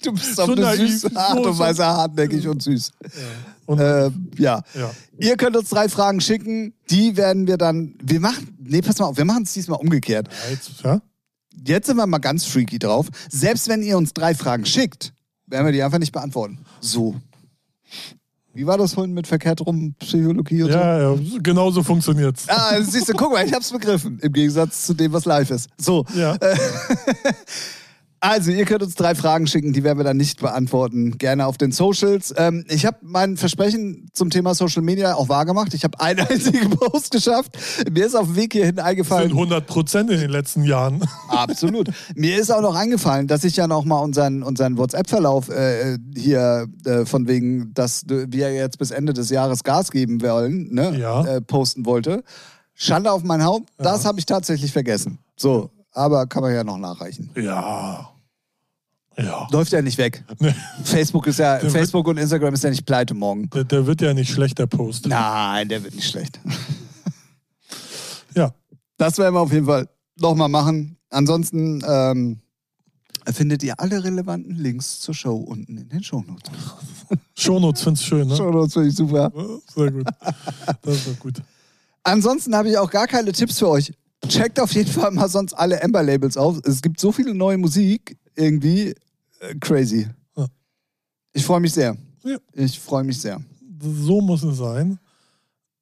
Du 0.03 0.13
bist 0.13 0.39
auf 0.39 0.47
So 0.47 0.53
eine 0.53 0.61
naiv, 0.61 0.89
süße 1.01 1.15
Art 1.15 1.37
und 1.45 1.59
Weise 1.59 1.85
hartnäckig 1.85 2.47
und 2.47 2.63
süß. 2.63 2.91
Und, 3.67 3.79
Äh, 3.79 4.09
ja. 4.37 4.63
ja. 4.73 4.89
Ihr 5.19 5.37
könnt 5.37 5.55
uns 5.55 5.69
drei 5.69 5.89
Fragen 5.89 6.21
schicken. 6.21 6.73
Die 6.89 7.17
werden 7.17 7.45
wir 7.45 7.57
dann. 7.57 7.93
Wir 8.01 8.19
machen. 8.19 8.57
Nee, 8.59 8.81
pass 8.81 8.97
mal 8.97 9.05
auf, 9.07 9.17
wir 9.17 9.25
machen 9.25 9.43
es 9.43 9.53
diesmal 9.53 9.79
umgekehrt. 9.79 10.27
Ja, 10.45 10.49
jetzt, 10.51 10.71
ja? 10.83 11.01
Jetzt 11.67 11.85
sind 11.85 11.97
wir 11.97 12.07
mal 12.07 12.17
ganz 12.17 12.45
freaky 12.45 12.79
drauf. 12.79 13.09
Selbst 13.29 13.67
wenn 13.67 13.83
ihr 13.83 13.95
uns 13.95 14.13
drei 14.13 14.33
Fragen 14.33 14.65
schickt, 14.65 15.13
werden 15.45 15.65
wir 15.65 15.71
die 15.71 15.83
einfach 15.83 15.99
nicht 15.99 16.13
beantworten. 16.13 16.59
So. 16.79 17.15
Wie 18.53 18.67
war 18.67 18.77
das 18.77 18.93
vorhin 18.95 19.13
mit 19.13 19.27
verkehrt 19.27 19.61
rum 19.61 19.95
Psychologie 19.99 20.63
und 20.63 20.71
so? 20.71 20.77
Ja, 20.77 21.13
ja, 21.13 21.19
genau 21.41 21.71
so 21.71 21.83
funktioniert's. 21.83 22.49
Ah, 22.49 22.81
siehst 22.81 23.07
du, 23.07 23.13
guck 23.13 23.31
mal, 23.31 23.45
ich 23.45 23.53
hab's 23.53 23.71
begriffen. 23.71 24.19
Im 24.21 24.33
Gegensatz 24.33 24.85
zu 24.85 24.93
dem, 24.93 25.13
was 25.13 25.23
live 25.25 25.51
ist. 25.51 25.69
So. 25.77 26.05
Ja. 26.15 26.37
Also, 28.23 28.51
ihr 28.51 28.65
könnt 28.65 28.83
uns 28.83 28.93
drei 28.93 29.15
Fragen 29.15 29.47
schicken, 29.47 29.73
die 29.73 29.83
werden 29.83 29.97
wir 29.97 30.03
dann 30.03 30.15
nicht 30.17 30.39
beantworten. 30.41 31.17
Gerne 31.17 31.47
auf 31.47 31.57
den 31.57 31.71
Socials. 31.71 32.31
Ähm, 32.37 32.63
ich 32.69 32.85
habe 32.85 32.97
mein 33.01 33.35
Versprechen 33.35 34.09
zum 34.13 34.29
Thema 34.29 34.53
Social 34.53 34.83
Media 34.83 35.15
auch 35.15 35.27
wahrgemacht. 35.27 35.73
Ich 35.73 35.83
habe 35.83 35.99
einen 35.99 36.19
einzigen 36.29 36.69
Post 36.69 37.09
geschafft. 37.09 37.57
Mir 37.91 38.05
ist 38.05 38.13
auf 38.15 38.27
dem 38.27 38.35
Weg 38.35 38.53
hierhin 38.53 38.75
sind 38.75 38.85
eingefallen. 38.85 39.31
100 39.31 39.65
Prozent 39.65 40.11
in 40.11 40.19
den 40.19 40.29
letzten 40.29 40.63
Jahren. 40.63 41.01
Absolut. 41.29 41.89
Mir 42.13 42.37
ist 42.39 42.51
auch 42.51 42.61
noch 42.61 42.75
eingefallen, 42.75 43.25
dass 43.25 43.43
ich 43.43 43.55
ja 43.55 43.65
noch 43.65 43.85
mal 43.85 43.97
unseren, 43.97 44.43
unseren 44.43 44.77
WhatsApp-Verlauf 44.77 45.49
äh, 45.49 45.97
hier 46.15 46.67
äh, 46.85 47.05
von 47.05 47.27
wegen, 47.27 47.73
dass 47.73 48.03
wir 48.07 48.53
jetzt 48.53 48.77
bis 48.77 48.91
Ende 48.91 49.13
des 49.13 49.31
Jahres 49.31 49.63
Gas 49.63 49.89
geben 49.89 50.21
wollen, 50.21 50.71
ne, 50.71 50.95
Ja. 50.95 51.25
äh, 51.25 51.41
posten 51.41 51.87
wollte. 51.87 52.23
Schande 52.75 53.11
auf 53.11 53.23
mein 53.23 53.43
Haupt. 53.43 53.69
Das 53.79 54.05
habe 54.05 54.19
ich 54.19 54.27
tatsächlich 54.27 54.71
vergessen. 54.71 55.17
So, 55.35 55.71
aber 55.91 56.27
kann 56.27 56.43
man 56.43 56.53
ja 56.53 56.63
noch 56.63 56.77
nachreichen. 56.77 57.31
Ja. 57.35 58.10
Ja. 59.17 59.47
Läuft 59.51 59.71
ja 59.73 59.81
nicht 59.81 59.97
weg. 59.97 60.23
Nee, 60.39 60.55
Facebook 60.83 61.27
ist 61.27 61.39
ja, 61.39 61.61
wird- 61.61 61.71
Facebook 61.71 62.07
und 62.07 62.17
Instagram 62.17 62.53
ist 62.53 62.63
ja 62.63 62.69
nicht 62.69 62.85
pleite 62.85 63.13
morgen. 63.13 63.49
der, 63.49 63.63
der 63.65 63.85
wird 63.85 64.01
ja 64.01 64.13
nicht 64.13 64.31
schlecht, 64.31 64.57
der 64.57 64.67
Post. 64.67 65.05
Nein, 65.07 65.67
der 65.69 65.83
wird 65.83 65.95
nicht 65.95 66.09
schlecht. 66.09 66.39
Ja. 68.35 68.53
Das 68.97 69.17
werden 69.17 69.33
wir 69.35 69.39
auf 69.41 69.51
jeden 69.51 69.65
Fall 69.65 69.89
nochmal 70.19 70.47
machen. 70.49 70.97
Ansonsten 71.09 71.83
ähm, 71.87 72.39
findet 73.33 73.63
ihr 73.63 73.79
alle 73.79 74.03
relevanten 74.03 74.55
Links 74.55 74.99
zur 75.01 75.13
Show 75.13 75.35
unten 75.35 75.77
in 75.77 75.89
den 75.89 76.03
Shownotes. 76.03 76.51
Shownotes 77.35 77.81
find's 77.83 78.03
schön, 78.03 78.27
ne? 78.27 78.35
Shownotes 78.35 78.73
finde 78.73 78.89
ich 78.89 78.95
super. 78.95 79.31
Sehr 79.75 79.91
gut. 79.91 80.05
Das 80.83 80.95
ist 80.95 81.07
doch 81.07 81.19
gut. 81.19 81.41
Ansonsten 82.03 82.55
habe 82.55 82.69
ich 82.69 82.77
auch 82.77 82.89
gar 82.89 83.07
keine 83.07 83.31
Tipps 83.31 83.59
für 83.59 83.67
euch. 83.69 83.91
Checkt 84.27 84.59
auf 84.59 84.71
jeden 84.73 84.91
Fall 84.91 85.11
mal 85.11 85.27
sonst 85.27 85.53
alle 85.53 85.79
Ember-Labels 85.81 86.37
auf. 86.37 86.59
Es 86.63 86.81
gibt 86.81 86.99
so 86.99 87.11
viele 87.11 87.33
neue 87.33 87.57
Musik, 87.57 88.17
irgendwie 88.41 88.95
äh, 89.39 89.55
crazy. 89.59 90.07
Ja. 90.35 90.47
Ich 91.33 91.45
freue 91.45 91.59
mich 91.59 91.73
sehr. 91.73 91.95
Ja. 92.23 92.37
Ich 92.53 92.79
freue 92.79 93.03
mich 93.03 93.19
sehr. 93.19 93.41
So 93.81 94.21
muss 94.21 94.43
es 94.43 94.57
sein. 94.57 94.99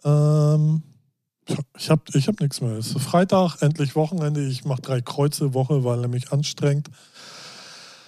Ähm, 0.04 0.84
ich 1.78 1.90
habe 1.90 2.02
ich 2.14 2.28
hab 2.28 2.40
nichts 2.40 2.62
mehr. 2.62 2.74
Es 2.74 2.88
ist 2.88 3.02
Freitag, 3.02 3.62
endlich 3.62 3.96
Wochenende. 3.96 4.46
Ich 4.46 4.66
mache 4.66 4.82
drei 4.82 5.02
Kreuze 5.02 5.54
Woche, 5.54 5.84
weil 5.84 6.00
nämlich 6.00 6.32
anstrengend. 6.32 6.90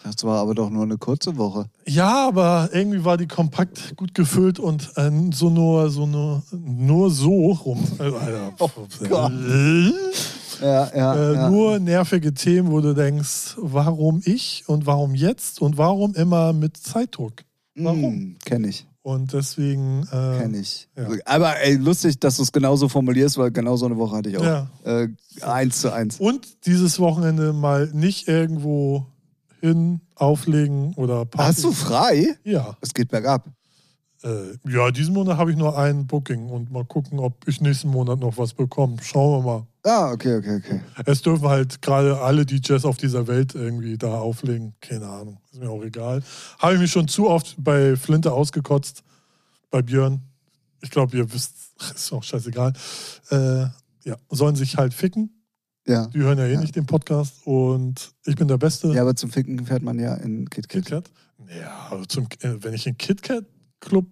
Das 0.03 0.23
war 0.23 0.39
aber 0.39 0.55
doch 0.55 0.69
nur 0.69 0.83
eine 0.83 0.97
kurze 0.97 1.37
Woche. 1.37 1.65
Ja, 1.85 2.27
aber 2.27 2.69
irgendwie 2.71 3.05
war 3.05 3.17
die 3.17 3.27
kompakt 3.27 3.95
gut 3.97 4.15
gefüllt 4.15 4.57
und 4.57 4.91
äh, 4.95 5.11
so 5.31 5.49
nur 5.49 5.91
so 5.91 6.07
nur, 6.07 6.43
nur 6.51 7.11
so 7.11 7.51
rum. 7.51 7.83
Äh, 7.99 8.03
Alter, 8.03 8.53
Oh 8.59 8.69
Gott. 9.07 9.31
Ja, 10.61 10.91
ja, 10.95 11.15
äh, 11.15 11.33
ja. 11.35 11.49
Nur 11.49 11.79
nervige 11.79 12.33
Themen, 12.33 12.71
wo 12.71 12.79
du 12.81 12.93
denkst, 12.93 13.55
warum 13.57 14.21
ich 14.25 14.63
und 14.67 14.85
warum 14.85 15.15
jetzt 15.15 15.61
und 15.61 15.77
warum 15.77 16.13
immer 16.15 16.53
mit 16.53 16.77
Zeitdruck. 16.77 17.43
warum? 17.75 18.15
Mm, 18.15 18.35
Kenn 18.45 18.63
ich, 18.63 18.85
Und 19.01 19.33
deswegen. 19.33 20.03
Äh, 20.11 20.39
kenn 20.39 20.53
ich. 20.53 20.87
ja. 20.95 21.07
Aber 21.25 21.59
ey, 21.59 21.75
lustig, 21.75 22.19
dass 22.19 22.37
du 22.37 22.43
es 22.43 22.51
genauso 22.51 22.87
formulierst, 22.89 23.37
weil 23.37 23.51
genau 23.51 23.75
so 23.75 23.85
eine 23.87 23.97
Woche 23.97 24.17
hatte 24.17 24.29
ich 24.29 24.37
auch. 24.37 24.43
Ja. 24.43 24.69
Äh, 24.83 25.07
eins 25.41 25.81
zu 25.81 25.91
eins. 25.91 26.19
Und 26.19 26.65
dieses 26.65 26.99
Wochenende 26.99 27.53
mal 27.53 27.89
nicht 27.93 28.27
irgendwo 28.27 29.07
hin 29.61 30.01
auflegen 30.15 30.93
oder 30.95 31.25
Party. 31.25 31.47
Hast 31.49 31.63
du 31.63 31.71
frei? 31.71 32.35
Ja. 32.43 32.77
Es 32.81 32.93
geht 32.93 33.09
bergab. 33.09 33.45
Äh, 34.23 34.57
ja, 34.69 34.91
diesen 34.91 35.13
Monat 35.15 35.37
habe 35.37 35.51
ich 35.51 35.57
nur 35.57 35.77
ein 35.77 36.05
Booking 36.05 36.49
und 36.49 36.71
mal 36.71 36.85
gucken, 36.85 37.19
ob 37.19 37.47
ich 37.47 37.59
nächsten 37.59 37.89
Monat 37.89 38.19
noch 38.19 38.37
was 38.37 38.53
bekomme. 38.53 38.97
Schauen 39.01 39.43
wir 39.43 39.51
mal. 39.51 39.67
Ah, 39.83 40.11
okay, 40.11 40.35
okay, 40.37 40.57
okay. 40.57 40.81
Es 41.05 41.23
dürfen 41.23 41.47
halt 41.47 41.81
gerade 41.81 42.19
alle 42.21 42.45
DJs 42.45 42.85
auf 42.85 42.97
dieser 42.97 43.25
Welt 43.27 43.55
irgendwie 43.55 43.97
da 43.97 44.19
auflegen. 44.19 44.75
Keine 44.79 45.07
Ahnung. 45.07 45.37
Ist 45.51 45.59
mir 45.59 45.69
auch 45.71 45.81
egal. 45.83 46.21
Habe 46.59 46.75
ich 46.75 46.79
mich 46.79 46.91
schon 46.91 47.07
zu 47.07 47.27
oft 47.29 47.55
bei 47.57 47.95
Flinte 47.95 48.31
ausgekotzt. 48.31 49.03
Bei 49.71 49.81
Björn. 49.81 50.21
Ich 50.81 50.91
glaube, 50.91 51.17
ihr 51.17 51.33
wisst, 51.33 51.53
ist 51.95 52.11
auch 52.13 52.21
scheißegal. 52.23 52.73
Äh, 53.31 53.65
ja, 54.03 54.17
sollen 54.29 54.55
sich 54.55 54.77
halt 54.77 54.93
ficken. 54.93 55.31
Ja. 55.87 56.05
Die 56.07 56.19
hören 56.19 56.37
ja 56.37 56.45
eh 56.45 56.53
Ja. 56.53 56.59
nicht 56.59 56.75
den 56.75 56.85
Podcast. 56.85 57.37
Und 57.45 58.11
ich 58.25 58.35
bin 58.35 58.47
der 58.47 58.57
Beste. 58.59 58.89
Ja, 58.93 59.01
aber 59.01 59.15
zum 59.15 59.31
Ficken 59.31 59.65
fährt 59.65 59.81
man 59.81 59.97
ja 59.97 60.13
in 60.13 60.47
KitKat. 60.47 60.85
KitKat? 60.85 61.11
Ja, 61.59 61.91
zum, 62.07 62.25
äh, 62.41 62.53
wenn 62.63 62.73
ich 62.75 62.85
in 62.85 62.97
KitKat 62.99 63.45
Club 63.81 64.05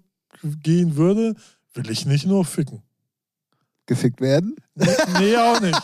gehen 0.62 0.98
würde, 0.98 1.36
will 1.74 1.90
ich 1.90 2.06
nicht 2.06 2.26
nur 2.26 2.44
ficken. 2.44 2.82
Gefickt 3.86 4.22
werden? 4.22 4.56
Nee, 4.76 4.88
nee 5.20 5.36
auch 5.38 5.60
nicht. 5.62 5.82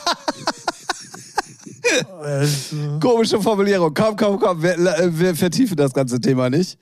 Äh, 2.24 2.48
Komische 2.99 3.41
Formulierung. 3.41 3.94
Komm, 3.94 4.16
komm, 4.16 4.40
komm. 4.40 4.62
Wir, 4.62 4.78
wir 4.78 5.36
vertiefen 5.36 5.78
das 5.78 5.94
ganze 5.94 6.20
Thema 6.20 6.49
nicht. 6.49 6.78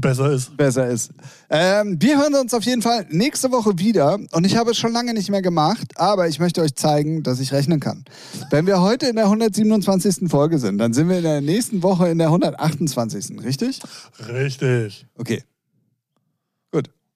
besser 0.00 0.30
ist. 0.30 0.56
Besser 0.56 0.88
ist. 0.88 1.10
Ähm, 1.50 1.96
wir 2.00 2.18
hören 2.18 2.34
uns 2.34 2.54
auf 2.54 2.64
jeden 2.64 2.82
Fall 2.82 3.06
nächste 3.10 3.50
Woche 3.50 3.78
wieder. 3.78 4.18
Und 4.32 4.44
ich 4.44 4.56
habe 4.56 4.70
es 4.70 4.78
schon 4.78 4.92
lange 4.92 5.14
nicht 5.14 5.30
mehr 5.30 5.42
gemacht, 5.42 5.92
aber 5.96 6.28
ich 6.28 6.38
möchte 6.38 6.62
euch 6.62 6.74
zeigen, 6.74 7.22
dass 7.22 7.40
ich 7.40 7.52
rechnen 7.52 7.80
kann. 7.80 8.04
Wenn 8.50 8.66
wir 8.66 8.80
heute 8.80 9.06
in 9.06 9.16
der 9.16 9.24
127. 9.26 10.28
Folge 10.30 10.58
sind, 10.58 10.78
dann 10.78 10.92
sind 10.92 11.08
wir 11.08 11.18
in 11.18 11.24
der 11.24 11.40
nächsten 11.40 11.82
Woche 11.82 12.08
in 12.08 12.18
der 12.18 12.28
128. 12.28 13.42
Richtig? 13.42 13.80
Richtig. 14.28 15.06
Okay. 15.16 15.42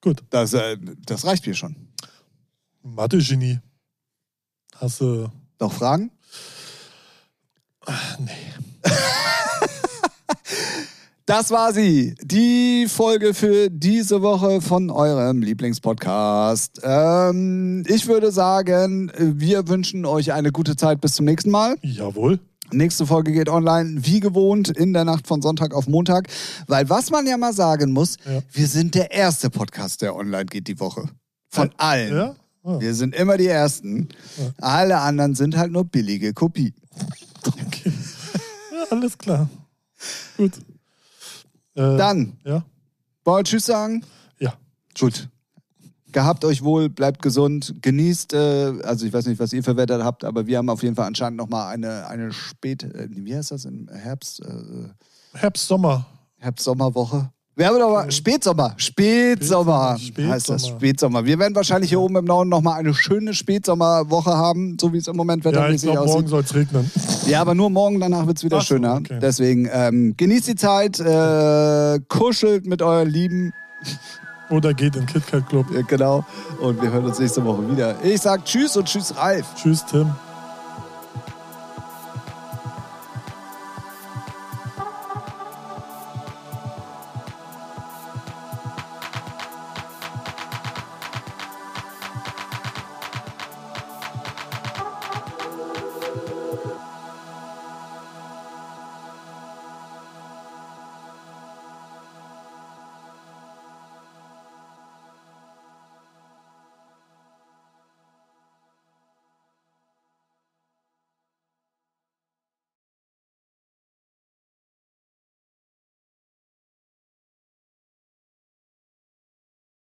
Gut. 0.01 0.22
Das, 0.31 0.52
äh, 0.55 0.77
das 1.05 1.24
reicht 1.24 1.47
mir 1.47 1.55
schon. 1.55 1.77
Mathe-Genie. 2.82 3.59
Hast 4.77 5.01
du. 5.01 5.31
Noch 5.59 5.72
Fragen? 5.72 6.10
Nee. 8.18 8.31
Das 11.31 11.52
war 11.52 11.72
sie, 11.72 12.16
die 12.24 12.86
Folge 12.89 13.35
für 13.35 13.70
diese 13.70 14.20
Woche 14.20 14.60
von 14.60 14.90
eurem 14.90 15.43
Lieblingspodcast. 15.43 16.81
Ähm, 16.82 17.85
ich 17.86 18.09
würde 18.09 18.32
sagen, 18.32 19.12
wir 19.16 19.68
wünschen 19.68 20.06
euch 20.06 20.32
eine 20.32 20.51
gute 20.51 20.74
Zeit 20.74 21.01
bis 21.01 21.14
zum 21.14 21.27
nächsten 21.27 21.51
Mal. 21.51 21.77
Jawohl. 21.82 22.40
Nächste 22.73 23.07
Folge 23.07 23.33
geht 23.33 23.49
online, 23.49 24.05
wie 24.05 24.21
gewohnt, 24.21 24.69
in 24.69 24.93
der 24.93 25.05
Nacht 25.05 25.27
von 25.27 25.43
Sonntag 25.43 25.75
auf 25.75 25.87
Montag. 25.89 26.29
Weil 26.67 26.89
was 26.89 27.11
man 27.11 27.27
ja 27.27 27.37
mal 27.37 27.53
sagen 27.53 27.93
muss, 27.93 28.17
Ja. 28.25 28.41
wir 28.53 28.67
sind 28.67 28.95
der 28.95 29.11
erste 29.11 29.51
Podcast, 29.51 30.03
der 30.03 30.15
online 30.15 30.47
geht 30.47 30.69
die 30.69 30.79
Woche. 30.81 31.09
Von 31.49 31.71
allen. 31.79 32.15
Ja? 32.15 32.37
Ah, 32.63 32.79
Wir 32.79 32.95
sind 32.95 33.15
immer 33.15 33.37
die 33.39 33.47
Ersten. 33.49 34.09
Alle 34.61 34.99
anderen 34.99 35.35
sind 35.35 35.57
halt 35.57 35.73
nur 35.73 35.85
billige 35.85 36.33
Kopie. 36.35 36.75
okay. 37.47 37.93
ja, 38.73 38.85
alles 38.91 39.17
klar. 39.19 39.49
Gut. 40.37 40.59
Äh, 41.75 41.97
Dann, 41.97 42.37
Ja? 42.45 42.65
wollen 43.25 43.39
wir 43.41 43.45
Tschüss 43.45 43.67
sagen? 43.67 44.05
Ja. 44.39 44.55
Gut. 44.99 45.29
Gehabt 46.12 46.45
euch 46.45 46.62
wohl, 46.62 46.89
bleibt 46.89 47.23
gesund, 47.23 47.74
genießt, 47.82 48.32
äh, 48.35 48.73
also 48.82 49.07
ich 49.07 49.12
weiß 49.12 49.27
nicht, 49.27 49.39
was 49.39 49.53
ihr 49.53 49.62
für 49.62 49.77
Wetter 49.77 50.05
habt, 50.05 50.24
aber 50.24 50.47
wir 50.47 50.59
haben 50.59 50.69
auf 50.69 50.82
jeden 50.82 50.97
Fall 50.97 51.07
anscheinend 51.07 51.37
nochmal 51.39 51.73
eine, 51.73 52.07
eine 52.09 52.32
Spät, 52.32 52.82
äh, 52.82 53.09
wie 53.11 53.37
heißt 53.37 53.51
das, 53.53 53.65
im 53.65 53.89
Herbst, 53.93 54.41
äh, 54.41 55.39
Herbst, 55.39 55.66
Sommer. 55.66 56.07
Herbst-Sommerwoche. 56.39 57.31
Wir 57.55 57.66
haben 57.66 57.78
doch 57.78 57.91
mal 57.91 58.11
Spätsommer, 58.11 58.73
Spätsommer 58.78 59.99
Spätsommer. 59.99 60.32
heißt 60.32 60.49
das, 60.49 60.69
Spätsommer. 60.69 61.27
Wir 61.27 61.39
werden 61.39 61.55
wahrscheinlich 61.55 61.91
hier 61.91 62.01
oben 62.01 62.16
im 62.16 62.24
Norden 62.24 62.49
nochmal 62.49 62.78
eine 62.78 62.95
schöne 62.95 63.35
Spätsommerwoche 63.35 64.31
haben, 64.31 64.78
so 64.81 64.93
wie 64.95 64.97
es 64.97 65.07
im 65.09 65.16
Moment 65.16 65.45
Ja, 65.45 65.51
ich 65.51 65.57
wettermäßig 65.57 65.89
morgen 65.95 65.99
aussieht. 66.09 66.28
soll 66.28 66.41
es 66.43 66.55
regnen. 66.55 66.91
Ja, 67.27 67.43
aber 67.43 67.55
nur 67.55 67.69
morgen, 67.69 68.01
danach 68.01 68.27
wird 68.27 68.39
es 68.39 68.45
wieder 68.45 68.59
Ach 68.59 68.62
schöner. 68.65 68.95
okay. 68.97 69.19
Deswegen 69.20 69.69
ähm, 69.70 70.15
genießt 70.16 70.49
die 70.49 70.55
Zeit, 70.55 70.99
äh, 71.01 72.01
kuschelt 72.09 72.65
mit 72.66 72.81
euren 72.81 73.11
Lieben. 73.11 73.53
Oder 74.51 74.74
geht 74.74 74.97
in 74.97 75.06
KitKat 75.06 75.48
Club. 75.48 75.66
Ja, 75.72 75.82
genau. 75.82 76.24
Und 76.60 76.82
wir 76.82 76.90
hören 76.90 77.05
uns 77.05 77.18
nächste 77.18 77.44
Woche 77.44 77.68
wieder. 77.70 77.97
Ich 78.05 78.20
sag 78.20 78.44
Tschüss 78.44 78.77
und 78.77 78.86
Tschüss, 78.86 79.16
Ralf. 79.16 79.47
Tschüss, 79.55 79.85
Tim. 79.86 80.12